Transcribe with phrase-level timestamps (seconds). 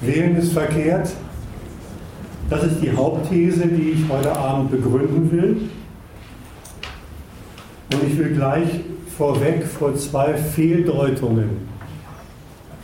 [0.00, 1.10] Wählen ist verkehrt.
[2.48, 5.56] Das ist die Hauptthese, die ich heute Abend begründen will.
[7.92, 8.80] Und ich will gleich
[9.16, 11.68] vorweg vor zwei Fehldeutungen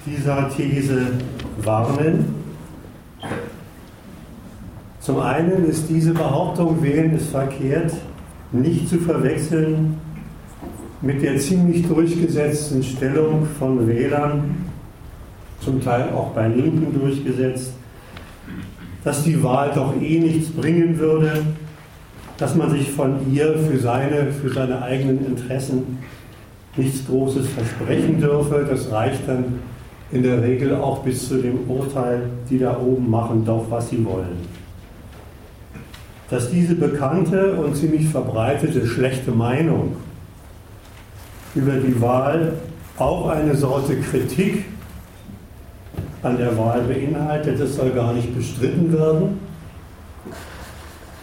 [0.04, 1.06] dieser These
[1.62, 2.34] warnen.
[5.00, 7.92] Zum einen ist diese Behauptung, Wählen ist verkehrt,
[8.52, 9.98] nicht zu verwechseln
[11.00, 14.63] mit der ziemlich durchgesetzten Stellung von Wählern,
[15.64, 17.72] zum Teil auch bei Linken durchgesetzt,
[19.02, 21.42] dass die Wahl doch eh nichts bringen würde,
[22.38, 25.98] dass man sich von ihr für seine, für seine eigenen Interessen
[26.76, 28.66] nichts Großes versprechen dürfe.
[28.68, 29.60] Das reicht dann
[30.10, 34.04] in der Regel auch bis zu dem Urteil, die da oben machen doch, was sie
[34.04, 34.64] wollen.
[36.30, 39.96] Dass diese bekannte und ziemlich verbreitete schlechte Meinung
[41.54, 42.54] über die Wahl
[42.98, 44.64] auch eine Sorte Kritik
[46.24, 49.38] an der Wahl beinhaltet, das soll gar nicht bestritten werden.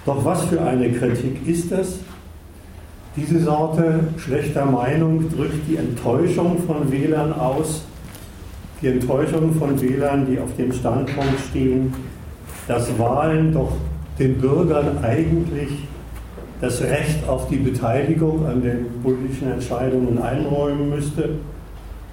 [0.06, 2.00] Doch was für eine Kritik ist das?
[3.16, 7.84] Diese Sorte schlechter Meinung drückt die Enttäuschung von Wählern aus,
[8.82, 11.94] die Enttäuschung von Wählern, die auf dem Standpunkt stehen,
[12.68, 13.74] dass Wahlen doch
[14.18, 15.88] den Bürgern eigentlich
[16.62, 21.32] das Recht auf die Beteiligung an den politischen Entscheidungen einräumen müsste,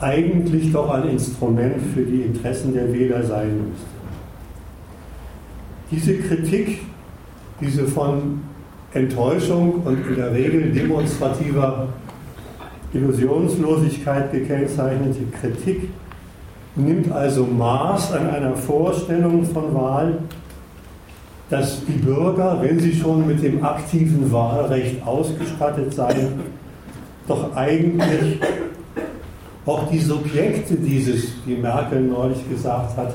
[0.00, 3.86] eigentlich doch ein Instrument für die Interessen der Wähler sein müsste.
[5.90, 6.80] Diese Kritik
[7.60, 8.40] diese von
[8.94, 11.88] Enttäuschung und in der Regel demonstrativer
[12.92, 15.90] Illusionslosigkeit gekennzeichnete Kritik
[16.76, 20.18] nimmt also Maß an einer Vorstellung von Wahl,
[21.50, 26.40] dass die Bürger, wenn sie schon mit dem aktiven Wahlrecht ausgestattet seien,
[27.26, 28.38] doch eigentlich
[29.68, 33.14] auch die Subjekte dieses, wie Merkel neulich gesagt hat,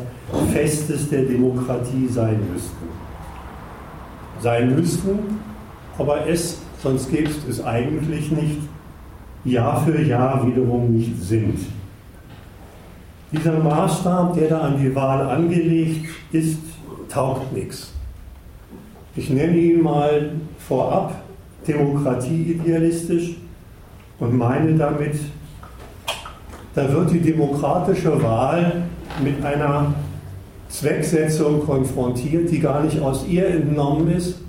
[0.51, 3.03] Festes der Demokratie sein müssten
[4.43, 5.39] sein müssten,
[5.97, 8.59] aber es, sonst gäbe es es eigentlich nicht,
[9.45, 11.59] Jahr für Jahr wiederum nicht sind.
[13.31, 16.59] Dieser Maßstab, der da an die Wahl angelegt ist,
[17.09, 17.91] taugt nichts.
[19.15, 21.23] Ich nenne ihn mal vorab
[21.67, 23.37] demokratieidealistisch
[24.19, 25.15] und meine damit,
[26.75, 28.83] da wird die demokratische Wahl
[29.23, 29.93] mit einer
[30.69, 34.39] Zwecksetzung konfrontiert, die gar nicht aus ihr entnommen ist,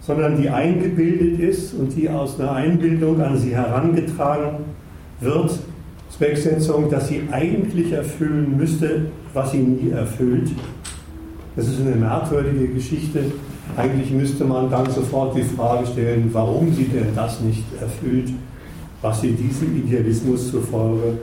[0.00, 4.64] sondern die eingebildet ist und die aus einer Einbildung an sie herangetragen
[5.20, 5.58] wird.
[6.10, 10.50] Zwecksetzung, dass sie eigentlich erfüllen müsste, was sie nie erfüllt.
[11.56, 13.20] Das ist eine merkwürdige Geschichte.
[13.76, 18.30] Eigentlich müsste man dann sofort die Frage stellen, warum sie denn das nicht erfüllt,
[19.02, 21.18] was sie diesem Idealismus zufolge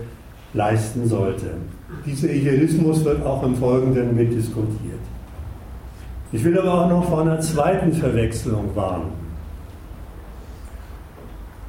[0.55, 1.51] leisten sollte.
[2.05, 4.99] Dieser Idealismus wird auch im Folgenden mitdiskutiert.
[6.31, 9.25] Ich will aber auch noch vor einer zweiten Verwechslung warnen.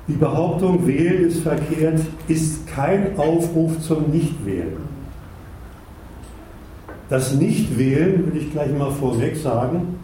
[0.08, 4.76] Die Behauptung, wählen ist verkehrt, ist kein Aufruf zum Nichtwählen.
[7.08, 9.98] Das Nichtwählen, will ich gleich mal vorweg sagen,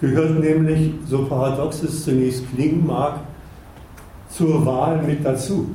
[0.00, 3.20] gehört nämlich, so paradox es zunächst klingen mag,
[4.30, 5.68] zur Wahl mit dazu.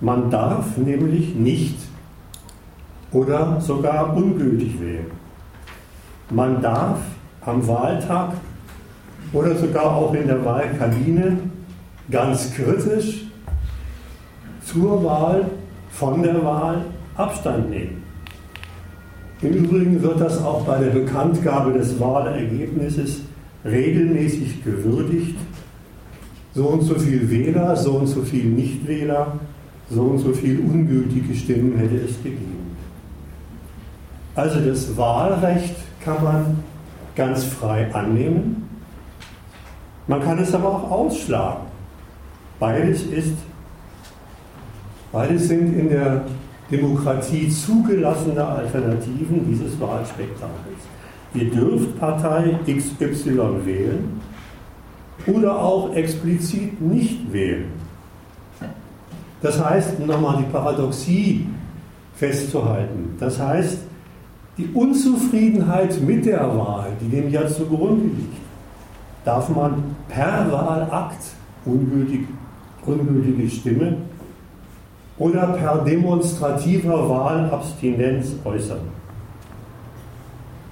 [0.00, 1.76] Man darf nämlich nicht
[3.12, 5.10] oder sogar ungültig wählen.
[6.30, 6.98] Man darf
[7.44, 8.32] am Wahltag
[9.32, 11.38] oder sogar auch in der Wahlkabine
[12.10, 13.26] ganz kritisch
[14.64, 15.50] zur Wahl,
[15.90, 16.84] von der Wahl
[17.16, 18.02] Abstand nehmen.
[19.42, 23.22] Im Übrigen wird das auch bei der Bekanntgabe des Wahlergebnisses
[23.64, 25.36] regelmäßig gewürdigt.
[26.54, 29.38] So und so viel Wähler, so und so viel Nichtwähler
[29.90, 32.76] so und so viel ungültige Stimmen hätte es gegeben.
[34.34, 35.74] Also das Wahlrecht
[36.04, 36.58] kann man
[37.16, 38.68] ganz frei annehmen.
[40.06, 41.66] Man kann es aber auch ausschlagen.
[42.58, 43.34] Beides ist,
[45.12, 46.24] beides sind in der
[46.70, 50.80] Demokratie zugelassene Alternativen dieses Wahlspektakels.
[51.34, 54.20] Ihr dürft Partei XY wählen
[55.26, 57.79] oder auch explizit nicht wählen.
[59.42, 61.46] Das heißt, um nochmal die Paradoxie
[62.14, 63.78] festzuhalten, das heißt,
[64.58, 68.36] die Unzufriedenheit mit der Wahl, die dem ja zugrunde liegt,
[69.24, 71.22] darf man per Wahlakt
[71.64, 72.26] ungültig,
[72.84, 73.96] ungültige Stimme
[75.18, 78.80] oder per demonstrativer Wahlabstinenz äußern.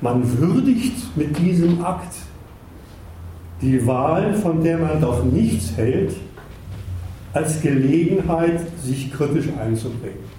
[0.01, 2.15] Man würdigt mit diesem Akt
[3.61, 6.15] die Wahl, von der man doch nichts hält,
[7.33, 10.39] als Gelegenheit, sich kritisch einzubringen.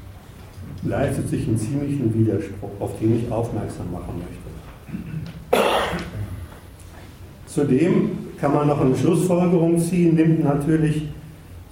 [0.84, 5.66] leistet sich einen ziemlichen Widerspruch, auf den ich aufmerksam machen möchte.
[7.46, 11.10] Zudem kann man noch eine Schlussfolgerung ziehen, nimmt natürlich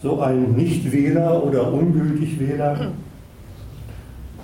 [0.02, 2.92] so ein Nichtwähler oder ungültig Wähler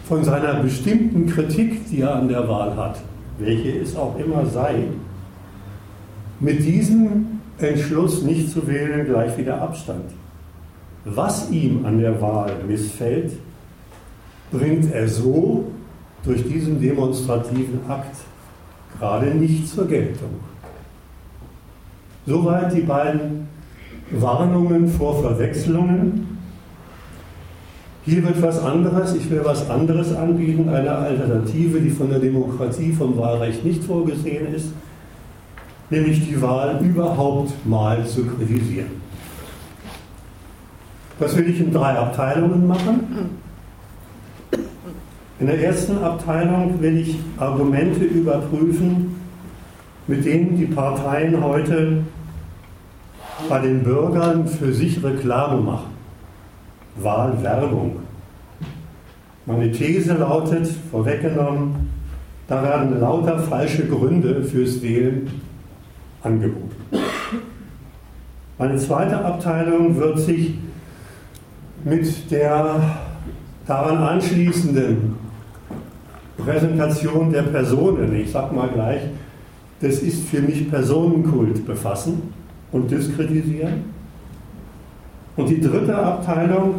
[0.05, 2.99] von seiner bestimmten Kritik, die er an der Wahl hat,
[3.39, 4.85] welche es auch immer sei,
[6.39, 10.11] mit diesem Entschluss nicht zu wählen gleich wieder Abstand.
[11.05, 13.33] Was ihm an der Wahl missfällt,
[14.51, 15.65] bringt er so
[16.23, 18.15] durch diesen demonstrativen Akt
[18.97, 20.29] gerade nicht zur Geltung.
[22.25, 23.47] Soweit die beiden
[24.11, 26.37] Warnungen vor Verwechslungen.
[28.05, 32.91] Hier wird was anderes, ich will was anderes anbieten, eine Alternative, die von der Demokratie,
[32.93, 34.69] vom Wahlrecht nicht vorgesehen ist,
[35.89, 39.02] nämlich die Wahl überhaupt mal zu kritisieren.
[41.19, 43.39] Das will ich in drei Abteilungen machen.
[45.39, 49.15] In der ersten Abteilung will ich Argumente überprüfen,
[50.07, 52.03] mit denen die Parteien heute
[53.49, 55.93] bei den Bürgern für sich Reklame machen.
[56.95, 57.97] Wahlwerbung.
[59.45, 61.89] Meine These lautet, vorweggenommen,
[62.47, 65.29] da werden lauter falsche Gründe fürs Wählen
[66.21, 66.71] angeboten.
[68.57, 70.53] Meine zweite Abteilung wird sich
[71.83, 72.97] mit der
[73.65, 75.15] daran anschließenden
[76.37, 79.01] Präsentation der Personen, ich sag mal gleich,
[79.81, 82.33] das ist für mich Personenkult befassen
[82.71, 83.93] und diskreditieren.
[85.35, 86.75] Und die dritte Abteilung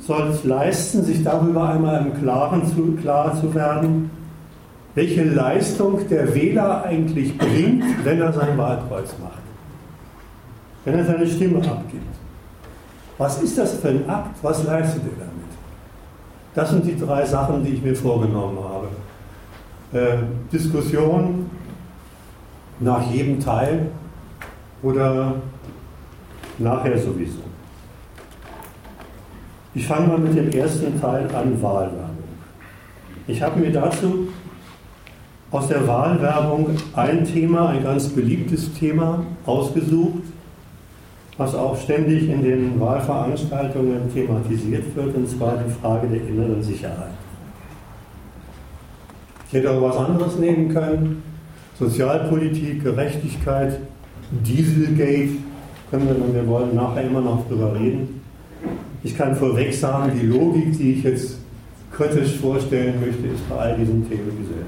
[0.00, 4.10] soll es leisten, sich darüber einmal im Klaren zu, klar zu werden,
[4.94, 9.42] welche Leistung der Wähler eigentlich bringt, wenn er sein Wahlkreuz macht,
[10.84, 12.19] wenn er seine Stimme abgibt.
[13.20, 14.38] Was ist das für ein Akt?
[14.40, 15.50] Was leistet er damit?
[16.54, 18.88] Das sind die drei Sachen, die ich mir vorgenommen habe.
[19.92, 21.50] Äh, Diskussion
[22.78, 23.88] nach jedem Teil
[24.82, 25.34] oder
[26.56, 27.42] nachher sowieso.
[29.74, 32.24] Ich fange mal mit dem ersten Teil an, Wahlwerbung.
[33.26, 34.28] Ich habe mir dazu
[35.50, 40.19] aus der Wahlwerbung ein Thema, ein ganz beliebtes Thema ausgesucht,
[41.40, 47.14] was auch ständig in den Wahlveranstaltungen thematisiert wird, und zwar die Frage der inneren Sicherheit.
[49.48, 51.22] Ich hätte auch was anderes nehmen können.
[51.78, 53.78] Sozialpolitik, Gerechtigkeit,
[54.30, 55.38] Dieselgate,
[55.90, 58.20] können wir, wenn wir wollen, nachher immer noch drüber reden.
[59.02, 61.38] Ich kann vorweg sagen, die Logik, die ich jetzt
[61.90, 64.66] kritisch vorstellen möchte, ist bei all diesen Themen dieselbe.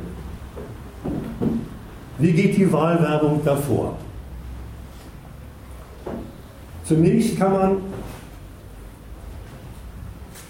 [2.19, 3.99] Wie geht die Wahlwerbung davor?
[6.93, 7.77] Zunächst kann man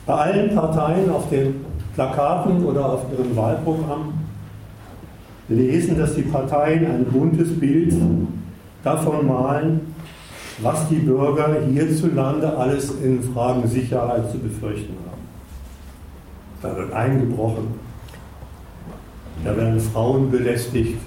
[0.04, 4.14] bei allen Parteien auf den Plakaten oder auf ihrem Wahlprogramm
[5.48, 7.94] lesen, dass die Parteien ein buntes Bild
[8.82, 9.94] davon malen,
[10.60, 15.22] was die Bürger hierzulande alles in Fragen Sicherheit zu befürchten haben.
[16.60, 17.68] Da wird eingebrochen,
[19.44, 20.98] da werden Frauen belästigt,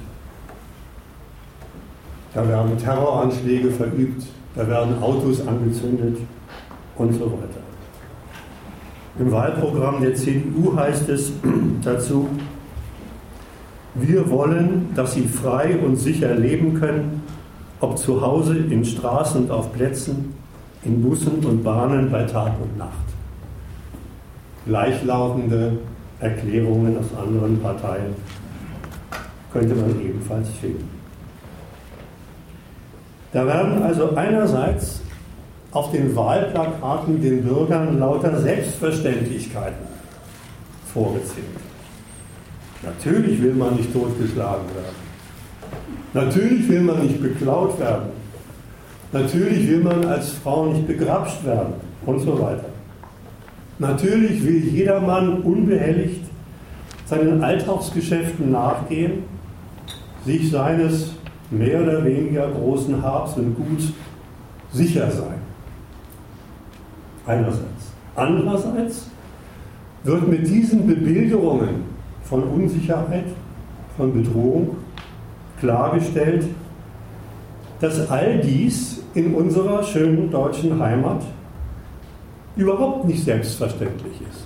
[2.34, 6.18] da werden Terroranschläge verübt, da werden Autos angezündet
[6.96, 7.66] und so weiter.
[9.19, 11.31] Im Wahlprogramm der CDU heißt es
[11.84, 12.28] dazu,
[13.96, 17.24] wir wollen, dass Sie frei und sicher leben können,
[17.79, 20.34] ob zu Hause, in Straßen und auf Plätzen,
[20.84, 22.91] in Bussen und Bahnen bei Tag und Nacht.
[24.65, 25.77] Gleichlautende
[26.20, 28.15] Erklärungen aus anderen Parteien
[29.53, 30.95] könnte man ebenfalls finden.
[33.36, 35.01] Da werden also einerseits
[35.74, 39.86] auf den Wahlplakaten den Bürgern lauter Selbstverständlichkeiten
[40.94, 41.46] vorgezählt.
[42.82, 44.96] Natürlich will man nicht totgeschlagen werden.
[46.13, 48.06] Natürlich will man nicht beklaut werden.
[49.12, 51.74] Natürlich will man als Frau nicht begrapscht werden
[52.06, 52.70] und so weiter.
[53.80, 56.24] Natürlich will jedermann unbehelligt
[57.06, 59.24] seinen Alltagsgeschäften nachgehen,
[60.24, 61.14] sich seines
[61.52, 63.94] mehr oder weniger großen Habs und Gut
[64.72, 65.40] sicher sein.
[67.25, 67.92] Einerseits.
[68.16, 69.10] Andererseits
[70.04, 71.84] wird mit diesen Bebilderungen
[72.24, 73.25] von Unsicherheit,
[73.98, 74.78] von Bedrohung
[75.60, 76.46] klargestellt,
[77.80, 81.24] dass all dies in unserer schönen deutschen Heimat
[82.56, 84.46] überhaupt nicht selbstverständlich ist.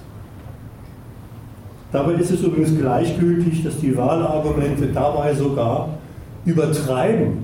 [1.91, 5.89] Dabei ist es übrigens gleichgültig, dass die Wahlargumente dabei sogar
[6.46, 7.43] übertreiben,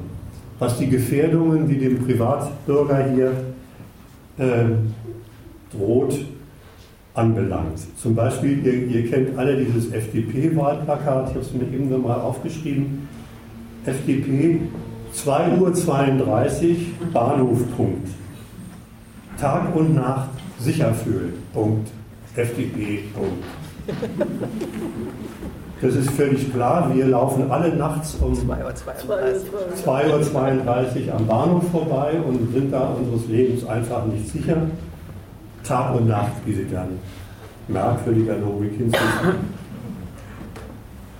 [0.59, 3.31] was die Gefährdungen, die dem Privatbürger hier
[4.37, 4.65] äh,
[5.71, 6.17] droht,
[7.13, 7.79] anbelangt.
[7.97, 13.07] Zum Beispiel, ihr, ihr kennt alle dieses FDP-Wahlplakat, ich habe es mir eben nochmal aufgeschrieben.
[13.85, 14.59] FDP
[15.13, 16.75] 2.32 Uhr,
[17.13, 18.09] Bahnhofpunkt.
[19.39, 21.33] Tag und Nacht sicher fühlen.
[21.53, 21.89] Punkt.
[22.35, 23.03] FDP.
[23.13, 23.43] Punkt.
[25.85, 26.89] Das ist völlig klar.
[26.95, 32.95] Wir laufen alle nachts um 2.32 Uhr, 2.32 Uhr am Bahnhof vorbei und sind da
[32.99, 34.57] unseres Lebens einfach nicht sicher.
[35.63, 36.99] Tag und Nacht, wie sie dann
[37.67, 39.35] merkwürdiger Logik hinzufügen.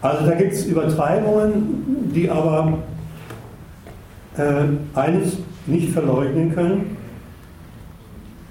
[0.02, 2.80] Also da gibt es Übertreibungen, die aber
[4.38, 6.98] äh, eines nicht verleugnen können,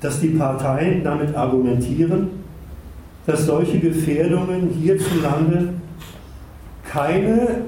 [0.01, 2.29] dass die Parteien damit argumentieren,
[3.27, 5.75] dass solche Gefährdungen hierzulande
[6.95, 7.63] keine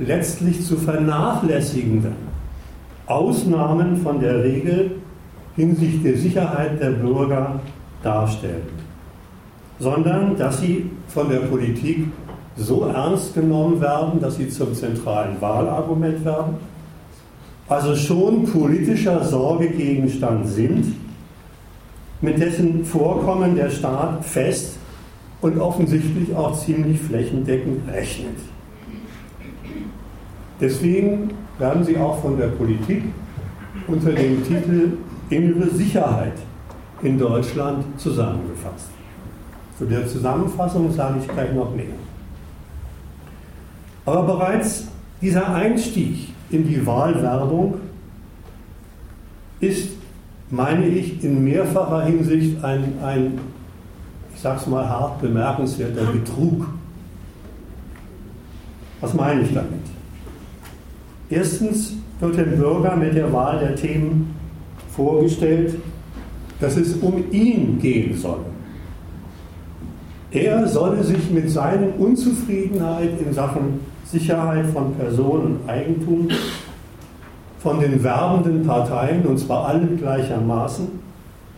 [0.00, 2.16] letztlich zu vernachlässigenden
[3.06, 4.96] Ausnahmen von der Regel
[5.54, 7.60] hinsichtlich der Sicherheit der Bürger
[8.02, 8.66] darstellen,
[9.78, 12.08] sondern dass sie von der Politik
[12.56, 16.56] so ernst genommen werden, dass sie zum zentralen Wahlargument werden,
[17.68, 20.96] also schon politischer Sorgegegenstand sind
[22.20, 24.78] mit dessen Vorkommen der Staat fest
[25.42, 28.53] und offensichtlich auch ziemlich flächendeckend rechnet.
[30.60, 33.04] Deswegen werden sie auch von der Politik
[33.86, 34.92] unter dem Titel
[35.30, 36.34] Innere Sicherheit
[37.02, 38.90] in Deutschland zusammengefasst.
[39.78, 41.86] Zu der Zusammenfassung sage ich gleich noch mehr.
[44.06, 44.84] Aber bereits
[45.20, 47.74] dieser Einstieg in die Wahlwerbung
[49.60, 49.90] ist
[50.50, 53.38] meine ich, in mehrfacher Hinsicht ein, ein
[54.34, 56.66] ich sage es mal hart, bemerkenswerter Betrug.
[59.00, 59.93] Was meine ich damit?
[61.34, 64.36] Erstens wird dem Bürger mit der Wahl der Themen
[64.94, 65.74] vorgestellt,
[66.60, 68.38] dass es um ihn gehen soll.
[70.30, 76.28] Er solle sich mit seinen Unzufriedenheit in Sachen Sicherheit von Person und Eigentum
[77.58, 80.86] von den werbenden Parteien, und zwar alle gleichermaßen,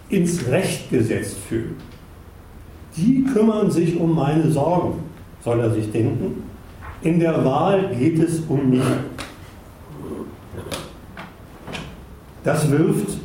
[0.08, 1.76] ins Recht gesetzt fühlen.
[2.96, 5.00] Die kümmern sich um meine Sorgen,
[5.44, 6.44] soll er sich denken.
[7.02, 8.80] In der Wahl geht es um mich.
[12.46, 13.18] Das wirft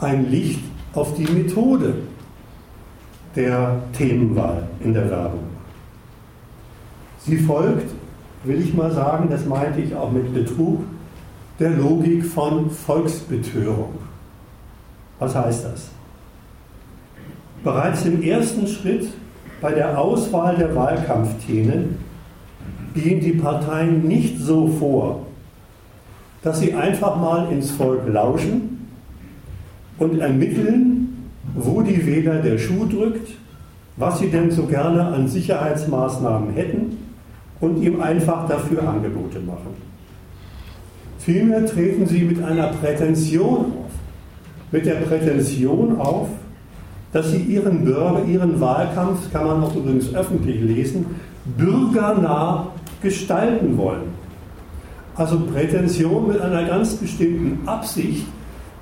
[0.00, 0.58] ein Licht
[0.92, 1.94] auf die Methode
[3.36, 5.44] der Themenwahl in der Werbung.
[7.20, 7.92] Sie folgt,
[8.42, 10.80] will ich mal sagen, das meinte ich auch mit Betrug,
[11.60, 13.94] der Logik von Volksbetörung.
[15.20, 15.90] Was heißt das?
[17.62, 19.06] Bereits im ersten Schritt
[19.60, 21.98] bei der Auswahl der Wahlkampfthemen
[22.94, 25.23] gehen die Parteien nicht so vor,
[26.44, 28.86] dass sie einfach mal ins Volk lauschen
[29.98, 33.30] und ermitteln, wo die Wähler der Schuh drückt,
[33.96, 36.98] was sie denn so gerne an Sicherheitsmaßnahmen hätten
[37.60, 39.74] und ihm einfach dafür Angebote machen.
[41.18, 43.90] Vielmehr treten sie mit einer Prätension auf.
[44.70, 46.28] Mit der Prätension auf,
[47.12, 51.06] dass sie ihren Bürger, ihren Wahlkampf, kann man auch übrigens öffentlich lesen,
[51.56, 52.66] bürgernah
[53.00, 54.23] gestalten wollen.
[55.14, 58.26] Also Prätension mit einer ganz bestimmten Absicht,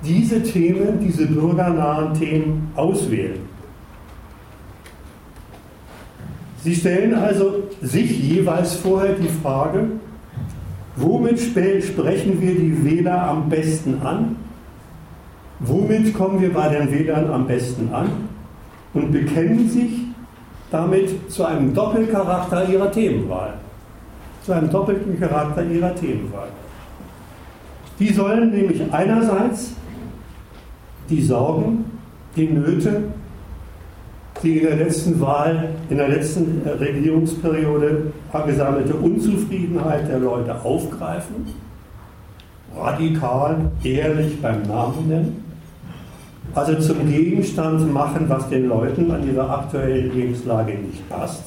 [0.03, 3.39] diese Themen, diese bürgernahen Themen auswählen.
[6.63, 9.91] Sie stellen also sich jeweils vorher die Frage,
[10.95, 14.35] Womit sprechen wir die Wähler am besten an?
[15.59, 18.09] Womit kommen wir bei den Wählern am besten an?
[18.93, 20.01] Und bekennen sich
[20.69, 23.55] damit zu einem Doppelcharakter ihrer Themenwahl.
[24.43, 26.49] Zu einem doppelten Charakter ihrer Themenwahl.
[27.99, 29.73] Die sollen nämlich einerseits
[31.09, 31.85] die Sorgen,
[32.35, 33.03] die Nöte
[34.43, 41.47] die in der letzten Wahl, in der letzten Regierungsperiode angesammelte Unzufriedenheit der Leute aufgreifen,
[42.75, 45.45] radikal, ehrlich beim Namen nennen,
[46.53, 51.43] also zum Gegenstand machen, was den Leuten an ihrer aktuellen Lebenslage nicht passt.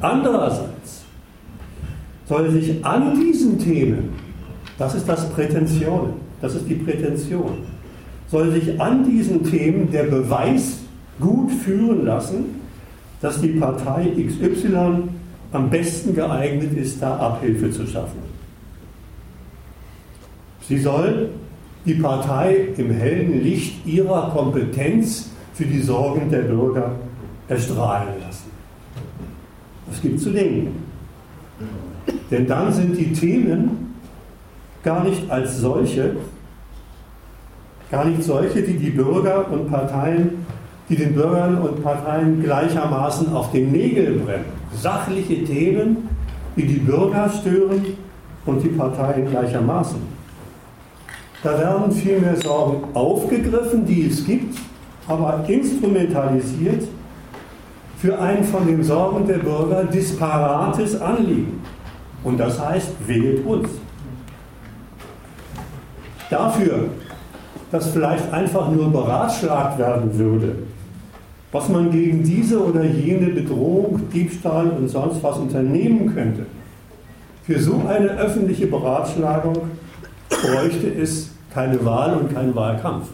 [0.00, 1.03] Andererseits
[2.26, 4.10] soll sich an diesen Themen,
[4.78, 7.58] das ist das Prätension, das ist die Prätension,
[8.28, 10.78] soll sich an diesen Themen der Beweis
[11.20, 12.60] gut führen lassen,
[13.20, 15.08] dass die Partei XY
[15.52, 18.18] am besten geeignet ist, da Abhilfe zu schaffen.
[20.68, 21.30] Sie soll
[21.84, 26.92] die Partei im hellen Licht ihrer Kompetenz für die Sorgen der Bürger
[27.48, 28.50] erstrahlen lassen.
[29.88, 30.82] Das gibt zu denken.
[32.30, 33.94] Denn dann sind die Themen
[34.82, 36.16] gar nicht als solche,
[37.90, 40.44] gar nicht solche, die die Bürger und Parteien
[40.88, 44.44] die den Bürgern und Parteien gleichermaßen auf den Nägel brennen.
[44.74, 46.08] Sachliche Themen,
[46.56, 47.84] die die Bürger stören
[48.44, 50.14] und die Parteien gleichermaßen.
[51.42, 54.58] Da werden vielmehr Sorgen aufgegriffen, die es gibt,
[55.06, 56.86] aber instrumentalisiert
[57.98, 61.60] für ein von den Sorgen der Bürger disparates Anliegen.
[62.24, 63.68] Und das heißt, wählt uns.
[66.30, 66.88] Dafür,
[67.70, 70.56] dass vielleicht einfach nur beratschlagt werden würde,
[71.52, 76.46] was man gegen diese oder jene Bedrohung, Diebstahl und sonst was unternehmen könnte.
[77.44, 79.54] Für so eine öffentliche Beratschlagung
[80.30, 83.08] bräuchte es keine Wahl und keinen Wahlkampf.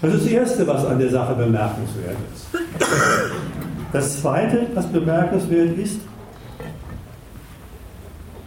[0.00, 2.46] Das ist das Erste, was an der Sache bemerkenswert ist.
[3.92, 6.00] Das Zweite, was bemerkenswert ist,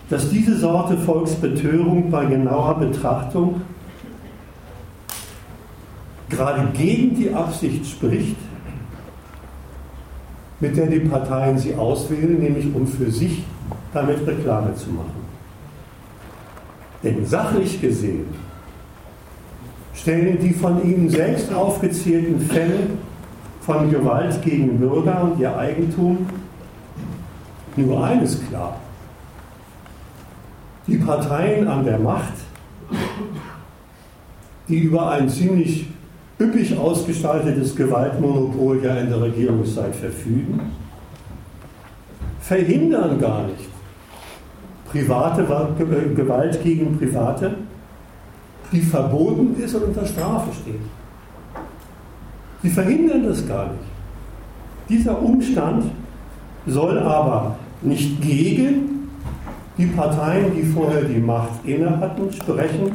[0.10, 3.62] dass diese Sorte Volksbetörung bei genauer Betrachtung
[6.30, 8.38] gerade gegen die Absicht spricht,
[10.60, 13.44] mit der die Parteien sie auswählen, nämlich um für sich
[13.94, 15.25] damit Reklame zu machen.
[17.04, 18.25] Denn sachlich gesehen
[19.94, 22.80] stellen die von Ihnen selbst aufgezählten Fälle
[23.65, 26.27] von Gewalt gegen Bürger und ihr Eigentum
[27.75, 28.77] nur eines klar.
[30.88, 32.34] Die Parteien an der Macht,
[34.67, 35.88] die über ein ziemlich
[36.39, 40.60] üppig ausgestaltetes Gewaltmonopol ja in der Regierungszeit verfügen,
[42.39, 43.69] verhindern gar nicht
[44.91, 45.43] private
[46.15, 47.55] Gewalt gegen Private,
[48.72, 50.79] die verboten ist und unter Strafe steht.
[52.65, 53.84] Sie verhindern das gar nicht.
[54.89, 55.91] Dieser Umstand
[56.65, 59.07] soll aber nicht gegen
[59.77, 62.91] die Parteien, die vorher die Macht inne hatten, sprechen,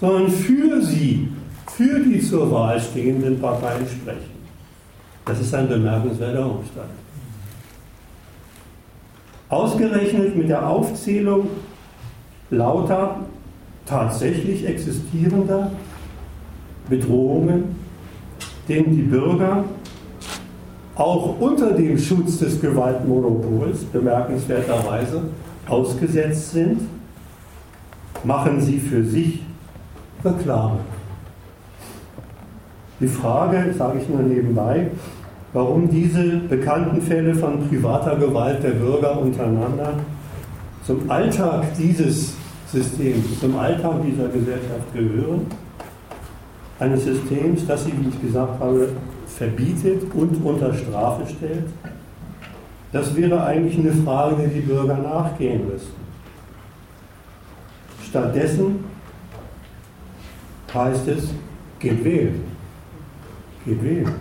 [0.00, 1.28] sondern für sie,
[1.68, 4.34] für die zur Wahl stehenden Parteien sprechen.
[5.26, 6.90] Das ist ein bemerkenswerter Umstand.
[9.48, 11.46] Ausgerechnet mit der Aufzählung
[12.50, 13.20] lauter
[13.86, 15.70] tatsächlich existierender
[16.88, 17.85] Bedrohungen,
[18.68, 19.64] denen die Bürger
[20.96, 25.22] auch unter dem Schutz des Gewaltmonopols bemerkenswerterweise
[25.68, 26.80] ausgesetzt sind,
[28.24, 29.42] machen sie für sich
[30.24, 30.78] Reklame.
[32.98, 34.88] Die Frage, sage ich nur nebenbei,
[35.52, 39.94] warum diese bekannten Fälle von privater Gewalt der Bürger untereinander
[40.86, 42.34] zum Alltag dieses
[42.72, 45.46] Systems, zum Alltag dieser Gesellschaft gehören.
[46.78, 48.88] Eines Systems, das sie, wie ich gesagt habe,
[49.26, 51.66] verbietet und unter Strafe stellt.
[52.92, 55.94] Das wäre eigentlich eine Frage, der die Bürger nachgehen müssten.
[58.08, 58.84] Stattdessen
[60.72, 61.30] heißt es,
[61.78, 62.44] geht wählen.
[63.64, 64.14] Geht wählen.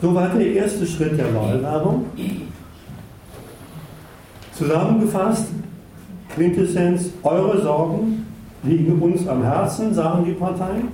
[0.00, 2.06] Soweit der erste Schritt der Wahlwerbung.
[4.52, 5.48] Zusammengefasst,
[6.34, 8.27] Quintessenz, eure Sorgen
[8.62, 10.88] liegen uns am Herzen, sagen die Parteien.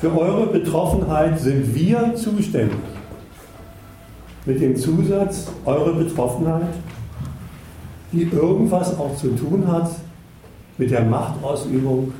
[0.00, 2.78] Für eure Betroffenheit sind wir zuständig.
[4.44, 6.74] Mit dem Zusatz, eure Betroffenheit,
[8.12, 9.90] die irgendwas auch zu tun hat
[10.78, 12.12] mit der Machtausübung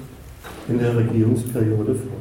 [0.68, 2.18] in der Regierungsperiode vorher.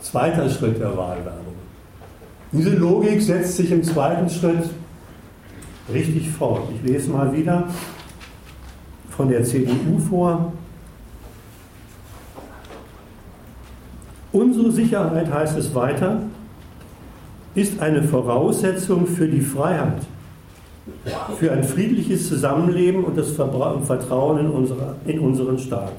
[0.00, 1.54] Zweiter Schritt der Wahlwerbung.
[2.52, 4.70] Diese Logik setzt sich im zweiten Schritt
[5.92, 6.68] richtig fort.
[6.74, 7.68] Ich lese mal wieder
[9.16, 10.52] von der CDU vor.
[14.32, 16.22] Unsere Sicherheit, heißt es weiter,
[17.54, 20.02] ist eine Voraussetzung für die Freiheit,
[21.38, 25.92] für ein friedliches Zusammenleben und das Vertrauen in, unsere, in unseren Staat.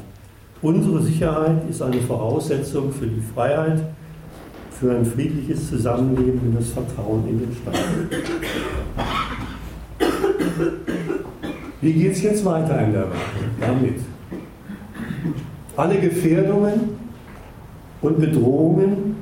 [0.62, 3.82] Unsere Sicherheit ist eine Voraussetzung für die Freiheit,
[4.80, 7.76] für ein friedliches Zusammenleben und das Vertrauen in den Staat.
[11.88, 13.14] Wie geht es jetzt weiter in der Welt
[13.62, 14.02] damit?
[15.78, 16.98] Alle Gefährdungen
[18.02, 19.16] und Bedrohungen,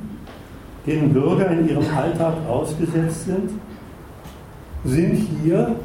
[0.88, 3.52] denen Bürger in ihrem Alltag ausgesetzt sind,
[4.84, 5.76] sind hier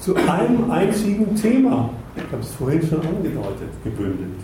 [0.00, 4.34] zu einem einzigen Thema, ich habe es vorhin schon angedeutet, gebündelt.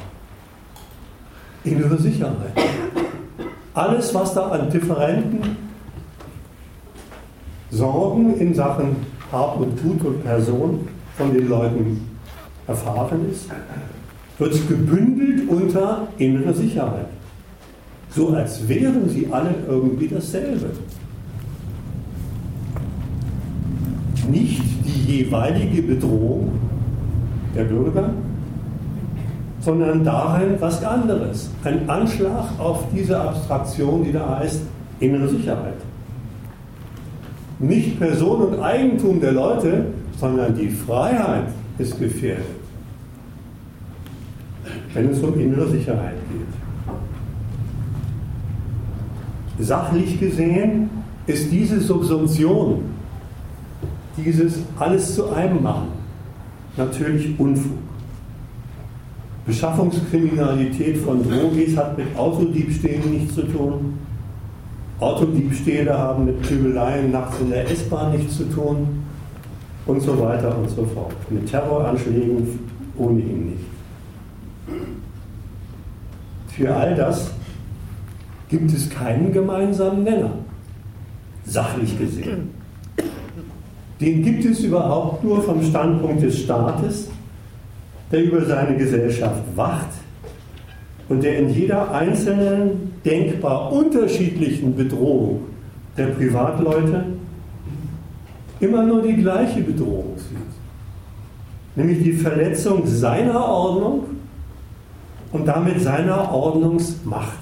[1.65, 2.53] Innere Sicherheit.
[3.75, 5.57] Alles, was da an differenten
[7.73, 8.95] Sorgen in Sachen
[9.33, 12.09] Hab und Gut und Person von den Leuten
[12.67, 13.49] erfahren ist,
[14.39, 17.07] wird gebündelt unter innere Sicherheit.
[18.11, 20.71] So als wären sie alle irgendwie dasselbe.
[24.31, 26.53] Nicht die jeweilige Bedrohung
[27.55, 28.11] der Bürger,
[29.61, 31.51] sondern darin was anderes.
[31.65, 34.63] Ein Anschlag auf diese Abstraktion, die da heißt
[35.01, 35.77] innere Sicherheit.
[37.59, 39.87] Nicht Person und Eigentum der Leute,
[40.19, 41.49] sondern die Freiheit
[41.79, 42.45] ist gefährdet,
[44.93, 46.47] wenn es um innere Sicherheit geht.
[49.67, 50.91] Sachlich gesehen
[51.27, 52.83] ist diese Subsumption,
[54.17, 55.89] dieses alles zu einem machen,
[56.77, 57.79] natürlich Unfug.
[59.47, 63.99] Beschaffungskriminalität von Drogis hat mit Autodiebstählen nichts zu tun.
[65.01, 69.04] Autodiebstähle haben mit Kübeleien nachts in der S-Bahn nichts zu tun
[69.87, 71.15] und so weiter und so fort.
[71.31, 72.59] Mit Terroranschlägen
[72.97, 73.65] ohnehin nicht.
[76.49, 77.31] Für all das
[78.49, 80.31] gibt es keinen gemeinsamen Nenner,
[81.45, 82.51] sachlich gesehen.
[84.01, 87.09] Den gibt es überhaupt nur vom Standpunkt des Staates,
[88.13, 89.89] der über seine Gesellschaft wacht
[91.09, 95.43] und der in jeder einzelnen denkbar unterschiedlichen Bedrohung
[95.97, 97.05] der Privatleute
[98.61, 104.05] immer nur die gleiche Bedrohung sieht, nämlich die Verletzung seiner Ordnung
[105.33, 107.39] und damit seiner Ordnungsmacht.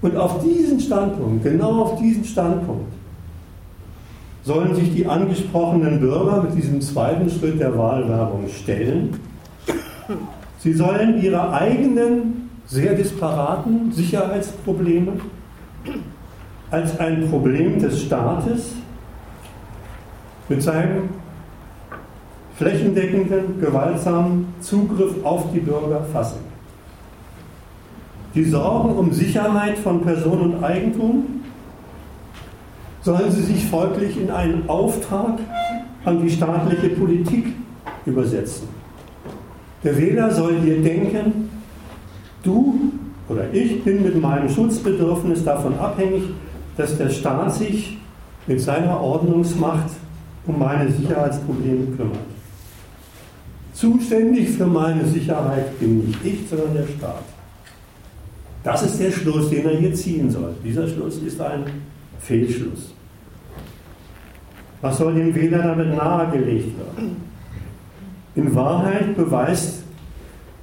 [0.00, 2.92] Und auf diesen Standpunkt, genau auf diesen Standpunkt,
[4.44, 9.18] sollen sich die angesprochenen Bürger mit diesem zweiten Schritt der Wahlwerbung stellen.
[10.58, 15.12] Sie sollen ihre eigenen, sehr disparaten Sicherheitsprobleme
[16.70, 18.72] als ein Problem des Staates
[20.48, 21.10] mit seinem
[22.56, 26.40] flächendeckenden, gewaltsamen Zugriff auf die Bürger fassen.
[28.34, 31.42] Die Sorgen um Sicherheit von Person und Eigentum
[33.02, 35.38] sollen sie sich folglich in einen Auftrag
[36.04, 37.54] an die staatliche Politik
[38.06, 38.68] übersetzen.
[39.84, 41.48] Der Wähler soll hier denken,
[42.42, 42.92] du
[43.28, 46.24] oder ich bin mit meinem Schutzbedürfnis davon abhängig,
[46.76, 47.98] dass der Staat sich
[48.46, 49.90] mit seiner Ordnungsmacht
[50.48, 52.18] um meine Sicherheitsprobleme kümmert.
[53.74, 57.22] Zuständig für meine Sicherheit bin nicht ich, sondern der Staat.
[58.64, 60.54] Das ist der Schluss, den er hier ziehen soll.
[60.64, 61.64] Dieser Schluss ist ein
[62.18, 62.92] Fehlschluss.
[64.80, 67.16] Was soll dem Wähler damit nahegelegt werden?
[68.34, 69.82] In Wahrheit beweist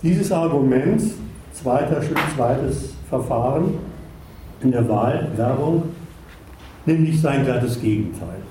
[0.02, 1.02] dieses Argument,
[1.54, 3.76] zweiter Schritt, zweites Verfahren
[4.62, 5.84] in der Wahlwerbung,
[6.86, 8.45] nämlich sein glattes Gegenteil.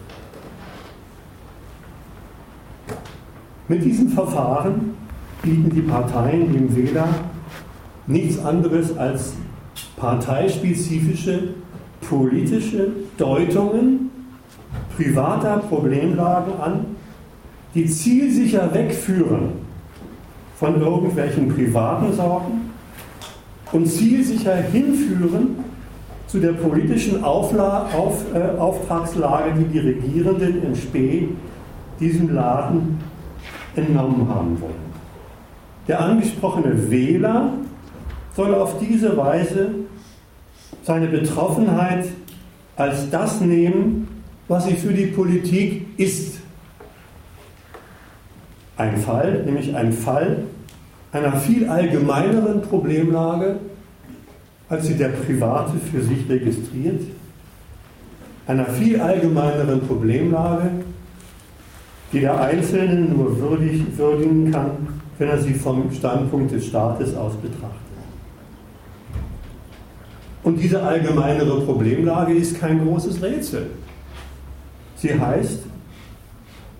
[3.66, 4.94] Mit diesem Verfahren
[5.42, 7.08] bieten die Parteien dem Wähler
[8.06, 9.34] nichts anderes als
[9.96, 11.54] parteispezifische
[12.06, 14.10] politische Deutungen
[14.96, 16.86] privater Problemlagen an,
[17.74, 19.52] die zielsicher wegführen
[20.56, 22.70] von irgendwelchen privaten Sorgen
[23.72, 25.64] und zielsicher hinführen
[26.26, 31.28] zu der politischen Aufla auf, äh, Auftragslage, die die Regierenden in Spee
[31.98, 32.98] diesem Laden
[33.76, 34.94] entnommen haben wollen.
[35.88, 37.52] Der angesprochene Wähler
[38.34, 39.70] soll auf diese Weise
[40.82, 42.06] seine Betroffenheit
[42.76, 44.08] als das nehmen,
[44.48, 46.38] was sie für die Politik ist.
[48.76, 50.44] Ein Fall, nämlich ein Fall
[51.12, 53.56] einer viel allgemeineren Problemlage,
[54.68, 57.02] als sie der Private für sich registriert,
[58.48, 60.70] einer viel allgemeineren Problemlage,
[62.14, 64.70] die der Einzelne nur würdig, würdigen kann,
[65.18, 67.80] wenn er sie vom Standpunkt des Staates aus betrachtet.
[70.44, 73.70] Und diese allgemeinere Problemlage ist kein großes Rätsel.
[74.96, 75.60] Sie heißt,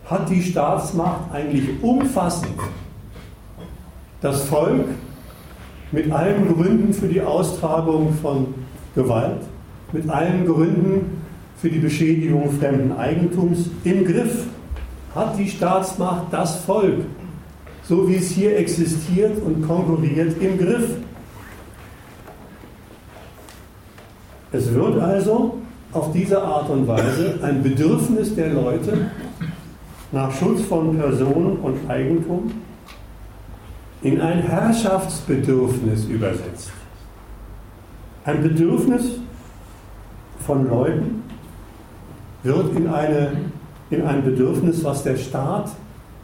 [0.05, 2.61] hat die Staatsmacht eigentlich umfassend
[4.21, 4.87] das Volk
[5.91, 8.55] mit allen Gründen für die Austragung von
[8.95, 9.43] Gewalt,
[9.93, 11.23] mit allen Gründen
[11.57, 14.47] für die Beschädigung fremden Eigentums im Griff?
[15.15, 17.05] Hat die Staatsmacht das Volk,
[17.85, 20.89] so wie es hier existiert und konkurriert, im Griff?
[24.53, 25.59] Es wird also
[25.93, 29.11] auf diese Art und Weise ein Bedürfnis der Leute
[30.13, 32.53] nach Schutz von Personen und Eigentum
[34.03, 36.71] in ein Herrschaftsbedürfnis übersetzt.
[38.25, 39.19] Ein Bedürfnis
[40.47, 41.23] von Leuten
[42.43, 43.33] wird in, eine,
[43.95, 45.71] in ein Bedürfnis, was der Staat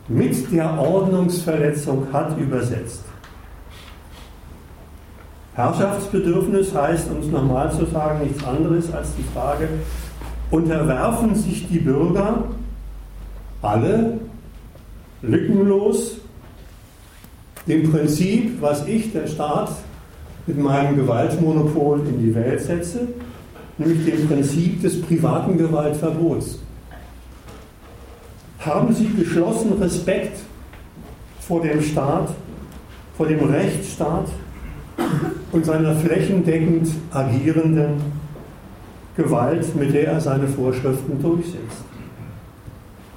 [0.09, 3.05] mit der Ordnungsverletzung hat, übersetzt.
[5.55, 9.69] Herrschaftsbedürfnis heißt, um es nochmal zu sagen, nichts anderes als die Frage,
[10.51, 12.45] unterwerfen sich die Bürger
[13.63, 14.19] alle
[15.23, 16.17] lückenlos
[17.67, 19.71] dem Prinzip, was ich, der Staat,
[20.47, 23.09] mit meinem Gewaltmonopol in die Welt setze,
[23.79, 26.59] nämlich dem Prinzip des privaten Gewaltverbots.
[28.61, 30.39] Haben Sie geschlossen Respekt
[31.41, 32.29] vor dem Staat,
[33.17, 34.29] vor dem Rechtsstaat
[35.51, 38.03] und seiner flächendeckend agierenden
[39.17, 41.85] Gewalt, mit der er seine Vorschriften durchsetzt.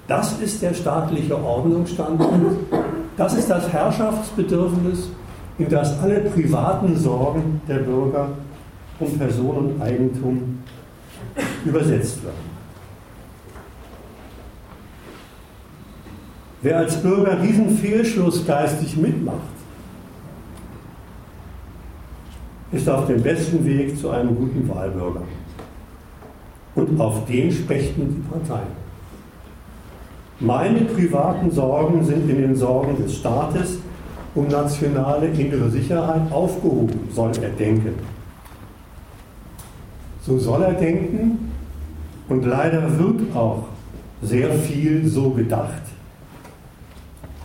[0.08, 2.74] Das ist der staatliche Ordnungsstandpunkt,
[3.18, 5.10] das ist das Herrschaftsbedürfnis,
[5.58, 8.30] in das alle privaten Sorgen der Bürger
[8.98, 10.60] um Personeneigentum
[11.66, 12.53] übersetzt werden.
[16.64, 19.38] Wer als Bürger diesen Fehlschluss geistig mitmacht,
[22.72, 25.24] ist auf dem besten Weg zu einem guten Wahlbürger.
[26.76, 28.84] Und auf den spechten die Parteien.
[30.40, 33.80] Meine privaten Sorgen sind in den Sorgen des Staates
[34.34, 37.94] um nationale innere Sicherheit aufgehoben, soll er denken.
[40.26, 41.52] So soll er denken
[42.30, 43.66] und leider wird auch
[44.22, 45.93] sehr viel so gedacht.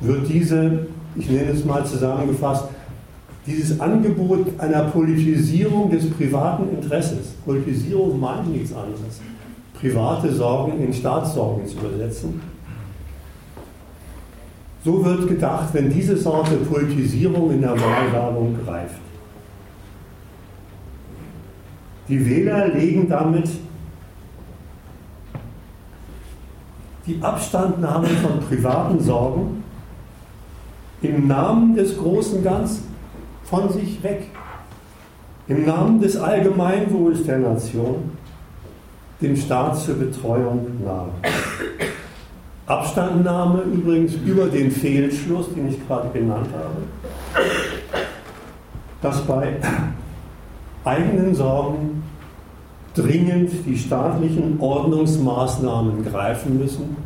[0.01, 2.65] Wird diese, ich nenne es mal zusammengefasst,
[3.47, 9.21] dieses Angebot einer Politisierung des privaten Interesses, Politisierung meint nichts anderes,
[9.81, 12.41] private Sorgen in Staatssorgen zu übersetzen,
[14.85, 19.01] so wird gedacht, wenn diese Sorte Politisierung in der Wahlwerbung greift.
[22.09, 23.51] Die Wähler legen damit
[27.07, 29.58] die Abstandnahme von privaten Sorgen
[31.03, 32.85] im Namen des großen Ganzen
[33.45, 34.29] von sich weg.
[35.47, 38.11] Im Namen des Allgemeinwohls der Nation
[39.21, 41.09] dem Staat zur Betreuung nahe.
[42.67, 47.43] Abstandnahme übrigens über den Fehlschluss, den ich gerade genannt habe,
[49.01, 49.57] dass bei
[50.85, 52.03] eigenen Sorgen
[52.95, 56.97] dringend die staatlichen Ordnungsmaßnahmen greifen müssen,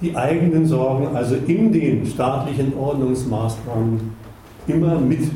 [0.00, 4.12] die eigenen Sorgen also in den staatlichen Ordnungsmaßnahmen
[4.66, 5.30] immer mit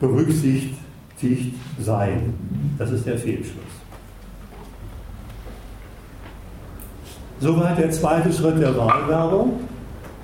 [0.00, 2.34] berücksichtigt seien.
[2.78, 3.64] Das ist der Fehlschluss.
[7.40, 9.60] Soweit der zweite Schritt der Wahlwerbung.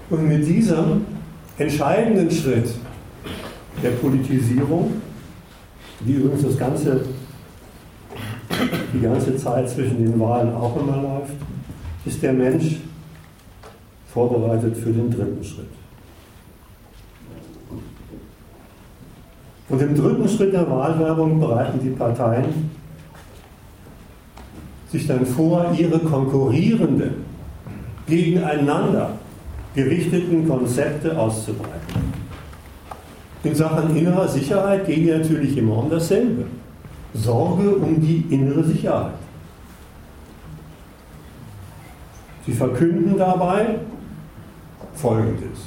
[0.08, 1.04] Und mit diesem
[1.56, 2.74] entscheidenden Schritt
[3.82, 4.94] der Politisierung,
[6.00, 7.04] die übrigens das ganze,
[8.92, 11.34] die ganze Zeit zwischen den Wahlen auch immer läuft,
[12.06, 12.78] ist der Mensch
[14.12, 15.66] vorbereitet für den dritten Schritt.
[19.68, 22.70] Und im dritten Schritt der Wahlwerbung bereiten die Parteien
[24.90, 27.14] sich dann vor, ihre konkurrierenden,
[28.08, 29.12] gegeneinander
[29.74, 32.12] gerichteten Konzepte auszubreiten.
[33.44, 36.46] In Sachen innerer Sicherheit gehen die natürlich immer um dasselbe.
[37.14, 39.14] Sorge um die innere Sicherheit.
[42.44, 43.76] Sie verkünden dabei
[44.94, 45.58] Folgendes.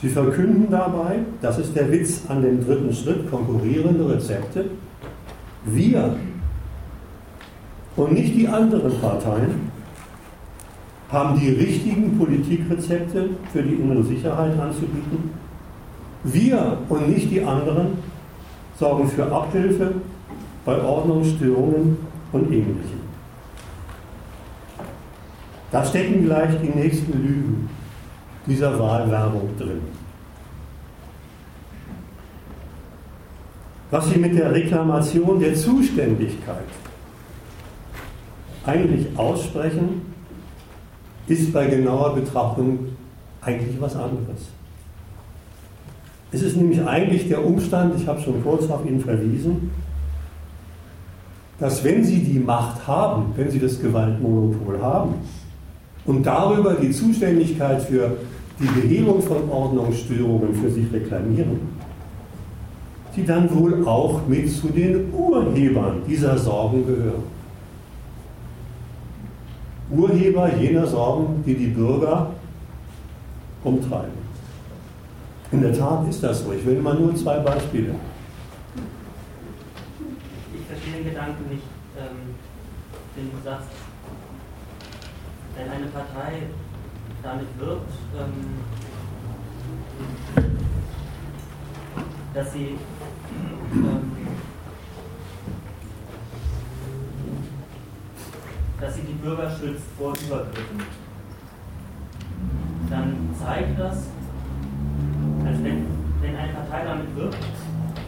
[0.00, 4.66] Sie verkünden dabei, das ist der Witz an dem dritten Schritt, konkurrierende Rezepte.
[5.64, 6.14] Wir
[7.96, 9.70] und nicht die anderen Parteien
[11.10, 15.30] haben die richtigen Politikrezepte für die innere Sicherheit anzubieten.
[16.24, 17.98] Wir und nicht die anderen
[18.78, 19.94] sorgen für Abhilfe
[20.64, 21.96] bei Ordnungsstörungen
[22.32, 23.04] und Ähnlichem.
[25.70, 27.70] Da stecken gleich die nächsten Lügen
[28.46, 29.80] dieser Wahlwerbung drin.
[33.90, 36.64] Was sie mit der Reklamation der Zuständigkeit
[38.66, 40.02] eigentlich aussprechen,
[41.26, 42.78] ist bei genauer Betrachtung
[43.40, 44.48] eigentlich was anderes.
[46.32, 49.70] Es ist nämlich eigentlich der Umstand, ich habe schon kurz auf ihn verwiesen,
[51.60, 55.14] dass wenn Sie die Macht haben, wenn Sie das Gewaltmonopol haben
[56.04, 58.16] und darüber die Zuständigkeit für
[58.60, 61.74] die Behebung von Ordnungsstörungen für sich reklamieren,
[63.14, 67.22] Sie dann wohl auch mit zu den Urhebern dieser Sorgen gehören.
[69.88, 72.30] Urheber jener Sorgen, die die Bürger
[73.62, 74.24] umtreiben.
[75.52, 76.52] In der Tat ist das so.
[76.52, 77.94] Ich will mal nur zwei Beispiele.
[80.52, 81.62] Ich verstehe den Gedanken nicht,
[81.96, 82.34] ähm,
[83.16, 83.68] den du sagst,
[85.56, 86.48] wenn eine Partei
[87.24, 88.60] damit wirbt, ähm,
[92.34, 92.76] dass sie
[93.72, 94.12] ähm,
[98.78, 100.82] dass sie die Bürger schützt vor Übergriffen.
[102.90, 104.08] Dann zeigt das,
[105.46, 105.86] als wenn,
[106.20, 107.38] wenn eine Partei damit wirkt,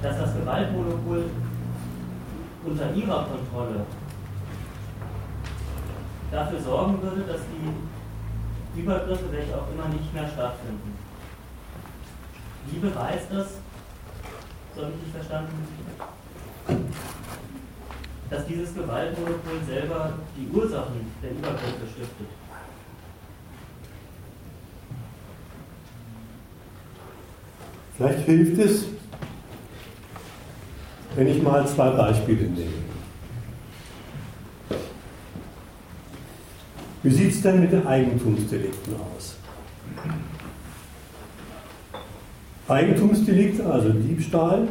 [0.03, 1.25] dass das Gewaltmonopol
[2.67, 3.87] unter ihrer Kontrolle
[6.31, 7.96] dafür sorgen würde, dass die
[8.77, 10.97] Übergriffe, welche auch immer, nicht mehr stattfinden.
[12.71, 13.47] Wie beweist das,
[14.75, 15.67] so habe ich dich verstanden,
[18.29, 22.29] dass dieses Gewaltmonopol selber die Ursachen der Übergriffe stiftet?
[27.97, 28.85] Vielleicht hilft es,
[31.15, 32.96] wenn ich mal zwei Beispiele nehme.
[37.07, 39.37] Wie sieht es denn mit den Eigentumsdelikten aus?
[42.67, 44.67] Eigentumsdelikte, also Diebstahl,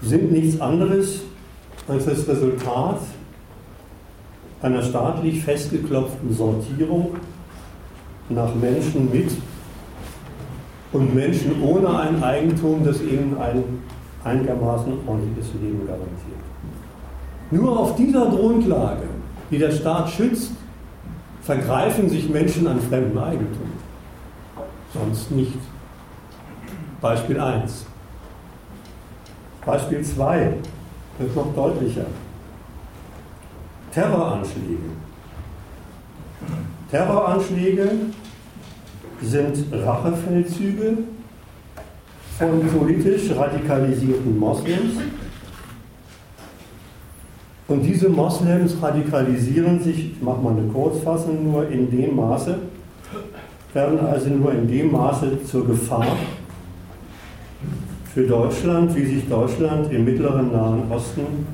[0.00, 1.22] sind nichts anderes
[1.88, 3.00] als das Resultat
[4.62, 7.16] einer staatlich festgeklopften Sortierung
[8.28, 9.32] nach Menschen mit
[10.92, 13.64] und Menschen ohne ein Eigentum, das ihnen ein
[14.22, 16.38] einigermaßen ordentliches Leben garantiert.
[17.50, 19.17] Nur auf dieser Grundlage,
[19.50, 20.52] die der Staat schützt,
[21.42, 23.72] vergreifen sich Menschen an fremdem Eigentum.
[24.92, 25.58] Sonst nicht.
[27.00, 27.86] Beispiel 1.
[29.64, 30.54] Beispiel 2
[31.18, 32.06] wird noch deutlicher.
[33.92, 34.78] Terroranschläge.
[36.90, 37.90] Terroranschläge
[39.22, 40.98] sind Rachefeldzüge
[42.38, 44.94] von politisch radikalisierten Moslems.
[47.68, 52.56] Und diese Moslems radikalisieren sich, ich mache mal eine Kurzfassung, nur in dem Maße,
[53.74, 56.06] werden also nur in dem Maße zur Gefahr
[58.14, 61.46] für Deutschland, wie sich Deutschland im mittleren Nahen Osten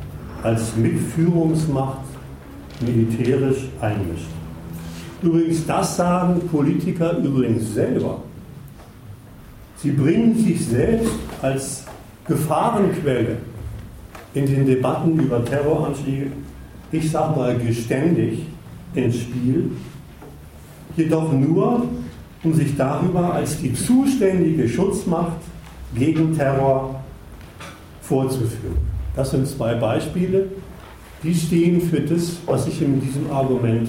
[0.44, 1.98] als Mitführungsmacht
[2.80, 4.28] militärisch einmischt.
[5.20, 8.18] Übrigens, das sagen Politiker übrigens selber.
[9.78, 11.84] Sie bringen sich selbst als
[12.26, 13.36] Gefahrenquelle
[14.34, 16.32] in den Debatten über Terroranschläge,
[16.90, 18.40] ich sage mal geständig,
[18.94, 19.70] ins Spiel,
[20.96, 21.88] jedoch nur,
[22.42, 25.38] um sich darüber als die zuständige Schutzmacht
[25.94, 27.00] gegen Terror
[28.02, 28.76] vorzuführen.
[29.16, 30.48] Das sind zwei Beispiele,
[31.22, 33.88] die stehen für das, was ich in diesem Argument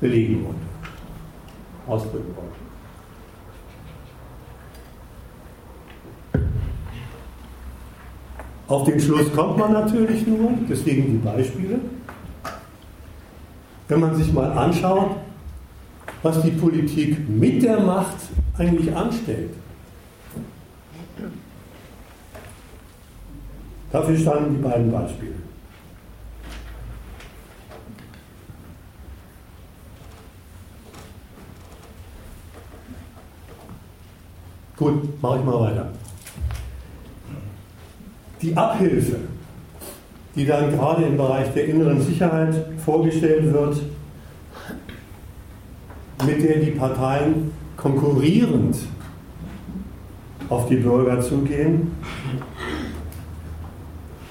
[0.00, 0.58] belegen wollte,
[1.86, 2.63] ausdrücken wollte.
[8.66, 11.80] Auf den Schluss kommt man natürlich nur, deswegen die Beispiele,
[13.88, 15.16] wenn man sich mal anschaut,
[16.22, 18.16] was die Politik mit der Macht
[18.56, 19.50] eigentlich anstellt.
[23.92, 25.34] Dafür standen die beiden Beispiele.
[34.76, 35.92] Gut, mache ich mal weiter.
[38.44, 39.16] Die Abhilfe,
[40.36, 42.54] die dann gerade im Bereich der inneren Sicherheit
[42.84, 43.80] vorgestellt wird,
[46.26, 48.76] mit der die Parteien konkurrierend
[50.50, 51.92] auf die Bürger zugehen,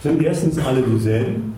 [0.03, 1.55] sind erstens alle dieselben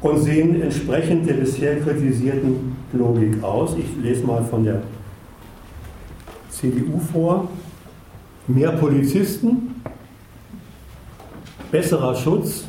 [0.00, 3.76] und sehen entsprechend der bisher kritisierten Logik aus.
[3.76, 4.80] Ich lese mal von der
[6.48, 7.50] CDU vor.
[8.50, 9.82] Mehr Polizisten,
[11.70, 12.64] besserer Schutz,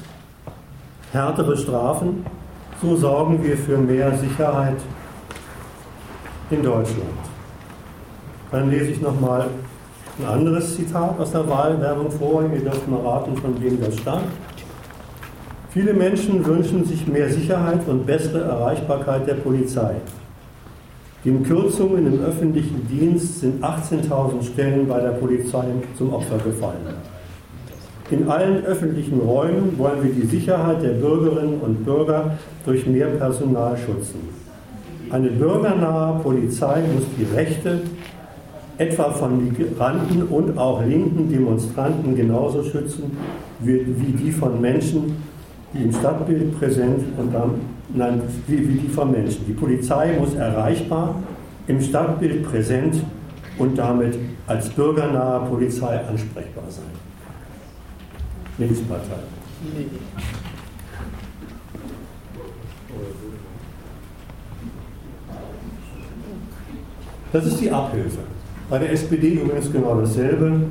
[1.14, 2.26] härtere Strafen,
[2.82, 4.76] so sorgen wir für mehr Sicherheit
[6.52, 7.00] in Deutschland.
[8.52, 9.48] Dann lese ich nochmal
[10.20, 12.44] ein anderes Zitat aus der Wahlwerbung vor.
[12.44, 14.28] Ihr dürft mal raten, von wem das stammt.
[15.70, 19.96] Viele Menschen wünschen sich mehr Sicherheit und bessere Erreichbarkeit der Polizei.
[21.26, 25.66] Den Kürzungen im öffentlichen Dienst sind 18.000 Stellen bei der Polizei
[25.98, 26.96] zum Opfer gefallen.
[28.10, 33.78] In allen öffentlichen Räumen wollen wir die Sicherheit der Bürgerinnen und Bürger durch mehr Personal
[33.78, 34.30] schützen.
[35.12, 37.82] Eine bürgernahe Polizei muss die Rechte
[38.78, 43.12] etwa von Migranten und auch linken Demonstranten genauso schützen
[43.60, 45.18] wie, die von Menschen,
[45.74, 47.56] die im Stadtbild präsent und dann
[47.94, 49.46] nein, wie, wie die von Menschen.
[49.48, 51.16] Die Polizei muss erreichbar,
[51.68, 53.04] im Stadtbild präsent
[53.58, 54.18] und damit
[54.48, 56.86] als bürgernahe Polizei ansprechbar sein.
[58.58, 59.16] Linkspartei.
[67.32, 68.20] Das ist die Abhilfe.
[68.70, 70.62] Bei der SPD übrigens genau dasselbe.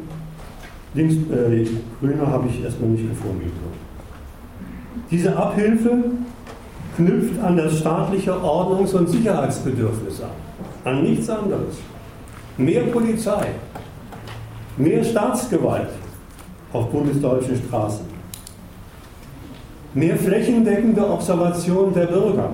[0.94, 1.66] Links, äh,
[2.00, 3.50] Grüne habe ich erstmal nicht gefunden.
[5.10, 6.04] Diese Abhilfe
[6.98, 10.30] knüpft an das staatliche Ordnungs- und Sicherheitsbedürfnis an.
[10.84, 11.76] An nichts anderes.
[12.56, 13.50] Mehr Polizei,
[14.76, 15.90] mehr Staatsgewalt
[16.72, 18.04] auf bundesdeutschen Straßen,
[19.94, 22.50] mehr flächendeckende Observation der Bürger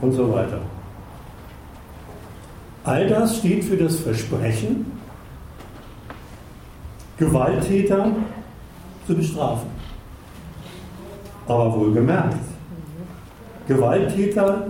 [0.00, 0.58] und so weiter.
[2.82, 4.90] All das steht für das Versprechen,
[7.16, 8.10] Gewalttäter
[9.06, 9.68] zu bestrafen.
[11.46, 12.51] Aber wohlgemerkt,
[13.74, 14.66] Gewalttäter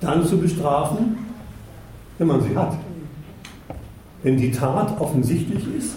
[0.00, 1.16] dann zu bestrafen,
[2.18, 2.76] wenn man sie hat.
[4.22, 5.94] Wenn die Tat offensichtlich ist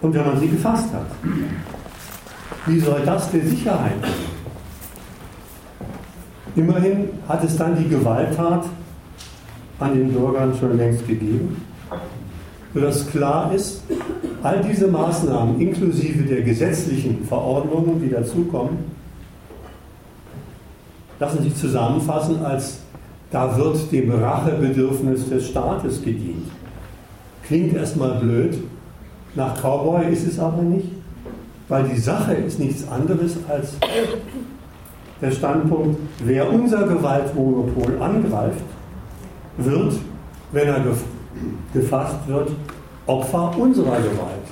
[0.00, 1.06] und wenn man sie gefasst hat.
[2.66, 4.10] Wie soll das der Sicherheit sein?
[6.56, 8.64] Immerhin hat es dann die Gewalttat
[9.78, 11.64] an den Bürgern schon längst gegeben,
[12.74, 13.82] sodass klar ist,
[14.42, 18.78] all diese Maßnahmen inklusive der gesetzlichen Verordnungen, die dazukommen,
[21.20, 22.78] lassen sich zusammenfassen als
[23.30, 26.50] da wird dem Rachebedürfnis des Staates gedient.
[27.44, 28.58] Klingt erstmal blöd,
[29.36, 30.88] nach Cowboy ist es aber nicht,
[31.68, 33.74] weil die Sache ist nichts anderes als
[35.20, 38.64] der Standpunkt, wer unser Gewaltmonopol angreift,
[39.58, 39.92] wird,
[40.52, 40.84] wenn er
[41.72, 42.50] gefasst wird,
[43.06, 44.46] Opfer unserer Gewalt.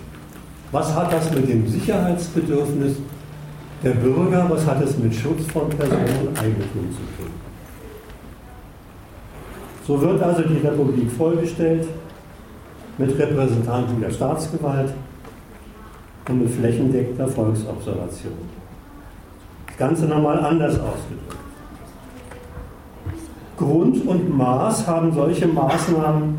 [0.70, 2.96] Was hat das mit dem Sicherheitsbedürfnis
[3.82, 7.30] der Bürger, was hat es mit Schutz von Personen und Eigentum zu tun?
[9.86, 11.86] So wird also die Republik vollgestellt
[12.98, 14.92] mit Repräsentanten der Staatsgewalt
[16.28, 18.32] und mit flächendeckender Volksobservation.
[19.68, 21.36] Das Ganze nochmal anders ausgedrückt.
[23.56, 26.38] Grund und Maß haben solche Maßnahmen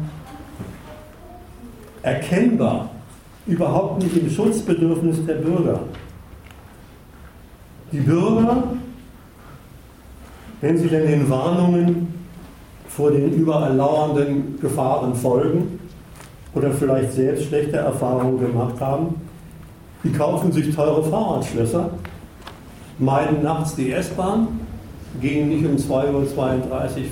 [2.02, 2.90] erkennbar
[3.48, 5.80] überhaupt nicht im Schutzbedürfnis der Bürger.
[7.92, 8.64] Die Bürger,
[10.62, 12.14] wenn sie denn den Warnungen
[12.88, 15.80] vor den überall lauernden Gefahren folgen
[16.54, 19.16] oder vielleicht selbst schlechte Erfahrungen gemacht haben,
[20.04, 21.90] die kaufen sich teure Fahrradschlösser,
[23.00, 24.48] meiden nachts die S-Bahn,
[25.20, 26.26] gehen nicht um 2.32 Uhr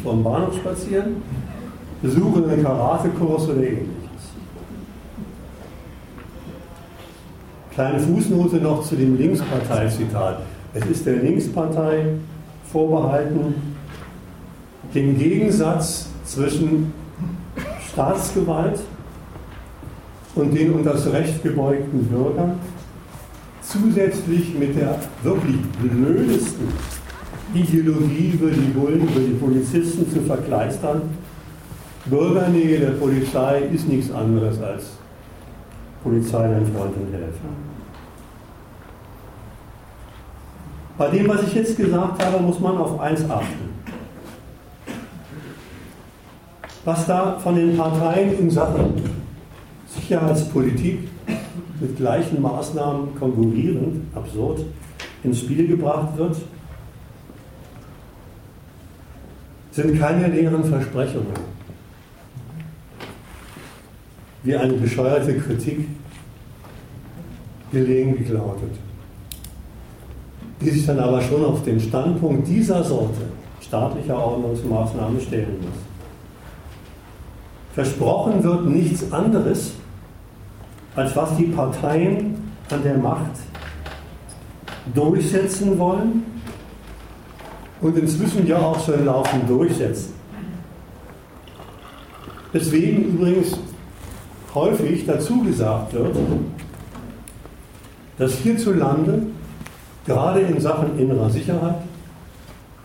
[0.03, 1.23] vom Bahnhof spazieren,
[2.03, 3.88] besuchen einen Karatekurs oder ähnliches.
[7.73, 10.39] Kleine Fußnote noch zu dem Linksparteizitat.
[10.80, 12.05] Es ist der Linkspartei
[12.71, 13.55] vorbehalten,
[14.93, 16.93] den Gegensatz zwischen
[17.89, 18.80] Staatsgewalt
[20.36, 22.59] und den um das Recht gebeugten Bürgern
[23.61, 26.67] zusätzlich mit der wirklich blödesten
[27.55, 31.01] Ideologie über die Bullen, über die Polizisten zu verkleistern.
[32.05, 34.91] Bürgernähe der Polizei ist nichts anderes als
[36.03, 37.66] Polizei dein Freund und Helfer.
[40.97, 43.69] Bei dem, was ich jetzt gesagt habe, muss man auf eins achten.
[46.85, 48.93] Was da von den Parteien in Sachen
[49.87, 51.07] Sicherheitspolitik
[51.79, 54.65] mit gleichen Maßnahmen konkurrierend, absurd,
[55.23, 56.37] ins Spiel gebracht wird,
[59.71, 61.57] sind keine leeren Versprechungen
[64.43, 65.87] wie eine bescheuerte Kritik
[67.71, 68.71] gelegentlich lautet,
[70.62, 73.22] die sich dann aber schon auf den Standpunkt dieser Sorte
[73.62, 75.80] staatlicher Ordnungsmaßnahmen stellen muss.
[77.74, 79.74] Versprochen wird nichts anderes,
[80.95, 82.36] als was die Parteien
[82.72, 83.32] an der Macht
[84.95, 86.24] durchsetzen wollen
[87.82, 90.14] und inzwischen ja auch schon laufend durchsetzen.
[92.53, 93.60] Deswegen übrigens
[94.55, 96.16] häufig dazu gesagt wird,
[98.18, 99.28] dass hierzulande
[100.08, 101.76] gerade in Sachen innerer Sicherheit,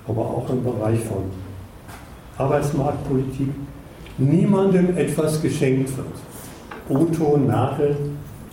[0.07, 1.23] aber auch im Bereich von
[2.37, 3.49] Arbeitsmarktpolitik
[4.18, 6.07] niemandem etwas geschenkt wird.
[6.89, 7.97] Otto Merkel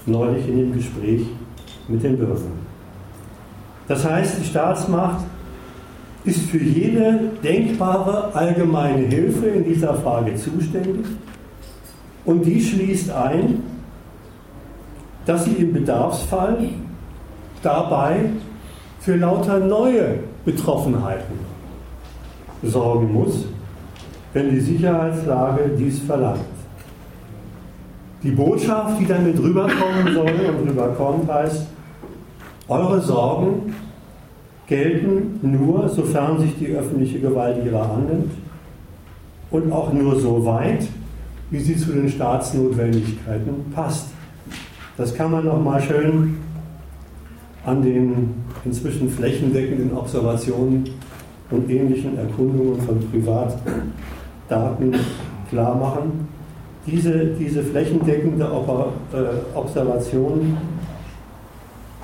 [0.06, 1.26] neulich in dem Gespräch
[1.88, 2.70] mit den Bürgern.
[3.88, 5.26] Das heißt, die Staatsmacht
[6.24, 11.06] ist für jede denkbare allgemeine Hilfe in dieser Frage zuständig
[12.26, 13.64] und die schließt ein,
[15.26, 16.70] dass sie im Bedarfsfall
[17.64, 18.30] dabei
[19.00, 21.40] für lauter neue Betroffenheiten
[22.64, 23.46] sorgen muss,
[24.34, 26.40] wenn die Sicherheitslage dies verlangt.
[28.22, 31.68] Die Botschaft, die damit rüberkommen soll und rüberkommt, heißt,
[32.68, 33.74] eure Sorgen
[34.68, 38.32] gelten nur, sofern sich die öffentliche Gewalt ihrer annimmt
[39.50, 40.86] und auch nur so weit,
[41.50, 44.10] wie sie zu den Staatsnotwendigkeiten passt.
[44.98, 46.38] Das kann man noch mal schön
[47.66, 48.34] an den
[48.66, 50.90] inzwischen flächendeckenden Observationen
[51.52, 54.96] und ähnlichen Erkundungen von Privatdaten
[55.50, 56.28] klar machen.
[56.86, 60.58] Diese, diese flächendeckende äh, Observation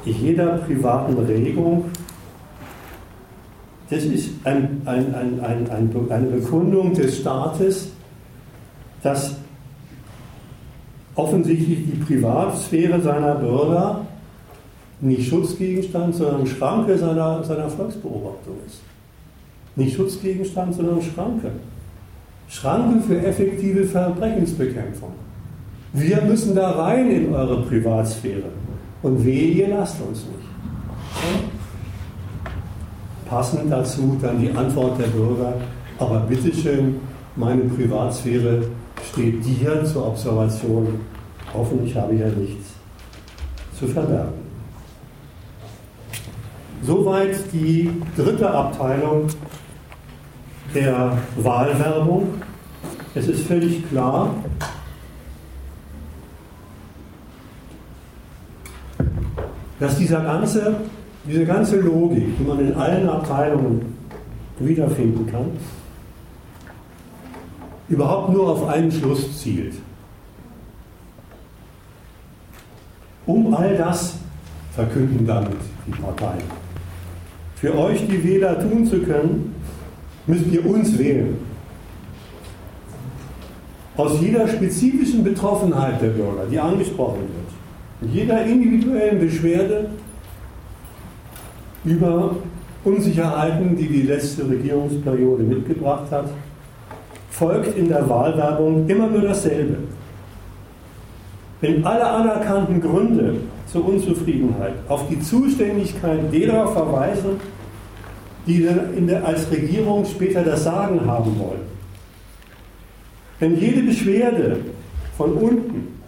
[0.06, 1.86] jeder privaten Regung,
[3.90, 5.70] das ist ein, ein, ein,
[6.10, 7.90] eine Bekundung des Staates,
[9.02, 9.36] dass
[11.16, 14.06] offensichtlich die Privatsphäre seiner Bürger
[15.06, 18.82] nicht Schutzgegenstand, sondern Schranke seiner, seiner Volksbeobachtung ist.
[19.76, 21.52] Nicht Schutzgegenstand, sondern Schranke.
[22.48, 25.12] Schranke für effektive Verbrechensbekämpfung.
[25.94, 28.50] Wir müssen da rein in eure Privatsphäre.
[29.02, 31.46] Und wehe, ihr lasst uns nicht.
[33.30, 35.54] Passend dazu dann die Antwort der Bürger,
[35.98, 36.96] aber bitteschön,
[37.36, 38.64] meine Privatsphäre
[39.12, 41.00] steht dir zur Observation.
[41.54, 42.72] Hoffentlich habe ich ja nichts
[43.78, 44.45] zu verbergen.
[46.86, 49.28] Soweit die dritte Abteilung
[50.76, 52.28] der Wahlwerbung.
[53.16, 54.36] Es ist völlig klar,
[59.80, 60.76] dass dieser ganze,
[61.26, 63.96] diese ganze Logik, die man in allen Abteilungen
[64.60, 65.52] wiederfinden kann,
[67.90, 69.74] überhaupt nur auf einen Schluss zielt.
[73.26, 74.18] Um all das
[74.74, 75.58] verkünden damit
[75.88, 76.65] die Parteien.
[77.56, 79.56] Für euch die Wähler tun zu können,
[80.28, 81.38] müsst ihr uns wählen.
[83.98, 89.90] Aus jeder spezifischen Betroffenheit der Bürger, die angesprochen wird, jeder individuellen Beschwerde
[91.86, 92.36] über
[92.84, 96.30] Unsicherheiten, die die letzte Regierungsperiode mitgebracht hat,
[97.30, 99.78] folgt in der Wahlwerbung immer nur dasselbe.
[101.62, 103.36] Wenn alle anerkannten Gründe
[103.72, 107.40] zur Unzufriedenheit auf die Zuständigkeit derer verweisen,
[108.48, 108.68] die
[109.08, 111.76] der, als Regierung später das Sagen haben wollen.
[113.40, 114.60] Wenn jede Beschwerde
[115.18, 116.00] von unten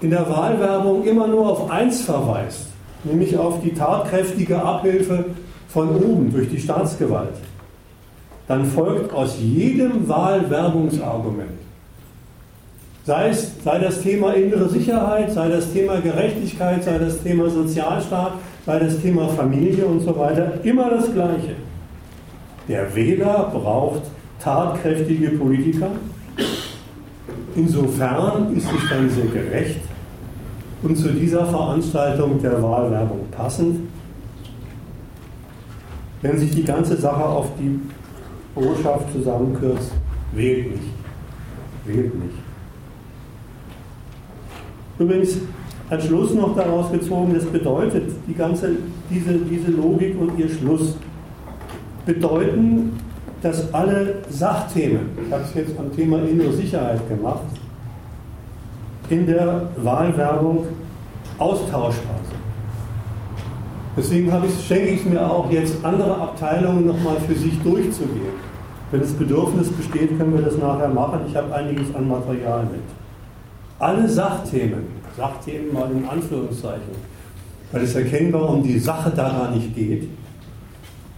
[0.00, 2.66] in der Wahlwerbung immer nur auf eins verweist,
[3.04, 5.26] nämlich auf die tatkräftige Abhilfe
[5.68, 7.36] von oben durch die Staatsgewalt,
[8.48, 11.50] dann folgt aus jedem Wahlwerbungsargument,
[13.04, 18.32] sei, es, sei das Thema innere Sicherheit, sei das Thema Gerechtigkeit, sei das Thema Sozialstaat,
[18.66, 21.56] sei das Thema Familie und so weiter, immer das Gleiche.
[22.68, 24.02] Der Wähler braucht
[24.38, 25.88] tatkräftige Politiker.
[27.56, 29.80] Insofern ist es dann sehr gerecht
[30.82, 33.88] und zu dieser Veranstaltung der Wahlwerbung passend,
[36.22, 37.80] wenn sich die ganze Sache auf die
[38.54, 39.92] Botschaft zusammenkürzt,
[40.32, 40.92] wählt nicht.
[41.86, 42.39] Wählt nicht.
[45.00, 45.38] Übrigens,
[45.88, 48.76] als Schluss noch daraus gezogen, das bedeutet, die ganze,
[49.08, 50.96] diese, diese Logik und ihr Schluss
[52.04, 52.92] bedeuten,
[53.40, 57.46] dass alle Sachthemen, ich habe es jetzt am Thema innere Sicherheit gemacht,
[59.08, 60.66] in der Wahlwerbung
[61.38, 62.40] austauschbar sind.
[63.96, 68.50] Deswegen ich, schenke ich es mir auch jetzt, andere Abteilungen nochmal für sich durchzugehen.
[68.90, 71.20] Wenn das Bedürfnis besteht, können wir das nachher machen.
[71.26, 72.99] Ich habe einiges an Material mit.
[73.80, 76.92] Alle Sachthemen Sachthemen mal in Anführungszeichen,
[77.72, 80.08] weil es erkennbar um die Sache daran nicht geht,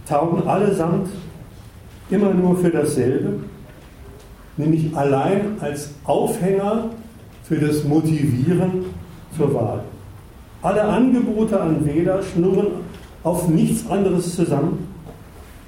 [0.07, 1.09] taugen allesamt
[2.09, 3.39] immer nur für dasselbe,
[4.57, 6.85] nämlich allein als Aufhänger
[7.43, 8.85] für das Motivieren
[9.35, 9.81] zur Wahl.
[10.61, 12.67] Alle Angebote an Wähler schnurren
[13.23, 14.87] auf nichts anderes zusammen,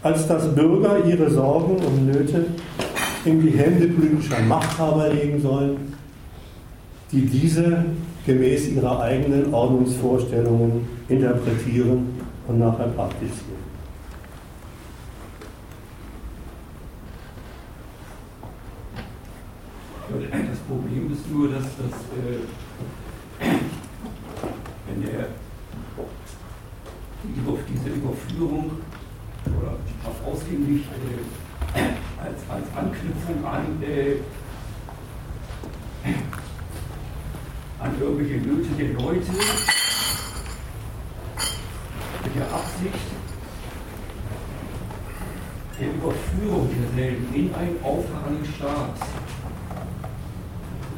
[0.02, 2.46] als dass Bürger ihre Sorgen und Nöte
[3.26, 5.95] in die Hände politischer Machthaber legen sollen,
[7.16, 7.86] die diese
[8.26, 12.10] gemäß ihrer eigenen Ordnungsvorstellungen interpretieren
[12.48, 13.56] und nachher praktizieren.
[20.10, 23.50] Das Problem ist nur, dass das, äh,
[24.88, 25.28] wenn der
[27.48, 28.72] auf diese Überführung
[29.46, 31.80] oder auf ausgänglich äh,
[32.22, 34.16] als, als Anknüpfung an äh,
[37.86, 39.32] an irgendwelche Nöte der Leute
[42.24, 43.06] mit der Absicht
[45.80, 48.96] der Überführung derselben in einen auffahrenden Staat.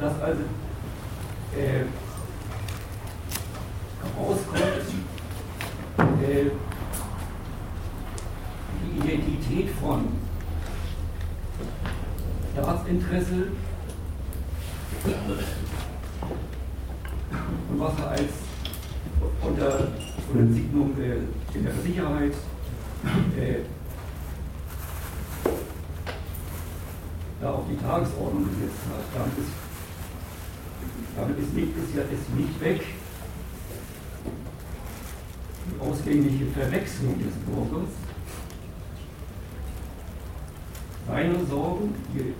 [0.00, 0.42] Dass also
[1.56, 1.84] äh,
[4.16, 4.62] herauskommt,
[6.22, 6.50] äh,
[8.80, 10.08] die Identität von
[12.54, 13.48] Staatsinteresse
[17.70, 18.32] und was er als
[19.42, 19.88] unter,
[20.32, 22.32] unter Signum äh, innerer Sicherheit
[23.38, 23.60] äh,
[27.40, 29.20] da auf die Tagesordnung gesetzt hat.
[29.20, 29.52] Damit ist,
[31.16, 32.82] damit ist, nicht, ist, ja, ist nicht weg
[35.68, 37.90] die ausgängliche Verwechslung des Bürgers,
[41.06, 42.34] seine Sorgen, die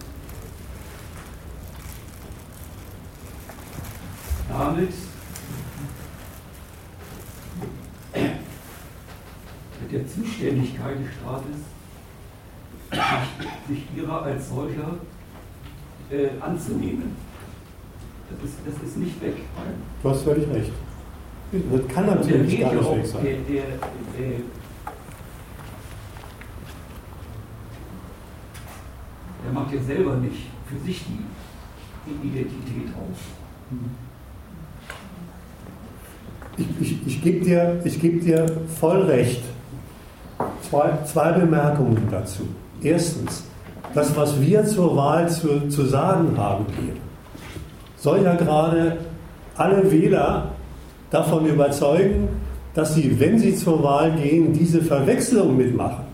[4.79, 4.95] damit
[9.81, 11.57] mit der Zuständigkeit des Staates
[13.69, 14.99] sich, ihrer als solcher
[16.11, 17.17] äh, anzunehmen.
[18.31, 19.37] Das ist, das ist nicht weg.
[20.03, 20.73] Du hast völlig recht.
[21.51, 23.25] Das kann natürlich gar nicht weg sein.
[23.25, 23.65] Der, der,
[24.19, 24.41] der,
[29.45, 31.25] der macht ja selber nicht für sich die,
[32.27, 33.19] Identität aus.
[36.59, 38.47] Ich, ich, ich gebe dir, geb dir
[38.81, 39.43] voll recht.
[40.69, 42.43] Zwei, zwei Bemerkungen dazu.
[42.83, 43.45] Erstens,
[43.95, 46.95] das, was wir zur Wahl zu, zu sagen haben hier,
[47.97, 48.99] soll ja gerade
[49.57, 50.53] alle Wähler
[51.11, 52.29] davon überzeugen,
[52.75, 56.05] dass sie, wenn sie zur Wahl gehen, diese Verwechslung mitmachen.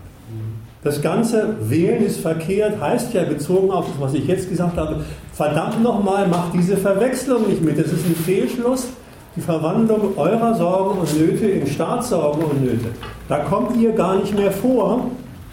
[0.83, 5.03] Das ganze Wählen ist verkehrt, heißt ja bezogen auf das, was ich jetzt gesagt habe,
[5.33, 7.79] verdammt nochmal, macht diese Verwechslung nicht mit.
[7.79, 8.87] Das ist ein Fehlschluss,
[9.35, 12.87] die Verwandlung eurer Sorgen und Nöte in Staatssorgen und Nöte.
[13.27, 15.07] Da kommt ihr gar nicht mehr vor,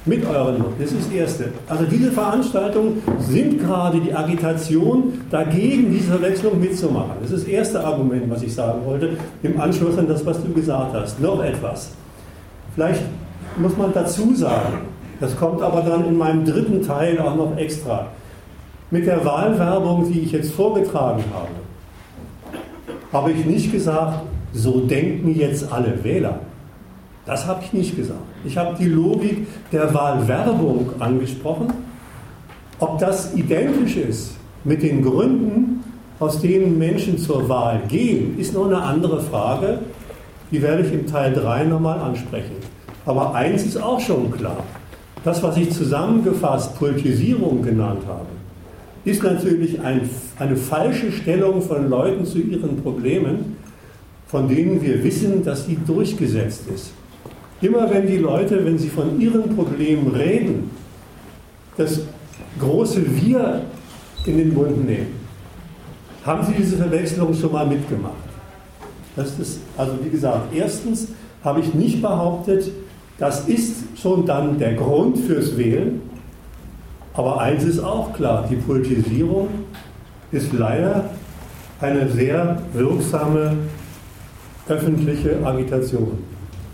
[0.04, 0.72] mit euren Not.
[0.80, 1.44] Das ist das Erste.
[1.68, 7.12] Also diese Veranstaltungen sind gerade die Agitation dagegen, diese Verwechslung mitzumachen.
[7.22, 10.52] Das ist das erste Argument, was ich sagen wollte, im Anschluss an das, was du
[10.52, 11.20] gesagt hast.
[11.20, 11.92] Noch etwas.
[12.74, 13.02] Vielleicht
[13.56, 14.78] muss man dazu sagen,
[15.20, 18.06] das kommt aber dann in meinem dritten Teil auch noch extra.
[18.90, 21.61] Mit der Wahlwerbung, die ich jetzt vorgetragen habe,
[23.12, 26.40] habe ich nicht gesagt, so denken jetzt alle Wähler.
[27.26, 28.20] Das habe ich nicht gesagt.
[28.44, 31.72] Ich habe die Logik der Wahlwerbung angesprochen.
[32.80, 34.34] Ob das identisch ist
[34.64, 35.84] mit den Gründen,
[36.18, 39.80] aus denen Menschen zur Wahl gehen, ist noch eine andere Frage.
[40.50, 42.56] Die werde ich im Teil 3 nochmal ansprechen.
[43.06, 44.58] Aber eins ist auch schon klar.
[45.24, 48.26] Das, was ich zusammengefasst Politisierung genannt habe,
[49.04, 53.56] ist natürlich ein, eine falsche Stellung von Leuten zu ihren Problemen,
[54.26, 56.92] von denen wir wissen, dass sie durchgesetzt ist.
[57.60, 60.70] Immer wenn die Leute, wenn sie von ihren Problemen reden,
[61.76, 62.00] das
[62.58, 63.62] große Wir
[64.26, 65.22] in den Mund nehmen,
[66.24, 68.14] haben sie diese Verwechslung schon mal mitgemacht.
[69.16, 71.08] Das ist, also wie gesagt, erstens
[71.44, 72.70] habe ich nicht behauptet,
[73.18, 76.00] das ist schon dann der Grund fürs Wählen.
[77.14, 79.48] Aber eins ist auch klar, die Politisierung
[80.30, 81.10] ist leider
[81.80, 83.56] eine sehr wirksame
[84.68, 86.18] öffentliche Agitation.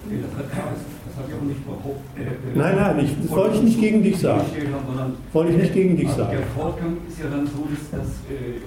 [0.08, 1.96] Nee, das, das habe ich auch nicht behauptet.
[2.16, 4.42] Äh, nein, nein, ich, das wollte ich nicht gegen dich sagen.
[4.42, 6.30] Haben, wollte ich nicht gegen dich sagen.
[6.30, 8.60] Der Fortgang ist ja dann so, dass, das, äh,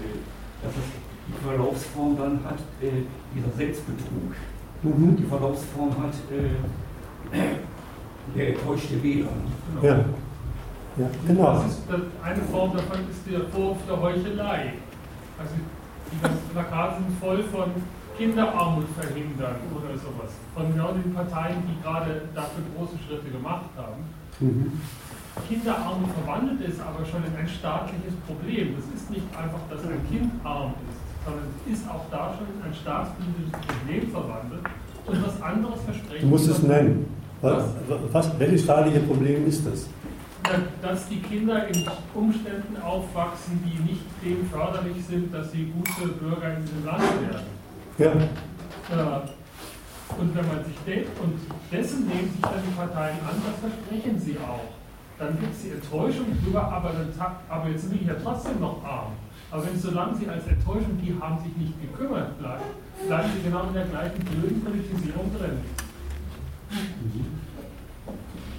[0.64, 0.84] dass das
[1.28, 3.04] die Verlaufsform dann hat, äh,
[3.36, 4.36] dieser Selbstbetrug.
[4.84, 5.16] Mhm.
[5.16, 7.38] Die Verlaufsform hat äh,
[8.36, 9.30] der enttäuschte Wähler.
[9.82, 9.88] Genau.
[9.88, 10.06] Ja.
[10.98, 11.64] Ja, genau.
[11.64, 11.84] Ist,
[12.24, 14.74] eine Form davon ist der Vorwurf der Heuchelei.
[15.40, 15.54] Also
[16.12, 17.72] die ganzen Plakate sind voll von
[18.18, 20.32] Kinderarmut verhindern oder sowas.
[20.54, 24.04] Von genau den Parteien, die gerade dafür große Schritte gemacht haben.
[24.40, 24.80] Mhm.
[25.48, 28.76] Kinderarmut verwandelt ist aber schon in ein staatliches Problem.
[28.76, 32.48] Das ist nicht einfach, dass ein Kind arm ist, sondern es ist auch da schon
[32.52, 34.66] in ein staatspolitisches Problem verwandelt
[35.08, 36.22] und was anderes versprechen.
[36.22, 37.06] Du musst es nennen.
[37.42, 37.64] Was,
[38.12, 39.88] was, welches staatliche Problem ist das?
[40.82, 46.58] Dass die Kinder in Umständen aufwachsen, die nicht dem förderlich sind, dass sie gute Bürger
[46.58, 47.46] in diesem Land werden.
[47.98, 49.24] Ja.
[50.18, 51.40] Und wenn man sich denkt, und
[51.72, 54.68] dessen nehmen sich dann die Parteien an, das versprechen sie auch.
[55.18, 57.14] Dann gibt es die Enttäuschung drüber, aber, dann,
[57.48, 59.14] aber jetzt sind die ja trotzdem noch arm.
[59.52, 62.64] Aber wenn solange sie als Enttäuschung, die haben sich nicht gekümmert, bleiben,
[63.06, 65.60] bleiben sie genau in der gleichen blöden Politisierung drin.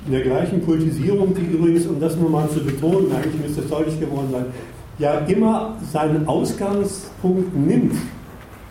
[0.07, 3.69] In der gleichen Politisierung, die übrigens, um das nur mal zu betonen, eigentlich müsste es
[3.69, 4.47] deutlich geworden sein,
[4.99, 7.95] ja immer seinen Ausgangspunkt nimmt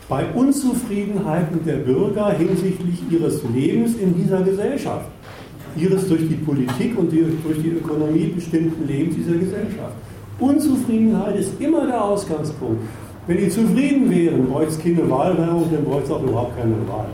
[0.10, 5.06] bei Unzufriedenheiten der Bürger hinsichtlich ihres Lebens in dieser Gesellschaft,
[5.78, 9.96] ihres durch die Politik und durch die Ökonomie bestimmten Lebens dieser Gesellschaft.
[10.38, 12.82] Unzufriedenheit ist immer der Ausgangspunkt.
[13.26, 17.08] Wenn die zufrieden wären, bräuchte es keine Wahlwerbung, dann bräuchte es auch überhaupt keine Wahl.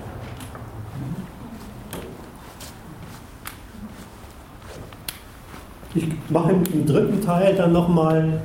[5.96, 8.42] Ich mache im dritten Teil dann nochmal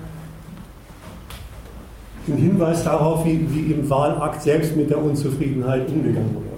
[2.27, 6.53] einen Hinweis darauf, wie, wie im Wahlakt selbst mit der Unzufriedenheit umgegangen wird.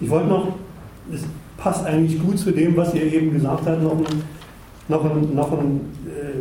[0.00, 0.48] Ich wollte noch,
[1.12, 1.22] es
[1.56, 4.22] passt eigentlich gut zu dem, was ihr eben gesagt habt, noch ein,
[4.88, 6.40] noch ein, noch ein äh,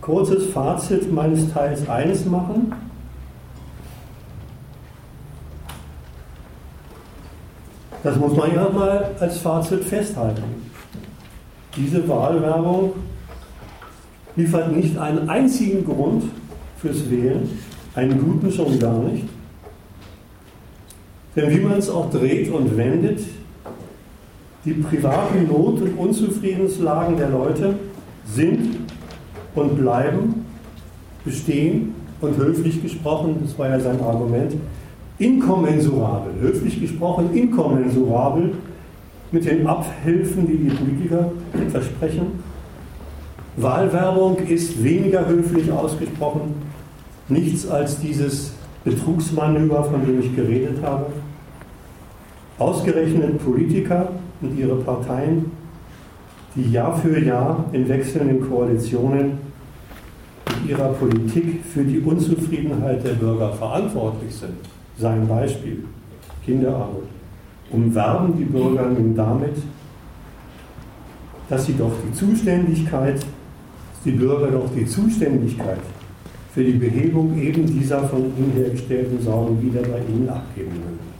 [0.00, 2.72] kurzes Fazit meines Teils 1 machen.
[8.02, 10.42] Das muss man ja mal als Fazit festhalten.
[11.76, 12.92] Diese Wahlwerbung
[14.34, 16.24] liefert nicht einen einzigen Grund
[16.78, 17.48] fürs Wählen,
[17.94, 19.24] einen guten schon gar nicht.
[21.36, 23.20] Denn wie man es auch dreht und wendet,
[24.64, 27.74] die privaten Not- und Unzufriedenslagen der Leute
[28.26, 28.76] sind
[29.54, 30.44] und bleiben
[31.24, 34.54] bestehen und höflich gesprochen, das war ja sein Argument,
[35.22, 38.54] inkommensurabel, höflich gesprochen, inkommensurabel
[39.30, 41.30] mit den Abhilfen, die die Politiker
[41.70, 42.26] versprechen.
[43.56, 46.54] Wahlwerbung ist weniger höflich ausgesprochen,
[47.28, 48.52] nichts als dieses
[48.84, 51.06] Betrugsmanöver, von dem ich geredet habe.
[52.58, 54.08] Ausgerechnet Politiker
[54.40, 55.52] und ihre Parteien,
[56.56, 59.38] die Jahr für Jahr in wechselnden Koalitionen
[60.46, 64.54] mit ihrer Politik für die Unzufriedenheit der Bürger verantwortlich sind.
[64.98, 65.84] Sein Beispiel,
[66.44, 67.08] Kinderarmut,
[67.70, 69.56] umwerben die Bürger nun damit,
[71.48, 73.24] dass sie doch die Zuständigkeit,
[74.04, 75.80] die Bürger doch die Zuständigkeit
[76.54, 81.12] für die Behebung eben dieser von ihnen hergestellten Sorgen wieder bei ihnen abgeben können.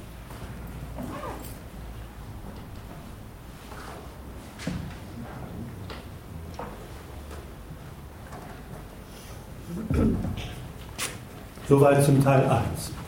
[11.68, 13.01] Soweit zum Teil 1.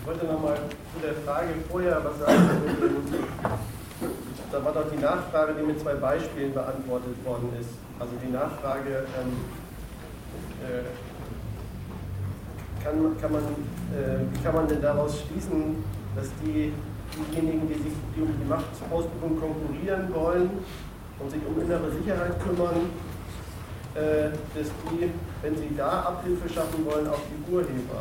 [0.00, 2.48] Ich wollte nochmal zu der Frage vorher was sagen.
[4.50, 7.68] Da war doch die Nachfrage, die mit zwei Beispielen beantwortet worden ist.
[7.98, 9.36] Also die Nachfrage, ähm,
[10.64, 10.88] äh,
[12.82, 15.84] kann, kann, man, äh, wie kann man denn daraus schließen,
[16.16, 16.72] dass die,
[17.30, 20.50] diejenigen, die sich die um die Machtausübung konkurrieren wollen
[21.18, 22.88] und sich um innere Sicherheit kümmern,
[23.94, 25.10] äh, dass die,
[25.42, 28.00] wenn sie da Abhilfe schaffen wollen, auch die Urheber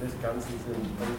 [0.00, 0.76] des Ganzen sind.
[0.76, 1.18] Und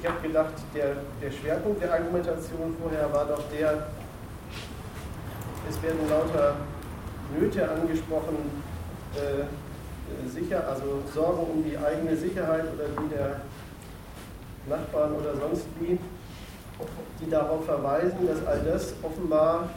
[0.00, 3.88] ich habe gedacht, der, der Schwerpunkt der Argumentation vorher war doch der,
[5.68, 6.56] es werden lauter
[7.38, 8.36] Nöte angesprochen,
[9.14, 13.40] äh, sicher, also Sorgen um die eigene Sicherheit oder die der
[14.68, 15.98] Nachbarn oder sonst wie,
[17.20, 19.68] die darauf verweisen, dass all das offenbar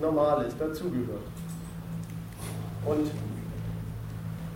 [0.00, 1.22] normal ist, dazugehört.
[2.84, 3.10] Und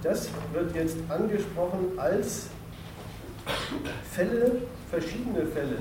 [0.03, 2.47] das wird jetzt angesprochen als
[4.11, 5.77] Fälle, verschiedene Fälle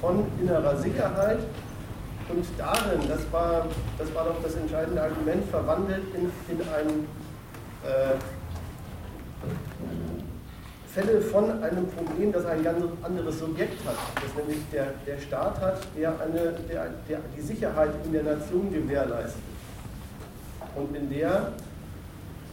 [0.00, 1.38] von innerer Sicherheit
[2.28, 3.66] und darin, das war,
[3.98, 7.06] das war doch das entscheidende Argument, verwandelt in, in ein
[7.84, 8.14] äh,
[10.86, 15.60] Fälle von einem Problem, das ein ganz anderes Subjekt hat, das nämlich der, der Staat
[15.60, 19.42] hat, der, eine, der, der die Sicherheit in der Nation gewährleistet.
[20.76, 21.52] Und in der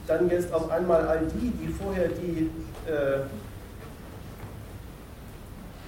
[0.07, 2.49] dann jetzt auf einmal all die, die vorher die,
[2.89, 3.19] äh,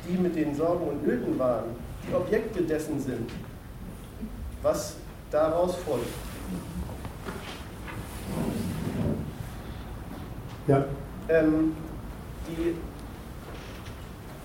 [0.07, 1.75] die mit den Sorgen und Nöten waren,
[2.07, 3.31] die Objekte dessen sind,
[4.61, 4.95] was
[5.31, 6.07] daraus folgt.
[10.67, 10.83] Ja.
[11.29, 11.75] Ähm,
[12.47, 12.75] die,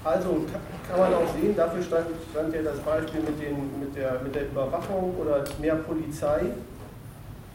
[0.05, 0.45] also
[0.89, 4.35] kann man auch sehen, dafür stand, stand ja das Beispiel mit, den, mit, der, mit
[4.35, 6.43] der Überwachung oder mehr Polizei.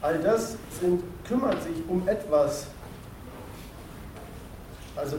[0.01, 2.67] All das sind, kümmert sich um etwas,
[4.95, 5.17] also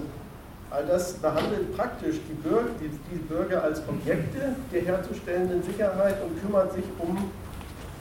[0.71, 6.41] all das behandelt praktisch die Bürger, die, die Bürger als Objekte der herzustellenden Sicherheit und
[6.41, 7.31] kümmert sich um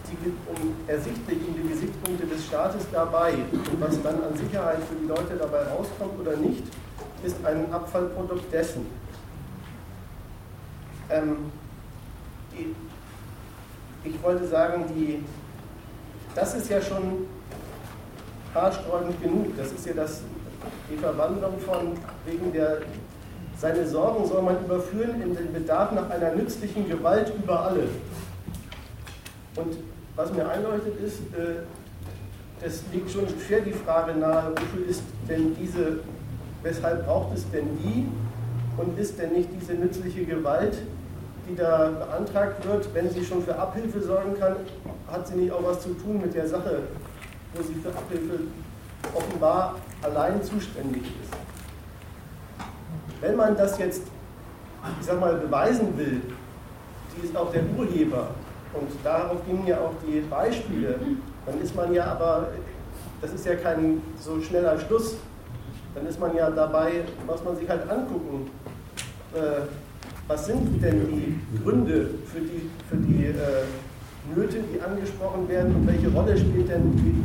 [0.10, 3.34] die, um ersichtlich die Gesichtspunkte des Staates dabei.
[3.34, 6.64] Und was dann an Sicherheit für die Leute dabei rauskommt oder nicht,
[7.24, 8.86] ist ein Abfallprodukt dessen.
[11.10, 11.52] Ähm,
[12.54, 12.76] die,
[14.08, 15.24] ich wollte sagen, die,
[16.40, 17.28] das ist ja schon
[18.54, 19.58] haarsträubend genug.
[19.58, 20.22] Das ist ja das,
[20.90, 21.94] die Verwandlung von
[22.26, 22.80] wegen der,
[23.58, 27.90] seine Sorgen soll man überführen in den Bedarf nach einer nützlichen Gewalt über alle.
[29.56, 29.78] Und
[30.16, 35.56] was mir einleuchtet ist, äh, es liegt schon schwer die Frage nahe, wofür ist denn
[35.60, 36.00] diese,
[36.64, 38.08] weshalb braucht es denn die
[38.78, 40.78] und ist denn nicht diese nützliche Gewalt,
[41.50, 44.56] die da beantragt wird, wenn sie schon für Abhilfe sorgen kann,
[45.12, 46.84] hat sie nicht auch was zu tun mit der Sache,
[47.54, 48.42] wo sie für Abhilfe
[49.14, 51.34] offenbar allein zuständig ist.
[53.22, 54.04] Wenn man das jetzt,
[55.00, 56.22] ich sag mal, beweisen will,
[57.16, 58.30] die ist auch der Urheber
[58.74, 61.00] und darauf gingen ja auch die Beispiele.
[61.46, 62.50] Dann ist man ja aber,
[63.22, 65.16] das ist ja kein so schneller Schluss,
[65.96, 68.52] dann ist man ja dabei, was man sich halt angucken.
[69.34, 69.62] Äh,
[70.30, 73.66] was sind denn die Gründe für die, für die äh,
[74.36, 77.24] Nöte, die angesprochen werden und welche Rolle spielt denn die,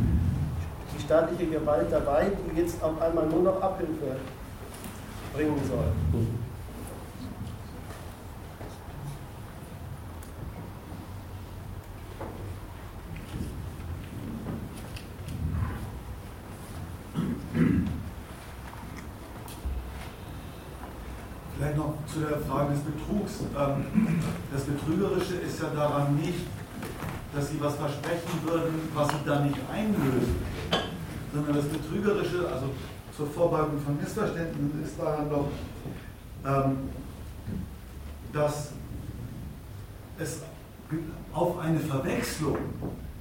[0.97, 4.15] die staatliche Gewalt dabei, die jetzt auf einmal nur noch Abhilfe
[5.35, 5.91] bringen soll?
[21.55, 23.43] Vielleicht noch zu der Frage des Betrugs.
[23.59, 24.21] Ähm,
[24.53, 26.47] das Betrügerische ist ja daran nicht,
[27.35, 30.35] dass Sie was versprechen würden, was Sie dann nicht einlösen,
[31.33, 32.69] sondern das Betrügerische, also
[33.15, 35.47] zur Vorbeugung von Missverständnissen, ist daran doch,
[36.45, 36.89] ähm,
[38.31, 38.71] dass
[40.17, 40.41] es
[41.33, 42.57] auf eine Verwechslung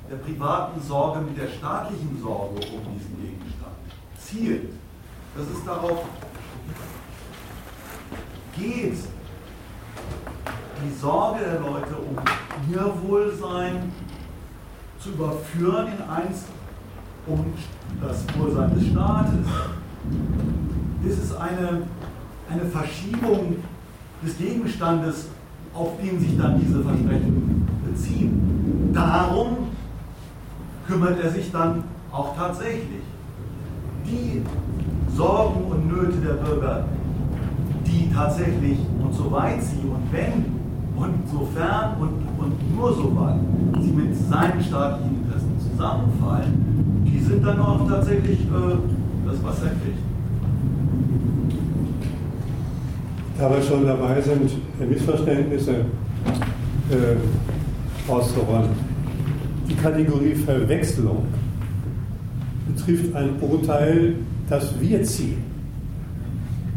[0.08, 3.74] der privaten Sorge mit der staatlichen Sorge um diesen Gegenstand
[4.20, 4.72] zielt.
[5.36, 6.04] Das ist darauf
[8.56, 8.96] geht,
[10.82, 12.16] die Sorge der Leute um
[12.72, 13.92] ihr Wohlsein
[14.98, 16.44] zu überführen in eins
[17.26, 17.44] um
[18.00, 19.46] das Wohlsein des Staates.
[21.04, 21.82] Das ist eine,
[22.50, 23.56] eine Verschiebung
[24.22, 25.28] des Gegenstandes,
[25.74, 28.90] auf den sich dann diese Versprechen beziehen.
[28.92, 29.68] Darum
[30.86, 33.02] kümmert er sich dann auch tatsächlich.
[34.06, 34.42] Die
[35.14, 36.84] Sorgen und Nöte der Bürger
[37.94, 40.44] die tatsächlich und soweit sie und wenn
[40.96, 43.40] und sofern und, und nur soweit
[43.80, 49.70] sie mit seinen staatlichen Interessen zusammenfallen, die sind dann auch tatsächlich äh, das, was er
[49.70, 49.98] kriegt.
[53.38, 54.50] Da wir schon dabei sind,
[54.88, 55.72] Missverständnisse
[56.90, 58.70] äh, auszuräumen.
[59.68, 61.24] Die Kategorie Verwechslung
[62.68, 64.14] betrifft ein Urteil,
[64.48, 65.42] das wir ziehen.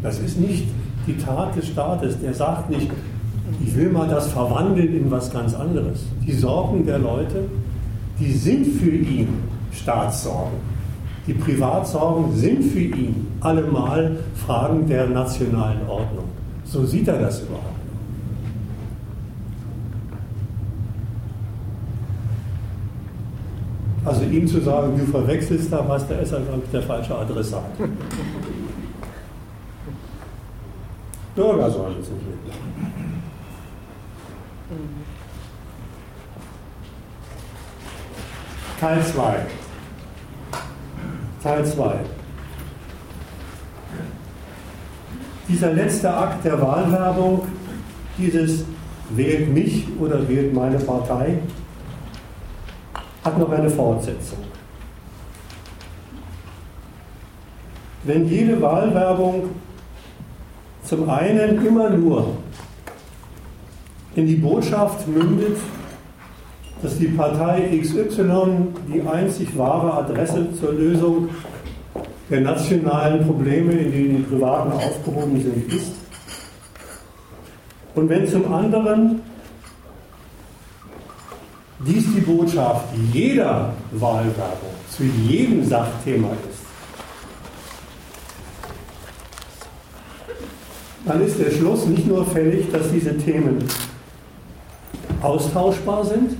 [0.02, 0.68] Das ist nicht
[1.08, 2.20] die Tat des Staates.
[2.20, 2.90] Der sagt nicht,
[3.64, 6.04] ich will mal das verwandeln in was ganz anderes.
[6.26, 7.44] Die Sorgen der Leute,
[8.20, 9.28] die sind für ihn
[9.72, 10.58] Staatssorgen.
[11.26, 16.24] Die Privatsorgen sind für ihn allemal Fragen der nationalen Ordnung.
[16.64, 17.64] So sieht er das überhaupt.
[24.04, 27.62] Also ihm zu sagen, du verwechselst da was, der ist halt der falsche Adressat.
[31.38, 33.22] Bürger sollen es nicht mitmachen.
[38.80, 39.46] Teil 2.
[41.40, 41.94] Teil 2.
[45.48, 47.46] Dieser letzte Akt der Wahlwerbung,
[48.18, 48.64] dieses
[49.10, 51.38] wählt mich oder wählt meine Partei,
[53.24, 54.38] hat noch eine Fortsetzung.
[58.02, 59.50] Wenn jede Wahlwerbung
[60.88, 62.36] zum einen immer nur
[64.14, 65.58] in die Botschaft mündet,
[66.82, 71.28] dass die Partei XY die einzig wahre Adresse zur Lösung
[72.30, 75.92] der nationalen Probleme, in denen die Privaten aufgehoben sind, ist.
[77.94, 79.20] Und wenn zum anderen
[81.80, 86.58] dies die Botschaft jeder Wahlwerbung zu jedem Sachthema ist,
[91.08, 93.64] dann ist der Schluss nicht nur fällig, dass diese Themen
[95.22, 96.36] austauschbar sind,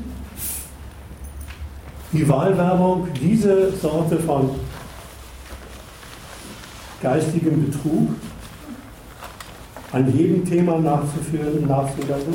[2.13, 4.51] die Wahlwerbung diese Sorte von
[7.03, 8.11] geistigem Betrug
[9.93, 12.35] an jedem Thema nachzuführen, nachzudenken,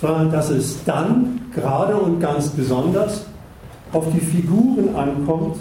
[0.00, 3.26] sondern dass es dann gerade und ganz besonders
[3.92, 5.56] auf die Figuren ankommt,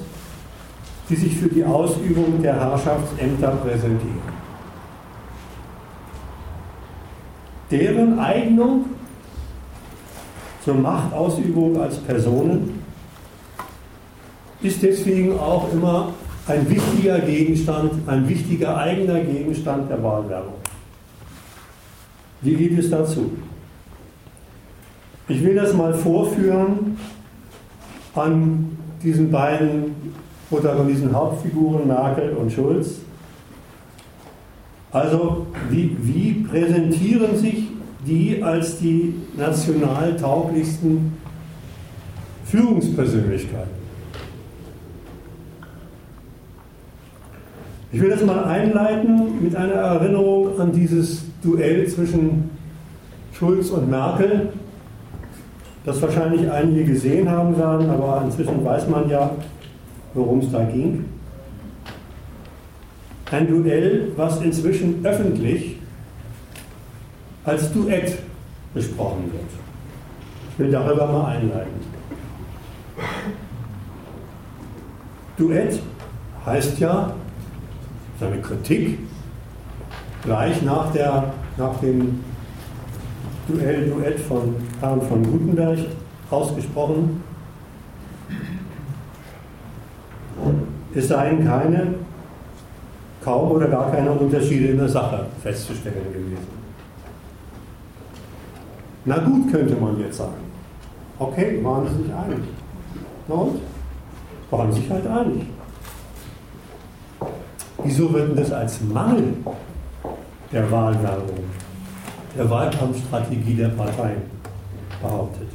[1.09, 4.30] die sich für die Ausübung der Herrschaftsämter präsentieren.
[7.71, 8.85] Deren Eignung
[10.63, 12.81] zur Machtausübung als Personen
[14.61, 16.13] ist deswegen auch immer
[16.47, 20.55] ein wichtiger Gegenstand, ein wichtiger eigener Gegenstand der Wahlwerbung.
[22.41, 23.31] Wie geht es dazu?
[25.27, 26.97] Ich will das mal vorführen
[28.15, 29.95] an diesen beiden
[30.49, 32.99] Protagonisten, Hauptfiguren Merkel und Schulz.
[34.91, 37.67] Also wie, wie präsentieren sich
[38.05, 41.13] die als die national tauglichsten
[42.45, 43.81] Führungspersönlichkeiten?
[47.93, 52.49] Ich will das mal einleiten mit einer Erinnerung an dieses Duell zwischen
[53.33, 54.49] Schulz und Merkel,
[55.85, 59.31] das wahrscheinlich einige gesehen haben werden, aber inzwischen weiß man ja,
[60.13, 61.05] worum es da ging.
[63.31, 65.77] Ein Duell, was inzwischen öffentlich
[67.45, 68.17] als Duett
[68.73, 69.45] besprochen wird.
[70.51, 71.71] Ich will darüber mal einleiten.
[75.37, 75.81] Duett
[76.45, 77.13] heißt ja,
[78.19, 78.99] seine Kritik
[80.23, 82.19] gleich nach, der, nach dem
[83.47, 85.79] Duell, Duett von Herrn von Gutenberg
[86.29, 87.23] ausgesprochen.
[90.93, 91.95] Es seien keine,
[93.23, 96.61] kaum oder gar keine Unterschiede in der Sache festzustellen gewesen.
[99.05, 100.51] Na gut, könnte man jetzt sagen.
[101.17, 102.43] Okay, waren sie sich einig.
[103.27, 103.61] Na und?
[104.49, 105.45] Waren sich halt einig.
[107.83, 109.33] Wieso wird denn das als Mangel
[110.51, 111.43] der Wahlwerbung,
[112.37, 114.21] der Wahlkampfstrategie der Parteien
[115.01, 115.47] behauptet?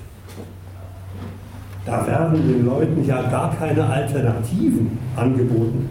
[1.84, 5.88] Da werden den Leuten ja gar keine Alternativen angeboten,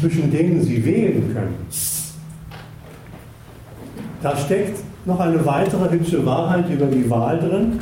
[0.00, 1.54] zwischen denen sie wählen können.
[4.22, 7.78] Da steckt noch eine weitere hübsche Wahrheit über die Wahl drin,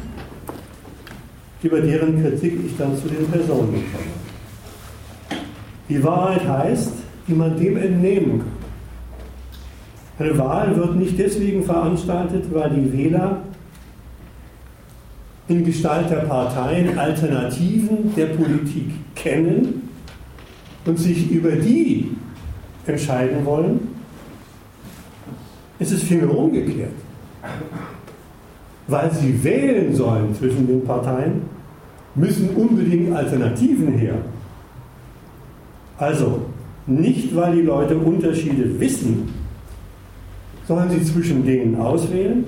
[1.62, 5.42] über deren Kritik ich dann zu den Personen komme.
[5.88, 6.92] Die Wahrheit heißt,
[7.28, 8.62] die man dem entnehmen kann.
[10.18, 13.38] Eine Wahl wird nicht deswegen veranstaltet, weil die Wähler
[15.48, 19.81] in Gestalt der Parteien Alternativen der Politik kennen
[20.84, 22.10] und sich über die
[22.86, 23.88] entscheiden wollen.
[25.78, 26.92] Es ist vielmehr umgekehrt.
[28.88, 31.42] Weil sie wählen sollen zwischen den Parteien,
[32.14, 34.14] müssen unbedingt Alternativen her.
[35.98, 36.42] Also,
[36.86, 39.28] nicht weil die Leute Unterschiede wissen,
[40.66, 42.44] sollen sie zwischen denen auswählen,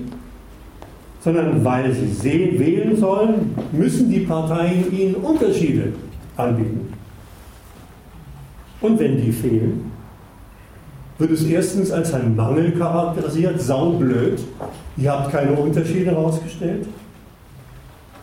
[1.21, 5.93] sondern weil sie wählen sollen, müssen die Parteien ihnen Unterschiede
[6.37, 6.94] anbieten.
[8.85, 9.91] Und wenn die fehlen,
[11.17, 14.39] wird es erstens als ein Mangel charakterisiert, saublöd,
[14.97, 16.85] ihr habt keine Unterschiede herausgestellt.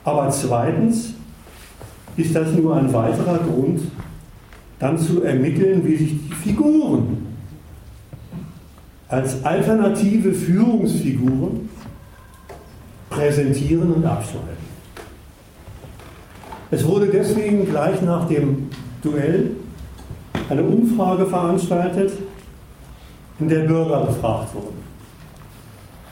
[0.05, 1.15] Aber zweitens
[2.17, 3.81] ist das nur ein weiterer Grund,
[4.79, 7.27] dann zu ermitteln, wie sich die Figuren
[9.09, 11.69] als alternative Führungsfiguren
[13.11, 14.63] präsentieren und abschneiden.
[16.71, 18.71] Es wurde deswegen gleich nach dem
[19.03, 19.51] Duell
[20.53, 22.13] eine Umfrage veranstaltet,
[23.41, 24.83] in der Bürger befragt wurden.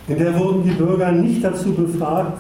[0.09, 2.39] In der wurden die Bürger nicht dazu befragt,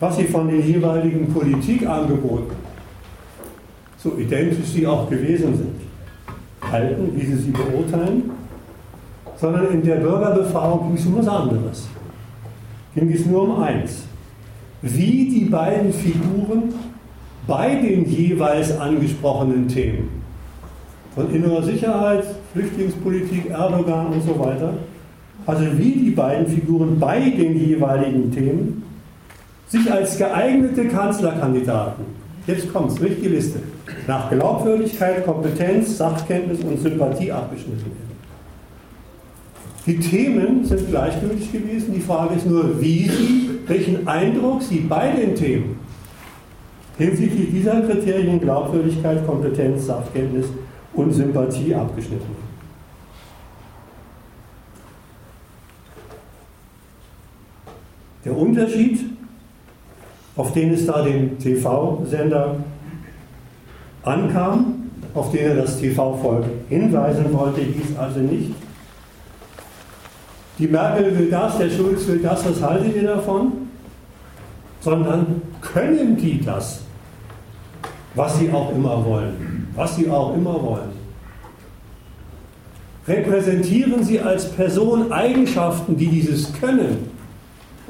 [0.00, 2.68] was sie von den jeweiligen Politikangeboten
[3.98, 8.30] so identisch sie auch gewesen sind, halten, wie sie sie beurteilen,
[9.36, 11.88] sondern in der Bürgerbefragung ging es um was anderes.
[12.94, 14.04] Ging es nur um eins.
[14.82, 16.72] Wie die beiden Figuren
[17.46, 20.17] bei den jeweils angesprochenen Themen
[21.18, 24.74] von innerer Sicherheit, Flüchtlingspolitik, Erdogan und so weiter,
[25.46, 28.84] also wie die beiden Figuren bei den jeweiligen Themen
[29.66, 32.04] sich als geeignete Kanzlerkandidaten
[32.46, 33.58] Jetzt kommt es, die Liste.
[34.06, 38.08] Nach Glaubwürdigkeit, Kompetenz, Sachkenntnis und Sympathie abgeschnitten werden.
[39.84, 41.92] Die Themen sind gleichgültig gewesen.
[41.94, 45.78] Die Frage ist nur, wie Sie, welchen Eindruck Sie bei den Themen
[46.96, 50.46] hinsichtlich dieser Kriterien Glaubwürdigkeit, Kompetenz, Sachkenntnis
[50.98, 52.36] und Sympathie abgeschnitten.
[58.24, 59.00] Der Unterschied
[60.38, 62.56] auf den es da den TV-Sender
[64.04, 68.54] ankam, auf den er das TV-Volk hinweisen wollte, hieß also nicht,
[70.58, 73.52] die Merkel will das, der Schulz will das, was haltet ihr davon?
[74.80, 76.82] Sondern können die das,
[78.14, 80.90] was sie auch immer wollen, was sie auch immer wollen.
[83.06, 87.10] Repräsentieren sie als Person Eigenschaften, die dieses können,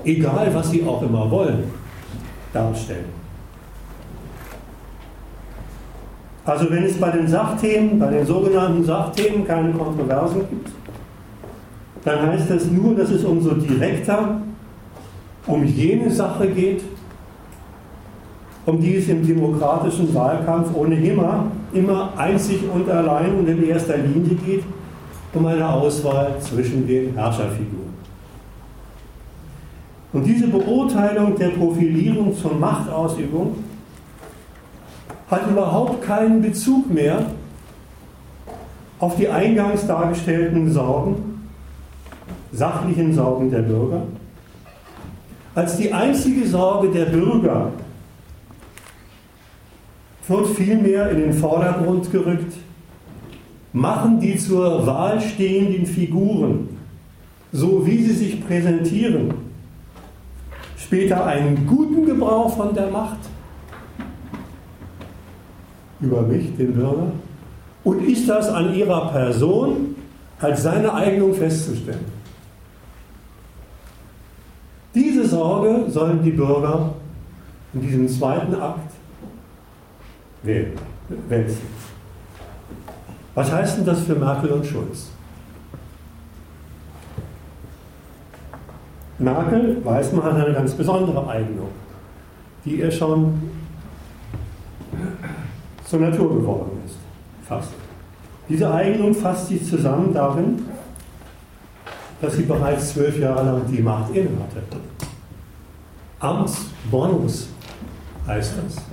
[0.05, 1.64] egal was sie auch immer wollen
[2.53, 3.18] darstellen.
[6.45, 10.68] Also wenn es bei den Sachthemen, bei den sogenannten Sachthemen keine Kontroversen gibt,
[12.05, 14.41] dann heißt das nur, dass es umso direkter
[15.47, 16.82] um jene Sache geht,
[18.66, 23.99] um die es im demokratischen Wahlkampf ohnehin immer, immer einzig und allein und in erster
[23.99, 24.64] Linie geht,
[25.35, 27.89] um eine Auswahl zwischen den Herrscherfiguren.
[30.12, 33.62] Und diese Beurteilung der Profilierung zur Machtausübung
[35.31, 37.27] hat überhaupt keinen Bezug mehr
[38.99, 41.49] auf die eingangs dargestellten Sorgen,
[42.53, 44.03] sachlichen Sorgen der Bürger,
[45.55, 47.71] als die einzige Sorge der Bürger
[50.29, 52.55] wird vielmehr in den Vordergrund gerückt,
[53.72, 56.79] machen die zur Wahl stehenden Figuren
[57.53, 59.33] so wie sie sich präsentieren,
[60.76, 63.18] später einen guten Gebrauch von der Macht
[66.01, 67.11] über mich, den Bürger?
[67.85, 69.97] Und ist das an ihrer Person
[70.39, 72.05] als seine Eignung festzustellen?
[74.95, 76.95] Diese Sorge sollen die Bürger
[77.72, 78.88] in diesem zweiten Akt
[80.43, 81.66] wälzen.
[83.34, 85.11] Was heißt denn das für Merkel und Schulz?
[89.18, 91.68] Merkel, weiß man, hat eine ganz besondere Eignung,
[92.64, 93.51] die ihr schon
[95.84, 96.97] zur Natur geworden ist.
[97.47, 97.70] Fast.
[98.49, 100.64] Diese Eignung fasst sich zusammen darin,
[102.20, 104.62] dass sie bereits zwölf Jahre lang die Macht innehatte.
[106.20, 107.49] Amtsbonus
[108.26, 108.88] heißt das.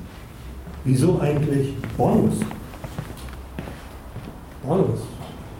[0.85, 2.35] Wieso eigentlich Bonus?
[4.63, 4.99] Bonus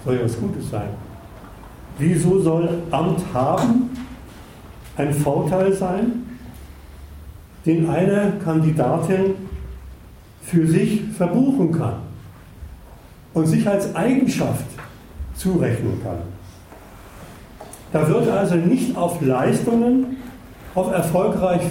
[0.04, 0.90] soll ja was Gutes sein.
[1.98, 3.90] Wieso soll Amt haben
[4.98, 6.24] ein Vorteil sein,
[7.66, 9.36] den eine Kandidatin
[10.42, 11.96] für sich verbuchen kann
[13.34, 14.66] und sich als Eigenschaft
[15.36, 16.20] zurechnen kann.
[17.92, 20.18] Da wird also nicht auf Leistungen,
[20.76, 21.62] auf erfolgreich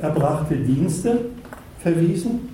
[0.00, 1.26] erbrachte Dienste
[1.78, 2.45] verwiesen.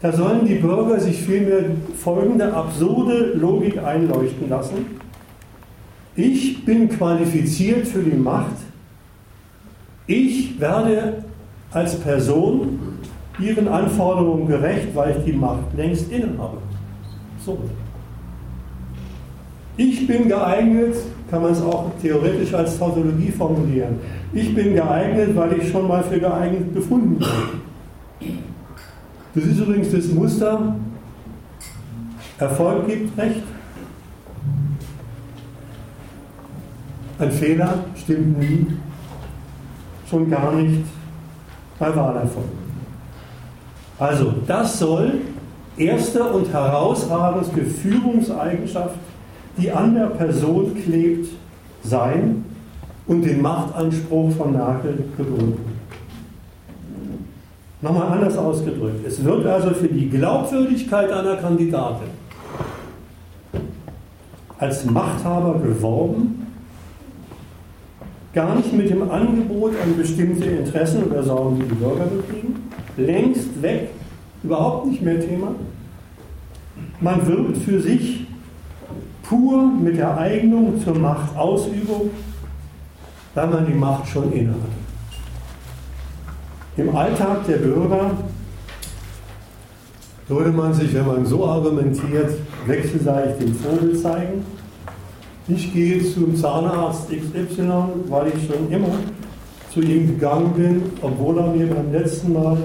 [0.00, 1.64] Da sollen die Bürger sich vielmehr
[1.96, 4.86] folgende absurde Logik einleuchten lassen.
[6.14, 8.56] Ich bin qualifiziert für die Macht.
[10.06, 11.24] Ich werde
[11.72, 12.78] als Person
[13.40, 16.58] ihren Anforderungen gerecht, weil ich die Macht längst innehabe.
[17.44, 17.58] So.
[19.76, 20.96] Ich bin geeignet,
[21.30, 24.00] kann man es auch theoretisch als Tautologie formulieren.
[24.32, 28.38] Ich bin geeignet, weil ich schon mal für geeignet befunden bin.
[29.34, 30.76] Das ist übrigens das Muster.
[32.38, 33.42] Erfolg gibt Recht.
[37.18, 38.66] Ein Fehler stimmt nie,
[40.08, 40.84] schon gar nicht
[41.78, 42.46] bei Wahlerfolg.
[43.98, 45.14] Also, das soll
[45.76, 48.94] erste und herausragendste Führungseigenschaft,
[49.56, 51.28] die an der Person klebt,
[51.82, 52.44] sein
[53.08, 55.77] und den Machtanspruch von Merkel begründen.
[57.80, 59.06] Nochmal anders ausgedrückt.
[59.06, 62.08] Es wird also für die Glaubwürdigkeit einer Kandidatin
[64.58, 66.46] als Machthaber geworben,
[68.32, 72.56] gar nicht mit dem Angebot an bestimmte Interessen oder Sorgen, die die Bürger bekriegen,
[72.96, 73.90] längst weg,
[74.42, 75.54] überhaupt nicht mehr Thema.
[77.00, 78.26] Man wirbt für sich
[79.22, 82.10] pur mit der Eignung zur Machtausübung,
[83.34, 84.87] da man die Macht schon innehat.
[86.78, 88.12] Im Alltag der Bürger
[90.28, 92.34] würde man sich, wenn man so argumentiert,
[92.66, 94.44] wechselseitig den Vogel zeigen.
[95.48, 97.72] Ich gehe zum Zahnarzt XY,
[98.08, 98.94] weil ich schon immer
[99.72, 102.56] zu ihm gegangen bin, obwohl er mir beim letzten Mal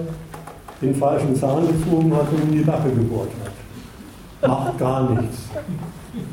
[0.79, 4.47] den falschen Zahn gezogen hat und in die Backe gebohrt hat.
[4.47, 5.49] Macht gar nichts.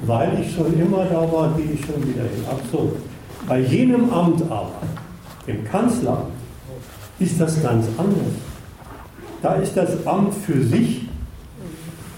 [0.04, 2.44] Weil ich schon immer da war, gehe ich schon wieder hin.
[2.50, 3.48] Ach.
[3.48, 4.82] Bei jenem Amt aber,
[5.46, 6.39] dem Kanzleramt,
[7.20, 8.34] ist das ganz anders.
[9.42, 11.08] Da ist das Amt für sich,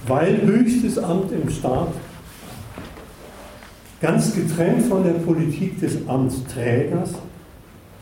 [0.06, 1.88] weil höchstes Amt im Staat,
[4.00, 7.10] ganz getrennt von der Politik des Amtsträgers,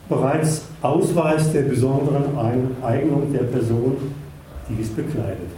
[0.09, 2.35] bereits Ausweis der besonderen
[2.83, 3.97] Eignung der Person,
[4.69, 5.49] die es bekleidet.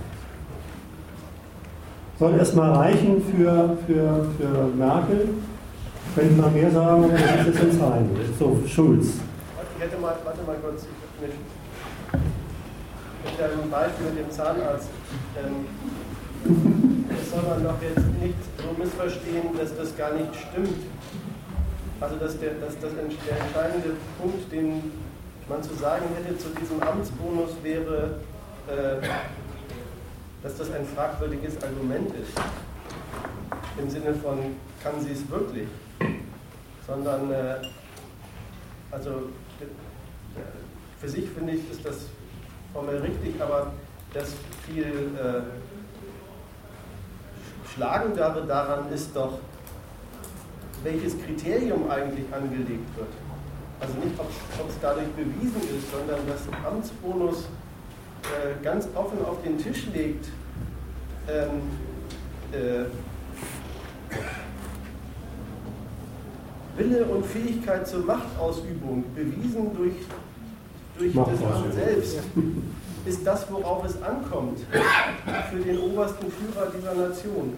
[2.19, 5.29] Soll erstmal reichen für, für, für Merkel.
[6.15, 8.17] Könnte man mehr sagen, das ist jetzt entscheidend.
[8.37, 9.13] So, Schulz.
[9.77, 10.85] Ich hätte mal, warte mal kurz,
[11.23, 11.31] mit,
[13.23, 14.89] mit einem Beispiel mit dem Zahnarzt.
[15.37, 15.65] Ähm,
[17.09, 20.83] das soll man doch jetzt nicht so missverstehen, dass das gar nicht stimmt.
[21.99, 24.91] Also dass der, dass das der entscheidende Punkt, den
[25.47, 28.19] man zu sagen hätte zu diesem Amtsbonus wäre,
[28.67, 29.07] äh,
[30.41, 32.33] dass das ein fragwürdiges Argument ist.
[33.79, 34.37] Im Sinne von,
[34.83, 35.67] kann sie es wirklich?
[36.85, 37.55] Sondern, äh,
[38.91, 39.29] also
[41.03, 42.05] für sich finde ich, ist das
[42.71, 43.73] formell richtig, aber
[44.13, 44.33] das
[44.65, 45.41] viel äh,
[47.73, 49.39] Schlagendere daran ist doch,
[50.81, 53.09] welches Kriterium eigentlich angelegt wird.
[53.81, 57.49] Also nicht, ob es dadurch bewiesen ist, sondern dass Amtsbonus
[58.23, 60.27] äh, ganz offen auf den Tisch legt,
[61.27, 61.63] ähm,
[62.53, 62.85] äh,
[66.77, 69.95] Wille und Fähigkeit zur Machtausübung, bewiesen durch,
[70.97, 72.19] durch das Amt selbst,
[73.05, 74.59] ist das, worauf es ankommt
[75.51, 77.53] für den obersten Führer dieser Nation.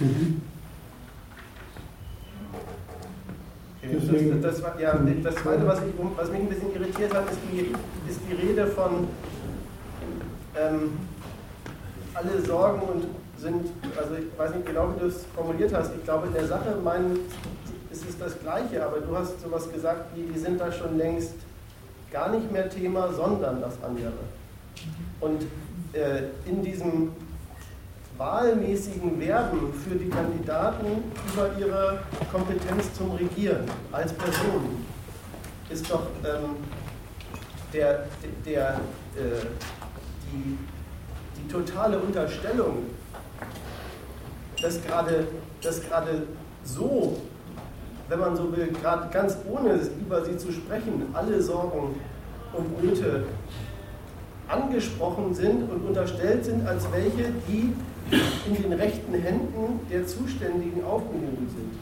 [0.00, 0.42] Mhm.
[3.82, 7.30] Okay, das, das, war, ja, das Zweite, was, ich, was, mich ein bisschen irritiert hat,
[7.30, 7.74] ist die,
[8.10, 9.08] ist die Rede von
[10.58, 10.98] ähm,
[12.14, 13.04] alle Sorgen und
[13.38, 13.66] sind,
[13.96, 16.78] also ich weiß nicht genau, wie du es formuliert hast, ich glaube, in der Sache
[16.82, 17.18] mein,
[17.94, 21.34] ist es das Gleiche, aber du hast sowas gesagt, wie die sind da schon längst
[22.10, 24.12] gar nicht mehr Thema, sondern das andere.
[25.20, 25.42] Und
[25.92, 27.12] äh, in diesem
[28.18, 32.00] wahlmäßigen Werben für die Kandidaten über ihre
[32.32, 34.84] Kompetenz zum Regieren als Person
[35.70, 36.56] ist doch ähm,
[37.72, 38.06] der,
[38.44, 38.80] der,
[39.16, 39.46] äh,
[40.32, 40.58] die,
[41.36, 42.84] die totale Unterstellung,
[44.60, 45.26] dass gerade,
[45.62, 46.26] dass gerade
[46.64, 47.20] so,
[48.08, 51.94] wenn man so will, gerade ganz ohne über sie zu sprechen, alle Sorgen
[52.52, 53.24] und Nöte
[54.48, 57.72] angesprochen sind und unterstellt sind als welche, die
[58.46, 61.72] in den rechten Händen der Zuständigen aufgehoben sind.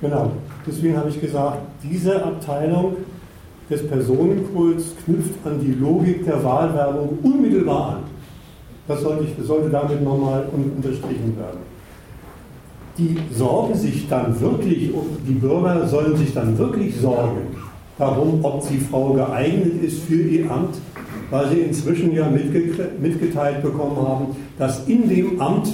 [0.00, 0.30] Genau,
[0.66, 2.96] deswegen habe ich gesagt, diese Abteilung
[3.68, 8.04] des Personenkults knüpft an die Logik der Wahlwerbung unmittelbar an.
[8.86, 11.73] Das sollte, ich, das sollte damit nochmal unterstrichen werden.
[12.96, 14.92] Die sorgen sich dann wirklich,
[15.26, 17.56] die Bürger sollen sich dann wirklich sorgen
[17.98, 20.76] darum, ob die Frau geeignet ist für ihr Amt,
[21.30, 25.72] weil sie inzwischen ja mitgeteilt bekommen haben, dass in dem Amt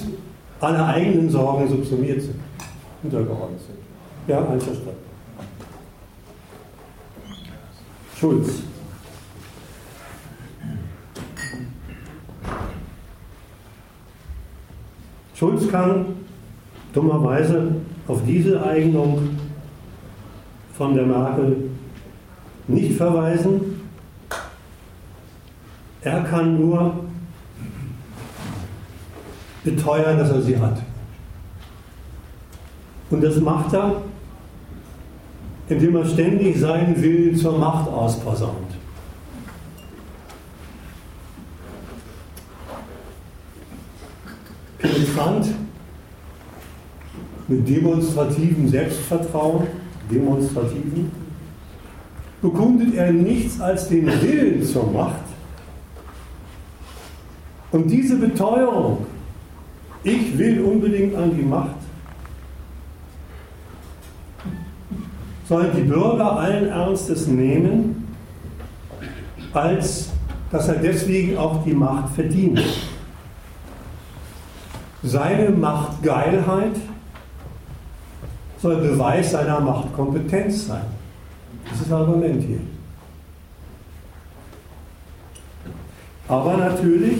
[0.60, 2.36] alle eigenen Sorgen subsumiert sind,
[3.02, 3.78] untergeordnet sind.
[4.26, 5.10] Ja, einverstanden.
[8.18, 8.62] Schulz.
[15.34, 16.04] Schulz kann
[16.92, 17.72] dummerweise
[18.08, 19.38] auf diese Eignung
[20.76, 21.70] von der Merkel
[22.66, 23.80] nicht verweisen,
[26.02, 27.04] er kann nur
[29.64, 30.80] beteuern, dass er sie hat.
[33.10, 34.02] Und das macht er,
[35.68, 38.78] indem er ständig seinen Willen zur Macht ausposaunt.
[44.78, 45.48] Penetrant,
[47.50, 49.66] mit demonstrativem Selbstvertrauen,
[50.10, 51.10] demonstrativen,
[52.40, 55.30] bekundet er nichts als den Willen zur Macht
[57.72, 59.06] und diese Beteuerung,
[60.02, 61.76] ich will unbedingt an die Macht,
[65.48, 68.08] sollen die Bürger allen Ernstes nehmen,
[69.52, 70.10] als
[70.50, 72.60] dass er deswegen auch die Macht verdient.
[75.02, 76.76] Seine Machtgeilheit
[78.60, 80.84] soll Beweis seiner Machtkompetenz sein.
[81.64, 82.60] Das ist das Argument hier.
[86.28, 87.18] Aber natürlich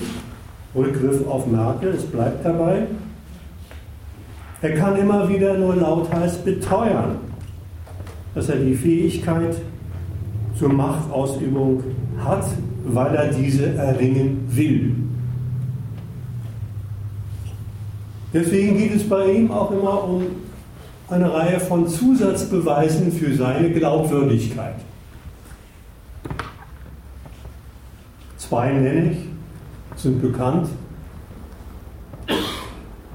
[0.75, 2.87] Rückgriff auf Merkel, es bleibt dabei.
[4.63, 7.17] Er kann immer wieder nur lauthals beteuern,
[8.35, 9.57] dass er die Fähigkeit
[10.59, 11.83] zur Machtausübung
[12.23, 12.45] hat,
[12.85, 14.95] weil er diese erringen will.
[18.33, 20.27] Deswegen geht es bei ihm auch immer um
[21.11, 24.77] eine Reihe von Zusatzbeweisen für seine Glaubwürdigkeit.
[28.37, 29.31] Zwei nenne ich
[30.01, 30.69] sind bekannt.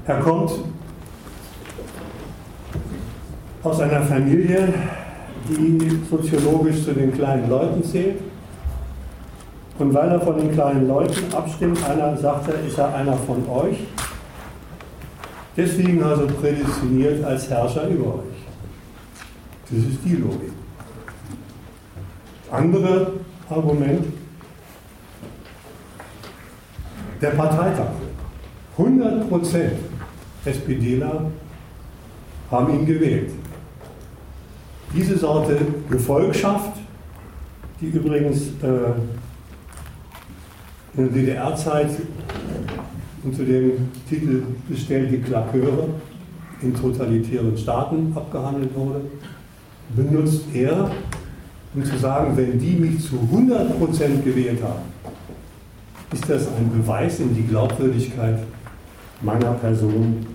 [0.05, 0.51] Er kommt
[3.63, 4.71] aus einer Familie,
[5.49, 8.19] die soziologisch zu den kleinen Leuten zählt.
[9.79, 13.47] Und weil er von den kleinen Leuten abstimmt, einer sagt er, ist er einer von
[13.49, 13.79] euch.
[15.57, 18.35] Deswegen also prädestiniert als Herrscher über euch.
[19.69, 20.51] Das ist die Logik.
[22.51, 23.13] Andere
[23.49, 24.05] Argument,
[27.21, 27.91] der Parteitag.
[28.77, 29.79] 100 Prozent
[30.43, 31.31] SPDler
[32.51, 33.31] haben ihn gewählt.
[34.93, 35.57] Diese Sorte
[35.89, 36.73] Gefolgschaft,
[37.81, 38.93] die übrigens äh,
[40.97, 41.89] in der DDR-Zeit
[43.25, 45.89] unter dem Titel bestellte Klaköre
[46.61, 49.01] in totalitären Staaten abgehandelt wurde,
[49.95, 50.91] benutzt er,
[51.73, 54.83] um zu sagen, wenn die mich zu 100% gewählt haben,
[56.13, 58.39] ist das ein Beweis in die Glaubwürdigkeit
[59.21, 60.25] meiner Person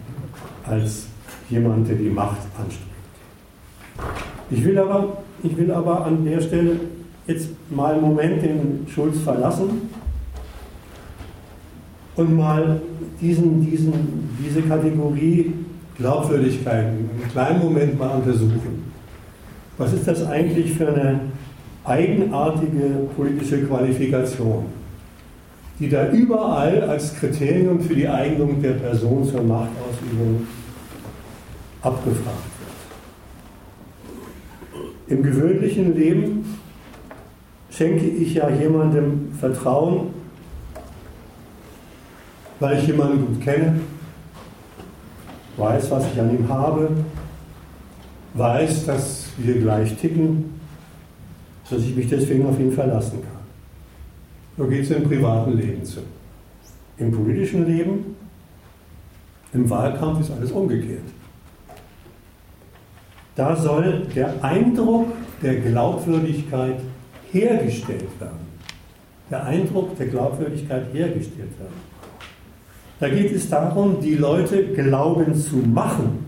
[0.67, 1.07] als
[1.49, 2.91] jemand, der die Macht anstrebt.
[4.51, 6.81] Ich will aber, ich will aber an der Stelle
[7.27, 9.91] jetzt mal einen Moment den Schulz verlassen
[12.21, 12.81] und mal
[13.21, 13.93] diesen, diesen,
[14.45, 15.53] diese Kategorie
[15.97, 18.91] Glaubwürdigkeit einen kleinen Moment mal untersuchen.
[19.77, 21.21] Was ist das eigentlich für eine
[21.85, 24.65] eigenartige politische Qualifikation?
[25.81, 30.47] die da überall als Kriterium für die Eignung der Person zur Machtausübung
[31.81, 32.51] abgefragt
[34.69, 35.19] wird.
[35.19, 36.45] Im gewöhnlichen Leben
[37.71, 40.09] schenke ich ja jemandem Vertrauen,
[42.61, 43.81] weil ich jemanden gut kenne,
[45.57, 46.91] weiß, was ich an ihm habe,
[48.35, 50.61] weiß, dass wir gleich ticken,
[51.69, 53.41] dass ich mich deswegen auf ihn verlassen kann.
[54.57, 56.01] So geht es im privaten Leben zu.
[56.99, 58.17] Im politischen Leben,
[59.53, 61.03] im Wahlkampf ist alles umgekehrt.
[63.37, 65.09] Da soll der Eindruck
[65.43, 66.81] der Glaubwürdigkeit
[67.33, 68.51] hergestellt werden.
[69.31, 71.90] Der Eindruck der Glaubwürdigkeit hergestellt werden.
[73.01, 76.27] Da geht es darum, die Leute glauben zu machen,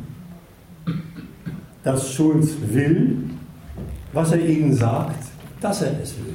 [1.84, 3.18] dass Schulz will,
[4.14, 5.22] was er ihnen sagt,
[5.60, 6.34] dass er es will.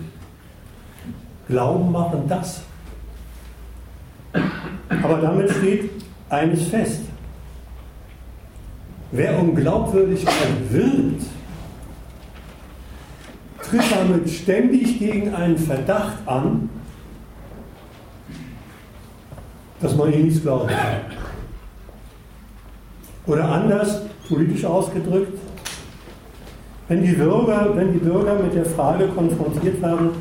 [1.47, 2.61] Glauben machen das.
[5.03, 5.89] Aber damit steht
[6.29, 7.01] eines fest.
[9.11, 11.23] Wer um Glaubwürdigkeit wirbt,
[13.63, 16.69] tritt damit ständig gegen einen Verdacht an,
[19.81, 21.01] dass man ihm nichts glauben kann.
[23.27, 25.37] Oder anders, politisch ausgedrückt,
[26.87, 30.11] wenn die, Bürger, wenn die Bürger mit der Frage konfrontiert werden,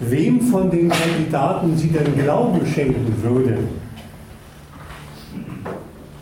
[0.00, 3.68] wem von den Kandidaten sie denn Glauben schenken würden,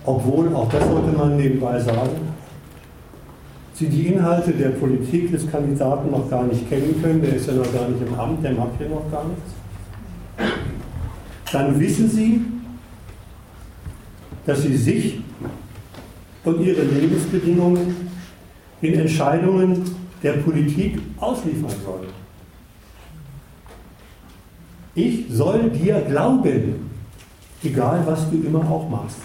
[0.05, 2.11] obwohl, auch das sollte man nebenbei sagen,
[3.73, 7.55] sie die Inhalte der Politik des Kandidaten noch gar nicht kennen können, der ist ja
[7.55, 9.53] noch gar nicht im Amt, der macht hier noch gar nichts
[11.53, 12.41] dann wissen Sie,
[14.45, 15.21] dass Sie sich
[16.45, 18.09] und Ihre Lebensbedingungen
[18.81, 19.85] in Entscheidungen
[20.23, 22.09] der Politik ausliefern sollen.
[24.95, 26.91] Ich soll dir glauben,
[27.63, 29.19] egal was du immer auch machst.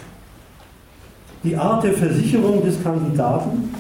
[1.44, 3.74] Die Art der Versicherung des Kandidaten,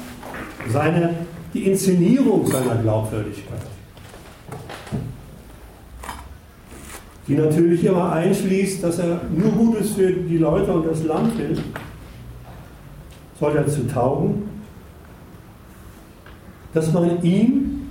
[0.69, 1.13] seine,
[1.53, 3.70] die Inszenierung seiner Glaubwürdigkeit.
[7.31, 11.57] Die natürlich immer einschließt, dass er nur Gutes für die Leute und das Land will,
[13.39, 14.49] soll dazu taugen,
[16.73, 17.87] dass man ihm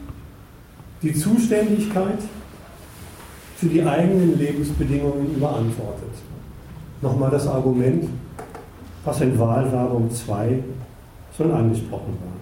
[1.01, 2.19] die Zuständigkeit
[3.57, 6.13] für die eigenen Lebensbedingungen überantwortet.
[7.01, 8.11] Nochmal das Argument,
[9.07, 10.63] was in Wahlwerbung 2
[11.35, 12.37] schon angesprochen war.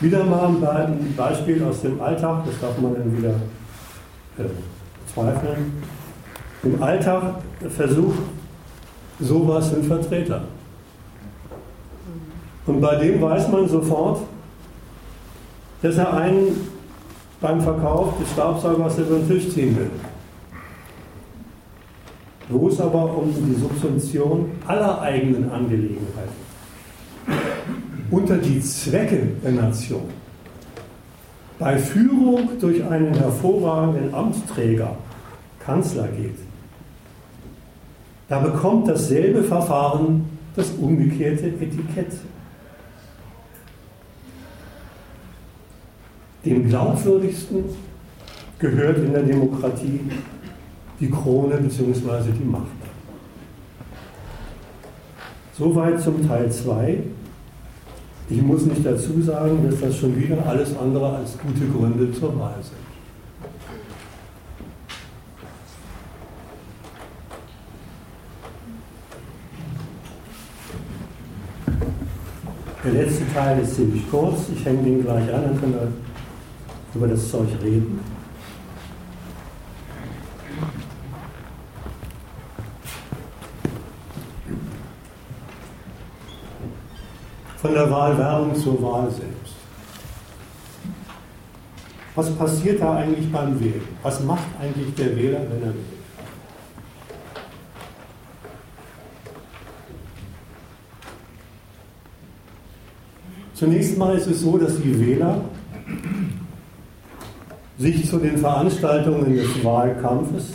[0.00, 3.36] Wieder mal ein Beispiel aus dem Alltag, das darf man dann wieder
[5.12, 5.82] zweifeln.
[6.62, 7.36] Im Alltag
[7.76, 8.18] versucht
[9.20, 10.42] sowas ein Vertreter.
[12.66, 14.20] Und bei dem weiß man sofort,
[15.82, 16.68] dass er einen
[17.40, 19.90] beim Verkauf des Staubsaugers über den Tisch ziehen will.
[22.48, 26.44] Wo es aber um die Subsumption aller eigenen Angelegenheiten
[28.10, 30.02] unter die Zwecke der Nation
[31.64, 34.96] bei Führung durch einen hervorragenden Amtsträger,
[35.58, 36.36] Kanzler geht,
[38.28, 42.12] da bekommt dasselbe Verfahren das umgekehrte Etikett.
[46.44, 47.64] Dem glaubwürdigsten
[48.58, 50.00] gehört in der Demokratie
[51.00, 52.30] die Krone bzw.
[52.38, 52.66] die Macht.
[55.56, 56.98] Soweit zum Teil 2.
[58.30, 62.38] Ich muss nicht dazu sagen, dass das schon wieder alles andere als gute Gründe zur
[62.38, 62.84] Wahl sind.
[72.82, 74.48] Der letzte Teil ist ziemlich kurz.
[74.54, 75.88] Ich hänge ihn gleich an, dann können wir
[76.94, 78.13] über das Zeug reden.
[87.64, 89.54] Von der Wahlwerbung zur Wahl selbst.
[92.14, 93.80] Was passiert da eigentlich beim Wählen?
[94.02, 95.84] Was macht eigentlich der Wähler, wenn er wählt?
[103.54, 105.40] Zunächst mal ist es so, dass die Wähler
[107.78, 110.52] sich zu den Veranstaltungen des Wahlkampfes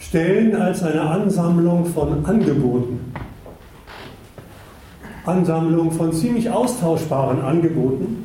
[0.00, 3.15] stellen als eine Ansammlung von Angeboten
[5.26, 8.24] Ansammlung von ziemlich austauschbaren Angeboten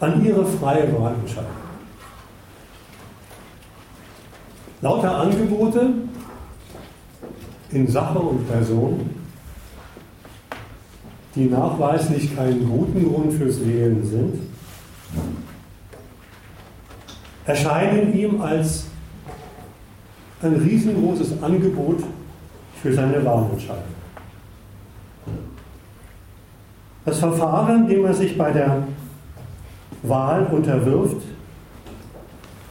[0.00, 1.50] an ihre freie Wahlentscheidung.
[4.80, 5.90] Lauter Angebote
[7.70, 9.10] in Sache und Person,
[11.34, 14.40] die nachweislich keinen guten Grund fürs Wählen sind,
[17.44, 18.86] erscheinen ihm als
[20.42, 22.02] ein riesengroßes Angebot
[22.82, 24.05] für seine Wahlentscheidung.
[27.06, 28.82] Das Verfahren, dem er sich bei der
[30.02, 31.22] Wahl unterwirft,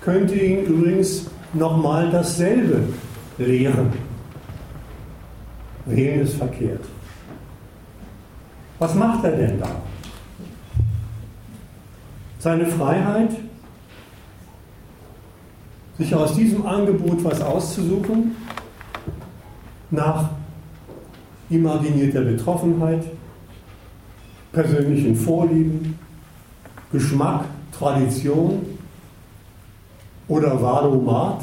[0.02, 2.84] könnte ihn übrigens nochmal dasselbe
[3.38, 3.94] lehren.
[5.86, 6.84] Wählen ist verkehrt.
[8.78, 9.70] Was macht er denn da?
[12.38, 13.32] Seine Freiheit,
[15.98, 18.36] sich aus diesem Angebot was auszusuchen,
[19.92, 20.30] nach
[21.50, 23.06] imaginierter Betroffenheit,
[24.56, 26.00] persönlichen Vorlieben,
[26.92, 27.46] Geschmack,
[27.78, 28.62] Tradition
[30.28, 31.42] oder Valomat.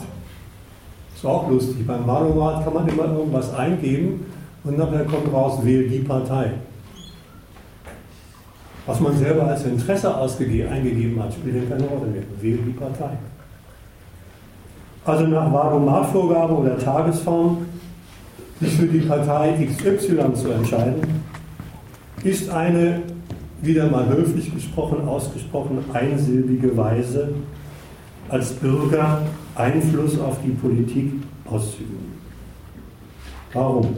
[1.14, 1.86] Ist auch lustig.
[1.86, 4.26] Beim Valomat kann man immer irgendwas eingeben
[4.64, 6.52] und nachher kommt raus, wähl die Partei.
[8.86, 12.22] Was man selber als Interesse eingegeben hat, spielt keine Rolle mehr.
[12.40, 13.10] Wähl die Partei.
[15.04, 17.66] Also nach Valomat-Vorgabe oder Tagesform
[18.60, 21.21] sich für die Partei XY zu entscheiden,
[22.24, 23.02] ist eine,
[23.60, 27.34] wieder mal höflich gesprochen, ausgesprochen einsilbige Weise,
[28.28, 29.22] als Bürger
[29.54, 31.12] Einfluss auf die Politik
[31.44, 32.12] auszuüben.
[33.52, 33.96] Warum?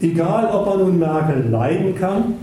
[0.00, 2.34] Egal, ob er nun Merkel leiden kann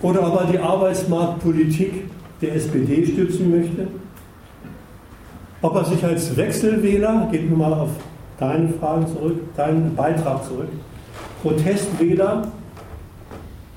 [0.00, 2.04] oder ob er die Arbeitsmarktpolitik
[2.40, 3.88] der SPD stützen möchte,
[5.60, 7.90] ob er sich als Wechselwähler, geht nun mal auf
[8.38, 10.68] deine Fragen zurück, deinen Beitrag zurück,
[11.42, 12.48] Protestwähler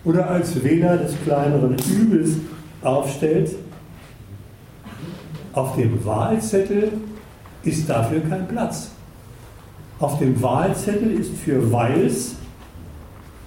[0.03, 2.37] oder als Wähler des kleineren Übels
[2.83, 3.55] aufstellt,
[5.53, 6.91] auf dem Wahlzettel
[7.63, 8.91] ist dafür kein Platz.
[9.99, 12.35] Auf dem Wahlzettel ist für Weils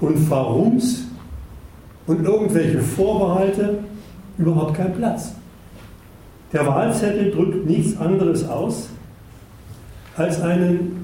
[0.01, 1.05] und Warums
[2.07, 3.79] und irgendwelche Vorbehalte
[4.39, 5.33] überhaupt kein Platz.
[6.53, 8.89] Der Wahlzettel drückt nichts anderes aus
[10.17, 10.98] als einen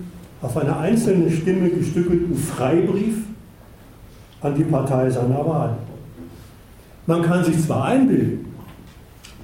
[0.44, 3.16] auf eine einzelne Stimme gestückelten Freibrief
[4.42, 5.76] an die Partei seiner Wahl.
[7.06, 8.52] Man kann sich zwar einbilden,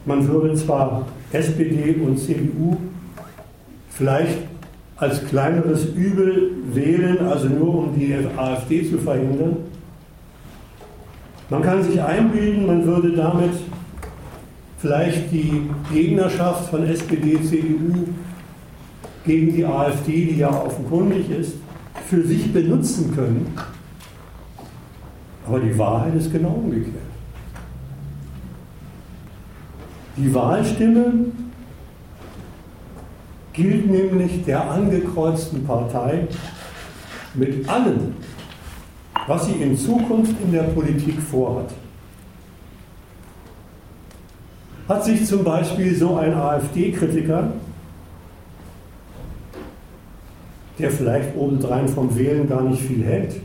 [0.04, 2.76] man würde zwar SPD und CDU
[3.88, 4.38] vielleicht
[4.98, 9.56] als kleineres Übel wählen, also nur um die AfD zu verhindern.
[11.48, 13.52] Man kann sich einbilden, man würde damit
[14.78, 18.06] vielleicht die Gegnerschaft von SPD, CDU
[19.24, 21.54] gegen die AfD, die ja offenkundig ist,
[22.06, 23.54] für sich benutzen können.
[25.46, 26.94] Aber die Wahrheit ist genau umgekehrt.
[30.16, 31.12] Die Wahlstimme
[33.52, 36.26] gilt nämlich der angekreuzten Partei
[37.34, 38.14] mit allem,
[39.26, 41.70] was sie in Zukunft in der Politik vorhat.
[44.88, 47.52] Hat sich zum Beispiel so ein AfD-Kritiker,
[50.80, 53.36] der vielleicht obendrein vom Wählen gar nicht viel hält,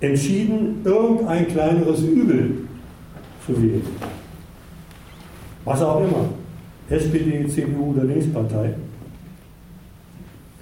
[0.00, 2.66] entschieden, irgendein kleineres Übel
[3.46, 3.86] zu wählen.
[5.64, 6.28] Was auch immer.
[6.88, 8.74] SPD, CDU oder Linkspartei.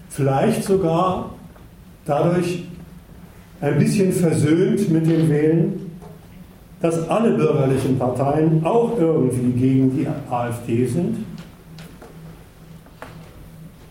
[0.09, 1.35] Vielleicht sogar
[2.07, 2.65] dadurch
[3.61, 5.91] ein bisschen versöhnt mit dem Wählen,
[6.81, 11.17] dass alle bürgerlichen Parteien auch irgendwie gegen die AfD sind,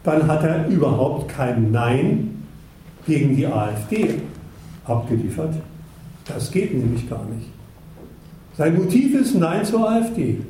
[0.03, 2.45] dann hat er überhaupt kein Nein
[3.05, 4.21] gegen die AfD
[4.85, 5.55] abgeliefert.
[6.25, 7.49] Das geht nämlich gar nicht.
[8.57, 10.41] Sein Motiv ist Nein zur AfD.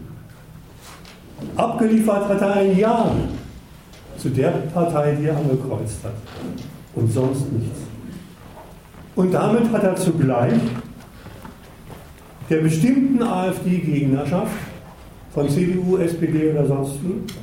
[1.56, 3.12] Abgeliefert hat er ein Ja
[4.18, 6.14] zu der Partei, die er angekreuzt hat.
[6.96, 7.80] Und sonst nichts.
[9.16, 10.54] Und damit hat er zugleich
[12.50, 14.52] der bestimmten AfD-Gegnerschaft
[15.34, 17.43] von CDU, SPD oder sonst wie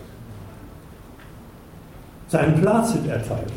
[2.31, 3.53] seinen Plazit erteilt.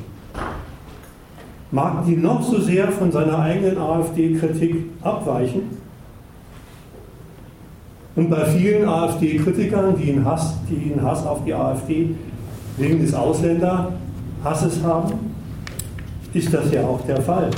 [1.71, 5.83] Mag die noch so sehr von seiner eigenen AfD-Kritik abweichen,
[8.15, 12.09] und bei vielen AfD-Kritikern, die, einen Hass, die einen Hass auf die AfD
[12.77, 15.13] wegen des Ausländerhasses haben,
[16.33, 17.49] ist das ja auch der Fall.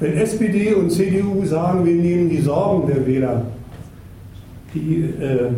[0.00, 3.42] Wenn SPD und CDU sagen, wir nehmen die Sorgen der Wähler,
[4.74, 5.50] die äh,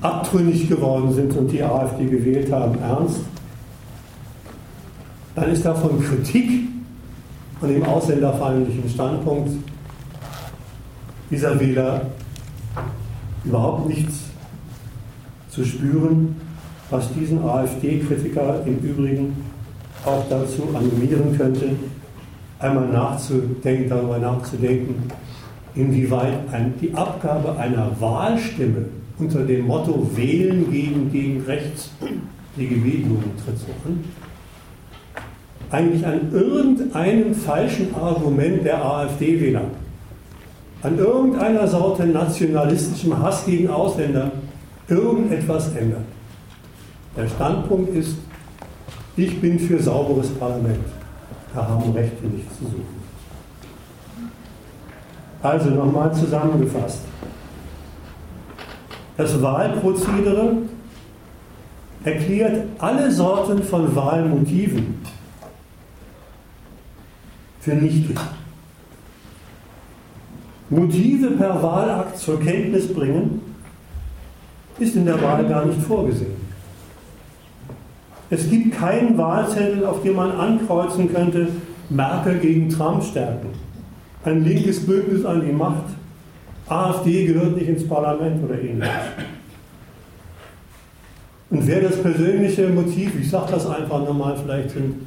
[0.00, 3.20] abtrünnig geworden sind und die AfD gewählt haben, ernst,
[5.34, 6.68] dann ist davon Kritik
[7.60, 9.50] an dem ausländerfeindlichen Standpunkt
[11.30, 12.06] dieser Wähler
[13.44, 14.24] überhaupt nichts
[15.50, 16.36] zu spüren,
[16.90, 19.44] was diesen AfD-Kritiker im Übrigen
[20.04, 21.70] auch dazu animieren könnte,
[22.58, 25.10] einmal nachzudenken, darüber nachzudenken,
[25.74, 26.38] inwieweit
[26.80, 28.86] die Abgabe einer Wahlstimme
[29.18, 31.90] unter dem Motto Wählen gegen, gegen rechts,
[32.56, 34.04] DGB-Jugend tritt so an,
[35.70, 39.64] eigentlich an irgendeinem falschen Argument der AfD-Wähler,
[40.82, 44.30] an irgendeiner Sorte nationalistischem Hass gegen Ausländer
[44.88, 46.04] irgendetwas ändert.
[47.16, 48.16] Der Standpunkt ist,
[49.16, 50.84] ich bin für sauberes Parlament.
[51.52, 52.98] Da haben Rechte nichts zu suchen.
[55.42, 57.00] Also nochmal zusammengefasst.
[59.18, 60.58] Das Wahlprozedere
[62.04, 64.94] erklärt alle Sorten von Wahlmotiven
[67.60, 68.16] für nichtig.
[70.70, 73.40] Motive per Wahlakt zur Kenntnis bringen,
[74.78, 76.36] ist in der Wahl gar nicht vorgesehen.
[78.30, 81.48] Es gibt keinen Wahlzettel, auf dem man ankreuzen könnte,
[81.90, 83.48] Merkel gegen Trump stärken.
[84.24, 85.97] Ein linkes Bündnis an die Macht.
[86.68, 88.92] AfD gehört nicht ins Parlament oder ähnliches.
[91.50, 95.06] Und wer das persönliche Motiv, ich sage das einfach nochmal, vielleicht sind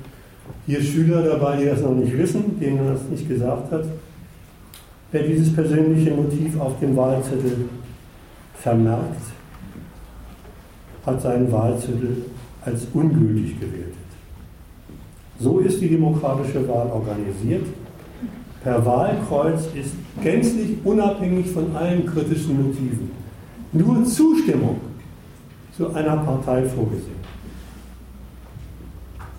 [0.65, 3.85] hier Schüler dabei, die das noch nicht wissen, denen man das nicht gesagt hat,
[5.11, 7.69] wer dieses persönliche Motiv auf dem Wahlzettel
[8.55, 9.21] vermerkt,
[11.05, 12.25] hat seinen Wahlzettel
[12.63, 13.95] als ungültig gewertet.
[15.39, 17.65] So ist die demokratische Wahl organisiert.
[18.63, 23.11] Per Wahlkreuz ist gänzlich unabhängig von allen kritischen Motiven
[23.73, 24.81] nur Zustimmung
[25.75, 27.21] zu einer Partei vorgesehen.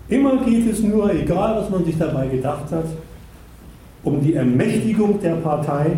[0.09, 2.85] Immer geht es nur, egal was man sich dabei gedacht hat,
[4.03, 5.97] um die Ermächtigung der Partei,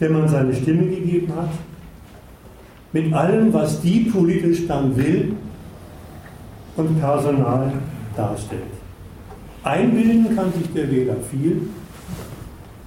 [0.00, 1.50] der man seine Stimme gegeben hat,
[2.92, 5.34] mit allem, was die politisch dann will
[6.76, 7.72] und Personal
[8.16, 8.62] darstellt.
[9.62, 11.68] Einbilden kann sich der Wähler viel,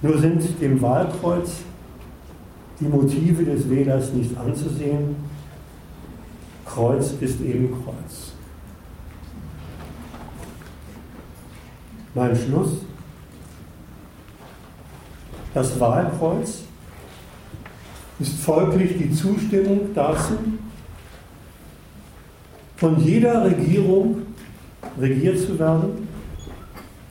[0.02, 1.62] nur sind dem Wahlkreuz
[2.80, 5.16] die Motive des Wählers nicht anzusehen.
[6.66, 8.32] Kreuz ist eben Kreuz.
[12.14, 12.78] Mein Schluss.
[15.54, 16.62] Das Wahlkreuz
[18.18, 20.34] ist folglich die Zustimmung dazu,
[22.76, 24.22] von jeder Regierung
[25.00, 26.05] regiert zu werden,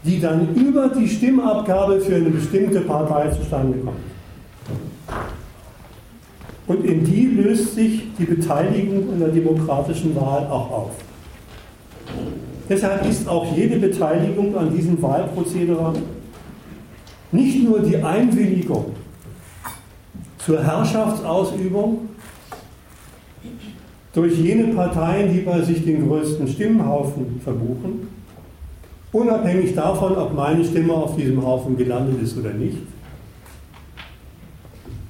[0.06, 3.98] die dann über die Stimmabgabe für eine bestimmte Partei zustande kommt.
[6.68, 10.92] Und in die löst sich die Beteiligung in der demokratischen Wahl auch auf.
[12.68, 15.94] Deshalb ist auch jede Beteiligung an diesem Wahlprozedere
[17.32, 18.86] nicht nur die Einwilligung
[20.38, 22.10] zur Herrschaftsausübung
[24.14, 28.08] durch jene Parteien, die bei sich den größten Stimmenhaufen verbuchen,
[29.16, 32.78] unabhängig davon, ob meine Stimme auf diesem Haufen gelandet ist oder nicht.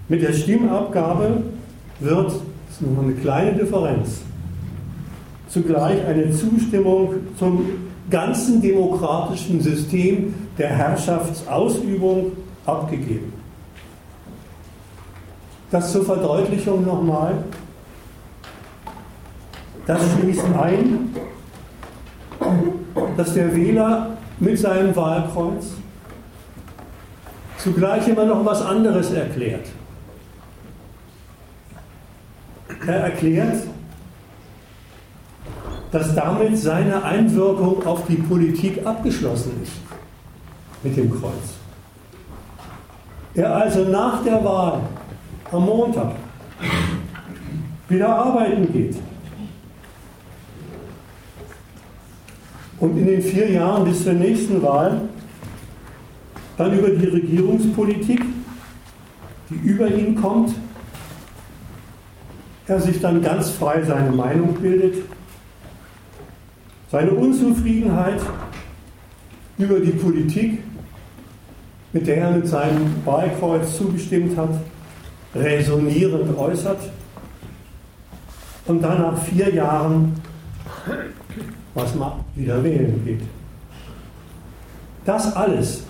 [0.08, 1.42] Mit der Stimmabgabe
[2.00, 2.36] wird, das
[2.70, 4.22] ist nur eine kleine Differenz,
[5.50, 7.66] zugleich eine Zustimmung zum
[8.12, 12.34] ganzen demokratischen System der Herrschaftsausübung
[12.66, 13.34] abgegeben.
[15.72, 17.34] Das zur Verdeutlichung nochmal.
[19.88, 21.10] Das schließt ein,
[23.18, 25.74] dass der Wähler mit seinem Wahlkreuz
[27.58, 29.68] zugleich immer noch was anderes erklärt.
[32.86, 33.64] Er erklärt,
[35.92, 39.74] dass damit seine Einwirkung auf die Politik abgeschlossen ist
[40.84, 41.56] mit dem Kreuz.
[43.34, 44.82] Er also nach der Wahl
[45.52, 46.16] am Montag
[47.90, 48.96] wieder arbeiten geht.
[52.80, 55.02] Und in den vier Jahren bis zur nächsten Wahl
[56.58, 58.22] dann über die Regierungspolitik,
[59.50, 60.54] die über ihn kommt,
[62.68, 64.96] er sich dann ganz frei seine Meinung bildet
[66.96, 68.22] seine Unzufriedenheit
[69.58, 70.60] über die Politik,
[71.92, 74.62] mit der er mit seinem Wahlkreuz zugestimmt hat,
[75.36, 76.80] resonierend äußert.
[78.68, 80.14] Und dann nach vier Jahren,
[81.76, 83.22] was man wieder wählen geht.
[85.06, 85.84] Das alles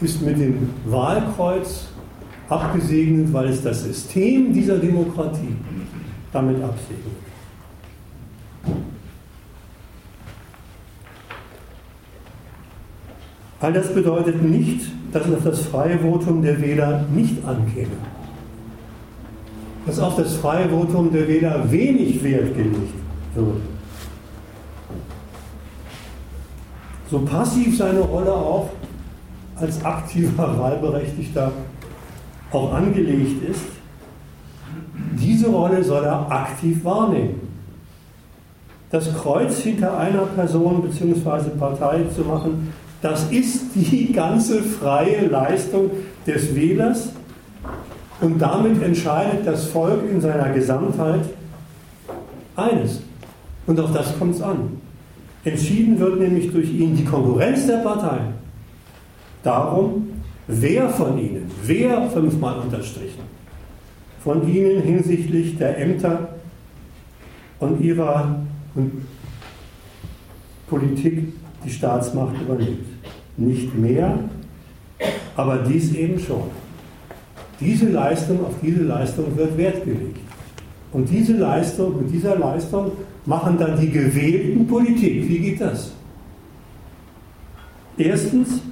[0.00, 1.88] ist mit dem Wahlkreuz
[2.48, 5.56] abgesegnet, weil es das System dieser Demokratie
[6.32, 7.16] damit absegnet.
[13.60, 17.96] All das bedeutet nicht, dass auf das freie Votum der Wähler nicht ankäme.
[19.84, 22.92] Dass auf das freie Votum der Wähler wenig Wert gelegt
[23.34, 23.77] wird.
[27.10, 28.70] So passiv seine Rolle auch
[29.56, 31.52] als aktiver Wahlberechtigter
[32.52, 33.64] auch angelegt ist,
[35.16, 37.40] diese Rolle soll er aktiv wahrnehmen.
[38.90, 41.50] Das Kreuz hinter einer Person bzw.
[41.58, 42.72] Partei zu machen,
[43.02, 45.90] das ist die ganze freie Leistung
[46.26, 47.10] des Wählers
[48.20, 51.20] und damit entscheidet das Volk in seiner Gesamtheit
[52.56, 53.00] eines.
[53.66, 54.80] Und auf das kommt es an.
[55.50, 58.34] Entschieden wird nämlich durch ihn die Konkurrenz der Parteien.
[59.42, 60.08] Darum,
[60.46, 63.22] wer von ihnen, wer fünfmal unterstrichen,
[64.22, 66.28] von ihnen hinsichtlich der Ämter
[67.60, 68.40] und ihrer
[70.68, 71.32] Politik
[71.64, 72.86] die Staatsmacht übernimmt.
[73.36, 74.18] Nicht mehr,
[75.36, 76.50] aber dies eben schon.
[77.60, 80.18] Diese Leistung, auf diese Leistung wird Wert gelegt.
[80.92, 82.92] Und diese Leistung, mit dieser Leistung
[83.28, 85.28] machen dann die gewählten Politik.
[85.28, 85.92] Wie geht das?
[87.98, 88.62] Erstens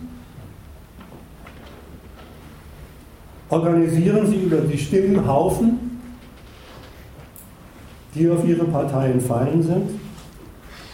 [3.51, 6.01] organisieren sie über die Stimmen Haufen,
[8.15, 9.91] die auf ihre Parteien fallen sind,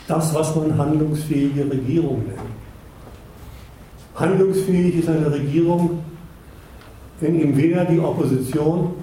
[0.08, 2.40] das, was man handlungsfähige Regierung nennt.
[4.16, 6.00] Handlungsfähig ist eine Regierung,
[7.20, 8.94] wenn ihm weder die Opposition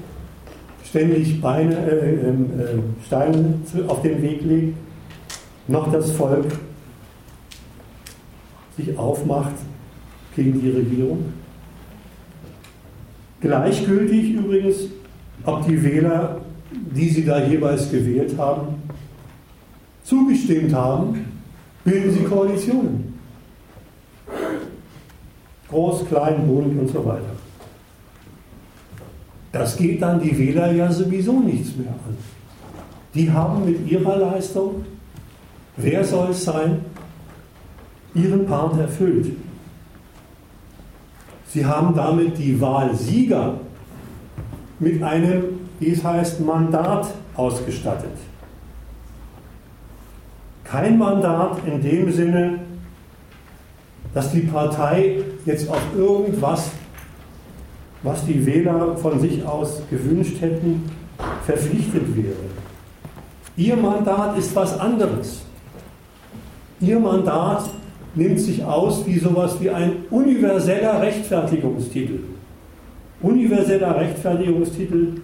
[0.90, 3.56] ständig Beine, äh, äh, äh Steine
[3.88, 4.78] auf den Weg legt,
[5.68, 6.46] noch das Volk
[8.76, 9.54] sich aufmacht
[10.36, 11.34] gegen die Regierung.
[13.42, 14.78] Gleichgültig übrigens,
[15.46, 16.42] ob die Wähler,
[16.72, 18.82] die sie da jeweils gewählt haben,
[20.04, 21.26] zugestimmt haben,
[21.84, 23.20] bilden sie Koalitionen.
[25.70, 27.29] Groß, klein, bunt und so weiter.
[29.52, 32.18] Das geht dann die Wähler ja sowieso nichts mehr an.
[33.14, 34.86] Die haben mit ihrer Leistung,
[35.78, 36.86] wer soll es sein,
[38.14, 39.32] ihren Part erfüllt.
[41.48, 43.60] Sie haben damit die Wahlsieger
[44.80, 45.44] mit einem,
[45.80, 48.18] wie es heißt, Mandat ausgestattet.
[50.64, 52.60] Kein Mandat in dem Sinne,
[54.14, 56.70] dass die Partei jetzt auf irgendwas
[58.04, 60.90] was die Wähler von sich aus gewünscht hätten,
[61.46, 62.36] verpflichtet wäre.
[63.58, 65.42] Ihr Mandat ist was anderes.
[66.80, 67.70] Ihr Mandat
[68.16, 72.20] nimmt sich aus wie sowas wie ein universeller Rechtfertigungstitel.
[73.22, 75.22] Universeller Rechtfertigungstitel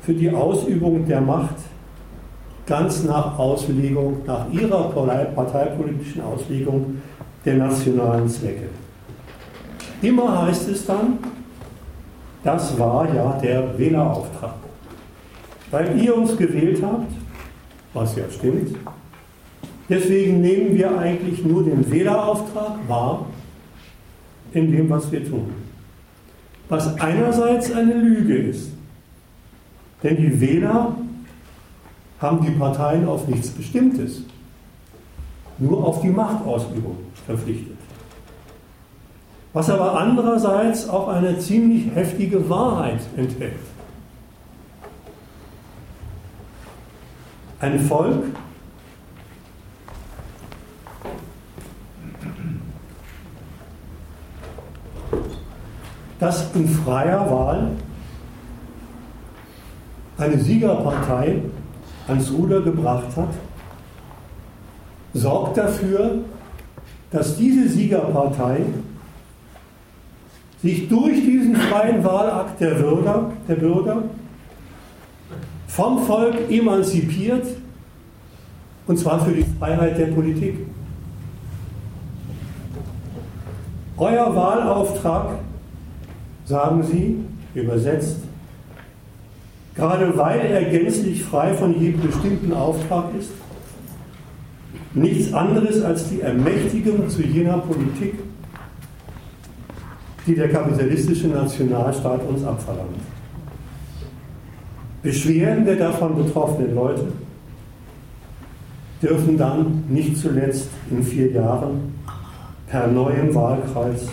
[0.00, 1.56] für die Ausübung der Macht
[2.66, 4.90] ganz nach Auslegung, nach ihrer
[5.34, 7.00] parteipolitischen Auslegung
[7.44, 8.68] der nationalen Zwecke.
[10.02, 11.18] Immer heißt es dann,
[12.44, 14.54] das war ja der Wählerauftrag.
[15.70, 17.12] Weil ihr uns gewählt habt,
[17.92, 18.76] was ja stimmt,
[19.88, 23.26] deswegen nehmen wir eigentlich nur den Wählerauftrag wahr
[24.52, 25.52] in dem, was wir tun.
[26.68, 28.70] Was einerseits eine Lüge ist,
[30.02, 30.94] denn die Wähler
[32.20, 34.22] haben die Parteien auf nichts Bestimmtes,
[35.58, 36.96] nur auf die Machtausübung
[37.26, 37.77] verpflichtet
[39.52, 43.54] was aber andererseits auch eine ziemlich heftige Wahrheit enthält.
[47.60, 48.24] Ein Volk,
[56.20, 57.70] das in freier Wahl
[60.18, 61.42] eine Siegerpartei
[62.06, 63.28] ans Ruder gebracht hat,
[65.14, 66.18] sorgt dafür,
[67.10, 68.60] dass diese Siegerpartei
[70.62, 74.02] sich durch diesen freien Wahlakt der Bürger, der Bürger
[75.68, 77.46] vom Volk emanzipiert,
[78.86, 80.66] und zwar für die Freiheit der Politik.
[83.96, 85.38] Euer Wahlauftrag,
[86.44, 87.16] sagen Sie,
[87.54, 88.18] übersetzt,
[89.74, 93.30] gerade weil er gänzlich frei von jedem bestimmten Auftrag ist,
[94.94, 98.14] nichts anderes als die Ermächtigung zu jener Politik,
[100.28, 103.00] die der kapitalistische Nationalstaat uns abverlangt.
[105.02, 107.06] Beschwerden der davon betroffenen Leute
[109.00, 111.94] dürfen dann nicht zuletzt in vier Jahren
[112.66, 114.08] per neuem Wahlkreis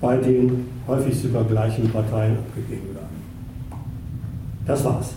[0.00, 3.18] bei den häufig sogar gleichen Parteien abgegeben werden.
[4.64, 5.14] Das war's.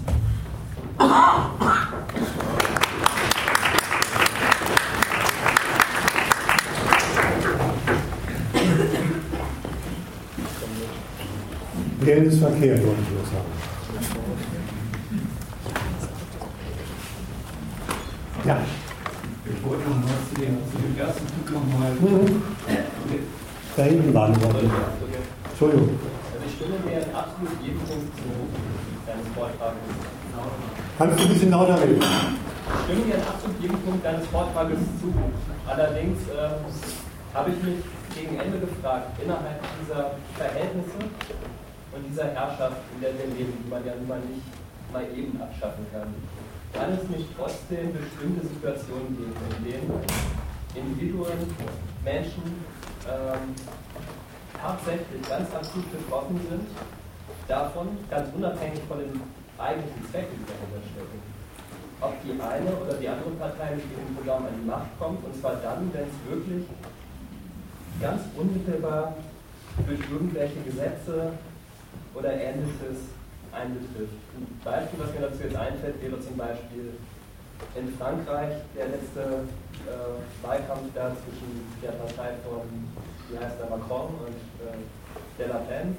[12.03, 13.51] Geld ist verkehrt, wollte ich nur sagen.
[18.43, 18.57] Ja.
[19.45, 21.91] Ich wollte noch mal zu dem, zu dem ersten Punkt nochmal.
[21.91, 22.41] Mhm.
[23.77, 24.49] Da hinten waren wir.
[25.51, 25.89] Entschuldigung.
[26.33, 28.23] Also ich stimme mir in absolut jedem Punkt zu
[29.05, 29.77] deines Vortrages.
[30.97, 32.01] Kannst du ein bisschen lauter reden?
[32.01, 35.13] Ich stimme dir in absolut jedem Punkt deines Vortrages zu.
[35.67, 37.77] Allerdings äh, habe ich mich
[38.15, 40.97] gegen Ende gefragt, innerhalb dieser Verhältnisse
[41.93, 44.47] und dieser Herrschaft, in der wir leben, die man ja nun mal nicht
[44.91, 46.13] mal eben abschaffen kann,
[46.73, 49.91] kann es nicht trotzdem bestimmte Situationen geben, in denen
[50.75, 51.39] Individuen,
[52.03, 52.63] Menschen
[53.07, 53.55] ähm,
[54.59, 56.67] tatsächlich ganz akut betroffen sind,
[57.47, 59.21] davon, ganz unabhängig von den
[59.57, 61.19] eigentlichen Zwecken, die dahinter stecken.
[61.99, 65.35] Ob die eine oder die andere Partei mit ihrem Programm an die Macht kommt, und
[65.39, 66.65] zwar dann, wenn es wirklich
[67.99, 69.13] ganz unmittelbar
[69.85, 71.33] durch irgendwelche Gesetze
[72.13, 73.11] oder ähnliches
[73.51, 74.19] einbetrifft.
[74.35, 76.95] Ein Beispiel, was mir dazu jetzt einfällt, wäre zum Beispiel
[77.75, 79.45] in Frankreich der letzte
[79.85, 82.65] äh, Wahlkampf da zwischen der Partei von,
[83.29, 84.79] wie heißt der, Macron und äh,
[85.37, 85.95] de La Pen,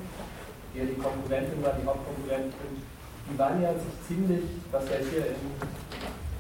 [0.75, 2.83] die ja die Konkurrentin war, die Hauptkonkurrentin,
[3.31, 5.41] die waren ja sich ziemlich, was ja hier in,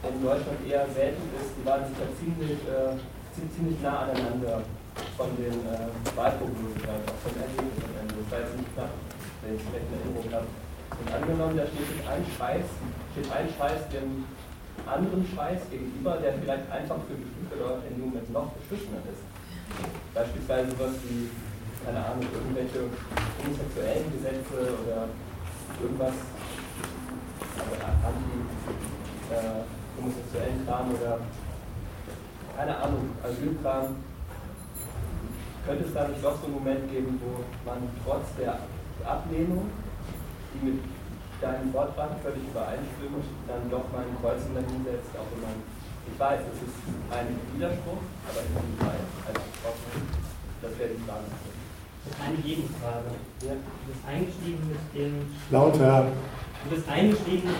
[0.02, 2.98] in Deutschland eher selten ist, die waren sich ja ziemlich, äh,
[3.32, 4.62] ziemlich nah aneinander
[5.16, 7.72] von den äh, Wahlprognosen, auch von Ende.
[8.30, 8.90] Das jetzt nicht knapp,
[9.42, 10.46] wenn ich es recht in Erinnerung habe.
[10.92, 12.66] Und angenommen, da steht jetzt ein Scheiß,
[13.12, 14.24] steht ein Scheiß dem
[14.86, 19.22] anderen Scheiß gegenüber, der vielleicht einfach für bestimmte Leute in dem Moment noch beschissener ist.
[20.14, 21.30] Beispielsweise sowas wie,
[21.84, 22.80] keine Ahnung, irgendwelche
[23.40, 25.08] homosexuellen Gesetze oder
[25.80, 26.14] irgendwas,
[27.56, 31.20] also anti-homosexuellen äh, Kram oder
[32.56, 33.96] keine Ahnung, Asylkram.
[35.64, 38.58] Könnte es da nicht doch so einen Moment geben, wo man trotz der
[39.06, 39.70] Ablehnung
[40.54, 40.80] die mit
[41.40, 45.56] deinem Vortrag völlig übereinstimmt, dann doch mal ein Kreuzchen dahinsetzt, auch wenn man,
[46.06, 46.78] ich weiß, es ist
[47.10, 50.06] ein Widerspruch, aber in diesem Fall als Betroffenen,
[50.62, 51.26] das wäre die Frage.
[52.04, 53.10] Das ist eine Gegenfrage.
[53.46, 53.54] Ja.
[53.54, 55.14] Du bist eingestiegen mit dem.
[55.50, 56.10] Lauter.
[56.64, 57.50] Du bist eingestiegen,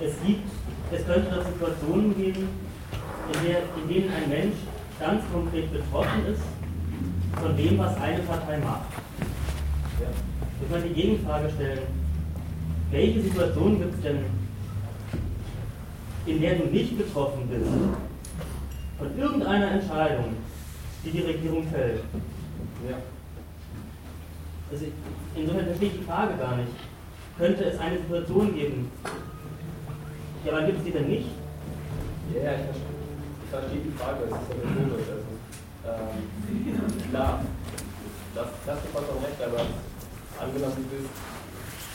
[0.00, 0.46] es gibt,
[0.92, 2.48] es könnte da Situationen geben,
[3.32, 4.56] in, der, in denen ein Mensch
[4.98, 6.42] ganz konkret betroffen ist
[7.40, 8.90] von dem, was eine Partei macht.
[10.70, 11.80] Muss man die Gegenfrage stellen,
[12.92, 14.24] welche Situation gibt es denn,
[16.26, 17.68] in der du nicht betroffen bist
[18.96, 20.36] von irgendeiner Entscheidung,
[21.04, 22.04] die die Regierung fällt?
[22.88, 22.98] Ja.
[24.70, 24.84] Also
[25.34, 26.70] insofern verstehe ich die Frage gar nicht.
[27.36, 28.92] Könnte es eine Situation geben?
[30.44, 31.30] Ja, aber gibt es die denn nicht?
[32.32, 32.94] Ja, ich verstehe,
[33.42, 35.08] ich verstehe die Frage, es ist ja rhetorisch.
[35.10, 37.44] Also, ähm, klar,
[38.36, 39.64] das, das ist vollkommen recht, aber
[40.40, 41.12] angenommen bist,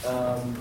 [0.05, 0.55] ähm,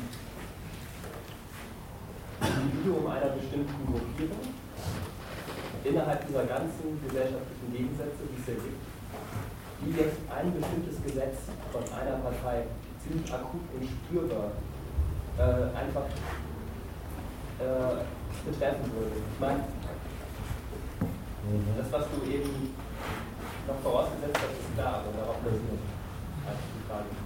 [2.40, 4.54] Individuum einer bestimmten Gruppierung
[5.84, 8.80] innerhalb dieser ganzen gesellschaftlichen Gegensätze, die es hier gibt,
[9.84, 11.36] die jetzt ein bestimmtes Gesetz
[11.72, 12.64] von einer Partei
[13.04, 14.52] ziemlich akut und spürbar
[15.36, 16.08] äh, einfach
[17.60, 18.00] äh,
[18.48, 19.16] betreffen würde.
[19.20, 19.64] Ich meine,
[21.76, 22.72] das, was du eben
[23.68, 27.23] noch vorausgesetzt hast, ist klar, aber darauf müssen wir die Frage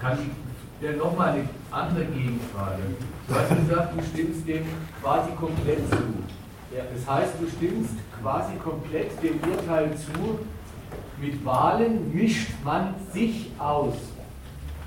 [0.00, 2.82] kann ich dir nochmal eine andere Gegenfrage.
[3.28, 4.64] Du hast gesagt, du stimmst dem
[5.02, 5.96] quasi komplett zu.
[6.70, 10.38] Das heißt, du stimmst quasi komplett dem Urteil zu,
[11.20, 13.94] mit Wahlen mischt man sich aus.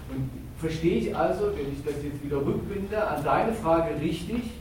[0.09, 0.29] Und
[0.59, 4.51] verstehe ich also, wenn ich das jetzt wieder rückbinde, an deine Frage richtig,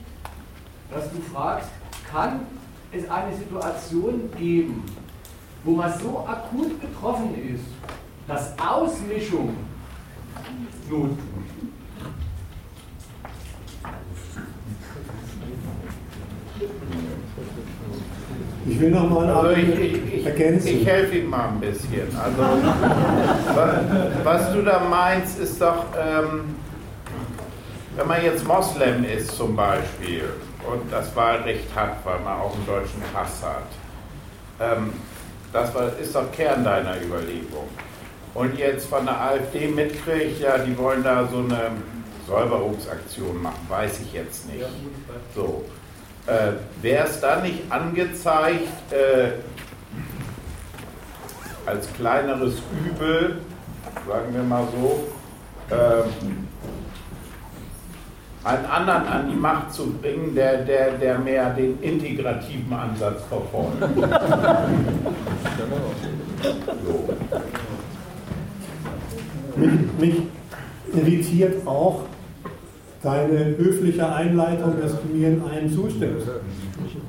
[0.93, 1.69] dass du fragst,
[2.11, 2.41] kann
[2.91, 4.83] es eine Situation geben,
[5.63, 7.65] wo man so akut betroffen ist,
[8.27, 9.55] dass Ausmischung
[10.89, 11.09] Not
[18.65, 20.67] Ich will noch mal also ich, ich, ergänzen.
[20.67, 22.07] Ich helfe ihm mal ein bisschen.
[22.17, 22.43] Also,
[24.23, 26.55] was du da meinst, ist doch, ähm,
[27.97, 30.23] wenn man jetzt Moslem ist zum Beispiel
[30.65, 33.67] und das Wahlrecht hat, weil man auch einen deutschen Pass hat,
[34.61, 34.93] ähm,
[35.51, 37.67] das ist doch Kern deiner Überlegung
[38.33, 41.71] und jetzt von der AfD mitkriegt, ja, die wollen da so eine
[42.27, 44.65] Säuberungsaktion machen, weiß ich jetzt nicht.
[45.35, 45.65] So.
[46.25, 49.31] Äh, Wäre es dann nicht angezeigt, äh,
[51.65, 52.55] als kleineres
[52.85, 53.41] Übel,
[54.07, 55.07] sagen wir mal so,
[55.69, 56.03] äh,
[58.45, 63.81] einen anderen an die Macht zu bringen, der, der, der mehr den integrativen Ansatz verfolgt.
[66.85, 67.09] so.
[69.55, 70.13] Mich,
[70.93, 72.03] irritiert auch
[73.01, 76.27] deine höfliche Einleitung, dass du mir in einem zustimmst.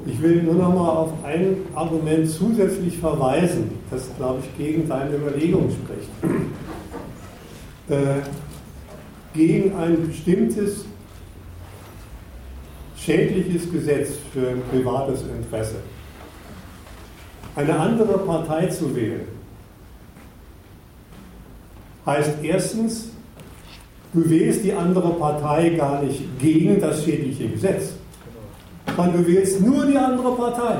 [0.06, 5.14] Ich will nur noch mal auf ein Argument zusätzlich verweisen, das, glaube ich, gegen deine
[5.14, 6.10] Überlegung spricht.
[7.88, 8.22] äh,
[9.34, 10.84] gegen ein bestimmtes
[12.96, 15.76] schädliches Gesetz für ein privates Interesse.
[17.56, 19.26] Eine andere Partei zu wählen,
[22.06, 23.08] heißt erstens,
[24.12, 27.94] du wählst die andere Partei gar nicht gegen das schädliche Gesetz,
[28.96, 30.78] sondern du wählst nur die andere Partei.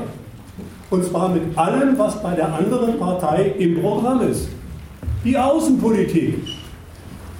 [0.89, 4.47] Und zwar mit allem, was bei der anderen Partei im Programm ist.
[5.23, 6.35] Die Außenpolitik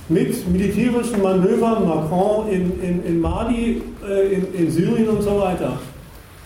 [0.09, 5.79] mit militärischen Manövern, Macron in, in, in Mali, äh, in, in Syrien und so weiter.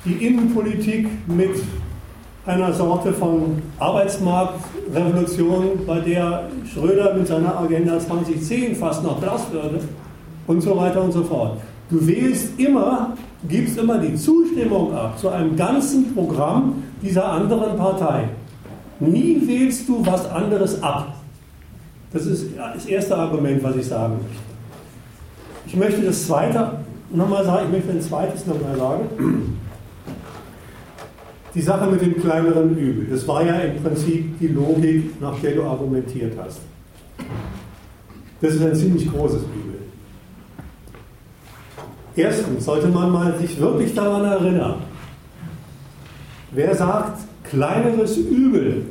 [0.05, 1.61] Die Innenpolitik mit
[2.45, 3.61] einer Sorte von
[4.95, 9.79] Arbeitsmarktrevolution, bei der Schröder mit seiner Agenda 2010 fast noch blass würde
[10.47, 11.57] und so weiter und so fort.
[11.89, 13.15] Du wählst immer,
[13.47, 18.29] gibst immer die Zustimmung ab zu einem ganzen Programm dieser anderen Partei.
[18.99, 21.15] Nie wählst du was anderes ab.
[22.11, 24.49] Das ist das erste Argument, was ich sagen möchte.
[25.67, 26.71] Ich möchte das zweite
[27.11, 29.58] nochmal sagen, ich möchte ein zweites nochmal sagen.
[31.59, 35.55] Die Sache mit dem kleineren Übel, das war ja im Prinzip die Logik, nach der
[35.55, 36.61] du argumentiert hast.
[38.39, 39.79] Das ist ein ziemlich großes Übel.
[42.15, 44.75] Erstens sollte man mal sich wirklich daran erinnern,
[46.51, 48.85] wer sagt kleineres Übel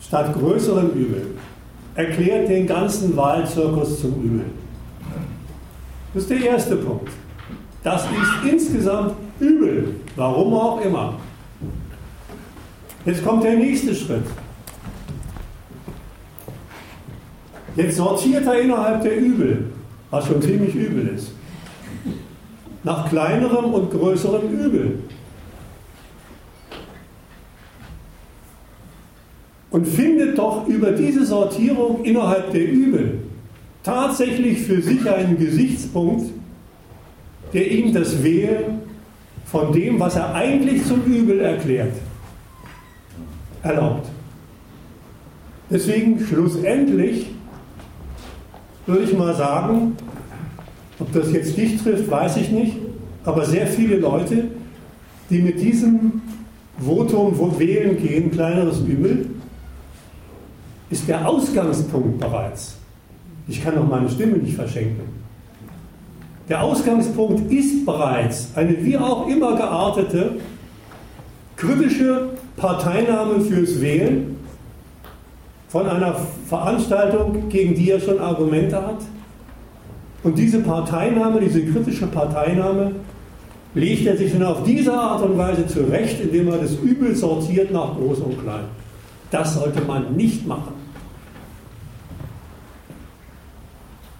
[0.00, 1.34] statt größerem Übel,
[1.96, 4.44] erklärt den ganzen Wahlzirkus zum Übel.
[6.12, 7.10] Das ist der erste Punkt.
[7.84, 11.18] Das ist insgesamt übel, warum auch immer.
[13.04, 14.24] Jetzt kommt der nächste Schritt.
[17.76, 19.66] Jetzt sortiert er innerhalb der Übel,
[20.10, 21.32] was schon ziemlich übel ist,
[22.84, 25.00] nach kleinerem und größerem Übel.
[29.70, 33.18] Und findet doch über diese Sortierung innerhalb der Übel
[33.82, 36.30] tatsächlich für sich einen Gesichtspunkt,
[37.54, 38.80] der ihm das Wählen
[39.46, 41.94] von dem, was er eigentlich zum Übel erklärt,
[43.62, 44.08] erlaubt.
[45.70, 47.30] Deswegen schlussendlich
[48.86, 49.96] würde ich mal sagen,
[50.98, 52.76] ob das jetzt dich trifft, weiß ich nicht,
[53.24, 54.48] aber sehr viele Leute,
[55.30, 56.20] die mit diesem
[56.78, 59.30] Votum, wo wählen gehen, kleineres Übel,
[60.90, 62.76] ist der Ausgangspunkt bereits.
[63.48, 65.13] Ich kann doch meine Stimme nicht verschenken.
[66.48, 70.32] Der Ausgangspunkt ist bereits eine wie auch immer geartete
[71.56, 74.36] kritische Parteinahme fürs Wählen
[75.68, 76.14] von einer
[76.48, 78.98] Veranstaltung, gegen die er schon Argumente hat.
[80.22, 82.92] Und diese Parteinahme, diese kritische Parteinahme,
[83.74, 87.72] legt er sich dann auf diese Art und Weise zurecht, indem er das Übel sortiert
[87.72, 88.64] nach Groß und Klein.
[89.30, 90.83] Das sollte man nicht machen.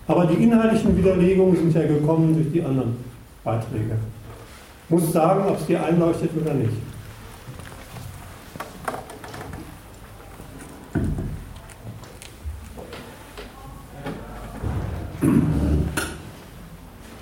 [0.06, 2.97] Aber die inhaltlichen Widerlegungen sind ja gekommen durch die anderen
[3.43, 3.97] Beiträge.
[4.85, 6.74] Ich muss sagen, ob es dir einleuchtet oder nicht.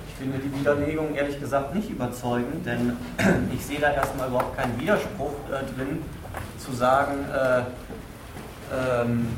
[0.08, 2.96] Ich finde die Widerlegung ehrlich gesagt nicht überzeugend, denn
[3.54, 5.98] ich sehe da erstmal überhaupt keinen Widerspruch äh, drin,
[6.58, 7.62] zu sagen, äh,
[8.74, 9.28] ähm,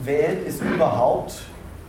[0.00, 1.34] wählen ist überhaupt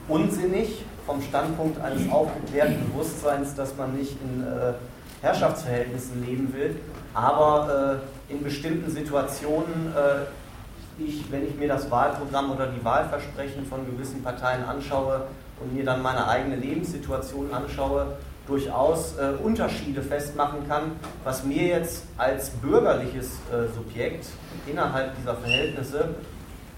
[0.08, 4.74] unsinnig vom Standpunkt eines aufgeklärten Bewusstseins, dass man nicht in äh,
[5.22, 6.76] Herrschaftsverhältnissen leben will,
[7.14, 13.66] aber äh, in bestimmten Situationen, äh, ich, wenn ich mir das Wahlprogramm oder die Wahlversprechen
[13.66, 15.28] von gewissen Parteien anschaue
[15.60, 18.18] und mir dann meine eigene Lebenssituation anschaue,
[18.48, 20.92] durchaus äh, Unterschiede festmachen kann,
[21.24, 24.28] was mir jetzt als bürgerliches äh, Subjekt
[24.68, 26.10] innerhalb dieser Verhältnisse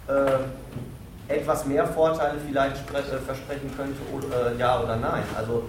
[0.08, 0.14] äh,
[1.28, 3.98] etwas mehr Vorteile vielleicht äh, versprechen könnte,
[4.34, 5.24] äh, ja oder nein.
[5.38, 5.64] Also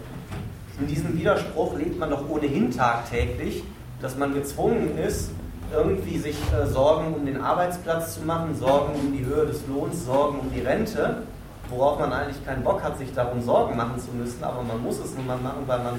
[0.80, 3.64] in diesem Widerspruch lebt man doch ohnehin tagtäglich,
[4.00, 5.30] dass man gezwungen ist,
[5.72, 10.04] irgendwie sich äh, Sorgen um den Arbeitsplatz zu machen, Sorgen um die Höhe des Lohns,
[10.04, 11.22] Sorgen um die Rente,
[11.68, 14.98] worauf man eigentlich keinen Bock hat, sich darum Sorgen machen zu müssen, aber man muss
[15.00, 15.94] es nun mal machen, weil man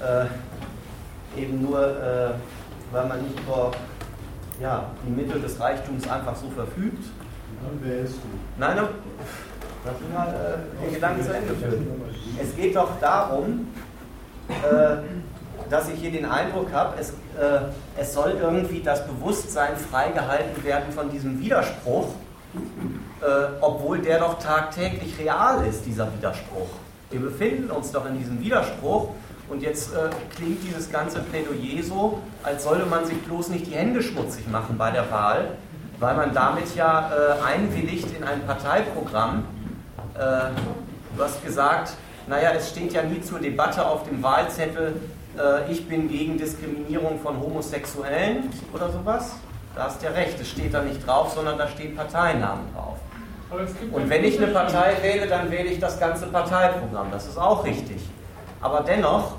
[0.00, 2.30] äh, eben nur, äh,
[2.90, 3.70] weil man nicht über
[4.60, 7.04] ja, die Mittel des Reichtums einfach so verfügt
[7.62, 8.28] dann wählst du.
[8.58, 8.88] Nein, nein.
[9.84, 11.86] Lass mich mal äh, den Gedanken zu Ende führen.
[12.42, 13.68] Es geht doch darum,
[14.48, 14.96] äh,
[15.70, 17.60] dass ich hier den Eindruck habe, es, äh,
[17.96, 22.08] es soll irgendwie das Bewusstsein freigehalten werden von diesem Widerspruch,
[23.22, 23.26] äh,
[23.60, 26.68] obwohl der doch tagtäglich real ist, dieser Widerspruch.
[27.10, 29.10] Wir befinden uns doch in diesem Widerspruch
[29.48, 33.74] und jetzt äh, klingt dieses ganze Plädoyer so, als solle man sich bloß nicht die
[33.74, 35.56] Hände schmutzig machen bei der Wahl,
[36.00, 39.44] weil man damit ja äh, einwilligt in ein Parteiprogramm.
[40.14, 40.18] Äh,
[41.16, 41.92] du hast gesagt,
[42.26, 44.96] naja, es steht ja nie zur Debatte auf dem Wahlzettel,
[45.38, 49.36] äh, ich bin gegen Diskriminierung von Homosexuellen oder sowas.
[49.74, 52.98] Da hast du ja recht, es steht da nicht drauf, sondern da stehen Parteinamen drauf.
[53.92, 57.08] Und wenn ich eine Partei wähle, dann wähle ich das ganze Parteiprogramm.
[57.10, 58.00] Das ist auch richtig.
[58.60, 59.36] Aber dennoch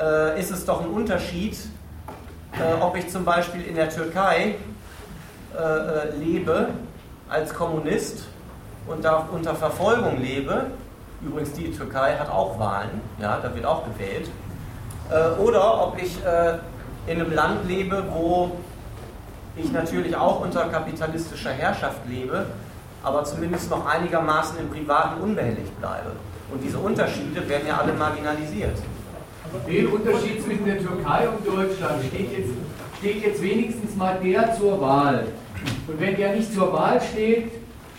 [0.00, 1.58] äh, ist es doch ein Unterschied,
[2.52, 4.56] äh, ob ich zum Beispiel in der Türkei
[5.56, 6.68] äh, äh lebe
[7.28, 8.24] als Kommunist
[8.86, 10.66] und da unter Verfolgung lebe.
[11.22, 14.28] Übrigens, die Türkei hat auch Wahlen, ja, da wird auch gewählt.
[15.10, 16.58] Äh, oder ob ich äh,
[17.06, 18.56] in einem Land lebe, wo
[19.56, 22.46] ich natürlich auch unter kapitalistischer Herrschaft lebe,
[23.02, 26.12] aber zumindest noch einigermaßen im Privaten unbehelligt bleibe.
[26.52, 28.76] Und diese Unterschiede werden ja alle marginalisiert.
[29.66, 32.50] Den Unterschied zwischen der Türkei und Deutschland steht jetzt,
[32.98, 35.26] steht jetzt wenigstens mal der zur Wahl.
[35.86, 37.50] Und wenn der nicht zur Wahl steht,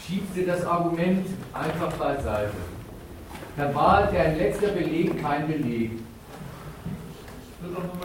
[0.06, 2.52] schiebt sie das Argument einfach beiseite.
[3.58, 5.92] Der Wahl, der letzter Beleg, kein Beleg.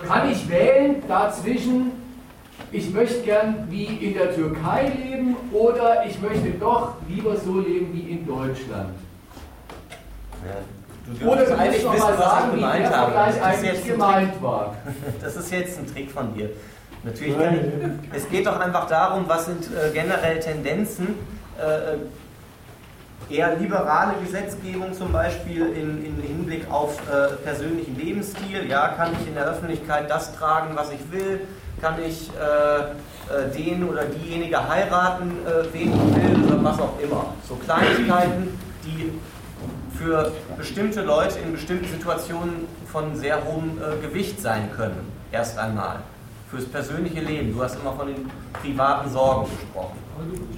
[0.07, 1.93] Kann ich wählen dazwischen
[2.71, 7.93] ich möchte gern wie in der Türkei leben oder ich möchte doch lieber so leben
[7.95, 8.95] wie in Deutschland.
[10.45, 11.19] Ja.
[11.19, 13.13] Du oder du eigentlich wissen, mal sagen, was ich gemeint habe.
[13.15, 14.75] Das eigentlich gemeint war.
[15.23, 16.51] Das ist jetzt ein Trick von dir.
[17.05, 21.15] Natürlich kann ich, es geht doch einfach darum, was sind äh, generell Tendenzen,
[21.59, 21.97] äh,
[23.33, 28.69] eher liberale Gesetzgebung zum Beispiel in, in Hinblick auf äh, persönlichen Lebensstil.
[28.69, 31.41] Ja, kann ich in der Öffentlichkeit das tragen, was ich will?
[31.81, 36.99] kann ich äh, äh, den oder diejenige heiraten, äh, wen ich will oder was auch
[37.01, 37.35] immer.
[37.47, 39.13] So Kleinigkeiten, die
[39.97, 46.01] für bestimmte Leute in bestimmten Situationen von sehr hohem äh, Gewicht sein können, erst einmal.
[46.51, 47.53] Fürs persönliche Leben.
[47.53, 48.31] Du hast immer von den
[48.63, 49.99] privaten Sorgen gesprochen.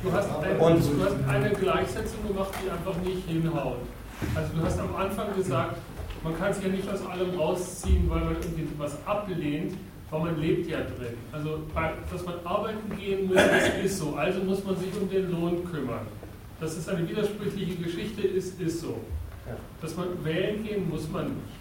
[0.02, 3.78] Du, du, hast eine, Und, du hast eine Gleichsetzung gemacht, die einfach nicht hinhaut.
[4.34, 5.76] Also du hast am Anfang gesagt,
[6.22, 9.74] man kann sich ja nicht aus allem rausziehen, weil man irgendwie was ablehnt
[10.10, 11.16] weil man lebt ja drin.
[11.32, 11.60] Also,
[12.10, 14.14] dass man arbeiten gehen muss, das ist so.
[14.14, 16.06] Also muss man sich um den Lohn kümmern.
[16.58, 19.00] Dass es eine widersprüchliche Geschichte ist, ist so.
[19.80, 21.59] Dass man wählen gehen muss man nicht.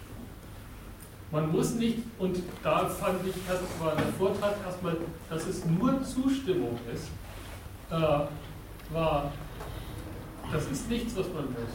[1.32, 3.34] Man muss nicht, und da fand ich,
[3.78, 4.96] war der Vortrag erstmal,
[5.28, 7.06] dass es nur Zustimmung ist,
[7.90, 9.32] äh, war,
[10.52, 11.70] das ist nichts, was man muss.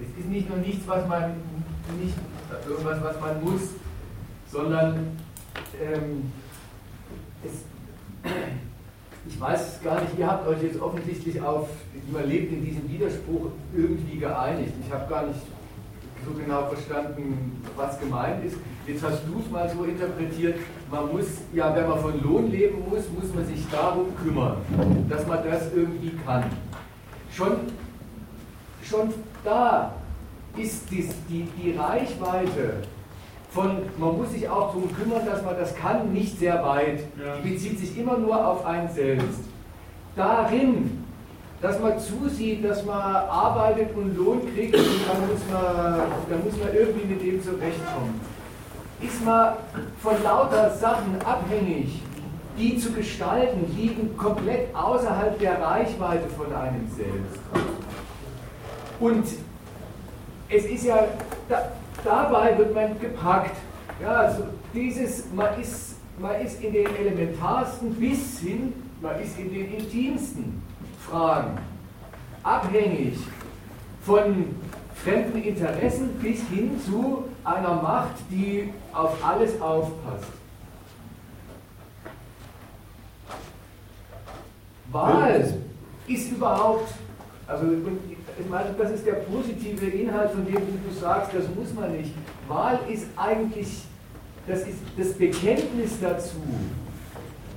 [0.00, 1.34] Es ist nicht nur nichts, was man
[2.00, 2.14] nicht
[2.66, 3.62] irgendwas, was man muss,
[4.50, 5.18] sondern
[5.78, 6.32] ähm,
[7.44, 8.30] es,
[9.28, 11.68] ich weiß gar nicht, ihr habt euch jetzt offensichtlich auf,
[12.10, 14.72] man in diesem Widerspruch irgendwie geeinigt.
[14.82, 15.40] Ich habe gar nicht
[16.24, 18.56] so genau verstanden, was gemeint ist.
[18.86, 20.56] Jetzt hast du es mal so interpretiert,
[20.90, 24.56] man muss, ja, wenn man von Lohn leben muss, muss man sich darum kümmern,
[25.08, 26.44] dass man das irgendwie kann.
[27.30, 27.52] Schon,
[28.82, 29.12] schon
[29.44, 29.94] da
[30.56, 32.82] ist dies, die, die Reichweite
[33.50, 37.00] von, man muss sich auch darum kümmern, dass man das kann, nicht sehr weit.
[37.18, 37.36] Ja.
[37.36, 39.40] Die bezieht sich immer nur auf einen selbst.
[40.16, 40.97] Darin,
[41.60, 46.56] dass man zusieht, dass man arbeitet und Lohn kriegt und dann muss man, dann muss
[46.56, 48.20] man irgendwie mit dem zurechtkommen.
[49.00, 49.54] Ist man
[50.00, 52.02] von lauter Sachen abhängig,
[52.56, 57.40] die zu gestalten, liegen komplett außerhalb der Reichweite von einem selbst.
[59.00, 59.24] Und
[60.48, 61.06] es ist ja,
[62.04, 63.56] dabei wird man gepackt.
[64.00, 69.52] Ja, also dieses, man ist, man ist in den elementarsten bis hin, man ist in
[69.52, 70.62] den intimsten
[71.10, 71.58] Fragen
[72.42, 73.18] abhängig
[74.02, 74.54] von
[74.94, 80.32] fremden Interessen bis hin zu einer Macht, die auf alles aufpasst.
[84.90, 85.54] Wahl
[86.06, 86.90] ist überhaupt,
[87.46, 87.66] also
[88.38, 92.12] ich meine, das ist der positive Inhalt, von dem du sagst, das muss man nicht.
[92.46, 93.82] Wahl ist eigentlich,
[94.46, 96.42] das ist das Bekenntnis dazu.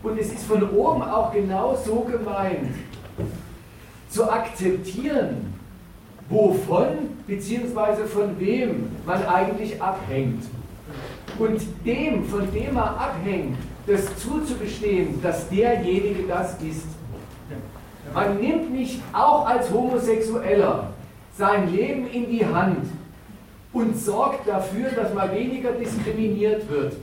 [0.03, 2.73] Und es ist von oben auch genau so gemeint,
[4.09, 5.53] zu akzeptieren,
[6.29, 8.05] wovon bzw.
[8.07, 10.43] von wem man eigentlich abhängt.
[11.39, 13.57] Und dem, von dem man abhängt,
[13.87, 16.85] das zuzugestehen, dass derjenige das ist.
[18.13, 20.91] Man nimmt nicht auch als Homosexueller
[21.37, 22.87] sein Leben in die Hand
[23.73, 26.93] und sorgt dafür, dass man weniger diskriminiert wird.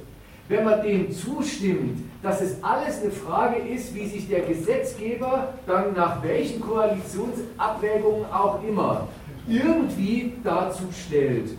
[0.49, 5.95] Wenn man dem zustimmt, dass es alles eine Frage ist, wie sich der Gesetzgeber dann
[5.95, 9.07] nach welchen Koalitionsabwägungen auch immer
[9.47, 11.51] irgendwie dazu stellt.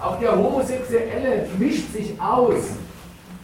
[0.00, 2.62] Auch der Homosexuelle mischt sich aus,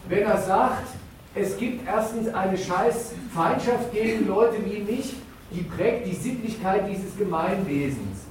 [0.07, 0.87] wenn er sagt,
[1.35, 5.15] es gibt erstens eine scheiß Feindschaft gegen Leute wie mich,
[5.51, 8.21] die prägt die Sittlichkeit dieses Gemeinwesens.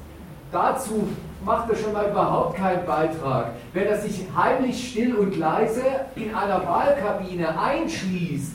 [0.50, 1.08] Dazu
[1.44, 3.52] macht er schon mal überhaupt keinen Beitrag.
[3.72, 5.82] Wenn er sich heimlich still und leise
[6.16, 8.52] in einer Wahlkabine einschließt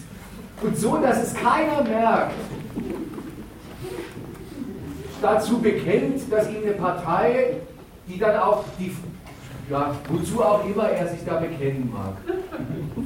[0.62, 2.34] und so, dass es keiner merkt,
[5.22, 7.58] dazu bekennt, dass ihm eine Partei,
[8.08, 8.96] die dann auch die
[9.70, 12.14] ja, wozu auch immer er sich da bekennen mag.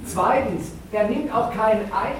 [0.05, 2.15] Zweitens, er nimmt auch keinen ein,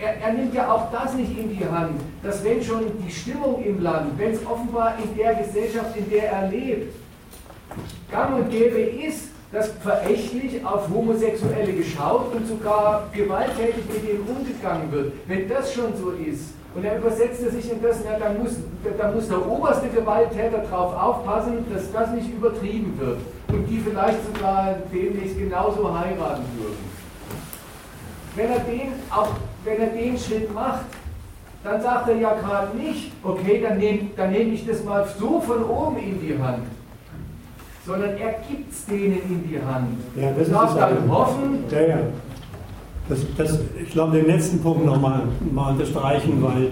[0.00, 3.62] er, er, nimmt ja auch das nicht in die Hand, dass wenn schon die Stimmung
[3.62, 6.92] im Land, wenn es offenbar in der Gesellschaft, in der er lebt,
[8.14, 14.90] gang und gäbe ist, dass verächtlich auf Homosexuelle geschaut und sogar gewalttätig mit ihnen umgegangen
[14.92, 15.12] wird.
[15.26, 18.56] Wenn das schon so ist, und er übersetzte sich in das, ja, dann, muss,
[18.98, 23.18] dann muss der oberste Gewalttäter darauf aufpassen, dass das nicht übertrieben wird
[23.48, 26.94] und die vielleicht sogar demnächst genauso heiraten würden.
[28.34, 29.28] Wenn er den, auch
[29.64, 30.86] wenn er den Schritt macht,
[31.62, 35.40] dann sagt er ja gerade nicht, okay, dann nehme dann nehm ich das mal so
[35.40, 36.64] von oben in die Hand,
[37.86, 39.98] sondern er gibt es denen in die Hand.
[40.16, 41.98] Ja, das darf ist dann hoffen, ja, ja.
[43.08, 46.70] Das, das, ich glaube, den letzten Punkt nochmal mal unterstreichen, weil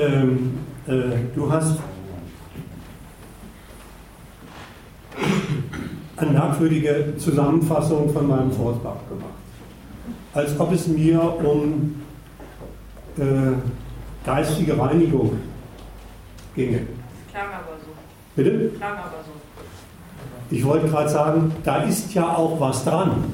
[0.00, 1.78] ähm, äh, du hast
[6.16, 9.30] eine merkwürdige Zusammenfassung von meinem Vortrag gemacht.
[10.34, 12.00] Als ob es mir um
[13.18, 13.24] äh,
[14.24, 15.38] geistige Reinigung
[16.54, 16.78] ginge.
[16.78, 17.90] Das klang aber so.
[18.36, 18.68] Bitte?
[18.76, 19.45] Klang aber so.
[20.50, 23.24] Ich wollte gerade sagen, da ist ja auch was dran.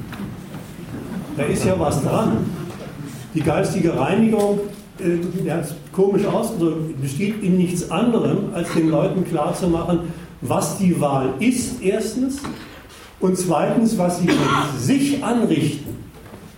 [1.36, 2.38] Da ist ja was dran.
[3.34, 4.60] Die geistige Reinigung,
[4.98, 10.00] äh, der hat es komisch ausgedrückt, besteht in nichts anderem, als den Leuten klarzumachen,
[10.40, 12.40] was die Wahl ist, erstens,
[13.20, 14.36] und zweitens, was sie mit
[14.78, 15.96] sich anrichten.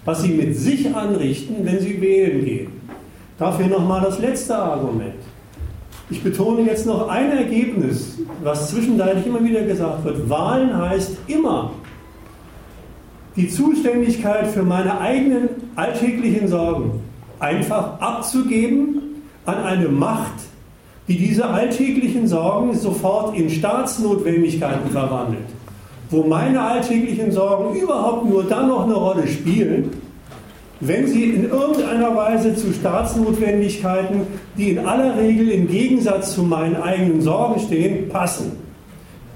[0.04, 2.72] Was sie mit sich anrichten, wenn sie wählen gehen.
[3.38, 5.14] Dafür nochmal das letzte Argument.
[6.10, 10.28] Ich betone jetzt noch ein Ergebnis, was zwischenzeitlich immer wieder gesagt wird.
[10.28, 11.70] Wahlen heißt immer,
[13.36, 17.00] die Zuständigkeit für meine eigenen alltäglichen Sorgen
[17.40, 20.34] einfach abzugeben an eine Macht,
[21.08, 25.46] die diese alltäglichen Sorgen sofort in Staatsnotwendigkeiten verwandelt.
[26.10, 29.90] Wo meine alltäglichen Sorgen überhaupt nur dann noch eine Rolle spielen,
[30.80, 34.22] wenn sie in irgendeiner Weise zu Staatsnotwendigkeiten,
[34.56, 38.52] die in aller Regel im Gegensatz zu meinen eigenen Sorgen stehen, passen.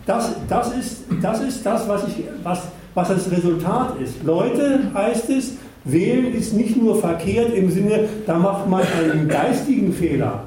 [0.06, 2.62] Das, das, ist, das ist das, was, ich, was,
[2.94, 4.23] was das Resultat ist.
[4.24, 5.52] Leute, heißt es,
[5.85, 10.44] wählen ist nicht nur verkehrt im Sinne, da macht man einen geistigen Fehler,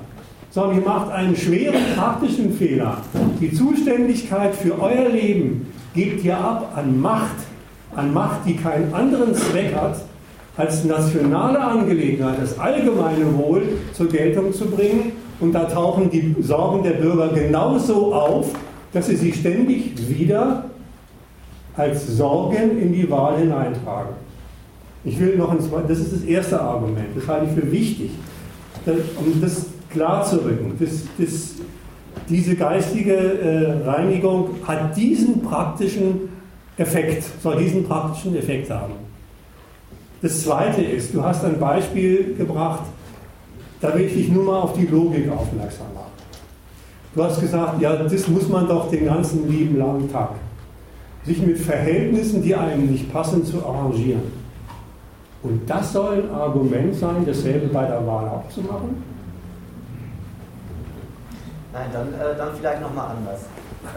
[0.49, 2.97] sondern ihr macht einen schweren praktischen Fehler.
[3.39, 7.38] Die Zuständigkeit für euer Leben gebt ihr ab an Macht,
[7.95, 10.01] an Macht, die keinen anderen Zweck hat,
[10.57, 13.64] als nationale Angelegenheit, das allgemeine Wohl
[13.94, 15.14] zur Geltung zu bringen.
[15.40, 18.53] Und da tauchen die Sorgen der Bürger genauso auf,
[18.94, 20.65] dass sie sie ständig wieder
[21.76, 24.14] als Sorgen in die Wahl hineintragen.
[25.03, 28.11] Ich will noch ein zweites, das ist das erste Argument, das halte ich für wichtig,
[28.86, 30.73] um das klarzurücken.
[30.80, 31.56] Das, das,
[32.30, 36.30] diese geistige äh, Reinigung hat diesen praktischen
[36.78, 38.94] Effekt, soll diesen praktischen Effekt haben.
[40.22, 42.84] Das zweite ist, du hast ein Beispiel gebracht,
[43.80, 46.11] da will ich dich nur mal auf die Logik aufmerksam machen.
[47.15, 50.30] Du hast gesagt, ja, das muss man doch den ganzen lieben langen Tag.
[51.26, 54.22] Sich mit Verhältnissen, die einem nicht passen, zu arrangieren.
[55.43, 59.03] Und das soll ein Argument sein, dasselbe bei der Wahl auch zu machen?
[61.73, 63.41] Nein, dann, äh, dann vielleicht nochmal anders.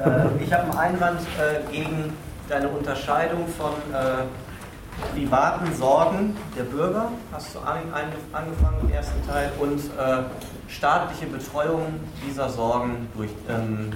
[0.03, 2.13] Äh, ich habe einen Einwand äh, gegen
[2.49, 4.25] deine Unterscheidung von äh,
[5.13, 10.25] privaten Sorgen der Bürger, hast du angefangen im ersten Teil, und äh,
[10.69, 13.93] staatliche Betreuung dieser Sorgen durch, ähm,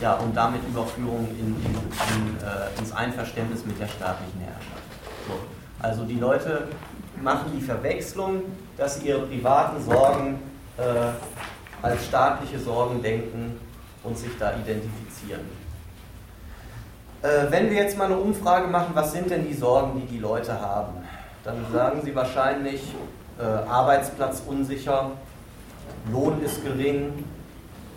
[0.00, 4.82] ja, und damit Überführung in, in, in, äh, ins Einverständnis mit der staatlichen Herrschaft.
[5.26, 5.34] So.
[5.78, 6.68] Also die Leute
[7.22, 8.42] machen die Verwechslung,
[8.76, 10.40] dass sie ihre privaten Sorgen
[10.78, 10.82] äh,
[11.82, 13.58] als staatliche Sorgen denken
[14.02, 15.59] und sich da identifizieren.
[17.22, 20.18] Äh, wenn wir jetzt mal eine Umfrage machen, was sind denn die Sorgen, die die
[20.18, 20.92] Leute haben,
[21.44, 22.82] dann sagen sie wahrscheinlich
[23.38, 25.10] äh, Arbeitsplatz unsicher,
[26.10, 27.24] Lohn ist gering,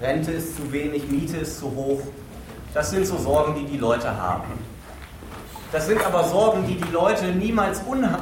[0.01, 2.01] Rente ist zu wenig, Miete ist zu hoch.
[2.73, 4.51] Das sind so Sorgen, die die Leute haben.
[5.71, 7.81] Das sind aber Sorgen, die die Leute niemals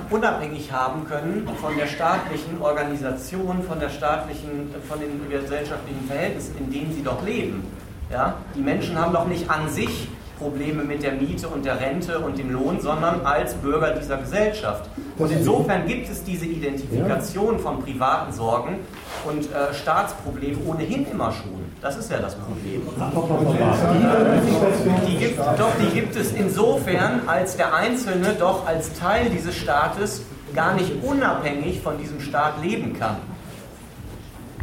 [0.09, 6.71] unabhängig haben können von der staatlichen Organisation, von, der staatlichen, von den gesellschaftlichen Verhältnissen, in
[6.71, 7.65] denen sie doch leben.
[8.11, 8.35] Ja?
[8.55, 10.07] Die Menschen haben doch nicht an sich
[10.41, 14.89] Probleme mit der Miete und der Rente und dem Lohn, sondern als Bürger dieser Gesellschaft.
[15.17, 18.79] Und insofern gibt es diese Identifikation von privaten Sorgen
[19.25, 21.61] und äh, Staatsproblemen ohnehin immer schon.
[21.81, 22.81] Das ist ja das Problem.
[25.07, 30.23] Die gibt, doch, die gibt es insofern, als der Einzelne doch als Teil dieses Staates
[30.55, 33.17] gar nicht unabhängig von diesem Staat leben kann.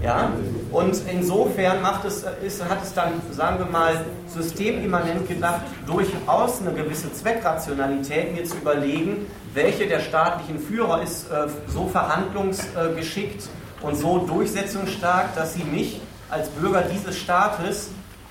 [0.03, 0.33] Ja?
[0.71, 6.73] Und insofern macht es, ist, hat es dann, sagen wir mal, systemimmanent gedacht, durchaus eine
[6.73, 13.49] gewisse Zweckrationalität mir zu überlegen, welche der staatlichen Führer ist äh, so verhandlungsgeschickt
[13.83, 16.01] und so durchsetzungsstark, dass sie mich
[16.31, 17.91] als Bürger dieses Staates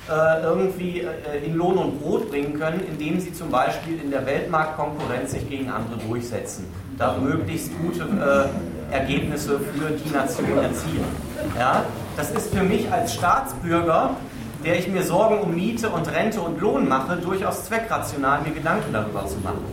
[0.10, 4.26] äh, irgendwie äh, in Lohn und Brot bringen können, indem sie zum Beispiel in der
[4.26, 6.66] Weltmarktkonkurrenz sich gegen andere durchsetzen,
[6.98, 11.06] da möglichst gute äh, Ergebnisse für die Nation erzielen.
[11.58, 11.84] Ja?
[12.16, 14.12] Das ist für mich als Staatsbürger,
[14.64, 18.92] der ich mir Sorgen um Miete und Rente und Lohn mache, durchaus zweckrational, mir Gedanken
[18.92, 19.66] darüber zu machen.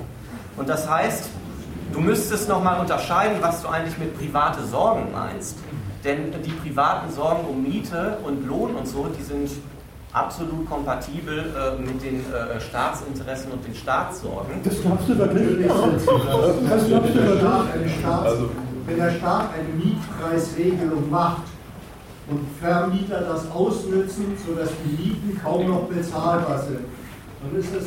[0.57, 1.31] Und das heißt,
[1.93, 5.57] du müsstest nochmal unterscheiden, was du eigentlich mit private Sorgen meinst.
[6.05, 9.51] Denn die privaten Sorgen um Miete und Lohn und so, die sind
[10.13, 14.63] absolut kompatibel äh, mit den äh, Staatsinteressen und den Staatssorgen.
[14.63, 15.67] Das glaubst du wirklich?
[15.67, 18.07] Das glaubst du wirklich?
[18.07, 18.51] Also,
[18.87, 21.43] wenn der Staat eine Mietpreisregelung macht
[22.29, 26.81] und Vermieter das ausnützen, sodass die Mieten kaum noch bezahlbar sind,
[27.43, 27.87] dann ist es,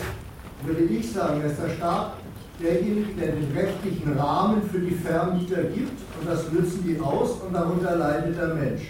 [0.65, 2.13] würde ich sagen, dass der Staat
[2.59, 7.53] derjenige, der den rechtlichen Rahmen für die Vermieter gibt und das nützen die aus und
[7.53, 8.81] darunter leidet der Mensch.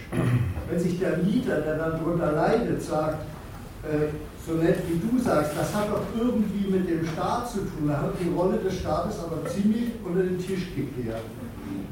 [0.70, 3.18] Wenn sich der Mieter, der dann darunter leidet, sagt,
[3.84, 4.08] äh,
[4.46, 8.02] so nett wie du sagst, das hat doch irgendwie mit dem Staat zu tun, da
[8.02, 11.24] hat die Rolle des Staates aber ziemlich unter den Tisch gekehrt.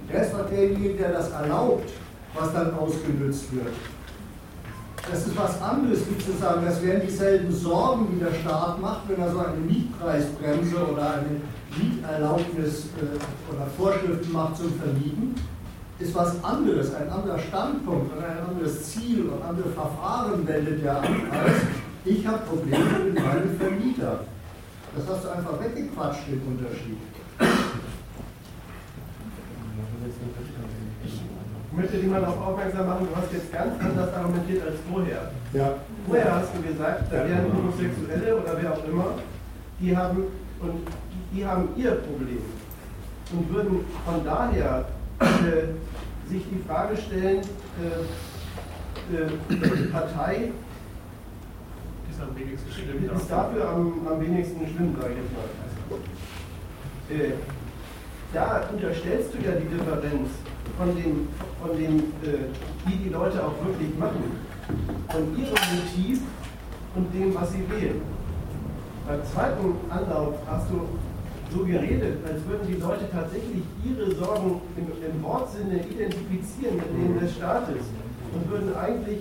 [0.09, 1.89] Er ist doch derjenige, der das erlaubt,
[2.33, 3.73] was dann ausgenutzt wird.
[5.09, 9.07] Das ist was anderes, wie zu sagen, das wären dieselben Sorgen, die der Staat macht,
[9.07, 11.41] wenn er so eine Mietpreisbremse oder eine
[11.77, 15.35] Mieterlaubnis äh, oder Vorschriften macht zum Vermieten,
[15.99, 20.97] ist was anderes, ein anderer Standpunkt und ein anderes Ziel und andere Verfahren wendet er
[20.97, 21.53] an, als
[22.03, 24.21] ich habe Probleme mit meinem Vermieter.
[24.95, 26.97] Das hast du einfach weggequatscht, den Unterschied.
[30.05, 35.31] Ich möchte dich mal darauf aufmerksam machen, du hast jetzt ganz anders argumentiert als vorher.
[35.53, 35.75] Ja.
[36.07, 39.19] Vorher hast du gesagt, da wären Homosexuelle oder wer auch immer,
[39.79, 40.23] die haben,
[40.59, 40.87] und
[41.33, 42.43] die haben ihr Problem
[43.33, 44.85] und würden von daher
[45.19, 48.03] äh, sich die Frage stellen, äh,
[49.15, 50.51] äh, die Partei
[52.09, 55.49] ist, am wenigsten schlimm, ist dafür am, am wenigsten schlimm, sage ich jetzt mal.
[58.33, 60.29] Da unterstellst du ja die Differenz
[60.77, 61.27] von dem,
[61.61, 62.49] von dem äh,
[62.87, 64.37] die die Leute auch wirklich machen,
[65.09, 66.19] von ihrem Motiv
[66.95, 68.01] und dem, was sie wählen.
[69.07, 70.87] Beim zweiten Anlauf hast du
[71.55, 77.19] so geredet, als würden die Leute tatsächlich ihre Sorgen im, im Wortsinne identifizieren mit denen
[77.19, 77.85] des Staates
[78.33, 79.19] und würden eigentlich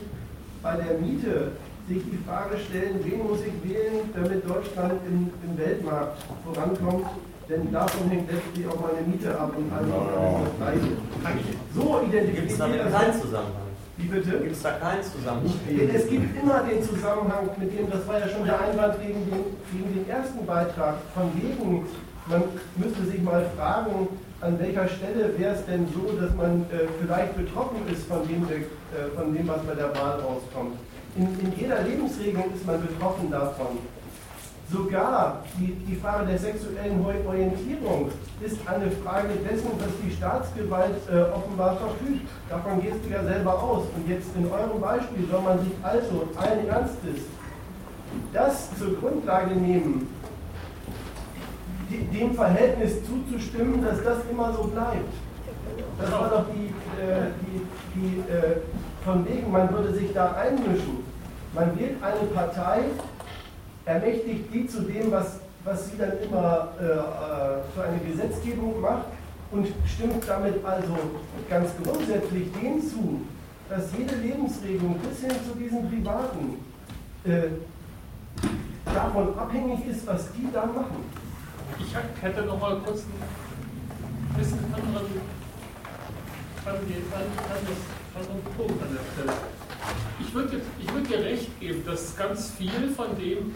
[0.63, 1.53] bei der Miete
[1.87, 7.07] sich die Frage stellen, wen muss ich wählen, damit Deutschland im, im Weltmarkt vorankommt,
[7.49, 11.53] denn davon hängt letztlich auch meine Miete ab und alles das Gleiche.
[11.75, 12.69] So identifiziert Gibt es da
[12.99, 13.65] keinen Zusammenhang?
[13.97, 14.31] Wie bitte?
[14.39, 15.55] Gibt es da keinen Zusammenhang?
[15.95, 19.45] Es gibt immer den Zusammenhang mit dem, das war ja schon der Einwand gegen den,
[19.73, 21.87] gegen den ersten Beitrag, von wegen
[22.27, 22.43] man
[22.77, 24.09] müsste sich mal fragen,
[24.41, 28.45] an welcher Stelle wäre es denn so, dass man äh, vielleicht betroffen ist von dem,
[28.45, 28.65] äh,
[29.15, 30.77] von dem, was bei der Wahl rauskommt.
[31.17, 33.79] In, in, jeder Lebensregelung ist man betroffen davon.
[34.73, 38.11] Sogar die, die Frage der sexuellen Orientierung
[38.41, 42.27] ist eine Frage dessen, was die Staatsgewalt äh, offenbar verfügt.
[42.49, 43.85] Davon gehst du ja selber aus.
[43.95, 47.27] Und jetzt in eurem Beispiel soll man sich also allen Ernstes
[48.33, 50.09] das zur Grundlage nehmen,
[51.91, 55.13] dem Verhältnis zuzustimmen, dass das immer so bleibt.
[56.01, 56.67] Das war doch die,
[57.01, 57.61] äh, die,
[57.95, 58.57] die äh,
[59.05, 61.05] von wegen, man würde sich da einmischen.
[61.55, 62.81] Man wählt eine Partei,
[63.85, 69.07] ermächtigt die zu dem, was, was sie dann immer äh, äh für eine Gesetzgebung macht
[69.51, 70.95] und stimmt damit also
[71.49, 73.23] ganz grundsätzlich dem zu,
[73.69, 76.59] dass jede Lebensregelung bis hin zu diesen privaten
[77.25, 77.49] äh,
[78.85, 81.05] davon abhängig ist, was die da machen.
[81.79, 85.07] Ich hätte noch mal kurz ein bisschen anderen,
[88.15, 89.39] anderen Punkt an der Stelle.
[90.21, 93.53] Ich würde, ich würde dir recht geben, dass ganz viel von dem,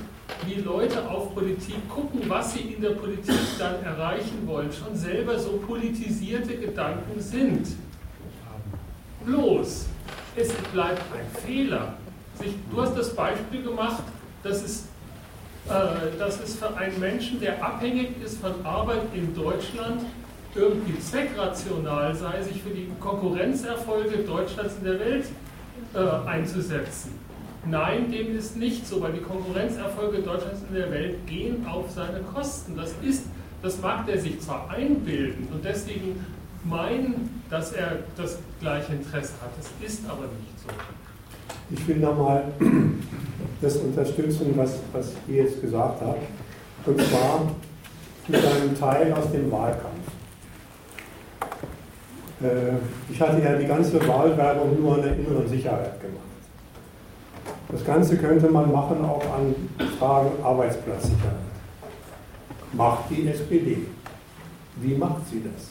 [0.47, 5.39] wie Leute auf Politik gucken, was sie in der Politik dann erreichen wollen, schon selber
[5.39, 7.69] so politisierte Gedanken sind.
[9.25, 9.87] Bloß,
[10.37, 11.95] es bleibt ein Fehler.
[12.71, 14.03] Du hast das Beispiel gemacht,
[14.43, 14.85] dass es
[15.69, 20.01] äh, dass es für einen Menschen, der abhängig ist von Arbeit in Deutschland,
[20.55, 25.27] irgendwie zweckrational sei, sich für die Konkurrenzerfolge Deutschlands in der Welt
[25.93, 27.13] äh, einzusetzen.
[27.70, 32.20] Nein, dem ist nicht so, weil die Konkurrenzerfolge Deutschlands in der Welt gehen auf seine
[32.20, 32.77] Kosten.
[32.77, 33.24] Das ist,
[33.62, 36.24] das mag der sich zwar einbilden und deswegen
[36.65, 39.51] meinen, dass er das gleiche Interesse hat.
[39.59, 40.69] Das ist aber nicht so.
[41.70, 42.45] Ich will nochmal
[43.61, 46.23] das unterstützen, was, was ihr jetzt gesagt habt.
[46.86, 47.53] Und zwar
[48.28, 50.09] mit einem Teil aus dem Wahlkampf.
[52.40, 56.28] Äh, ich hatte ja die ganze Wahlwerbung nur an der inneren Sicherheit gemacht.
[57.70, 59.55] Das Ganze könnte man machen auch an
[59.99, 61.35] Fragen Arbeitsplatzsicherheit.
[62.73, 63.78] Macht die SPD.
[64.77, 65.69] Wie macht sie das?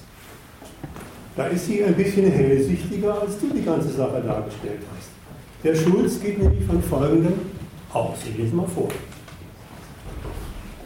[1.36, 5.10] Da ist sie ein bisschen hellsichtiger, als du die ganze Sache dargestellt hast.
[5.64, 7.34] Der Schulz geht nämlich von folgendem
[7.94, 8.18] aus.
[8.28, 8.90] Ich lese mal vor.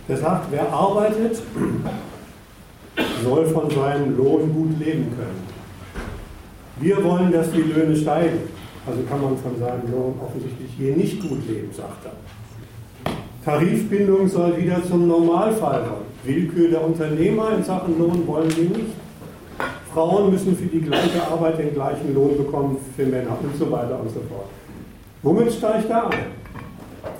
[0.08, 1.42] Der sagt, wer arbeitet,
[3.24, 5.48] soll von seinem Lohn gut leben können.
[6.80, 8.40] Wir wollen, dass die Löhne steigen.
[8.86, 12.14] Also kann man von seinem Lohn offensichtlich hier nicht gut leben, sagt er.
[13.46, 16.12] Tarifbindung soll wieder zum Normalfall werden.
[16.24, 18.94] Willkür der Unternehmer in Sachen Lohn wollen wir nicht.
[19.94, 24.00] Frauen müssen für die gleiche Arbeit den gleichen Lohn bekommen für Männer und so weiter
[24.00, 24.50] und so fort.
[25.24, 26.26] Womit steigt er ein?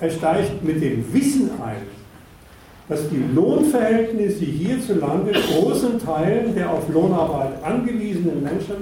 [0.00, 1.82] Er steigt mit dem Wissen ein,
[2.88, 8.76] dass die Lohnverhältnisse hierzulande großen Teilen der auf Lohnarbeit angewiesenen Menschen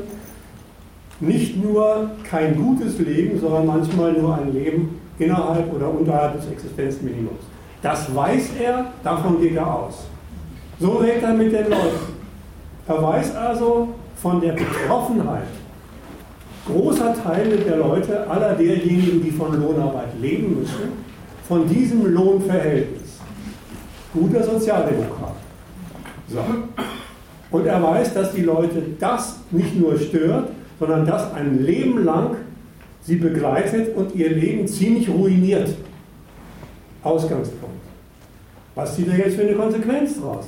[1.20, 7.42] nicht nur kein gutes Leben, sondern manchmal nur ein Leben innerhalb oder unterhalb des Existenzminimums.
[7.82, 10.06] Das weiß er, davon geht er aus.
[10.78, 12.20] So redet er mit den Leuten.
[12.86, 15.46] Er weiß also von der Betroffenheit
[16.66, 20.92] großer Teile der Leute, aller derjenigen, die von Lohnarbeit leben müssen,
[21.46, 23.18] von diesem Lohnverhältnis.
[24.12, 25.36] Guter Sozialdemokrat.
[26.28, 26.38] So.
[27.50, 32.36] Und er weiß, dass die Leute das nicht nur stört, sondern das ein Leben lang
[33.02, 35.74] sie begleitet und ihr Leben ziemlich ruiniert.
[37.02, 37.80] Ausgangspunkt.
[38.74, 40.46] Was zieht er jetzt für eine Konsequenz daraus?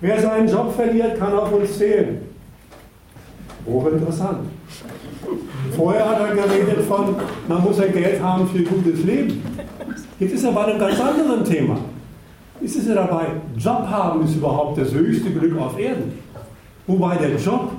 [0.00, 2.20] Wer seinen Job verliert, kann auf uns zählen.
[3.66, 4.48] Hochinteressant.
[5.76, 7.14] Vorher hat er geredet von,
[7.46, 9.42] man muss ja Geld haben für gutes Leben.
[10.18, 11.78] Jetzt ist er bei einem ganz anderen Thema.
[12.60, 16.12] Ist es ja dabei, Job haben ist überhaupt das höchste Glück auf Erden.
[16.92, 17.70] Wobei der Job,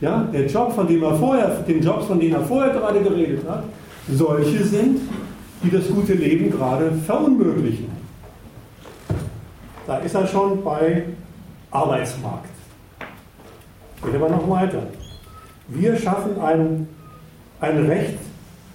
[0.00, 3.40] ja, der Job, von dem er vorher, den Jobs, von denen er vorher gerade geredet
[3.48, 3.64] hat,
[4.08, 5.00] solche sind,
[5.64, 7.90] die das gute Leben gerade verunmöglichen.
[9.84, 11.06] Da ist er schon bei
[11.72, 12.50] Arbeitsmarkt.
[14.04, 14.86] Geht aber noch weiter.
[15.66, 16.86] Wir schaffen ein,
[17.60, 18.18] ein Recht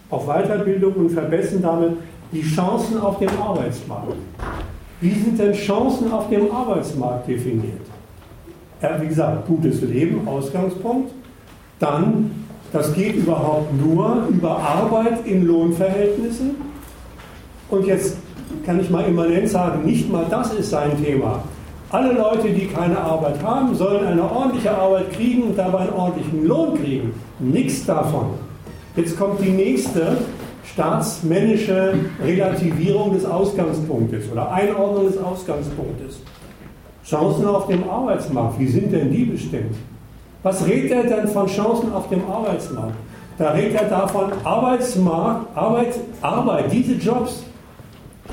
[0.09, 1.93] auf Weiterbildung und verbessern damit
[2.33, 4.17] die Chancen auf dem Arbeitsmarkt.
[4.99, 7.86] Wie sind denn Chancen auf dem Arbeitsmarkt definiert?
[8.81, 11.11] Ja, wie gesagt, gutes Leben, Ausgangspunkt.
[11.79, 16.55] Dann, das geht überhaupt nur über Arbeit in Lohnverhältnissen.
[17.69, 18.17] Und jetzt
[18.65, 21.43] kann ich mal immanent sagen, nicht mal das ist sein Thema.
[21.89, 26.45] Alle Leute, die keine Arbeit haben, sollen eine ordentliche Arbeit kriegen und dabei einen ordentlichen
[26.45, 27.13] Lohn kriegen.
[27.39, 28.31] Nichts davon.
[28.95, 30.17] Jetzt kommt die nächste
[30.65, 31.93] staatsmännische
[32.23, 36.19] Relativierung des Ausgangspunktes oder Einordnung des Ausgangspunktes.
[37.09, 39.75] Chancen auf dem Arbeitsmarkt, wie sind denn die bestimmt?
[40.43, 42.95] Was redet er denn von Chancen auf dem Arbeitsmarkt?
[43.37, 47.43] Da redet er davon, Arbeitsmarkt, Arbeit, Arbeit, diese Jobs,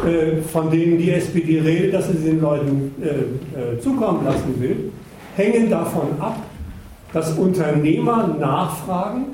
[0.04, 4.90] äh, von denen die SPD redet, dass sie den Leuten äh, äh, zukommen lassen will,
[5.36, 6.36] hängen davon ab,
[7.12, 9.26] dass Unternehmer nachfragen,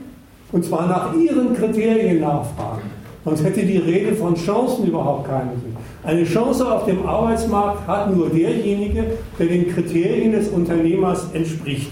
[0.52, 2.82] und zwar nach ihren Kriterien nachfragen.
[3.24, 5.69] Sonst hätte die Rede von Chancen überhaupt keinen Sinn.
[6.02, 9.04] Eine Chance auf dem Arbeitsmarkt hat nur derjenige,
[9.38, 11.90] der den Kriterien des Unternehmers entspricht.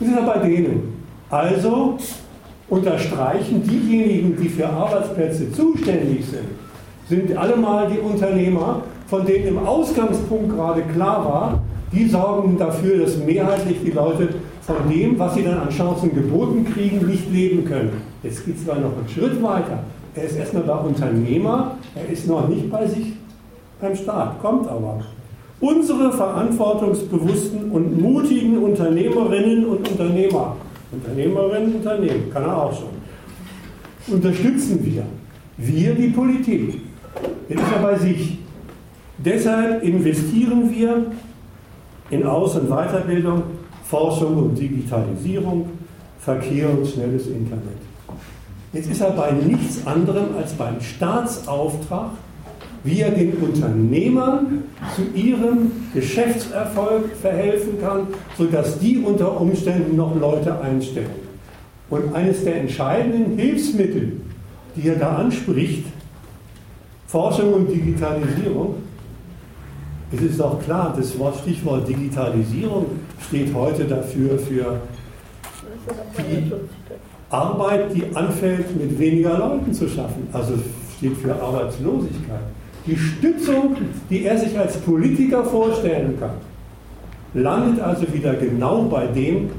[0.00, 1.04] Das ist ja bei denen.
[1.28, 1.98] Also
[2.68, 6.48] unterstreichen diejenigen, die für Arbeitsplätze zuständig sind,
[7.08, 11.62] sind allemal die Unternehmer, von denen im Ausgangspunkt gerade klar war,
[11.92, 14.28] die sorgen dafür, dass mehrheitlich die Leute
[14.62, 18.02] von dem, was sie dann an Chancen geboten kriegen, nicht leben können.
[18.22, 19.84] Jetzt geht es zwar noch einen Schritt weiter.
[20.16, 23.12] Er ist erstmal bei Unternehmer, er ist noch nicht bei sich
[23.80, 25.04] beim Staat, kommt aber.
[25.60, 30.56] Unsere verantwortungsbewussten und mutigen Unternehmerinnen und Unternehmer,
[30.90, 35.02] Unternehmerinnen Unternehmen, kann er auch schon, unterstützen wir.
[35.58, 36.80] Wir, die Politik.
[37.48, 38.38] Jetzt ist er bei sich.
[39.18, 41.06] Deshalb investieren wir
[42.10, 43.42] in Aus- und Weiterbildung,
[43.84, 45.70] Forschung und Digitalisierung,
[46.18, 47.85] Verkehr und schnelles Internet.
[48.76, 52.10] Jetzt ist er bei nichts anderem als beim Staatsauftrag,
[52.84, 60.60] wie er den Unternehmern zu ihrem Geschäftserfolg verhelfen kann, sodass die unter Umständen noch Leute
[60.60, 61.08] einstellen.
[61.88, 64.20] Und eines der entscheidenden Hilfsmittel,
[64.76, 65.86] die er da anspricht,
[67.06, 68.74] Forschung und Digitalisierung,
[70.12, 72.84] es ist auch klar, das Wort, Stichwort Digitalisierung
[73.26, 74.80] steht heute dafür für
[76.18, 76.52] die
[77.30, 80.28] Arbeit, die anfällt, mit weniger Leuten zu schaffen.
[80.32, 80.54] Also
[80.96, 82.40] steht für Arbeitslosigkeit.
[82.86, 83.76] Die Stützung,
[84.08, 86.30] die er sich als Politiker vorstellen kann,
[87.34, 89.50] landet also wieder genau bei dem,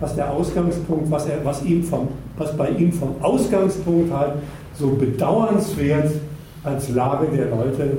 [0.00, 4.34] was der Ausgangspunkt, was, er, was, ihm vom, was bei ihm vom Ausgangspunkt halt
[4.78, 6.12] so bedauernswert
[6.62, 7.98] als Lage der Leute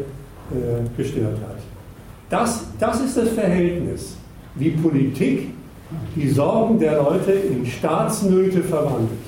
[0.52, 1.58] äh, gestört hat.
[2.30, 4.18] Das, das ist das Verhältnis,
[4.56, 5.50] wie Politik
[6.16, 9.20] die Sorgen der Leute in Staatsnöte verwandelt.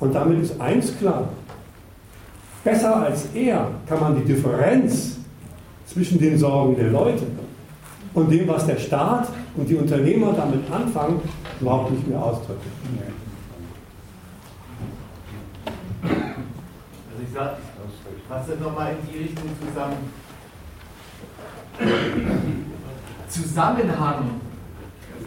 [0.00, 1.28] Und damit ist eins klar.
[2.64, 5.18] Besser als er kann man die Differenz
[5.86, 7.24] zwischen den Sorgen der Leute
[8.14, 11.20] und dem, was der Staat und die Unternehmer damit anfangen,
[11.60, 12.60] überhaupt nicht mehr ausdrücken.
[16.02, 17.56] Also ich sage,
[18.28, 19.96] fasse nochmal in die Richtung zusammen.
[23.28, 24.40] Zusammenhang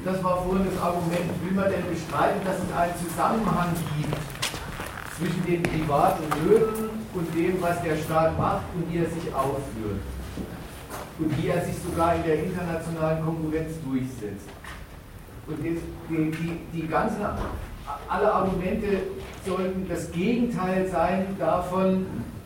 [0.03, 4.17] das war vorhin das Argument, will man denn bestreiten, dass es einen Zusammenhang gibt
[5.17, 10.01] zwischen den privaten Nöten und dem, was der Staat macht und wie er sich ausführt.
[11.17, 14.49] Und wie er sich sogar in der internationalen Konkurrenz durchsetzt.
[15.47, 17.21] Und die, die, die ganzen,
[18.09, 18.87] alle Argumente
[19.45, 22.05] sollten das Gegenteil sein davon,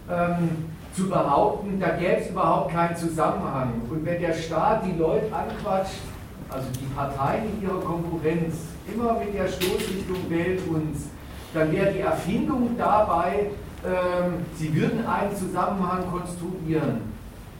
[0.09, 3.81] ähm, zu behaupten, da gäbe es überhaupt keinen Zusammenhang.
[3.89, 6.01] Und wenn der Staat die Leute anquatscht,
[6.49, 8.55] also die Parteien in ihrer Konkurrenz,
[8.91, 11.09] immer mit der Stoßrichtung wählt uns,
[11.53, 13.49] dann wäre die Erfindung dabei,
[13.85, 17.01] ähm, sie würden einen Zusammenhang konstruieren.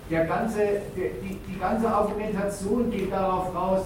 [0.10, 3.86] Der ganze, der, die, die ganze Argumentation geht darauf raus,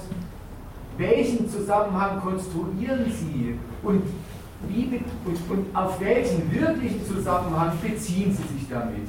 [0.97, 4.03] welchen Zusammenhang konstruieren Sie und,
[4.67, 9.07] wie, und, und auf welchen wirklichen Zusammenhang beziehen Sie sich damit?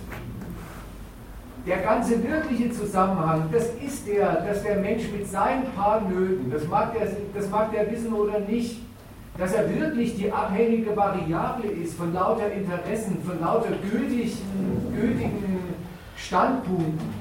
[1.66, 6.66] Der ganze wirkliche Zusammenhang, das ist der, dass der Mensch mit seinen paar Nöten, das
[6.68, 8.80] mag der, das mag der wissen oder nicht,
[9.38, 14.30] dass er wirklich die abhängige Variable ist von lauter Interessen, von lauter gültigen,
[14.94, 15.58] gültigen
[16.16, 17.14] Standpunkten,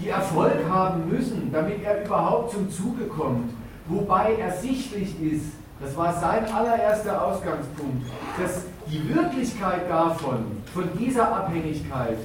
[0.00, 3.52] die Erfolg haben müssen, damit er überhaupt zum Zuge kommt.
[3.86, 8.06] Wobei ersichtlich ist, das war sein allererster Ausgangspunkt,
[8.40, 12.18] dass die Wirklichkeit davon, von dieser Abhängigkeit,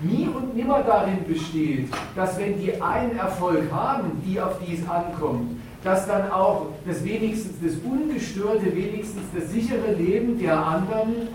[0.00, 4.88] nie und nimmer darin besteht, dass wenn die einen Erfolg haben, die auf die es
[4.88, 11.28] ankommt, dass dann auch das wenigstens das ungestörte, wenigstens das sichere Leben der anderen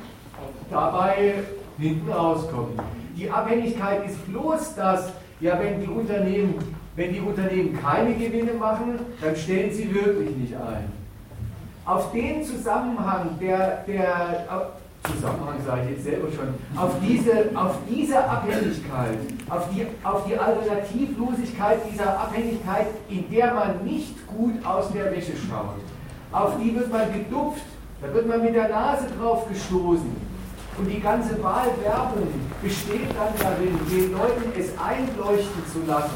[0.69, 1.35] dabei
[1.77, 2.79] hinten rauskommt.
[3.15, 6.55] Die Abhängigkeit ist bloß das, ja, wenn die Unternehmen,
[6.95, 10.91] wenn die Unternehmen keine Gewinne machen, dann stellen sie wirklich nicht ein.
[11.85, 14.71] Auf den Zusammenhang, der, der
[15.03, 19.17] Zusammenhang sage ich jetzt selber schon, auf diese, auf diese Abhängigkeit,
[19.49, 25.33] auf die, auf die Alternativlosigkeit dieser Abhängigkeit, in der man nicht gut aus der Wäsche
[25.37, 25.79] schaut.
[26.31, 27.63] Auf die wird man gedupft,
[28.01, 30.29] da wird man mit der Nase drauf gestoßen.
[30.77, 32.27] Und die ganze Wahlwerbung
[32.61, 36.15] besteht dann darin, den Leuten es einleuchten zu lassen,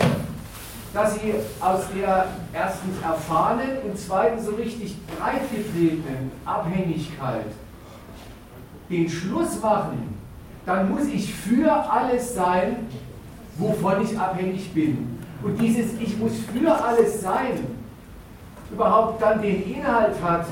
[0.93, 7.47] dass sie aus der erstens erfahrenen und zweitens so richtig breitgetretenen Abhängigkeit
[8.93, 10.15] den Schluss machen,
[10.65, 12.87] dann muss ich für alles sein,
[13.57, 15.19] wovon ich abhängig bin.
[15.41, 17.59] Und dieses Ich muss für alles sein
[18.71, 20.47] überhaupt dann den Inhalt hat,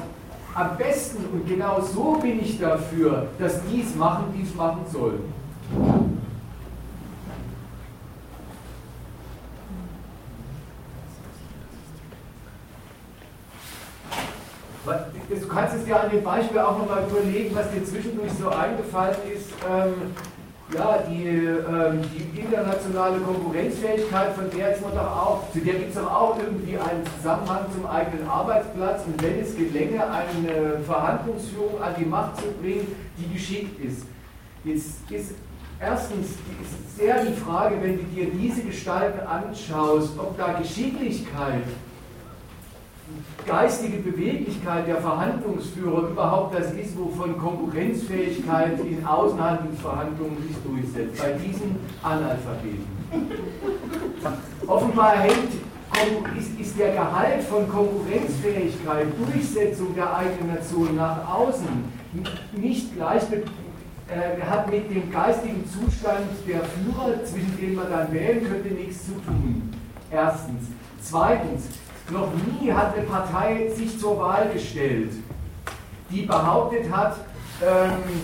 [0.53, 5.19] am besten und genau so bin ich dafür, dass dies machen, dies machen soll.
[14.83, 19.17] Du kannst es dir an dem Beispiel auch nochmal überlegen, was dir zwischendurch so eingefallen
[19.33, 19.49] ist.
[19.69, 19.93] Ähm,
[20.73, 25.89] ja, die, ähm, die, internationale Konkurrenzfähigkeit, von der jetzt man doch auch, zu der gibt
[25.89, 29.01] es doch auch irgendwie einen Zusammenhang zum eigenen Arbeitsplatz.
[29.05, 32.87] Und wenn es gelänge, eine Verhandlungsführung an die Macht zu bringen,
[33.17, 34.05] die geschickt ist.
[34.63, 35.35] Jetzt ist
[35.79, 41.63] erstens ist sehr die Frage, wenn du dir diese Gestalten anschaust, ob da Geschicklichkeit
[43.45, 51.75] geistige Beweglichkeit der Verhandlungsführer überhaupt das ist, wovon Konkurrenzfähigkeit in Außenhandelsverhandlungen sich durchsetzt, bei diesen
[52.03, 52.85] Analphabeten.
[54.67, 55.53] Offenbar hängt
[56.37, 61.67] ist, ist der Gehalt von Konkurrenzfähigkeit, Durchsetzung der eigenen Nation nach außen
[62.53, 68.45] nicht gleich äh, hat mit dem geistigen Zustand der Führer, zwischen denen man dann wählen
[68.45, 69.71] könnte, nichts zu tun.
[70.11, 70.67] Erstens.
[71.01, 71.63] Zweitens,
[72.11, 75.11] noch nie hat eine Partei sich zur Wahl gestellt,
[76.09, 77.17] die behauptet hat,
[77.61, 78.21] ähm,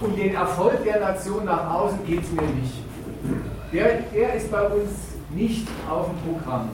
[0.00, 2.74] um den Erfolg der Nation nach außen geht es mir nicht.
[3.72, 4.90] Der, der ist bei uns
[5.30, 6.70] nicht auf dem Programm.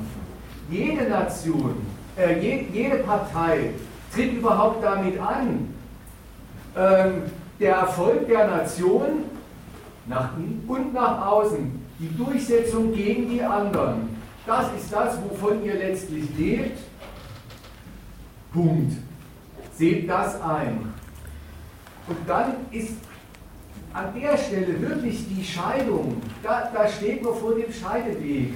[0.70, 1.74] Jede Nation,
[2.16, 3.70] äh, je, jede Partei
[4.12, 5.74] tritt überhaupt damit an,
[6.76, 7.22] ähm,
[7.60, 9.24] der Erfolg der Nation
[10.06, 14.13] nach innen und nach außen, die Durchsetzung gegen die anderen,
[14.46, 16.78] das ist das, wovon ihr letztlich lebt.
[18.52, 18.92] Punkt.
[19.74, 20.92] Seht das ein.
[22.06, 22.92] Und dann ist
[23.92, 28.52] an der Stelle wirklich die Scheidung, da, da steht man vor dem Scheideweg.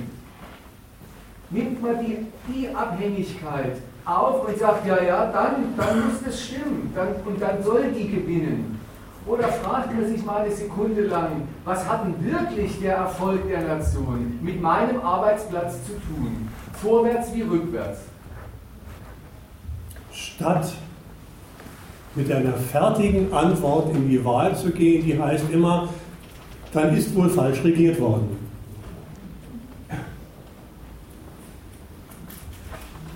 [1.51, 6.93] Nimmt man die, die Abhängigkeit auf und sagt, ja, ja, dann, dann muss das stimmen
[6.95, 8.78] dann, und dann soll die gewinnen.
[9.29, 13.61] Oder fragt man sich mal eine Sekunde lang, was hat denn wirklich der Erfolg der
[13.61, 16.49] Nation mit meinem Arbeitsplatz zu tun?
[16.73, 18.01] Vorwärts wie rückwärts?
[20.13, 20.73] Statt
[22.15, 25.91] mit einer fertigen Antwort in die Wahl zu gehen, die heißt immer,
[26.73, 28.49] dann ist wohl falsch regiert worden.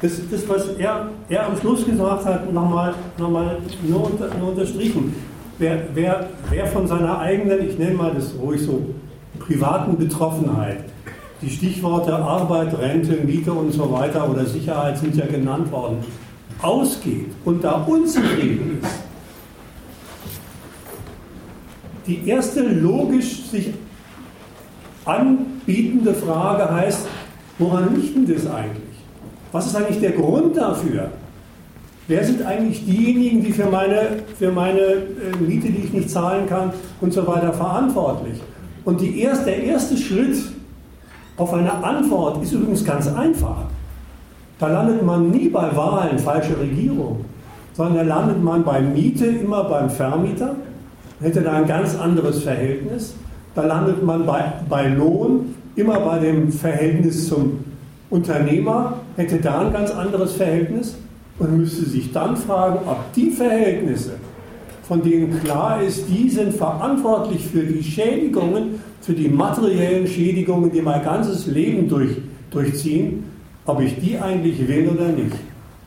[0.03, 4.49] Das, das was er, er am Schluss gesagt hat, nochmal noch mal nur, unter, nur
[4.51, 5.32] unterstrichen.
[5.63, 8.85] Wer, wer, wer von seiner eigenen, ich nenne mal das ruhig so,
[9.39, 10.81] privaten Betroffenheit,
[11.41, 15.99] die Stichworte Arbeit, Rente, Miete und so weiter oder Sicherheit sind ja genannt worden,
[16.61, 18.91] ausgeht und da unzufrieden ist,
[22.09, 23.73] die erste logisch sich
[25.05, 27.07] anbietende Frage heißt,
[27.61, 28.97] woran liegt denn das eigentlich?
[29.53, 31.13] Was ist eigentlich der Grund dafür?
[32.13, 36.47] Wer sind eigentlich diejenigen, die für meine, für meine äh, Miete, die ich nicht zahlen
[36.47, 36.71] kann
[37.01, 38.39] und so weiter verantwortlich?
[38.85, 40.37] Und die erste, der erste Schritt
[41.39, 43.65] auf eine Antwort ist übrigens ganz einfach.
[44.59, 47.25] Da landet man nie bei Wahlen, falsche Regierung,
[47.73, 50.57] sondern da landet man bei Miete immer beim Vermieter,
[51.23, 53.15] hätte da ein ganz anderes Verhältnis.
[53.55, 57.65] Da landet man bei, bei Lohn immer bei dem Verhältnis zum
[58.11, 60.97] Unternehmer, hätte da ein ganz anderes Verhältnis
[61.39, 64.13] und müsste sich dann fragen, ob die Verhältnisse,
[64.83, 70.83] von denen klar ist, die sind verantwortlich für die Schädigungen, für die materiellen Schädigungen, die
[70.83, 72.17] mein ganzes Leben durch,
[72.51, 73.25] durchziehen,
[73.65, 75.37] ob ich die eigentlich will oder nicht.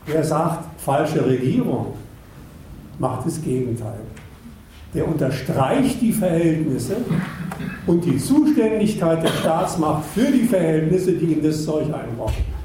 [0.06, 1.94] Wer sagt, falsche Regierung,
[3.00, 4.00] macht das Gegenteil.
[4.94, 6.98] Der unterstreicht die Verhältnisse
[7.86, 12.56] und die Zuständigkeit der Staatsmacht für die Verhältnisse, die in das Zeug einbrochen.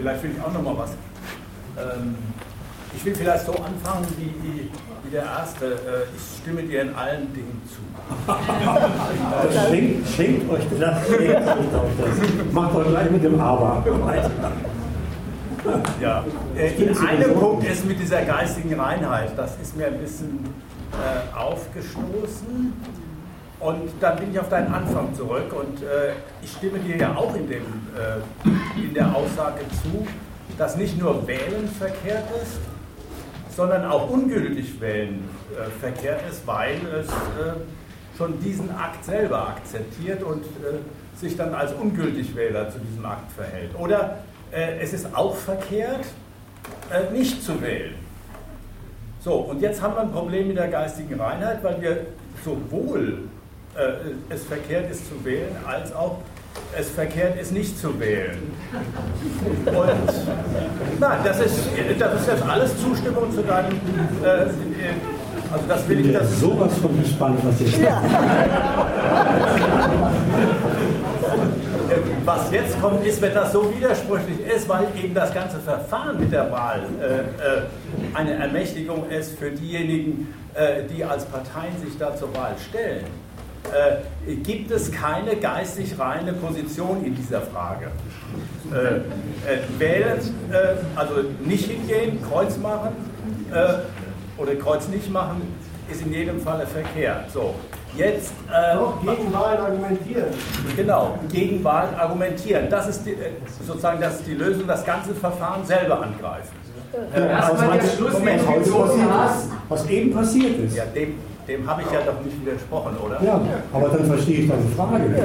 [0.00, 0.90] vielleicht will ich auch noch mal was.
[1.78, 2.16] Ähm,
[2.96, 4.70] ich will vielleicht so anfangen wie, wie,
[5.60, 5.88] der Erste.
[5.88, 7.80] Äh, ich stimme dir in allen Dingen zu.
[9.70, 12.52] schenkt, schenkt euch das, schenkt euch das.
[12.52, 13.84] Macht doch gleich mit dem Aber.
[16.00, 16.24] Ja,
[16.56, 20.42] äh, in einem Punkt ist mit dieser geistigen Reinheit, das ist mir ein bisschen
[20.92, 22.72] äh, aufgestoßen.
[23.60, 27.36] Und dann bin ich auf deinen Anfang zurück und äh, ich stimme dir ja auch
[27.36, 27.62] in, dem,
[27.94, 30.06] äh, in der Aussage zu,
[30.56, 32.58] dass nicht nur Wählen verkehrt ist,
[33.54, 37.56] sondern auch ungültig Wählen äh, verkehrt ist, weil es äh,
[38.16, 43.30] schon diesen Akt selber akzeptiert und äh, sich dann als ungültig Wähler zu diesem Akt
[43.32, 43.70] verhält.
[43.78, 44.18] Oder
[44.52, 46.04] äh, es ist auch verkehrt,
[47.12, 47.94] nicht zu wählen.
[49.20, 52.06] So, und jetzt haben wir ein Problem mit der geistigen Reinheit, weil wir
[52.44, 53.24] sowohl
[53.76, 56.18] äh, es verkehrt ist zu wählen, als auch
[56.78, 58.52] es verkehrt ist nicht zu wählen.
[59.66, 61.58] Und nein, das ist,
[61.98, 63.72] das ist jetzt alles Zustimmung zu deinem.
[64.24, 64.46] Äh,
[65.52, 66.12] also das will ich.
[66.12, 67.76] Das sowas von gespannt, was ich.
[67.78, 68.00] Ja.
[72.24, 76.30] was jetzt kommt, ist, wenn das so widersprüchlich ist, weil eben das ganze Verfahren mit
[76.32, 77.62] der Wahl äh, äh
[78.14, 83.04] eine Ermächtigung ist für diejenigen, äh, die als Parteien sich da zur Wahl stellen
[83.72, 87.88] äh, gibt es keine geistig reine Position in dieser Frage.
[88.72, 89.00] Äh, äh,
[89.78, 90.18] wählen,
[90.50, 91.14] äh, also
[91.44, 92.92] nicht hingehen, Kreuz machen
[93.52, 95.42] äh, oder Kreuz nicht machen,
[95.90, 97.30] ist in jedem Falle verkehrt.
[97.32, 97.54] So,
[97.96, 98.32] jetzt.
[98.48, 100.28] Äh, Doch, gegen Wahlen argumentieren.
[100.76, 102.70] Genau, gegen Wahlen argumentieren.
[102.70, 103.16] Das ist die,
[103.66, 106.60] sozusagen das ist die Lösung, das ganze Verfahren selber angreifen.
[107.16, 107.50] Ja,
[107.96, 110.76] Schluss, Moment, was, was eben passiert ist.
[110.76, 111.14] Ja, dem,
[111.50, 113.22] dem habe ich ja doch nicht widersprochen, oder?
[113.22, 113.40] Ja,
[113.72, 115.24] aber dann verstehe ich deine Frage nicht.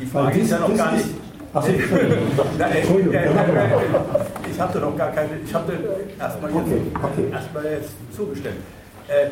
[0.00, 1.06] Die Frage ist ja noch gar nicht.
[1.52, 3.14] Achso, Entschuldigung.
[4.50, 5.30] Ich hatte noch gar keine.
[5.44, 5.72] Ich habe
[6.18, 7.28] erstmal jetzt, okay, okay.
[7.32, 8.56] erst jetzt zugestimmt.
[9.08, 9.28] Äh,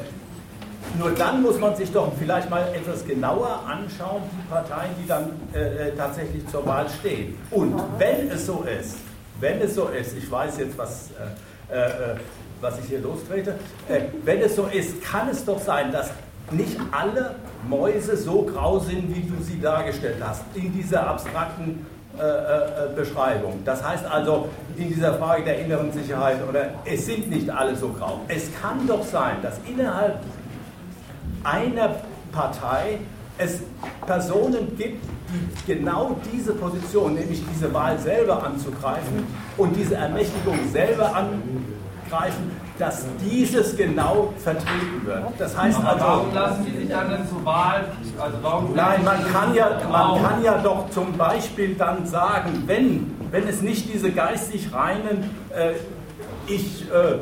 [0.99, 5.31] nur dann muss man sich doch vielleicht mal etwas genauer anschauen, die Parteien, die dann
[5.55, 7.37] äh, äh tatsächlich zur Wahl stehen.
[7.51, 8.97] Und wenn es so ist,
[9.41, 11.11] wenn es so ist, ich weiß jetzt, was,
[11.71, 12.17] äh, äh,
[12.63, 13.57] was ich hier lostrete,
[13.89, 16.11] äh, wenn es so ist, kann es doch sein, dass
[16.51, 17.35] nicht alle
[17.69, 21.87] Mäuse so grau sind, wie du sie dargestellt hast, in dieser abstrakten
[22.19, 23.63] äh, äh, Beschreibung.
[23.65, 27.89] Das heißt also, in dieser Frage der inneren Sicherheit, oder es sind nicht alle so
[27.89, 28.21] grau.
[28.29, 30.19] Es kann doch sein, dass innerhalb
[31.43, 31.97] einer
[32.31, 32.99] Partei
[33.39, 33.61] es
[34.07, 39.27] Personen gibt, die genau diese Position, nämlich diese Wahl selber anzugreifen
[39.57, 45.23] und diese Ermächtigung selber angreifen, dass dieses genau vertreten wird.
[45.39, 47.85] Das heißt Aber also, warum lassen die sich dann zur Wahl?
[48.19, 53.15] Also warum nein, man kann, ja, man kann ja doch zum Beispiel dann sagen, wenn,
[53.31, 55.73] wenn es nicht diese geistig reinen, äh,
[56.47, 57.19] ich äh, äh,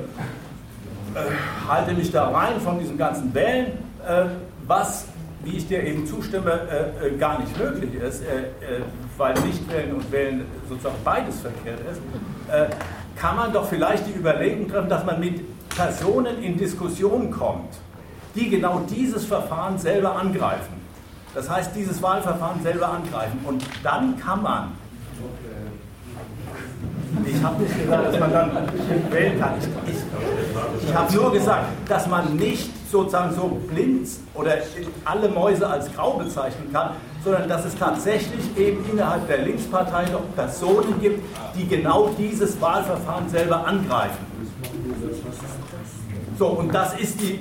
[1.68, 3.72] halte mich da rein von diesem ganzen Wählen,
[4.06, 4.24] äh,
[4.66, 5.06] was
[5.42, 8.82] wie ich dir eben zustimme, äh, äh, gar nicht möglich ist, äh, äh
[9.16, 12.00] weil Nichtwählen und Wählen sozusagen beides verkehrt ist,
[13.16, 17.74] kann man doch vielleicht die Überlegung treffen, dass man mit Personen in Diskussion kommt,
[18.34, 20.80] die genau dieses Verfahren selber angreifen.
[21.34, 23.40] Das heißt, dieses Wahlverfahren selber angreifen.
[23.44, 24.72] Und dann kann man
[27.26, 28.50] ich habe nicht gesagt, dass man dann
[29.10, 29.54] wählen kann.
[29.86, 34.58] Ich, ich, habe nur gesagt, dass man nicht sozusagen so blind oder
[35.04, 36.92] alle Mäuse als grau bezeichnen kann,
[37.24, 41.22] sondern dass es tatsächlich eben innerhalb der Linkspartei noch Personen gibt,
[41.56, 44.26] die genau dieses Wahlverfahren selber angreifen.
[46.38, 47.40] So, und das ist die,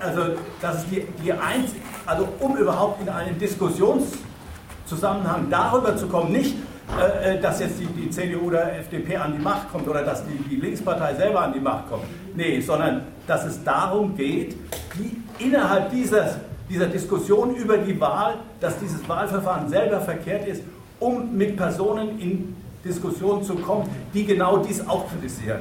[0.00, 0.22] also
[0.60, 6.54] das ist die, die einzige, also um überhaupt in einen Diskussionszusammenhang darüber zu kommen, nicht
[6.96, 10.24] äh, äh, dass jetzt die, die, CDU oder FDP an die Macht kommt oder dass
[10.24, 12.04] die, die Linkspartei selber an die Macht kommt.
[12.34, 14.56] Nee, sondern dass es darum geht,
[14.94, 16.36] wie innerhalb dieser,
[16.68, 20.62] dieser Diskussion über die Wahl, dass dieses Wahlverfahren selber verkehrt ist,
[20.98, 25.60] um mit Personen in Diskussion zu kommen, die genau dies auch kritisieren.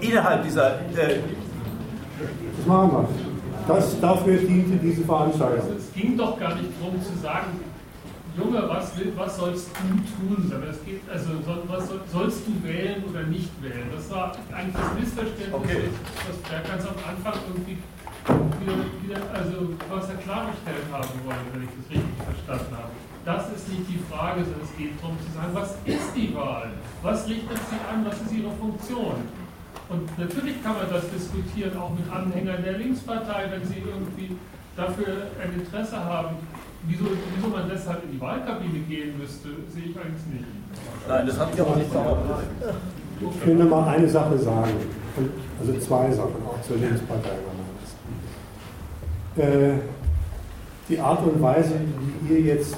[0.00, 0.76] Innerhalb dieser.
[0.96, 1.18] Äh,
[2.56, 3.08] das machen wir.
[3.66, 5.76] Das, dafür diente diese Veranstaltung.
[5.76, 7.48] Es ging doch gar nicht darum zu sagen,
[8.36, 10.52] Junge, was, was sollst du tun?
[10.68, 11.30] Es geht, also
[11.68, 13.86] was sollst du wählen oder nicht wählen?
[13.94, 15.84] Das war eigentlich das Missverständnis, okay.
[16.26, 17.78] was Berg ganz am Anfang irgendwie
[18.58, 22.90] wieder, wieder, also was er klargestellt haben wollte, wenn ich das richtig verstanden habe.
[23.24, 26.70] Das ist nicht die Frage, sondern es geht darum zu sagen, was ist die Wahl?
[27.02, 28.04] Was richtet sie an?
[28.04, 29.14] Was ist ihre Funktion?
[29.88, 34.34] Und natürlich kann man das diskutieren, auch mit Anhängern der Linkspartei, wenn sie irgendwie
[34.74, 36.36] dafür ein Interesse haben
[36.86, 37.04] Wieso,
[37.34, 40.44] wieso man deshalb in die Wahlkabine gehen müsste, sehe ich eigentlich nicht.
[41.08, 42.36] Nein, das habe ich auch nicht behauptet.
[43.20, 44.74] Ich will nur mal eine Sache sagen,
[45.60, 47.30] also zwei Sachen auch zur Linkspartei.
[49.36, 49.78] Äh,
[50.88, 51.74] die Art und Weise,
[52.22, 52.76] wie ihr jetzt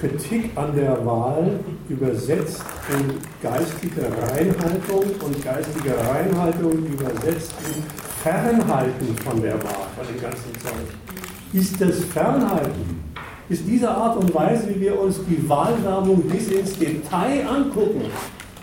[0.00, 7.82] Kritik an der Wahl übersetzt in geistige Reinhaltung und geistige Reinhaltung übersetzt in
[8.22, 11.11] Fernhalten von der Wahl, von dem ganzen Zeug
[11.52, 13.02] ist das Fernhalten,
[13.48, 18.02] ist diese Art und Weise, wie wir uns die Wahlwerbung bis ins Detail angucken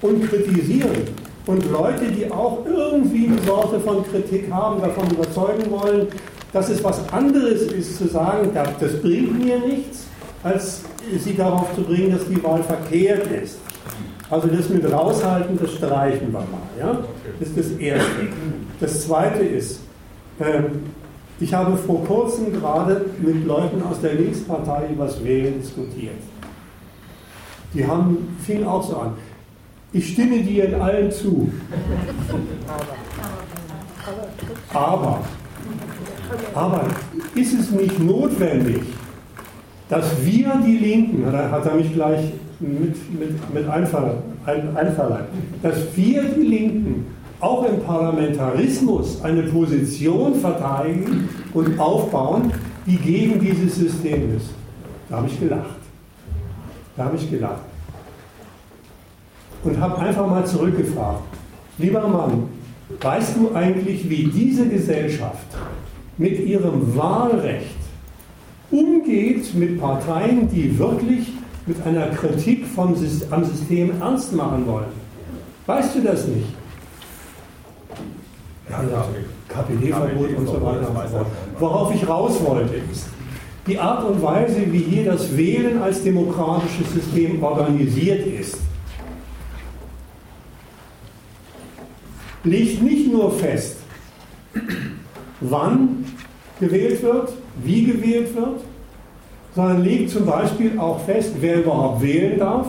[0.01, 1.07] und kritisieren
[1.45, 6.07] und Leute, die auch irgendwie eine Sorte von Kritik haben, davon überzeugen wollen,
[6.53, 10.05] dass es was anderes ist zu sagen, das bringt mir nichts,
[10.43, 10.81] als
[11.23, 13.57] sie darauf zu bringen, dass die Wahl verkehrt ist.
[14.29, 16.69] Also das mit raushalten, das streichen wir mal.
[16.79, 16.99] Ja?
[17.39, 18.27] Das ist das Erste.
[18.79, 19.79] Das Zweite ist,
[20.39, 20.83] ähm,
[21.39, 26.17] ich habe vor kurzem gerade mit Leuten aus der Linkspartei über das Wählen diskutiert.
[27.73, 29.13] Die haben, fing auch so an.
[29.93, 31.49] Ich stimme dir in allem zu.
[34.73, 35.21] Aber,
[36.53, 36.85] aber
[37.35, 38.81] ist es nicht notwendig,
[39.87, 45.29] dass wir die Linken, da hat er mich gleich mit, mit, mit einverleibt,
[45.63, 47.05] dass wir die Linken
[47.39, 52.51] auch im Parlamentarismus eine Position verteidigen und aufbauen,
[52.85, 54.49] die gegen dieses System ist.
[55.09, 55.79] Da habe ich gelacht.
[56.97, 57.61] Da habe ich gelacht.
[59.63, 61.23] Und habe einfach mal zurückgefragt,
[61.77, 62.43] lieber Mann,
[63.01, 65.47] weißt du eigentlich, wie diese Gesellschaft
[66.17, 67.75] mit ihrem Wahlrecht
[68.71, 71.33] umgeht mit Parteien, die wirklich
[71.65, 72.95] mit einer Kritik vom,
[73.31, 74.91] am System ernst machen wollen?
[75.65, 76.58] Weißt du das nicht?
[78.69, 79.05] Ja, ja,
[79.47, 81.27] KPD-Verbot und so weiter und so fort.
[81.57, 83.07] Worauf ich raus wollte, ist,
[83.65, 88.57] die Art und Weise, wie hier das Wählen als demokratisches System organisiert ist,
[92.43, 93.77] legt nicht nur fest,
[95.41, 96.05] wann
[96.59, 97.33] gewählt wird,
[97.63, 98.61] wie gewählt wird,
[99.55, 102.67] sondern legt zum Beispiel auch fest, wer überhaupt wählen darf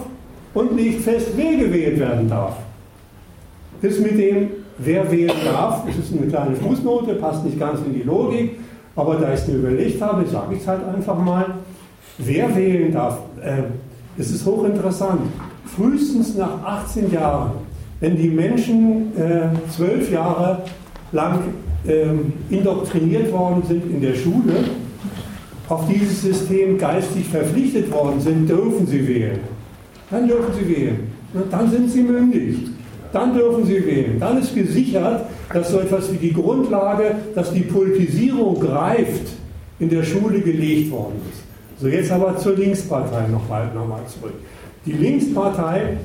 [0.55, 2.57] und legt fest, wer gewählt werden darf.
[3.83, 4.49] Das mit dem,
[4.83, 8.59] wer wählen darf, das ist eine kleine Fußnote, passt nicht ganz in die Logik,
[8.97, 11.47] aber da ich es mir überlegt habe, sage ich es halt einfach mal,
[12.19, 13.63] wer wählen darf, äh,
[14.19, 15.21] es ist hochinteressant.
[15.65, 17.53] Frühestens nach 18 Jahren,
[18.01, 20.63] wenn die Menschen äh, zwölf Jahre
[21.13, 21.41] lang
[21.87, 22.07] äh,
[22.51, 24.65] indoktriniert worden sind in der Schule,
[25.69, 29.39] auf dieses System geistig verpflichtet worden sind, dürfen sie wählen.
[30.11, 31.13] Dann dürfen sie wählen.
[31.33, 32.70] Und dann sind sie mündig.
[33.13, 34.21] Dann dürfen sie wählen.
[34.21, 39.33] Dann ist gesichert, dass so etwas wie die Grundlage, dass die Politisierung greift,
[39.79, 41.43] in der Schule gelegt worden ist.
[41.81, 44.35] So, jetzt aber zur Linkspartei nochmal noch mal zurück.
[44.85, 45.97] Die Linkspartei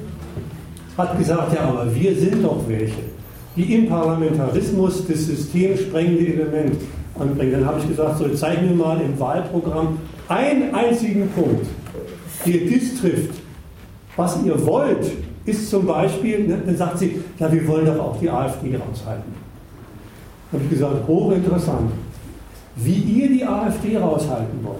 [0.98, 3.03] hat gesagt, ja, aber wir sind doch welche,
[3.56, 6.75] die im Parlamentarismus das systemsprengende Element
[7.19, 7.51] anbringen.
[7.51, 11.66] Dann habe ich gesagt, so, zeigen wir mal im Wahlprogramm einen einzigen Punkt,
[12.45, 13.35] der das trifft.
[14.16, 15.11] Was ihr wollt,
[15.45, 19.33] ist zum Beispiel, ne, dann sagt sie, ja, wir wollen doch auch die AfD raushalten.
[20.51, 21.91] Habe ich gesagt, hochinteressant.
[22.77, 24.80] Wie ihr die AfD raushalten wollt,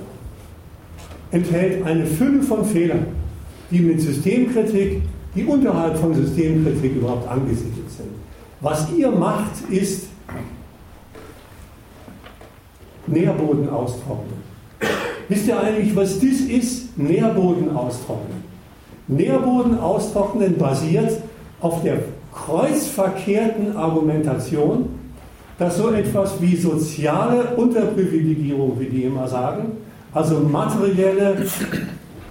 [1.32, 3.06] enthält eine Fülle von Fehlern,
[3.72, 5.02] die mit Systemkritik,
[5.36, 8.10] die unterhalb von Systemkritik überhaupt angesiedelt sind.
[8.62, 10.08] Was ihr macht, ist
[13.08, 14.46] Nährboden austrocknen.
[15.28, 16.98] Wisst ihr eigentlich, was das ist?
[16.98, 18.55] Nährboden austrocknen.
[19.08, 21.12] Nährboden austrocknen basiert
[21.62, 22.00] auf der
[22.34, 24.90] kreuzverkehrten Argumentation,
[25.58, 29.78] dass so etwas wie soziale Unterprivilegierung, wie die immer sagen,
[30.14, 31.46] also materielle,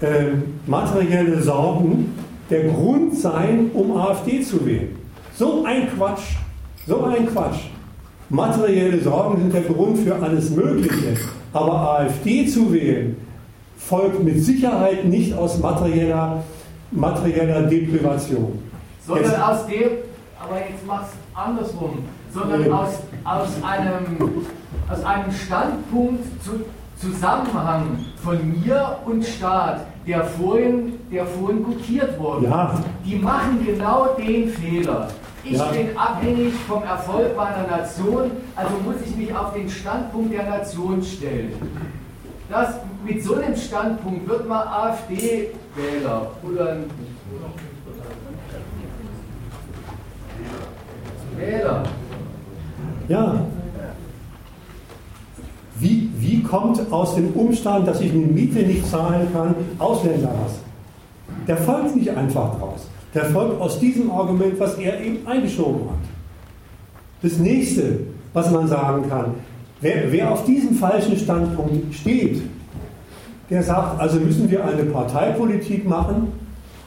[0.01, 0.25] äh,
[0.67, 2.13] materielle Sorgen,
[2.49, 4.89] der Grund seien, um AfD zu wählen.
[5.35, 6.35] So ein Quatsch,
[6.85, 7.69] so ein Quatsch.
[8.29, 11.17] Materielle Sorgen sind der Grund für alles Mögliche,
[11.53, 13.15] aber AfD zu wählen
[13.77, 16.43] folgt mit Sicherheit nicht aus materieller
[16.95, 18.59] materieller Deprivation.
[19.05, 19.89] Sondern jetzt, aus dem,
[20.39, 21.99] aber jetzt mach's andersrum,
[22.33, 24.45] sondern aus, aus, einem,
[24.89, 26.65] aus einem Standpunkt zu
[26.97, 32.45] Zusammenhang von mir und Staat, der vorhin, der vorhin gutiert wurde.
[32.45, 32.79] Ja.
[33.05, 35.09] Die machen genau den Fehler.
[35.43, 35.65] Ich ja.
[35.65, 41.03] bin abhängig vom Erfolg meiner Nation, also muss ich mich auf den Standpunkt der Nation
[41.03, 41.53] stellen.
[42.49, 44.67] Das, mit so einem Standpunkt wird man
[45.75, 46.77] AfD-Wähler oder
[51.37, 51.83] Wähler.
[53.07, 53.45] Ja.
[55.77, 60.59] Wie, wie kommt aus dem Umstand, dass ich eine Miete nicht zahlen kann, Ausländerhass?
[61.47, 62.87] Der folgt nicht einfach draus.
[63.13, 65.99] Der folgt aus diesem Argument, was er eben eingeschoben hat.
[67.21, 67.99] Das nächste,
[68.33, 69.35] was man sagen kann,
[69.81, 72.41] Wer, wer auf diesem falschen Standpunkt steht,
[73.49, 76.27] der sagt, also müssen wir eine Parteipolitik machen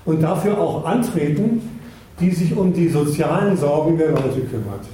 [0.05, 1.63] und dafür auch antreten,
[2.21, 4.85] die sich um die sozialen Sorgen der Leute kümmert.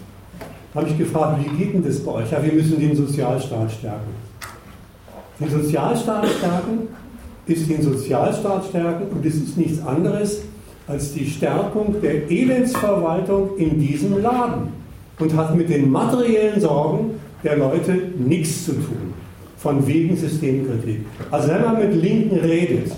[0.73, 2.31] Da habe ich gefragt, wie geht denn das bei euch?
[2.31, 4.12] Ja, wir müssen den Sozialstaat stärken.
[5.41, 6.89] Den Sozialstaat stärken
[7.47, 10.43] ist den Sozialstaat stärken und es ist nichts anderes
[10.86, 14.68] als die Stärkung der Elendsverwaltung in diesem Laden
[15.18, 19.14] und hat mit den materiellen Sorgen der Leute nichts zu tun.
[19.65, 21.07] Von wegen Systemkritik.
[21.31, 22.93] Also wenn man mit Linken redet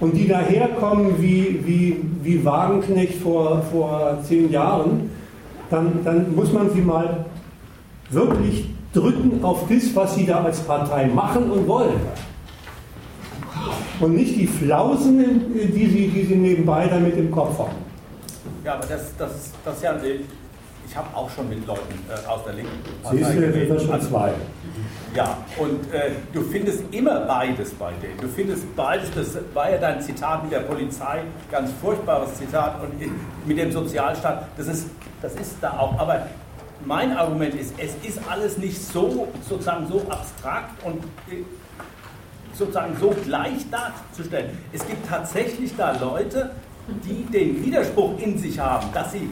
[0.00, 5.10] und die daherkommen wie, wie, wie Wagenknecht vor, vor zehn Jahren,
[5.68, 7.26] dann, dann muss man sie mal
[8.08, 12.00] wirklich drücken auf das, was sie da als Partei machen und wollen.
[14.00, 17.76] Und nicht die Flausen, die sie, die sie nebenbei damit im Kopf haben.
[18.64, 20.00] Ja, aber das, das, das ist ja ein
[20.92, 23.80] ich habe auch schon mit Leuten äh, aus der linken Partei Siehst du, geredet.
[23.80, 24.32] schon also, zwei.
[25.14, 28.18] Ja, und äh, du findest immer beides bei denen.
[28.20, 33.00] Du findest beides, das war ja dein Zitat mit der Polizei, ganz furchtbares Zitat, und
[33.46, 34.88] mit dem Sozialstaat, das ist,
[35.22, 35.98] das ist da auch.
[35.98, 36.26] Aber
[36.84, 41.42] mein Argument ist, es ist alles nicht so sozusagen so abstrakt und äh,
[42.52, 44.58] sozusagen so gleich darzustellen.
[44.74, 46.50] Es gibt tatsächlich da Leute,
[47.02, 49.30] die den Widerspruch in sich haben, dass sie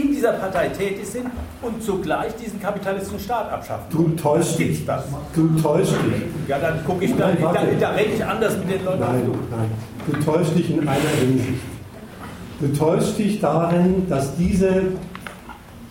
[0.00, 1.26] in dieser Partei tätig sind
[1.62, 3.84] und zugleich diesen kapitalistischen Staat abschaffen.
[3.90, 4.84] Du täuschst dich.
[4.86, 5.04] Das.
[5.34, 6.48] Du täuschst dich.
[6.48, 9.00] Ja, dann gucke ich, da, da, da rede ich anders mit den Leuten.
[9.00, 9.70] Nein, nein.
[10.06, 11.62] Du täuschst dich in einer Hinsicht.
[12.60, 14.82] Du täuschst dich darin, dass diese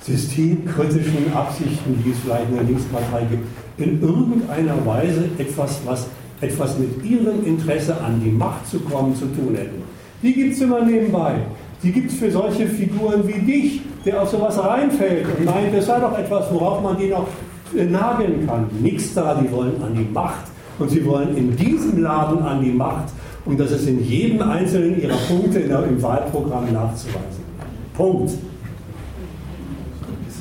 [0.02, 6.08] systemkritischen Absichten, die es vielleicht in der Linkspartei gibt, in irgendeiner Weise etwas, was
[6.42, 9.82] etwas mit ihrem Interesse an die Macht zu kommen, zu tun hätten.
[10.22, 11.36] Die gibt es immer nebenbei.
[11.84, 15.86] Die gibt es für solche Figuren wie dich, der auf sowas reinfällt und meint, das
[15.86, 17.28] sei doch etwas, worauf man die noch
[17.76, 18.68] äh, nageln kann.
[18.82, 20.46] Nix da, die wollen an die Macht.
[20.80, 23.10] Und sie wollen in diesem Laden an die Macht,
[23.46, 27.44] um das es in jedem einzelnen ihrer Punkte im Wahlprogramm nachzuweisen.
[27.96, 28.32] Punkt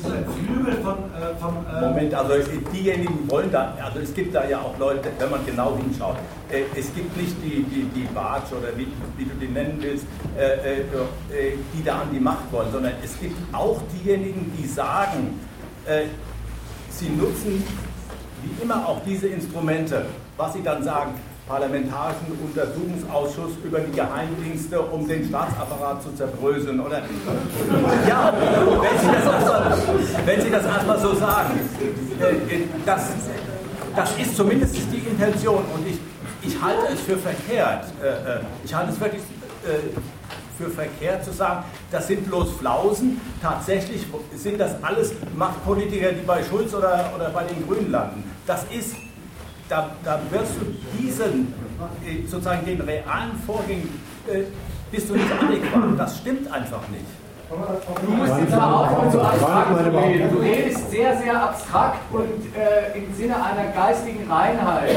[0.06, 0.94] Flügel von.
[0.94, 2.34] Äh, von äh Moment, also
[2.72, 6.16] diejenigen wollen da, also es gibt da ja auch Leute, wenn man genau hinschaut,
[6.50, 8.86] äh, es gibt nicht die, die, die Bartsch oder wie,
[9.16, 12.92] wie du die nennen willst, äh, äh, äh, die da an die Macht wollen, sondern
[13.02, 15.40] es gibt auch diejenigen, die sagen,
[16.90, 17.62] sie nutzen
[18.42, 21.14] wie immer auch diese Instrumente, was sie dann sagen,
[21.46, 26.80] parlamentarischen Untersuchungsausschuss über die Geheimdienste, um den Staatsapparat zu zerbröseln.
[26.80, 27.02] Oder
[28.08, 28.34] ja,
[28.80, 29.78] wenn Sie das erstmal,
[30.24, 31.60] wenn Sie das erstmal so sagen,
[32.20, 33.10] äh, äh, das,
[33.94, 35.98] das ist zumindest die Intention und ich,
[36.42, 37.84] ich halte es für verkehrt.
[38.02, 39.22] Äh, ich halte es wirklich
[40.56, 43.20] für verkehrt zu sagen, das sind bloß Flausen.
[43.42, 48.24] Tatsächlich sind das alles Machtpolitiker, die bei Schulz oder, oder bei den Grünen landen.
[48.46, 48.94] Das ist
[49.68, 50.66] da, da wirst du
[50.98, 51.52] diesen,
[52.04, 54.42] äh, sozusagen den realen Vorgängen, äh,
[54.90, 55.98] bist du nicht adäquat.
[55.98, 57.04] Das stimmt einfach nicht.
[58.04, 60.30] Du musst jetzt aber aufhören, so abstrakt zu reden.
[60.32, 62.24] Du redest sehr, sehr abstrakt und
[62.56, 64.96] äh, im Sinne einer geistigen Reinheit.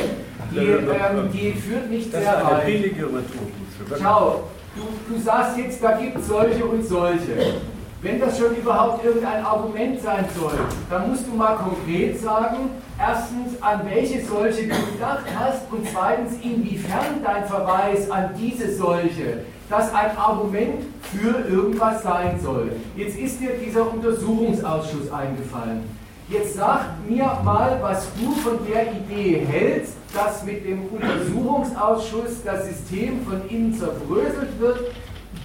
[0.52, 2.28] Die, ähm, die führt nicht sehr weit.
[2.28, 4.00] Das ist eine billige Retour.
[4.02, 4.44] Schau,
[4.76, 7.62] du, du sagst jetzt, da gibt es solche und solche.
[8.02, 10.58] Wenn das schon überhaupt irgendein Argument sein soll,
[10.90, 16.34] dann musst du mal konkret sagen, erstens, an welche solche du gedacht hast und zweitens,
[16.42, 22.72] inwiefern dein Verweis an diese solche das ein Argument für irgendwas sein soll.
[22.96, 25.84] Jetzt ist dir dieser Untersuchungsausschuss eingefallen.
[26.28, 32.68] Jetzt sag mir mal, was du von der Idee hältst, dass mit dem Untersuchungsausschuss das
[32.68, 34.92] System von innen zerbröselt wird.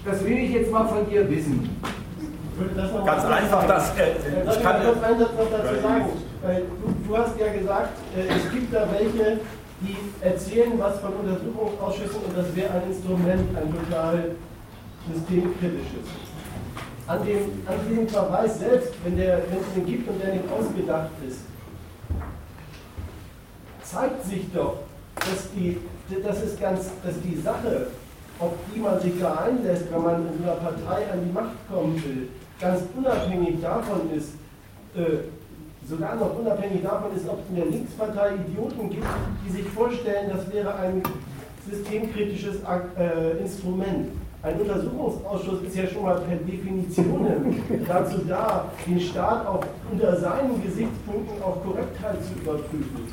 [0.05, 1.68] Das will ich jetzt mal von dir wissen.
[3.05, 3.91] Ganz einfach, dass.
[3.99, 4.12] Äh,
[4.49, 6.05] ich kann kurz einen noch dazu sagen.
[6.42, 9.41] Du, du, hast ja gesagt, äh, es gibt da welche,
[9.81, 14.31] die erzählen was von Untersuchungsausschüssen und das wäre ein Instrument, ein total
[15.12, 16.07] systemkritisches.
[17.07, 20.44] An dem, an diesem Verweis selbst, wenn, der, wenn es den gibt und der nicht
[20.50, 21.41] ausgedacht ist,
[23.83, 24.78] zeigt sich doch,
[25.16, 25.81] dass, die,
[26.23, 27.89] das ist ganz, dass die Sache,
[28.39, 32.02] auf die man sich da einlässt, wenn man in einer Partei an die Macht kommen
[32.05, 32.28] will,
[32.60, 34.31] ganz unabhängig davon ist,
[34.97, 35.28] äh,
[35.89, 39.07] sogar noch unabhängig davon ist, ob es in der Linkspartei Idioten gibt,
[39.47, 41.02] die sich vorstellen, das wäre ein
[41.70, 42.57] systemkritisches
[42.99, 44.10] äh, Instrument.
[44.42, 50.62] Ein Untersuchungsausschuss ist ja schon mal per Definition dazu da, den Staat auch unter seinen
[50.62, 53.08] Gesichtspunkten auf Korrektheit zu überprüfen.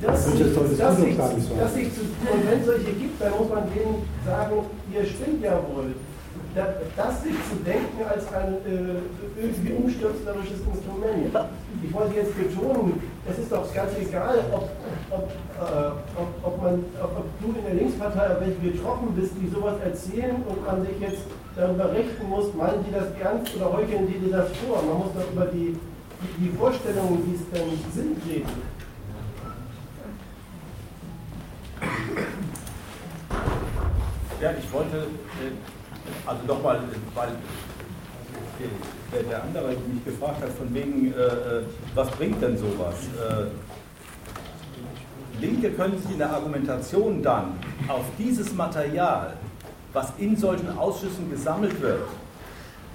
[0.00, 0.34] Das, das,
[0.78, 4.52] das, sich, das sich zu, und wenn es solche gibt, dann muss man denen sagen,
[4.92, 5.94] ihr stimmt ja wohl
[6.56, 11.36] das sich zu denken als ein äh, irgendwie umstürzerisches Instrument.
[11.82, 14.70] Ich wollte jetzt betonen, es ist doch ganz egal, ob,
[15.10, 16.84] ob, äh, ob, ob, man,
[17.40, 21.22] du in der Linkspartei auf welche getroffen bist, die sowas erzählen und man sich jetzt
[21.54, 24.82] darüber richten muss, meinen die das ernst oder heucheln die dir das vor?
[24.82, 25.76] Man muss doch über die,
[26.22, 28.76] die, die Vorstellungen, die es denn sind, reden.
[34.40, 35.75] Ja, ich wollte äh,
[36.26, 36.80] also nochmal,
[37.14, 37.28] weil
[39.12, 41.62] der, der, andere mich gefragt hat, von wegen, äh, äh,
[41.94, 42.94] was bringt denn sowas?
[43.16, 43.46] Äh,
[45.40, 49.34] Linke können sich in der Argumentation dann auf dieses Material,
[49.92, 52.08] was in solchen Ausschüssen gesammelt wird,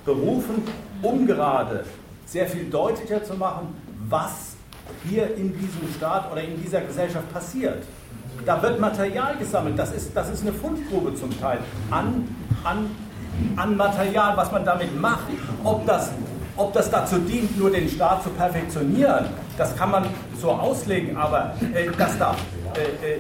[0.06, 0.64] berufen,
[1.01, 1.85] um gerade
[2.25, 3.75] sehr viel deutlicher zu machen,
[4.09, 4.56] was
[5.07, 7.83] hier in diesem Staat oder in dieser Gesellschaft passiert.
[8.45, 11.59] Da wird Material gesammelt, das ist, das ist eine Fundgrube zum Teil
[11.91, 12.27] an
[12.64, 12.90] an,
[13.56, 15.25] an Material, was man damit macht.
[15.64, 16.11] Ob das,
[16.57, 19.25] ob das dazu dient, nur den Staat zu perfektionieren,
[19.57, 20.06] das kann man
[20.40, 22.35] so auslegen, aber äh, dass da
[22.75, 23.19] äh, äh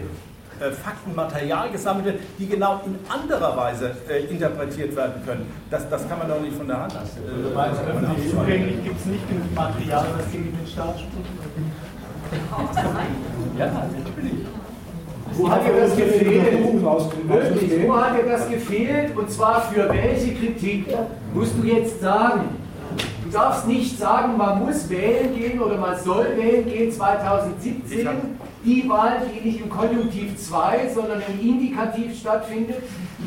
[0.61, 5.51] äh, Fakten, Material gesammelt wird, die genau in anderer Weise äh, interpretiert werden können.
[5.71, 7.17] Das, das kann man doch nicht von der Hand lassen.
[7.27, 11.31] Also du meinst, öffentlich zugänglich gibt es nicht genug Material, was gegen den Staat spricht?
[13.57, 14.45] Ja, natürlich.
[15.37, 16.63] Wo hat dir das gefehlt?
[17.27, 19.17] Wirklich, wo hat dir das gefehlt?
[19.17, 20.85] Und zwar für welche Kritik
[21.33, 22.41] musst du jetzt sagen?
[23.23, 28.07] Du darfst nicht sagen, man muss wählen gehen oder man soll wählen gehen 2017.
[28.63, 32.77] Die Wahl, die nicht im Konjunktiv 2, sondern im Indikativ stattfindet,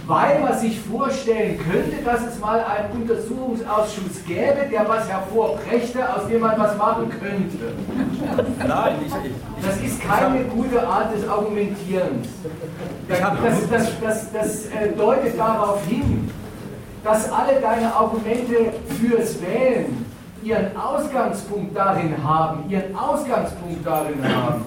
[0.06, 6.28] weil man sich vorstellen könnte, dass es mal einen Untersuchungsausschuss gäbe, der was hervorbrächte, aus
[6.28, 7.74] dem man was machen könnte.
[8.66, 12.28] Nein, ich, ich, das ist keine gute Art des Argumentierens.
[13.08, 16.30] Das, das, das, das, das äh, deutet darauf hin,
[17.02, 20.04] dass alle deine Argumente fürs Wählen
[20.42, 24.64] ihren Ausgangspunkt darin haben, ihren Ausgangspunkt darin haben,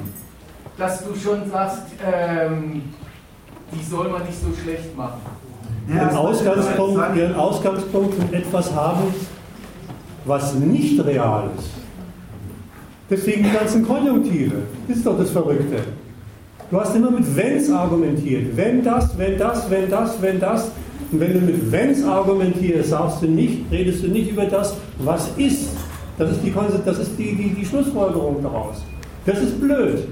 [0.77, 2.83] dass du schon sagst, ähm,
[3.71, 5.21] die soll man nicht so schlecht machen.
[5.89, 9.13] Ihren Ausgangspunkt, ihren Ausgangspunkt von etwas haben,
[10.25, 11.69] was nicht real ist.
[13.09, 14.63] Deswegen die ganzen Konjunktive.
[14.87, 15.77] Das ist doch das Verrückte.
[16.69, 18.57] Du hast immer mit Wenns argumentiert.
[18.57, 20.71] Wenn das, wenn das, wenn das, wenn das.
[21.09, 25.29] Und wenn du mit Wenns argumentierst, sagst du nicht, redest du nicht über das, was
[25.37, 25.69] ist.
[26.17, 26.53] Das ist die,
[26.85, 28.83] das ist die, die, die Schlussfolgerung daraus.
[29.25, 30.07] Das ist blöd.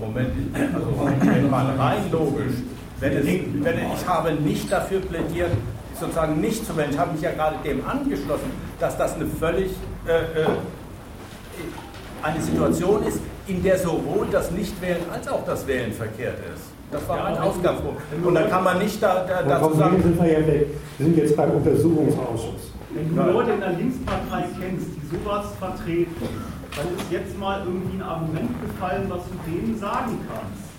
[0.00, 0.30] Moment,
[0.74, 2.54] also mal rein logisch.
[2.98, 5.52] Wenn es, wenn ich habe nicht dafür plädiert,
[5.98, 6.90] sozusagen nicht zu wählen.
[6.90, 9.70] Ich habe mich ja gerade dem angeschlossen, dass das eine völlig
[10.06, 10.46] äh, äh,
[12.22, 16.64] eine Situation ist, in der sowohl das Nichtwählen als auch das Wählen verkehrt ist.
[16.90, 18.00] Das war mein Ausgangspunkt.
[18.22, 20.02] Und da kann man nicht da, da, dazu sagen.
[20.02, 20.66] Sind wir, ja wir
[20.98, 22.72] sind jetzt beim Untersuchungsausschuss.
[22.92, 26.28] Wenn du Leute in der Linkspartei kennst, die sowas vertreten,
[26.80, 30.70] dann ist jetzt mal irgendwie ein Argument gefallen, was du denen sagen kannst.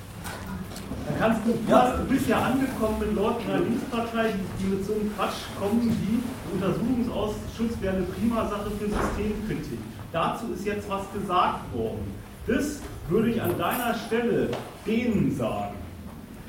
[1.05, 4.75] Dann kannst du, du, hast, du bist ja angekommen mit Leuten der Linkspartei, die, die
[4.75, 6.21] mit so einem Quatsch kommen, wie
[6.53, 9.80] Untersuchungsausschuss wäre eine prima Sache für Systemkritik.
[10.11, 12.13] Dazu ist jetzt was gesagt worden.
[12.47, 14.49] Das würde ich an deiner Stelle
[14.85, 15.75] denen sagen.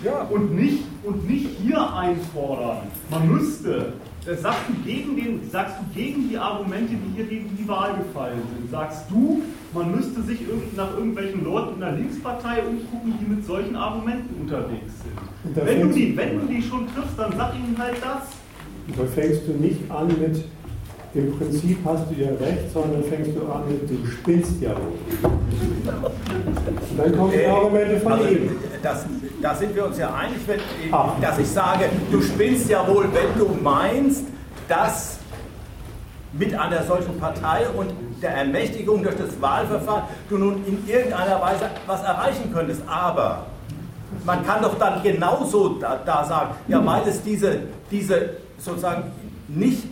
[0.02, 0.22] Ja.
[0.22, 2.78] Und, nicht, und nicht hier einfordern.
[3.10, 3.92] Man müsste.
[4.24, 7.96] Das sagst du, gegen den, sagst du gegen die Argumente, die hier gegen die Wahl
[7.96, 8.70] gefallen sind.
[8.70, 9.42] Sagst du,
[9.74, 10.38] man müsste sich
[10.76, 15.66] nach irgendwelchen Leuten in der Linkspartei umgucken, die mit solchen Argumenten unterwegs sind.
[15.66, 18.28] Wenn du, die, wenn du die schon triffst, dann sag ihnen halt das.
[18.96, 20.44] Da fängst du nicht an mit
[21.14, 25.30] im Prinzip hast du ja recht, sondern fängst du an mit, du spinnst ja wohl.
[26.96, 28.50] Dann kommen die Argumente von also, ihm.
[28.82, 29.04] Das,
[29.42, 30.60] da sind wir uns ja einig, wenn,
[30.90, 31.12] Ach.
[31.20, 34.24] dass ich sage, du spinnst ja wohl, wenn du meinst,
[34.68, 35.18] dass
[36.32, 37.92] mit einer solchen Partei und
[38.22, 42.80] der Ermächtigung durch das Wahlverfahren du nun in irgendeiner Weise was erreichen könntest.
[42.86, 43.46] Aber
[44.24, 47.58] man kann doch dann genauso da, da sagen, ja, weil es diese,
[47.90, 49.10] diese sozusagen
[49.48, 49.84] nicht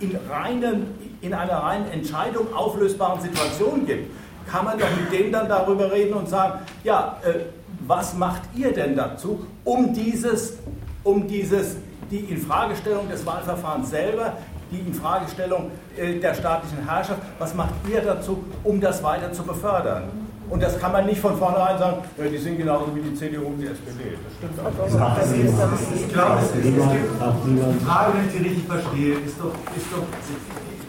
[0.00, 0.86] in, reinen,
[1.20, 4.10] in einer reinen Entscheidung auflösbaren Situation gibt,
[4.50, 7.40] kann man doch mit denen dann darüber reden und sagen, ja, äh,
[7.86, 10.58] was macht ihr denn dazu, um dieses,
[11.02, 11.76] um dieses,
[12.10, 14.34] die Infragestellung des Wahlverfahrens selber,
[14.70, 20.25] die Infragestellung äh, der staatlichen Herrschaft, was macht ihr dazu, um das weiter zu befördern?
[20.48, 23.46] Und das kann man nicht von vornherein sagen, ja, die sind genauso wie die CDU
[23.46, 24.16] und die SPD.
[24.22, 25.16] Das stimmt auch.
[25.16, 28.66] Das ist, das ist, ich glaube, es, es gibt die Frage, wenn ich sie richtig
[28.66, 30.06] verstehe, ist doch, ist doch,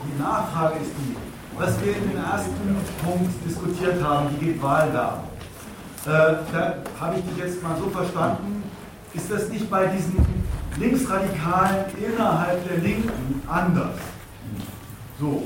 [0.05, 1.15] die Nachfrage ist die,
[1.57, 2.53] was wir in dem ersten
[3.03, 5.23] Punkt diskutiert haben, wie geht Wahl da?
[6.05, 8.63] Äh, da habe ich dich jetzt mal so verstanden,
[9.13, 10.15] ist das nicht bei diesen
[10.79, 13.97] Linksradikalen innerhalb der Linken anders?
[15.19, 15.43] So,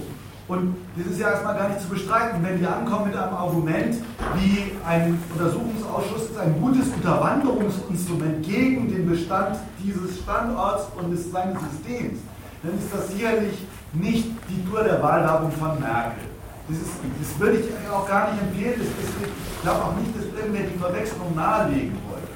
[0.51, 3.95] und das ist ja erstmal gar nicht zu bestreiten, wenn die ankommen mit einem Argument,
[4.35, 11.57] wie ein Untersuchungsausschuss ist ein gutes Unterwanderungsinstrument gegen den Bestand dieses Standorts und des, seines
[11.71, 12.19] Systems,
[12.63, 16.27] dann ist das sicherlich nicht die Tour der Wahlwerbung von Merkel.
[16.67, 18.75] Das, ist, das würde ich auch gar nicht empfehlen.
[18.77, 22.27] Das ist, ich glaube auch nicht, dass irgendwer die Verwechslung nahelegen wollte.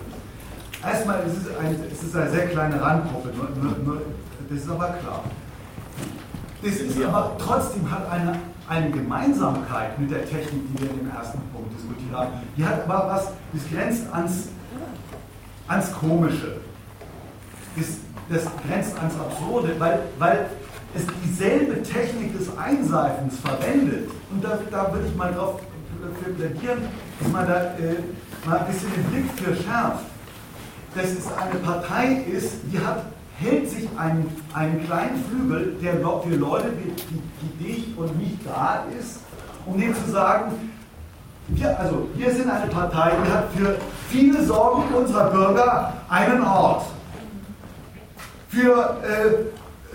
[0.87, 4.01] Erstmal, es ist, ein, es ist eine sehr kleine Randgruppe, nur, nur, nur,
[4.49, 5.23] das ist aber klar.
[6.65, 11.11] Es ist aber trotzdem hat eine, eine Gemeinsamkeit mit der Technik, die wir in dem
[11.11, 12.31] ersten Punkt diskutiert haben.
[12.57, 14.47] Die hat aber was, das grenzt ans,
[15.67, 16.57] ans Komische.
[17.77, 17.85] Das,
[18.29, 20.47] das grenzt ans Absurde, weil, weil
[20.95, 24.09] es dieselbe Technik des Einseifens verwendet.
[24.31, 25.59] Und da, da würde ich mal drauf
[26.35, 26.79] plädieren,
[27.19, 30.05] dass man da äh, mal ein bisschen den Blick für schärft.
[30.95, 33.03] Dass es eine Partei ist, die hat
[33.39, 39.19] hält sich einen, einen kleinen Flügel, der für Leute wie, dich und mich da ist,
[39.65, 40.51] um denen zu sagen,
[41.47, 43.75] wir, also wir sind eine Partei, die hat für
[44.09, 46.85] viele Sorgen unserer Bürger einen Ort.
[48.49, 49.27] Für äh,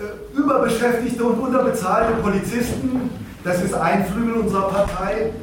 [0.01, 3.09] äh, überbeschäftigte und unterbezahlte Polizisten,
[3.43, 5.33] das ist ein Flügel unserer Partei,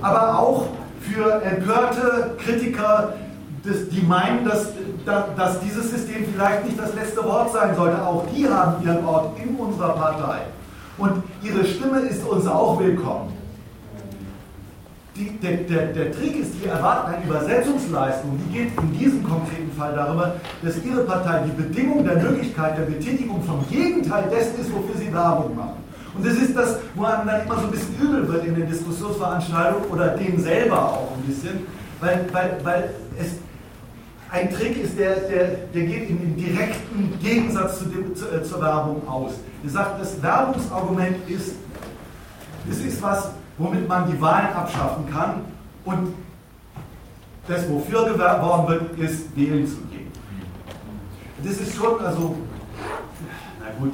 [0.00, 0.66] aber auch
[1.02, 3.12] für empörte Kritiker,
[3.64, 4.72] die meinen, dass,
[5.04, 8.00] dass dieses System vielleicht nicht das letzte Wort sein sollte.
[8.04, 10.40] Auch die haben ihren Ort in unserer Partei.
[10.98, 13.32] Und ihre Stimme ist uns auch willkommen.
[15.16, 19.72] Die, der, der, der, Trick ist, wir erwarten eine Übersetzungsleistung, die geht in diesem konkreten
[19.76, 24.72] Fall darüber, dass Ihre Partei die Bedingung der Möglichkeit der Betätigung vom Gegenteil dessen ist,
[24.72, 25.82] wofür Sie Werbung machen.
[26.16, 28.68] Und das ist das, wo einem dann immer so ein bisschen übel wird in den
[28.68, 31.66] Diskussionsveranstaltungen oder dem selber auch ein bisschen,
[32.00, 33.34] weil, weil, weil es
[34.30, 38.42] ein Trick ist, der, der, der geht in den direkten Gegensatz zu dem, zu, äh,
[38.42, 39.32] zur Werbung aus.
[39.64, 41.54] Er sagt, das Werbungsargument ist,
[42.70, 45.40] es ist was, womit man die Wahlen abschaffen kann
[45.84, 46.14] und
[47.46, 50.12] das, wofür geworben wird, ist, wählen zu gehen.
[51.42, 52.36] Das ist schon, also,
[53.60, 53.92] na gut,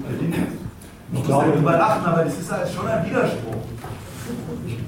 [1.12, 3.62] ich glaube, halt überlachen, aber das ist halt schon ein Widerspruch.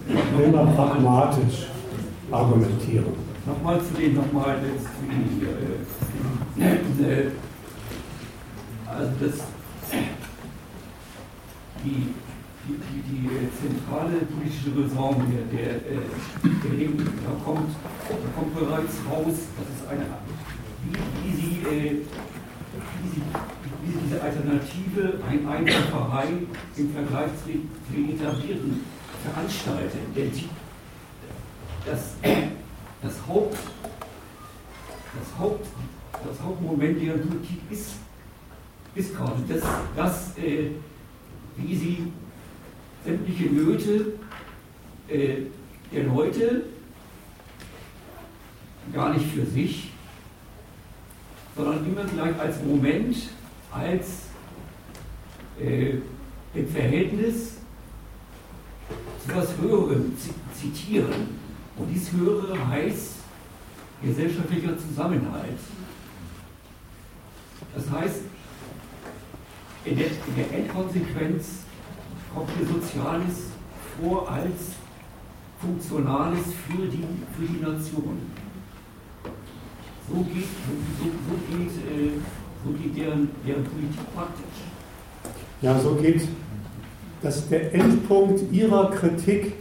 [0.09, 1.67] Ich will mal pragmatisch
[2.33, 3.36] argumentieren.
[3.47, 5.47] Nochmal zu den, nochmal jetzt die,
[7.07, 7.31] äh, äh,
[8.85, 9.35] also das,
[11.85, 12.13] die,
[12.67, 16.03] die, die, die zentrale politische Raison der, der, äh,
[16.43, 17.71] der Linken, da kommt,
[18.09, 20.07] da kommt bereits raus, dass es eine,
[20.83, 22.03] wie, wie, sie, äh,
[23.01, 23.23] wie, sie,
[23.85, 26.27] wie sie diese Alternative, ein Einzelverei
[26.77, 27.51] im Vergleich zu
[27.93, 28.81] den, etablierten
[29.23, 29.99] veranstalten.
[30.17, 30.33] Denn
[31.85, 32.17] das,
[33.07, 33.57] das Haupt,
[35.19, 35.67] das Haupt,
[36.13, 37.91] das Hauptmoment der Politik ist,
[38.95, 39.63] ist gerade das,
[39.95, 40.71] dass, äh,
[41.57, 42.13] wie sie
[43.05, 44.15] sämtliche Nöte
[45.09, 45.43] äh,
[45.93, 46.65] der Leute
[48.93, 49.93] gar nicht für sich,
[51.55, 53.17] sondern immer gleich als Moment,
[53.71, 54.23] als
[55.61, 55.95] äh,
[56.55, 57.59] im Verhältnis
[59.25, 60.13] zu etwas Höherem
[60.55, 61.46] zitieren.
[61.79, 63.17] Und dies Höhere heißt
[64.03, 65.59] gesellschaftlicher Zusammenhalt.
[67.75, 68.23] Das heißt,
[69.85, 71.47] in der, in der Endkonsequenz
[72.35, 73.51] kommt hier Soziales
[74.01, 74.77] vor als
[75.61, 77.05] Funktionales für die,
[77.37, 78.19] für die Nation.
[80.09, 82.11] So geht, so, so geht, äh,
[82.65, 84.45] so geht deren, deren Politik praktisch.
[85.63, 86.29] Ja, so geht
[87.23, 89.55] das der Endpunkt ihrer Kritik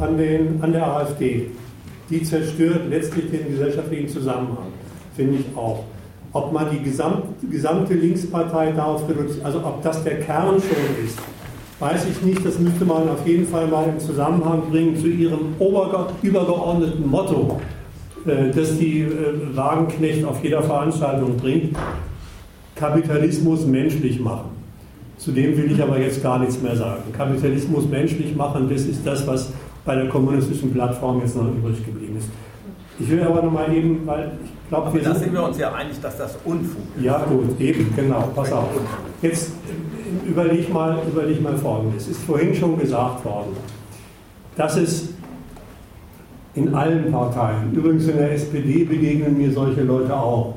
[0.00, 1.50] an, den, an der AfD.
[2.10, 4.68] Die zerstört letztlich den gesellschaftlichen Zusammenhang,
[5.16, 5.84] finde ich auch.
[6.32, 11.18] Ob man die gesamte, gesamte Linkspartei darauf reduziert, also ob das der Kern schon ist,
[11.80, 12.44] weiß ich nicht.
[12.44, 17.60] Das müsste man auf jeden Fall mal im Zusammenhang bringen zu ihrem übergeordneten Motto,
[18.26, 21.76] äh, das die äh, Wagenknecht auf jeder Veranstaltung bringt.
[22.74, 24.50] Kapitalismus menschlich machen.
[25.16, 27.02] Zu dem will ich aber jetzt gar nichts mehr sagen.
[27.16, 29.50] Kapitalismus menschlich machen, das ist das, was
[29.86, 32.28] bei der kommunistischen Plattform jetzt noch übrig geblieben ist.
[32.98, 36.00] Ich will aber nochmal eben, weil ich glaube, wir da sind wir uns ja einig,
[36.00, 37.04] dass das Unfug ist.
[37.04, 38.68] Ja gut, eben, genau, pass auf.
[39.22, 42.04] Jetzt äh, überleg mal, überleg mal Folgendes.
[42.04, 43.56] Es ist vorhin schon gesagt worden,
[44.56, 45.10] dass es
[46.54, 50.54] in allen Parteien, übrigens in der SPD begegnen mir solche Leute auch,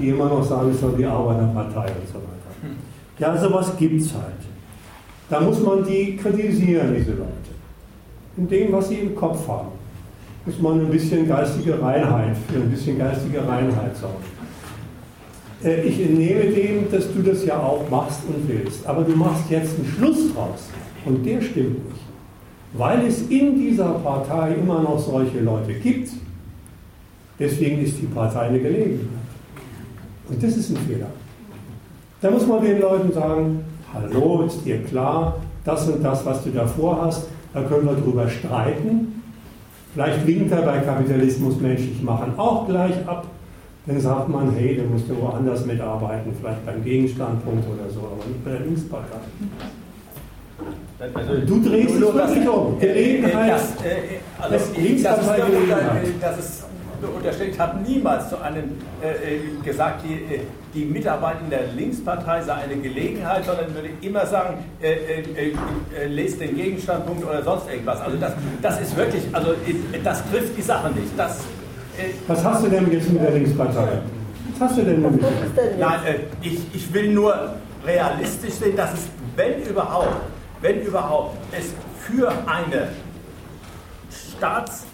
[0.00, 2.74] die immer noch sagen, es soll die Arbeiterpartei und so weiter.
[3.18, 4.24] Ja, sowas gibt es halt.
[5.28, 7.51] Da muss man die kritisieren, diese Leute
[8.36, 9.68] in dem, was sie im Kopf haben.
[10.44, 14.24] Muss man ein bisschen geistige Reinheit, für ein bisschen geistige Reinheit sorgen.
[15.64, 18.86] Äh, ich entnehme dem, dass du das ja auch machst und willst.
[18.86, 20.68] Aber du machst jetzt einen Schluss draus.
[21.04, 22.02] Und der stimmt nicht.
[22.74, 26.10] Weil es in dieser Partei immer noch solche Leute gibt.
[27.38, 29.06] Deswegen ist die Partei eine Gelegenheit.
[30.28, 31.08] Und das ist ein Fehler.
[32.20, 36.50] Da muss man den Leuten sagen, hallo, ist dir klar, das und das, was du
[36.50, 39.22] davor hast, da können wir drüber streiten.
[39.94, 43.26] Vielleicht winkt er bei Kapitalismus menschlich machen auch gleich ab.
[43.86, 48.28] Dann sagt man, hey, du musst du woanders mitarbeiten, vielleicht beim Gegenstandpunkt oder so, aber
[48.28, 49.18] nicht bei der Linkspartei.
[51.14, 52.78] Also, du drehst es wirklich um.
[52.78, 53.50] Gelegenheit.
[53.50, 56.06] Das, äh, also, das, Linkspartei Gelegenheit.
[56.20, 56.64] Das ist
[57.08, 60.40] unterstellt, hat niemals zu einem äh, äh, gesagt, die, äh,
[60.74, 65.54] die Mitarbeit in der Linkspartei sei eine Gelegenheit, sondern würde immer sagen, äh, äh, äh,
[66.00, 68.00] äh lest den Gegenstandpunkt oder sonst irgendwas.
[68.00, 69.54] Also das, das ist wirklich, also
[70.02, 71.10] das trifft die Sache nicht.
[71.16, 71.40] Das,
[72.26, 73.98] Was hast du denn jetzt mit der Linkspartei?
[74.52, 75.22] Was hast du denn damit?
[75.78, 76.00] Nein,
[76.40, 77.34] ich, ich will nur
[77.86, 80.16] realistisch sehen, dass es, wenn überhaupt,
[80.60, 81.72] wenn überhaupt, es
[82.06, 82.88] für eine
[84.10, 84.86] Staats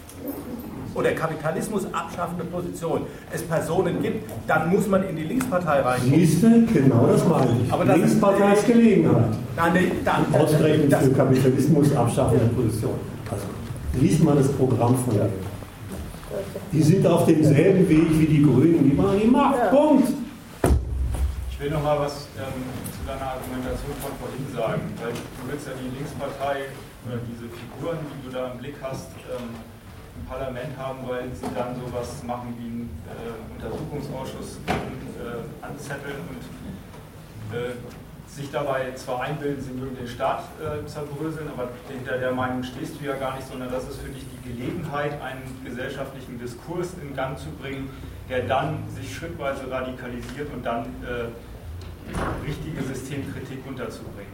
[0.95, 3.01] oder Kapitalismus abschaffende Position
[3.31, 6.01] es Personen gibt, dann muss man in die Linkspartei rein.
[6.01, 7.71] Siehste, genau das meine ich.
[7.71, 9.35] Aber Linkspartei ist Gelegenheit.
[9.55, 12.95] Nein, nee, dann, Ausgerechnet für Kapitalismus abschaffende Position.
[13.29, 13.45] Also
[13.99, 15.29] liest man das Programm von der
[16.71, 19.71] Die sind auf demselben Weg wie die Grünen, die machen die Macht.
[19.71, 20.09] Punkt.
[21.51, 25.67] Ich will noch mal was ähm, zu deiner Argumentation von vorhin sagen, weil du willst
[25.67, 26.71] ja die Linkspartei
[27.03, 29.59] oder diese Figuren, die du da im Blick hast, ähm,
[30.29, 37.73] Parlament haben, weil sie dann sowas machen wie einen äh, Untersuchungsausschuss äh, anzetteln und äh,
[38.29, 43.01] sich dabei zwar einbilden, sie mögen den Staat äh, zerbröseln, aber hinter der Meinung stehst
[43.01, 47.15] du ja gar nicht, sondern das ist für dich die Gelegenheit, einen gesellschaftlichen Diskurs in
[47.15, 47.89] Gang zu bringen,
[48.29, 54.29] der dann sich schrittweise radikalisiert und dann äh, richtige Systemkritik unterzubringen.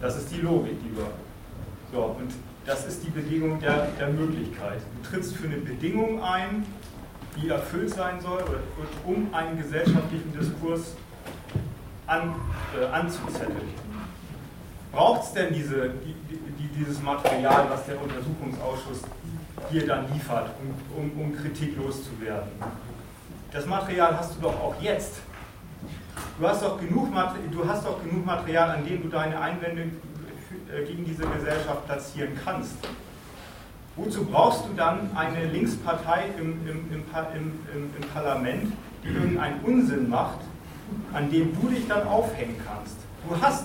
[0.00, 1.92] Das ist die Logik, die hast.
[1.92, 2.32] So, und
[2.66, 4.80] das ist die Bedingung der, der Möglichkeit.
[5.02, 6.66] Du trittst für eine Bedingung ein,
[7.36, 8.42] die erfüllt sein soll,
[9.04, 10.96] um einen gesellschaftlichen Diskurs
[12.06, 12.34] an,
[12.78, 13.86] äh, anzuzetteln.
[14.92, 19.02] Braucht es denn diese, die, die, dieses Material, was der Untersuchungsausschuss
[19.70, 22.50] hier dann liefert, um, um, um Kritik loszuwerden?
[23.52, 25.20] Das Material hast du doch auch jetzt.
[26.38, 27.12] Du hast doch genug,
[27.50, 29.90] du hast doch genug Material, an dem du deine Einwände
[30.82, 32.76] gegen diese Gesellschaft platzieren kannst.
[33.96, 38.72] Wozu brauchst du dann eine Linkspartei im, im, im, im, Parlament,
[39.02, 40.40] die irgendeinen Unsinn macht,
[41.14, 42.96] an dem du dich dann aufhängen kannst?
[43.26, 43.64] Du hast,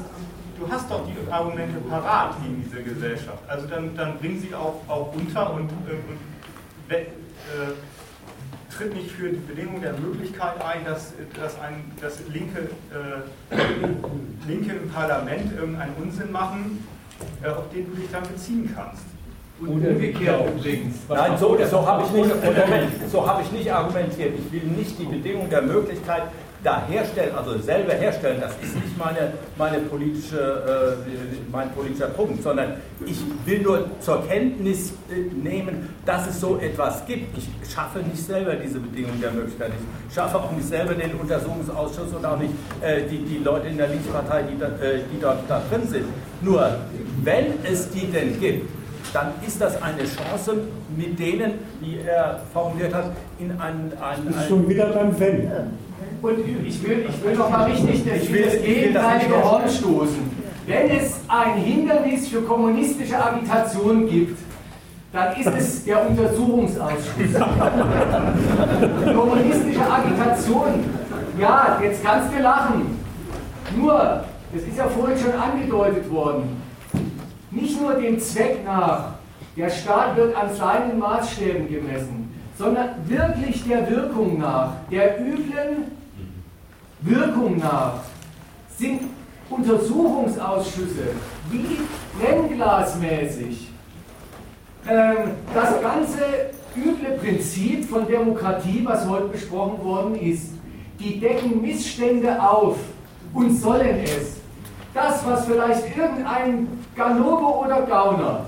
[0.57, 3.39] du hast doch die Argumente parat gegen diese Gesellschaft.
[3.47, 7.05] Also dann, dann bring sie auch, auch unter und, und äh,
[8.75, 13.57] tritt nicht für die Bedingung der Möglichkeit ein, dass, dass, ein, dass Linke, äh,
[14.47, 17.00] Linke im Parlament irgendeinen Unsinn machen, äh,
[17.45, 19.03] auf den du dich dann beziehen kannst.
[19.59, 20.95] Und umgekehrt übrigens.
[21.07, 22.31] Nein, so, so habe ich, nicht,
[23.11, 24.33] so hab ich nicht argumentiert.
[24.39, 26.23] Ich will nicht die Bedingung der Möglichkeit
[26.63, 32.43] da herstellen, also selber herstellen, das ist nicht meine, meine politische, äh, mein politischer Punkt,
[32.43, 32.73] sondern
[33.05, 37.35] ich will nur zur Kenntnis äh, nehmen, dass es so etwas gibt.
[37.37, 39.71] Ich schaffe nicht selber diese Bedingungen der Möglichkeit.
[40.07, 43.77] Ich schaffe auch nicht selber den Untersuchungsausschuss und auch nicht äh, die, die Leute in
[43.77, 46.05] der Linkspartei, die, da, äh, die dort da drin sind.
[46.41, 46.75] Nur,
[47.23, 48.69] wenn es die denn gibt,
[49.13, 50.57] dann ist das eine Chance,
[50.95, 53.91] mit denen, wie er formuliert hat, in ein...
[53.99, 55.51] ein, ein ist schon wieder beim Wenn.
[56.21, 60.41] Und ich will, ich will noch mal richtig das, ich will, das gegenteilige Horn stoßen.
[60.67, 64.37] Wenn es ein Hindernis für kommunistische Agitation gibt,
[65.11, 67.33] dann ist es der Untersuchungsausschuss.
[69.15, 70.85] Kommunistische Agitation,
[71.39, 72.99] ja, jetzt kannst du lachen.
[73.75, 76.61] Nur, das ist ja vorhin schon angedeutet worden,
[77.49, 79.15] nicht nur dem Zweck nach,
[79.57, 86.00] der Staat wird an seinen Maßstäben gemessen, sondern wirklich der Wirkung nach, der üblen
[87.01, 87.95] Wirkung nach
[88.77, 89.01] sind
[89.49, 91.09] Untersuchungsausschüsse
[91.49, 91.79] wie
[92.19, 93.69] brennglasmäßig
[94.87, 95.17] ähm,
[95.53, 96.19] das ganze
[96.75, 100.53] üble Prinzip von Demokratie, was heute besprochen worden ist.
[100.99, 102.77] Die decken Missstände auf
[103.33, 104.37] und sollen es.
[104.93, 108.45] Das, was vielleicht irgendein Ganobe oder Gauner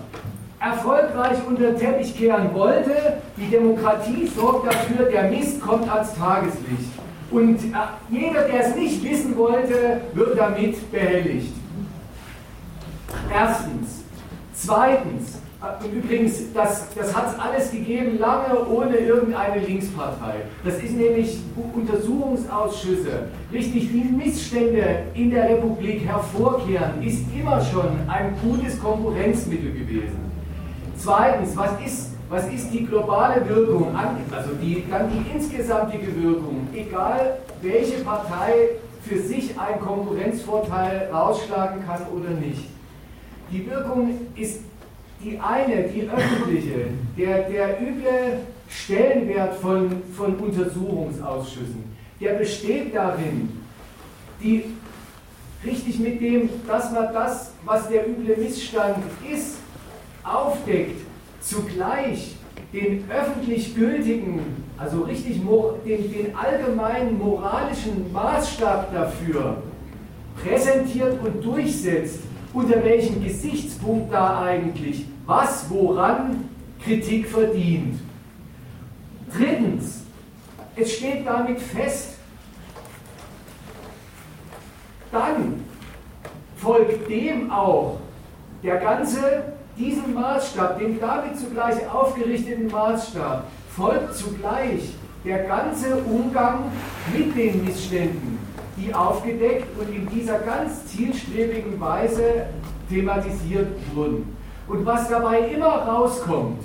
[0.60, 2.92] erfolgreich unter den Teppich kehren wollte,
[3.36, 6.92] die Demokratie sorgt dafür, der Mist kommt ans Tageslicht.
[7.34, 7.68] Und äh,
[8.12, 11.54] jeder, der es nicht wissen wollte, wird damit behelligt.
[13.34, 14.04] Erstens.
[14.54, 20.44] Zweitens, äh, und übrigens, das, das hat es alles gegeben, lange ohne irgendeine Linkspartei.
[20.64, 21.40] Das ist nämlich
[21.74, 30.32] Untersuchungsausschüsse, richtig die Missstände in der Republik hervorkehren, ist immer schon ein gutes Konkurrenzmittel gewesen.
[30.98, 37.38] Zweitens, was ist was ist die globale Wirkung, also die, dann die insgesamtige Wirkung, egal
[37.62, 38.70] welche Partei
[39.04, 42.64] für sich einen Konkurrenzvorteil rausschlagen kann oder nicht.
[43.52, 44.62] Die Wirkung ist
[45.24, 51.84] die eine, die öffentliche, der, der üble Stellenwert von, von Untersuchungsausschüssen,
[52.20, 53.62] der besteht darin,
[54.42, 54.64] die
[55.64, 58.98] richtig mit dem, dass man das, was der üble Missstand
[59.32, 59.58] ist,
[60.24, 61.03] aufdeckt
[61.44, 62.36] zugleich
[62.72, 64.40] den öffentlich gültigen,
[64.78, 65.42] also richtig
[65.86, 69.62] den, den allgemeinen moralischen Maßstab dafür
[70.42, 72.20] präsentiert und durchsetzt,
[72.54, 76.50] unter welchem Gesichtspunkt da eigentlich was woran
[76.84, 78.00] Kritik verdient.
[79.36, 80.04] Drittens,
[80.76, 82.18] es steht damit fest,
[85.12, 85.64] dann
[86.58, 88.00] folgt dem auch
[88.64, 93.46] der ganze Diesem Maßstab, dem damit zugleich aufgerichteten Maßstab,
[93.76, 94.94] folgt zugleich
[95.26, 96.72] der ganze Umgang
[97.12, 98.38] mit den Missständen,
[98.78, 102.46] die aufgedeckt und in dieser ganz zielstrebigen Weise
[102.88, 104.36] thematisiert wurden.
[104.68, 106.62] Und was dabei immer rauskommt,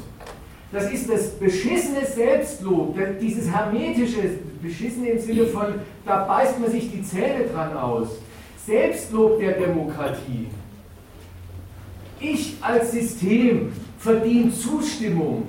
[0.71, 6.93] das ist das beschissene Selbstlob, dieses hermetische, beschissen im Sinne von, da beißt man sich
[6.93, 8.09] die Zähne dran aus.
[8.67, 10.49] Selbstlob der Demokratie.
[12.21, 15.47] Ich als System verdiene Zustimmung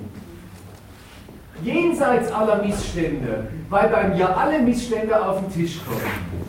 [1.62, 6.40] jenseits aller Missstände, weil bei mir alle Missstände auf den Tisch kommen.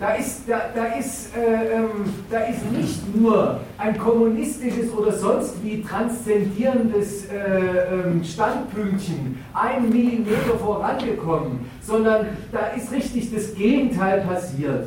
[0.00, 5.54] Da ist, da, da, ist, äh, ähm, da ist nicht nur ein kommunistisches oder sonst
[5.64, 14.86] wie transzendierendes äh, ähm, Standpünktchen ein Millimeter vorangekommen, sondern da ist richtig das Gegenteil passiert.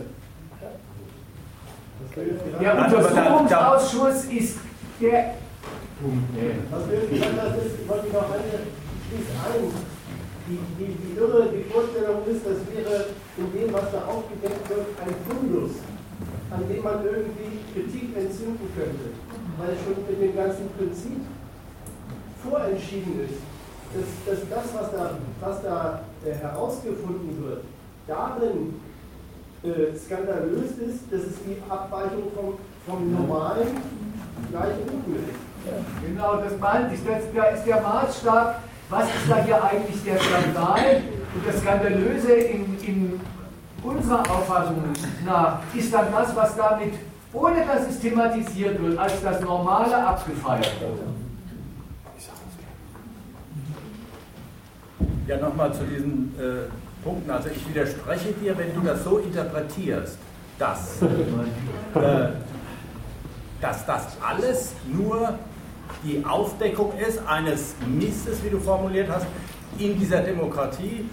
[2.16, 4.60] Der Untersuchungsausschuss ist
[5.00, 5.36] der
[6.02, 6.28] Punkt.
[6.70, 8.68] Was will ich sagen, das ist, wollte ich noch eine,
[9.08, 9.72] schließt ein.
[10.48, 14.88] Die, die, die irre, die Vorstellung ist, das wäre in dem, was da aufgedeckt wird,
[15.00, 15.72] ein Fundus,
[16.52, 19.16] an dem man irgendwie Kritik entzünden könnte,
[19.56, 21.24] weil schon mit dem ganzen Prinzip
[22.44, 23.40] vorentschieden ist,
[23.96, 27.64] dass, dass das, was da, was da äh, herausgefunden wird,
[28.08, 28.82] darin
[29.64, 32.58] äh, skandalös ist, dass es die Abweichung vom,
[32.88, 33.78] vom normalen
[34.50, 35.52] gleichen Übel ist.
[36.04, 37.02] Genau, das meinte ich.
[37.06, 41.02] Das, da ist der Maßstab, was ist da hier eigentlich der Skandal?
[41.34, 43.22] Und das Skandalöse in, in
[43.84, 44.82] unserer Auffassung
[45.26, 46.94] nach ist dann das, was damit,
[47.32, 51.00] ohne dass es thematisiert wird, als das Normale abgefeiert wird.
[55.28, 56.68] Ja, nochmal zu diesen äh,
[57.04, 57.30] Punkten.
[57.30, 60.18] Also ich widerspreche dir, wenn du das so interpretierst,
[60.58, 61.02] dass,
[61.96, 62.30] äh,
[63.60, 65.38] dass das alles nur
[66.04, 69.26] die Aufdeckung ist eines Misses, wie du formuliert hast,
[69.78, 71.06] in dieser Demokratie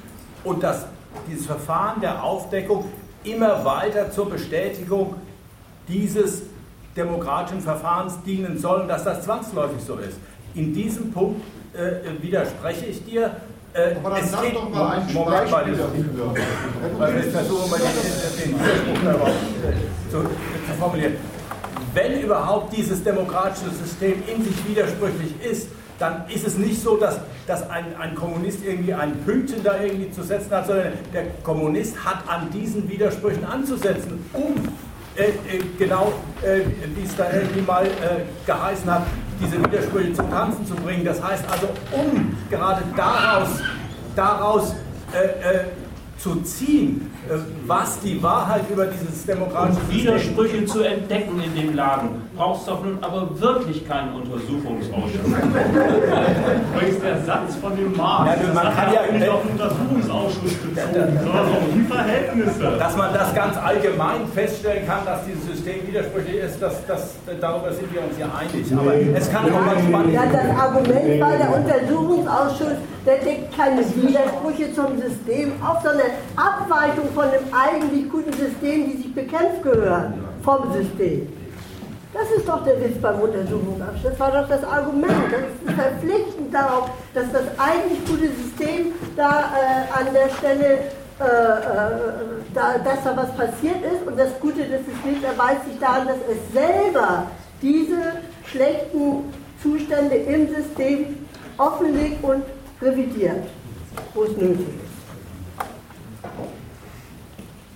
[0.44, 0.86] und dass
[1.28, 2.84] dieses Verfahren der Aufdeckung
[3.24, 5.14] immer weiter zur Bestätigung
[5.88, 6.42] dieses
[6.96, 10.18] demokratischen Verfahrens dienen soll und dass das zwangsläufig so ist.
[10.54, 11.42] In diesem Punkt
[11.74, 13.36] äh, widerspreche ich dir.
[13.74, 16.34] Äh, Aber dann es sag doch mal ein Moment mal dafür.
[16.98, 21.16] Weil ich versuche mal den, Widerspruch äh, zu, zu formulieren.
[21.94, 27.18] Wenn überhaupt dieses demokratische System in sich widersprüchlich ist, dann ist es nicht so, dass,
[27.46, 32.04] dass ein, ein Kommunist irgendwie ein Pünktchen da irgendwie zu setzen hat, sondern der Kommunist
[32.04, 34.54] hat an diesen Widersprüchen anzusetzen, um
[35.78, 36.60] genau, äh,
[36.94, 37.88] wie es da irgendwie mal äh,
[38.46, 39.02] geheißen hat,
[39.40, 41.04] diese Widersprüche zum Tanzen zu bringen.
[41.04, 43.48] Das heißt also, um gerade daraus,
[44.14, 44.74] daraus
[45.12, 45.64] äh, äh,
[46.18, 47.34] zu ziehen, äh,
[47.66, 52.72] was die Wahrheit über dieses demokratische um Widersprüche zu entdecken in dem Laden, brauchst du
[52.72, 55.20] doch nun aber wirklich keinen Untersuchungsausschuss.
[56.74, 61.18] Übrigens der Satz von dem Marx, ja, man kann ja nicht auf den Untersuchungsausschuss bezogen,
[61.22, 62.76] sondern auf die Verhältnisse.
[62.78, 67.72] Dass man das ganz allgemein feststellen kann, dass dieses System widersprüchlich ist, das, das, darüber
[67.72, 68.66] sind wir uns ja einig.
[68.72, 70.10] Aber es kann auch manchmal...
[70.10, 77.08] Ja, das Argument war, der Untersuchungsausschuss, der deckt keine Widersprüche zum System auf, sondern Abweichung
[77.14, 81.28] von dem eigentlich guten System, die sich bekämpft gehören vom System.
[82.12, 84.12] Das ist doch der Witz beim Untersuchungsabschluss.
[84.12, 85.12] Das war doch das Argument.
[85.30, 90.78] Das ist verpflichtend darauf, dass das eigentlich gute System da äh, an der Stelle,
[91.20, 92.00] äh, äh,
[92.54, 94.06] da, dass da was passiert ist.
[94.06, 97.26] Und das Gute des Systems erweist sich daran, dass es selber
[97.60, 101.26] diese schlechten Zustände im System
[101.58, 102.42] offenlegt und
[102.80, 103.44] revidiert,
[104.14, 104.87] wo es nötig ist.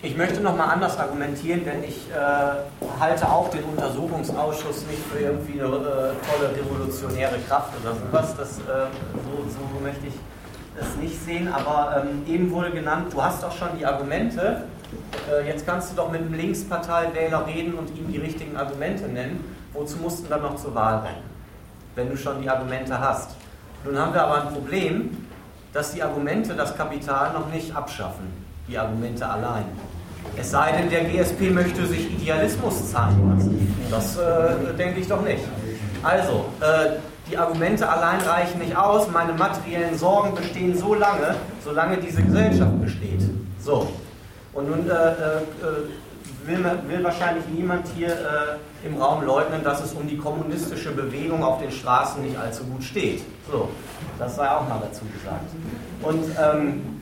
[0.04, 5.60] Ich möchte nochmal anders argumentieren, denn ich äh, halte auch den Untersuchungsausschuss nicht für irgendwie
[5.60, 8.34] eine äh, tolle revolutionäre Kraft oder sowas.
[8.36, 8.88] Das, äh,
[9.24, 10.14] so, so, möchte ich
[10.76, 11.46] es nicht sehen.
[11.46, 14.64] Aber ähm, eben wurde genannt, du hast doch schon die Argumente.
[15.30, 19.54] Äh, jetzt kannst du doch mit einem Linksparteiwähler reden und ihm die richtigen Argumente nennen.
[19.72, 21.30] Wozu musst du dann noch zur Wahl rennen,
[21.94, 23.36] wenn du schon die Argumente hast?
[23.84, 25.28] Nun haben wir aber ein Problem,
[25.72, 28.32] dass die Argumente das Kapital noch nicht abschaffen.
[28.66, 29.91] Die Argumente allein.
[30.36, 33.76] Es sei denn, der GSP möchte sich Idealismus lassen.
[33.90, 35.44] Das äh, denke ich doch nicht.
[36.02, 36.96] Also, äh,
[37.30, 39.08] die Argumente allein reichen nicht aus.
[39.10, 43.20] Meine materiellen Sorgen bestehen so lange, solange diese Gesellschaft besteht.
[43.60, 43.88] So.
[44.52, 45.42] Und nun äh, äh
[46.44, 51.44] will, will, wahrscheinlich niemand hier äh, im Raum leugnen, dass es um die kommunistische Bewegung
[51.44, 53.22] auf den Straßen nicht allzu gut steht.
[53.50, 53.68] So.
[54.18, 55.50] Das sei auch mal dazu gesagt.
[56.02, 57.01] Und ähm,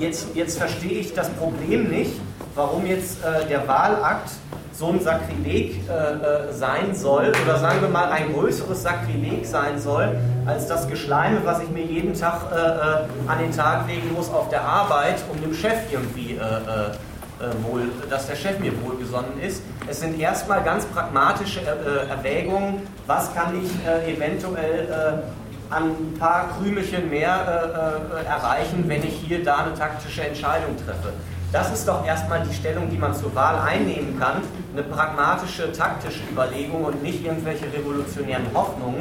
[0.00, 2.12] jetzt, jetzt verstehe ich das Problem nicht,
[2.54, 4.30] warum jetzt äh, der Wahlakt
[4.72, 9.78] so ein Sakrileg äh, äh, sein soll, oder sagen wir mal ein größeres Sakrileg sein
[9.78, 14.12] soll, als das Geschleime, was ich mir jeden Tag äh, äh an den Tag legen
[14.14, 16.40] muss auf der Arbeit, um dem Chef irgendwie äh,
[17.62, 19.62] wohl, dass der Chef mir wohlgesonnen ist.
[19.86, 23.70] Es sind erstmal ganz pragmatische Erwägungen, was kann ich
[24.06, 25.22] eventuell
[25.70, 27.30] ein paar Krümelchen mehr
[28.28, 31.12] erreichen, wenn ich hier da eine taktische Entscheidung treffe.
[31.52, 34.42] Das ist doch erstmal die Stellung, die man zur Wahl einnehmen kann.
[34.72, 39.00] Eine pragmatische, taktische Überlegung und nicht irgendwelche revolutionären Hoffnungen.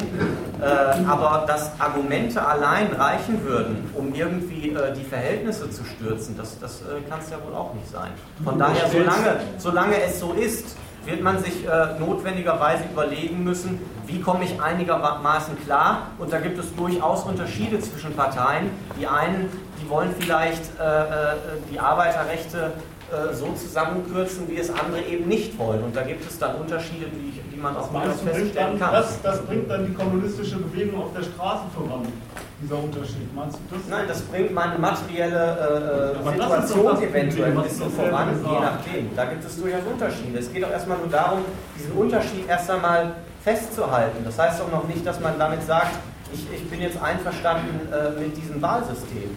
[0.60, 6.60] Äh, aber dass Argumente allein reichen würden, um irgendwie äh, die Verhältnisse zu stürzen, das,
[6.60, 8.10] das äh, kann es ja wohl auch nicht sein.
[8.44, 14.20] Von daher, solange, solange es so ist, wird man sich äh, notwendigerweise überlegen müssen, wie
[14.22, 16.08] komme ich einigermaßen klar.
[16.18, 18.70] Und da gibt es durchaus Unterschiede zwischen Parteien.
[19.00, 19.50] Die einen
[19.82, 21.36] die wollen vielleicht äh, äh,
[21.72, 22.74] die Arbeiterrechte
[23.12, 25.84] äh, so zusammenkürzen, wie es andere eben nicht wollen.
[25.84, 28.94] Und da gibt es dann Unterschiede, die, die man auch durchaus feststellen kann.
[28.94, 32.08] Das, das, bringt dann die kommunistische Bewegung auf der Straße voran,
[32.62, 33.34] dieser Unterschied.
[33.36, 33.88] Meinst du das?
[33.90, 39.16] Nein, das bringt meine materielle äh, Situation eventuell ein bisschen voran, je nachdem.
[39.16, 40.40] Da gibt es durchaus Unterschiede.
[40.40, 41.40] Es geht auch erstmal nur darum,
[41.78, 43.14] diesen Unterschied erst einmal
[43.44, 44.24] festzuhalten.
[44.24, 45.98] Das heißt auch noch nicht, dass man damit sagt,
[46.34, 49.36] ich, ich bin jetzt einverstanden äh, mit diesem Wahlsystem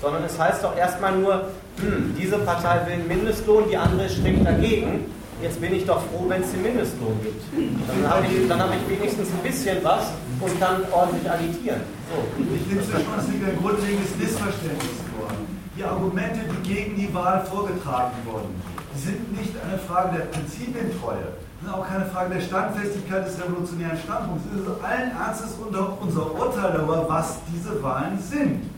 [0.00, 1.44] sondern es heißt doch erstmal nur,
[1.80, 5.06] hm, diese Partei will einen Mindestlohn, die andere strikt dagegen.
[5.42, 7.42] Jetzt bin ich doch froh, wenn es den Mindestlohn gibt.
[7.88, 11.80] Dann habe ich, hab ich wenigstens ein bisschen was und kann ordentlich agitieren.
[12.12, 12.44] So.
[12.54, 15.28] Ich es schon, es liegt ein grundlegendes Missverständnis vor.
[15.76, 18.54] Die Argumente, die gegen die Wahl vorgetragen wurden,
[18.94, 21.32] sind nicht eine Frage der Prinzipientreue.
[21.62, 24.44] Ist auch keine Frage der Standfestigkeit des revolutionären Standpunkts.
[24.52, 25.56] Es ist allen Ernstes
[26.00, 28.68] unser Urteil darüber, was diese Wahlen sind.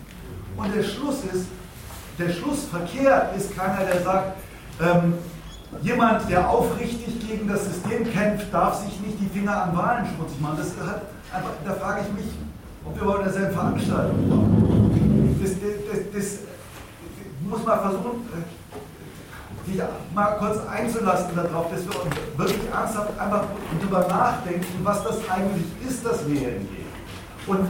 [0.56, 1.46] Und der Schluss ist,
[2.18, 4.36] der Schlussverkehr ist keiner, der sagt,
[4.80, 5.14] ähm,
[5.80, 10.40] jemand, der aufrichtig gegen das System kämpft, darf sich nicht die Finger an Wahlen schmutzig
[10.40, 10.58] machen.
[10.58, 11.02] Das hat,
[11.64, 12.32] da frage ich mich,
[12.84, 15.38] ob wir bei derselben Veranstaltung waren.
[15.40, 15.60] Das, das,
[15.90, 16.38] das, das,
[17.48, 18.28] muss man versuchen,
[19.66, 19.84] sich äh,
[20.14, 23.44] mal kurz einzulassen darauf, dass wir wirklich ernsthaft einfach
[23.78, 26.66] darüber nachdenken, was das eigentlich ist, das WLG.
[27.46, 27.68] Und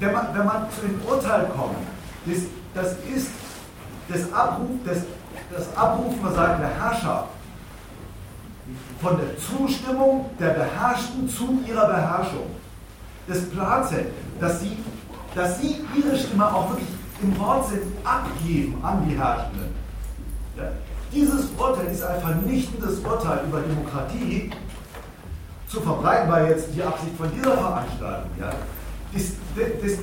[0.00, 1.76] wenn man, wenn man zu dem Urteil kommt,
[2.26, 2.38] das,
[2.74, 3.30] das ist
[4.08, 4.98] das, Abruf, das,
[5.54, 7.28] das Abrufen, sagen der Herrscher,
[9.00, 12.46] von der Zustimmung der Beherrschten zu ihrer Beherrschung.
[13.26, 14.06] Das Plaze,
[14.40, 14.76] dass sie,
[15.34, 16.88] dass sie ihre Stimme auch wirklich
[17.22, 19.74] im Wortsinn abgeben an die Herrschenden.
[20.56, 20.64] Ja.
[21.12, 24.50] Dieses Urteil ist ein vernichtendes Urteil über Demokratie.
[25.68, 28.30] Zu verbreiten war jetzt die Absicht von dieser Veranstaltung.
[28.38, 28.50] Ja.
[29.12, 29.22] Das,
[29.56, 29.98] das, das,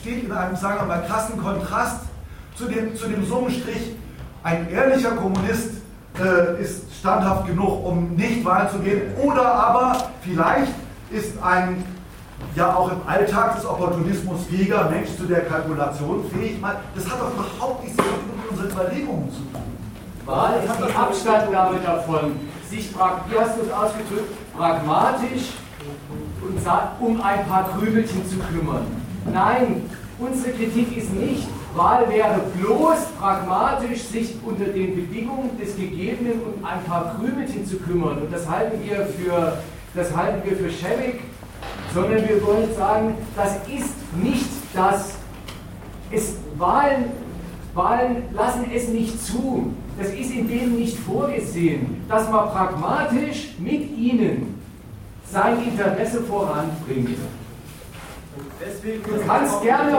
[0.00, 2.00] steht in einem, sagen wir mal, krassen Kontrast
[2.56, 3.96] zu dem, zu dem Summenstrich,
[4.42, 5.70] ein ehrlicher Kommunist
[6.20, 10.72] äh, ist standhaft genug, um nicht Wahlen zu gehen, oder aber vielleicht
[11.10, 11.84] ist ein
[12.56, 16.56] ja auch im Alltag des Opportunismus fähiger Mensch zu der Kalkulation fähig.
[16.94, 19.62] Das hat doch überhaupt nichts mit unseren Überlegungen zu tun.
[20.24, 25.52] Wahl ist die Abstandgabe davon, sich, wie hast du es ausgedrückt, pragmatisch
[26.40, 28.86] und um ein paar Krümelchen zu kümmern.
[29.30, 36.40] Nein, unsere Kritik ist nicht, Wahl wäre bloß pragmatisch, sich unter den Bedingungen des Gegebenen
[36.42, 38.18] um ein paar Krümelchen zu kümmern.
[38.18, 39.58] Und das halten wir für,
[39.94, 41.20] das halten wir für schäbig,
[41.92, 45.14] sondern wir wollen sagen, das ist nicht das.
[46.10, 47.06] Es, Wahlen,
[47.74, 49.72] Wahlen lassen es nicht zu.
[49.98, 54.60] Das ist in denen nicht vorgesehen, dass man pragmatisch mit ihnen
[55.30, 57.18] sein Interesse voranbringt.
[58.64, 59.98] Du kannst, gerne,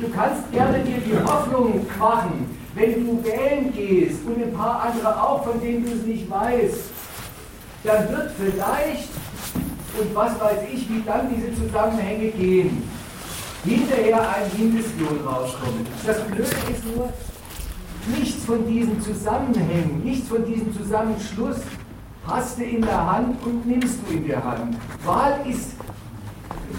[0.00, 5.22] du kannst gerne dir die Hoffnung machen, wenn du wählen gehst und ein paar andere
[5.22, 6.80] auch, von denen du es nicht weißt,
[7.84, 9.08] dann wird vielleicht,
[9.98, 12.88] und was weiß ich, wie dann diese Zusammenhänge gehen,
[13.64, 15.86] hinterher ein Mindestlohn rauskommen.
[16.06, 17.12] Das Blöde ist nur,
[18.18, 21.56] nichts von diesen Zusammenhängen, nichts von diesem Zusammenschluss
[22.26, 24.76] hast du in der Hand und nimmst du in der Hand.
[25.04, 25.72] Wahl ist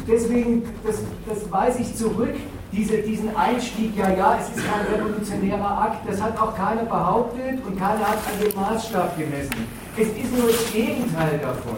[0.07, 2.35] deswegen, das, das weise ich zurück,
[2.71, 7.65] diese, diesen Einstieg, ja, ja, es ist kein revolutionärer Akt, das hat auch keiner behauptet
[7.65, 9.67] und keiner hat an dem Maßstab gemessen.
[9.95, 11.77] Es ist nur das Gegenteil davon.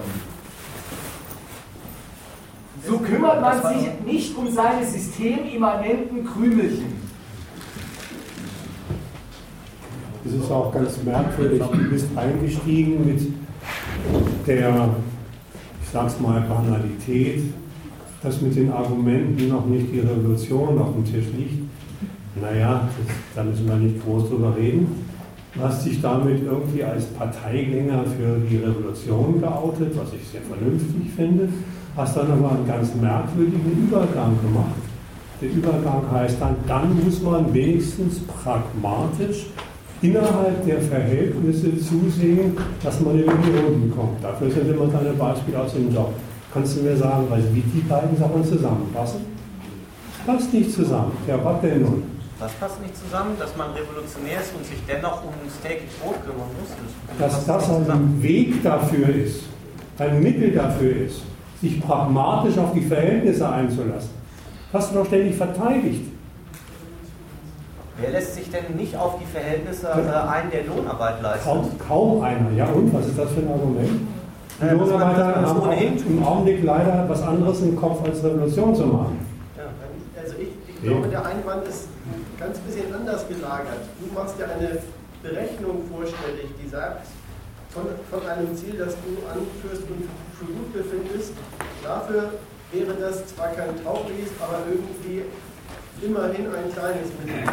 [2.85, 6.99] So kümmert man sich nicht um seine systemimmanenten Krümelchen.
[10.25, 14.89] Es ist auch ganz merkwürdig, du bist eingestiegen mit der,
[15.81, 17.43] ich sag's mal, Banalität
[18.21, 21.63] dass mit den Argumenten noch nicht die Revolution auf dem Tisch liegt,
[22.41, 22.87] naja,
[23.35, 24.87] da müssen wir nicht groß drüber reden.
[25.55, 31.11] Du hast dich damit irgendwie als Parteigänger für die Revolution geoutet, was ich sehr vernünftig
[31.15, 31.49] finde,
[31.97, 34.75] hast dann aber einen ganz merkwürdigen Übergang gemacht.
[35.41, 39.47] Der Übergang heißt dann, dann muss man wenigstens pragmatisch
[40.01, 44.23] innerhalb der Verhältnisse zusehen, dass man in die Runden kommt.
[44.23, 46.13] Dafür sind immer deine Beispiele aus dem Job.
[46.53, 49.21] Kannst du mir sagen, also wie die beiden Sachen zusammenpassen?
[50.25, 51.11] Passt nicht zusammen.
[51.27, 52.03] Ja, was denn nun?
[52.39, 53.31] Was passt nicht zusammen?
[53.37, 57.19] Dass man revolutionär ist und sich dennoch um das tägliche Brot kümmern muss.
[57.19, 59.43] Dass das ein Weg dafür ist,
[59.99, 61.21] ein Mittel dafür ist,
[61.61, 64.09] sich pragmatisch auf die Verhältnisse einzulassen.
[64.71, 66.01] Hast du doch ständig verteidigt.
[67.99, 71.43] Wer lässt sich denn nicht auf die Verhältnisse äh, ein, der Lohnarbeit leistet?
[71.43, 72.49] Kaum, kaum einer.
[72.55, 74.01] Ja, und was ist das für ein Argument?
[74.59, 78.85] Die naja, Lohnarbeiter haben auch im Augenblick leider was anderes im Kopf als Revolution zu
[78.87, 79.25] machen.
[79.55, 79.71] Ja,
[80.21, 81.87] also ich, ich glaube, der Einwand ist
[82.37, 83.87] ganz bisschen anders gelagert.
[84.03, 84.79] Du machst ja eine
[85.23, 87.07] Berechnung vorstellig, die sagt,
[87.69, 90.03] von, von einem Ziel, das du anführst und
[90.35, 91.31] für gut befindest,
[91.81, 92.31] dafür
[92.73, 95.23] wäre das zwar kein Tauchlies, aber irgendwie
[96.03, 97.47] immerhin ein kleines Mittel.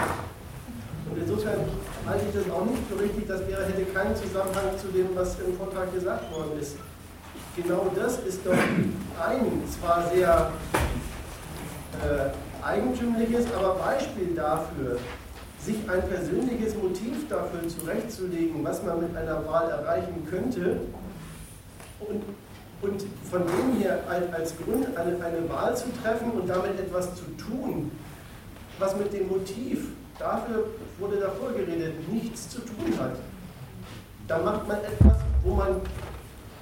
[1.07, 1.71] Und insofern
[2.05, 5.39] halte ich das auch nicht für richtig, das wäre, hätte keinen Zusammenhang zu dem, was
[5.39, 6.75] im Vortrag gesagt worden ist.
[7.57, 10.51] Genau das ist doch ein zwar sehr
[12.05, 14.99] äh, eigentümliches, aber Beispiel dafür,
[15.59, 20.81] sich ein persönliches Motiv dafür zurechtzulegen, was man mit einer Wahl erreichen könnte
[22.01, 22.23] und,
[22.83, 24.01] und von dem her
[24.33, 27.91] als Grund eine, eine Wahl zu treffen und damit etwas zu tun,
[28.79, 30.67] was mit dem Motiv, dafür
[30.99, 33.17] wurde davor geredet, nichts zu tun hat.
[34.29, 35.81] Da macht man etwas, wo man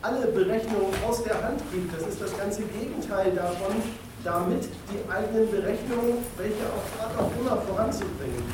[0.05, 1.95] alle Berechnungen aus der Hand gibt.
[1.97, 3.75] Das ist das ganze Gegenteil davon,
[4.23, 8.45] damit die eigenen Berechnungen, welche auch auch immer voranzubringen.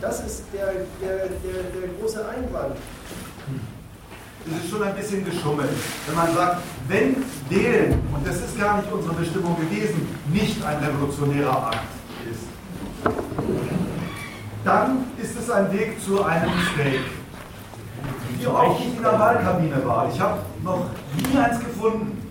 [0.00, 0.66] Das ist der,
[1.00, 2.76] der, der, der große Einwand.
[4.44, 5.70] Es ist schon ein bisschen geschummelt,
[6.06, 7.16] wenn man sagt, wenn
[7.48, 11.86] Wählen, und das ist gar nicht unsere Bestimmung gewesen, nicht ein revolutionärer Akt
[12.30, 12.42] ist,
[14.64, 17.21] dann ist es ein Weg zu einem Steak.
[18.38, 20.08] Wie oft ich in der Wahlkabine war.
[20.12, 20.86] Ich habe noch
[21.16, 22.30] nie eins gefunden.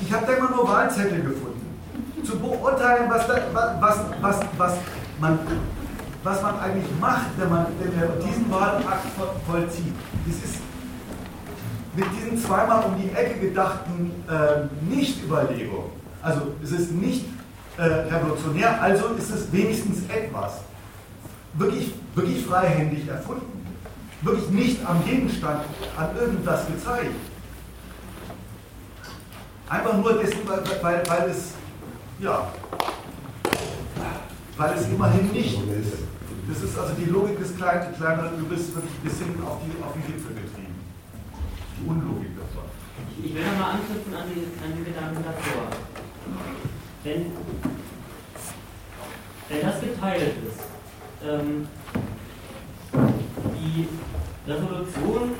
[0.00, 1.60] Ich habe da immer nur Wahlzettel gefunden.
[2.24, 3.34] Zu beurteilen, was, da,
[3.80, 4.74] was, was, was,
[5.20, 5.38] man,
[6.22, 8.84] was man eigentlich macht, wenn man, wenn man diesen Wahlakt
[9.46, 9.94] vollzieht.
[10.26, 10.60] Das ist
[11.96, 15.90] mit diesen zweimal um die Ecke gedachten äh, Nicht-Überlegungen.
[16.22, 17.26] Also es ist nicht
[17.76, 20.60] äh, revolutionär, also ist es wenigstens etwas.
[21.54, 23.59] Wirklich, wirklich freihändig erfunden.
[24.22, 25.64] Wirklich nicht am Gegenstand,
[25.96, 27.14] an irgendwas gezeigt.
[29.68, 31.54] Einfach nur dessen, weil, weil es,
[32.18, 32.48] ja,
[34.56, 35.92] weil es immerhin nicht ist.
[36.48, 39.92] Das ist also die Logik des kleinen, kleineren Übels wirklich bis hin auf, die, auf
[39.92, 40.74] den Gipfel getrieben.
[41.78, 42.68] Die Unlogik davon.
[43.22, 45.68] Ich will nochmal anknüpfen an die, an die Gedanken davor.
[47.04, 47.26] Wenn,
[49.48, 50.60] wenn das geteilt ist,
[51.24, 51.68] ähm,
[53.54, 53.88] die
[54.46, 55.34] Revolution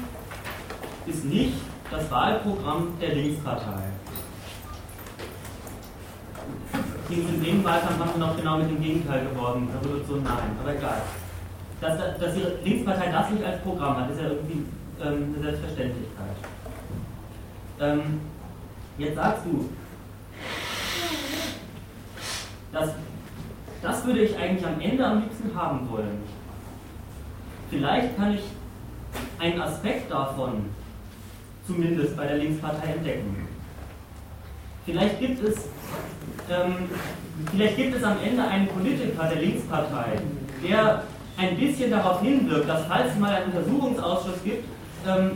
[1.07, 1.55] ist nicht
[1.91, 3.83] das Wahlprogramm der Linkspartei.
[7.09, 9.69] In dem Wahlkampf noch genau mit dem Gegenteil geworden.
[9.83, 11.03] Revolution nein, aber egal.
[11.81, 14.65] Dass, dass die Linkspartei das nicht als Programm hat, ist ja irgendwie
[15.03, 16.37] ähm, eine Selbstverständlichkeit.
[17.81, 18.21] Ähm,
[18.99, 19.71] jetzt sagst du,
[22.73, 22.91] das,
[23.83, 26.23] das würde ich eigentlich am Ende am liebsten haben wollen.
[27.71, 28.43] Vielleicht kann ich
[29.39, 30.67] einen Aspekt davon
[31.67, 33.49] zumindest bei der Linkspartei entdecken.
[34.85, 35.57] Vielleicht gibt es,
[36.51, 36.89] ähm,
[37.51, 40.19] vielleicht gibt es am Ende einen Politiker der Linkspartei,
[40.67, 41.05] der
[41.37, 44.65] ein bisschen darauf hinwirkt, dass falls es mal einen Untersuchungsausschuss gibt,
[45.07, 45.33] ähm,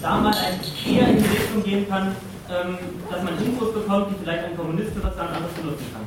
[0.00, 2.14] da mal ein, eher in die Richtung gehen kann,
[2.50, 2.78] ähm,
[3.10, 6.02] dass man Infos bekommt, die vielleicht ein Kommunist für was ganz anderes benutzen kann.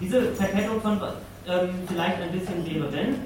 [0.00, 1.00] Diese Verkettung von
[1.48, 3.16] ähm, vielleicht ein bisschen wäre, denn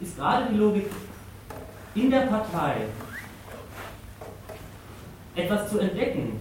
[0.00, 0.86] ist gerade die Logik
[1.94, 2.76] in der Partei
[5.34, 6.40] etwas zu entdecken,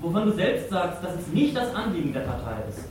[0.00, 2.84] wovon du selbst sagst, dass es nicht das Anliegen der Partei ist.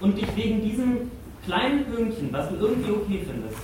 [0.00, 1.10] Und dich wegen diesem
[1.44, 3.58] kleinen Pünktchen, was du irgendwie okay findest,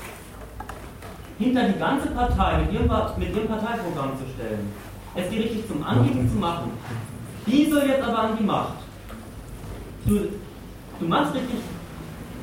[1.39, 4.73] hinter die ganze Partei mit ihrem, mit ihrem Parteiprogramm zu stellen,
[5.15, 6.73] es dir richtig zum Anliegen zu machen,
[7.47, 8.75] die soll jetzt aber an die Macht.
[10.07, 10.29] Du,
[11.01, 11.61] du machst richtig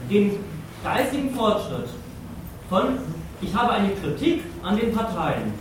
[0.10, 0.40] den
[0.86, 1.90] geistigen Fortschritt
[2.70, 3.00] von,
[3.42, 5.54] ich habe eine Kritik an den Parteien.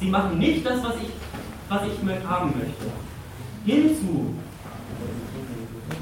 [0.00, 1.10] Sie machen nicht das, was ich,
[1.68, 2.86] was ich haben möchte.
[3.64, 4.34] Hinzu,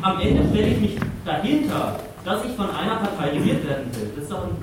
[0.02, 4.12] am Ende stelle ich mich dahinter dass ich von einer Partei regiert werden will.
[4.14, 4.56] Das ist doch ein,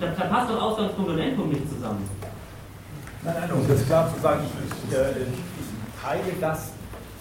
[0.00, 2.08] da, da passt doch Ausgangspunkt und Endpunkt nicht zusammen.
[3.22, 6.70] Nein, nein, das klar zu sagen, ich, ich, äh, ich teile das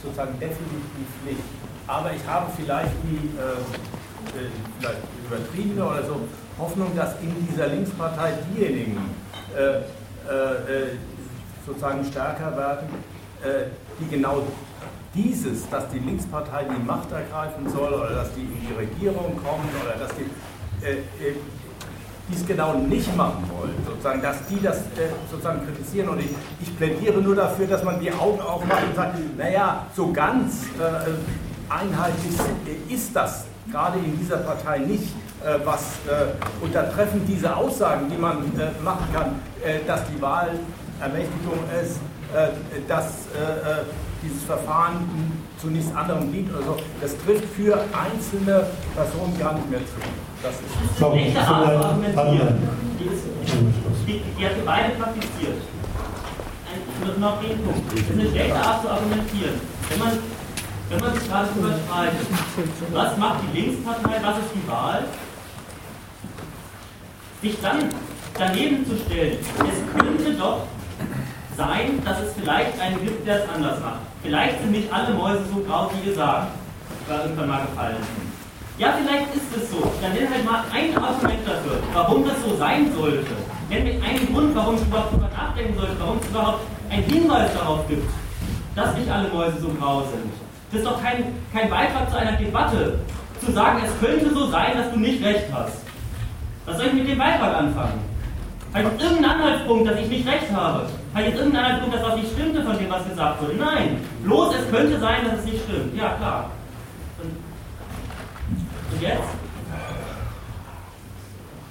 [0.02, 1.42] sozusagen definitiv nicht.
[1.88, 3.78] Aber ich habe vielleicht die, äh,
[4.80, 6.22] vielleicht übertriebene oder so
[6.58, 8.98] Hoffnung, dass in dieser Linkspartei diejenigen
[9.56, 10.98] äh, äh,
[11.66, 12.88] sozusagen stärker werden,
[13.44, 13.66] äh,
[14.00, 14.44] die genau
[15.14, 19.70] dieses, dass die Linkspartei die Macht ergreifen soll oder dass die in die Regierung kommen
[19.84, 21.36] oder dass die äh, äh,
[22.28, 26.10] dies genau nicht machen wollen, sozusagen, dass die das äh, sozusagen kritisieren.
[26.10, 30.12] Und ich, ich, plädiere nur dafür, dass man die Augen aufmacht und sagt, naja, so
[30.12, 32.34] ganz äh, einheitlich
[32.90, 35.14] ist das gerade in dieser Partei nicht,
[35.44, 39.40] äh, was äh, untertreffen diese Aussagen, die man äh, machen kann,
[39.88, 42.00] dass die Wahlermächtigung ist,
[42.88, 43.26] dass
[44.22, 45.10] dieses Verfahren
[45.60, 46.77] zu nichts anderem dient oder so.
[47.02, 49.98] Das trifft für einzelne Personen gar nicht mehr zu.
[50.44, 52.58] Das ist eine schlechte Art zu argumentieren.
[54.06, 55.58] Die, die hat beide praktiziert.
[56.69, 57.92] Ein, noch den Punkt.
[57.92, 59.61] Das ist eine schlechte Art zu argumentieren.
[59.90, 60.11] Wenn man,
[60.90, 62.28] wenn man sich gerade überstreitet,
[62.92, 65.04] was macht die Linkspartei, was ist die Wahl,
[67.42, 67.90] sich dann
[68.38, 70.68] daneben zu stellen, es könnte doch
[71.58, 74.00] sein, dass es vielleicht einen gibt, der es anders macht.
[74.22, 76.52] Vielleicht sind nicht alle Mäuse so grau, wie ihr sagt,
[77.08, 77.98] war irgendwann mal gefallen.
[78.78, 79.90] Ja, vielleicht ist es so.
[80.02, 83.32] Dann nenn halt mal ein Argument dafür, warum das so sein sollte.
[83.70, 87.54] Nenn mir einen Grund, warum ich überhaupt darüber nachdenken sollte, warum es überhaupt einen Hinweis
[87.54, 88.10] darauf gibt,
[88.76, 90.44] dass nicht alle Mäuse so grau sind.
[90.76, 91.24] Das ist doch kein,
[91.54, 93.00] kein Beitrag zu einer Debatte,
[93.40, 95.78] zu sagen, es könnte so sein, dass du nicht recht hast.
[96.66, 98.02] Was soll ich mit dem Beitrag anfangen?
[98.74, 100.88] Habe ich irgendeinen Anhaltspunkt, dass ich nicht recht habe?
[101.14, 103.56] Habe ich irgendeinen Anhaltspunkt, dass was nicht stimmte von dem, was gesagt wurde?
[103.56, 104.02] Nein.
[104.26, 105.95] Bloß es könnte sein, dass es nicht stimmt.
[105.95, 106.50] Ja, klar.
[107.24, 107.32] Und,
[108.92, 109.30] und jetzt?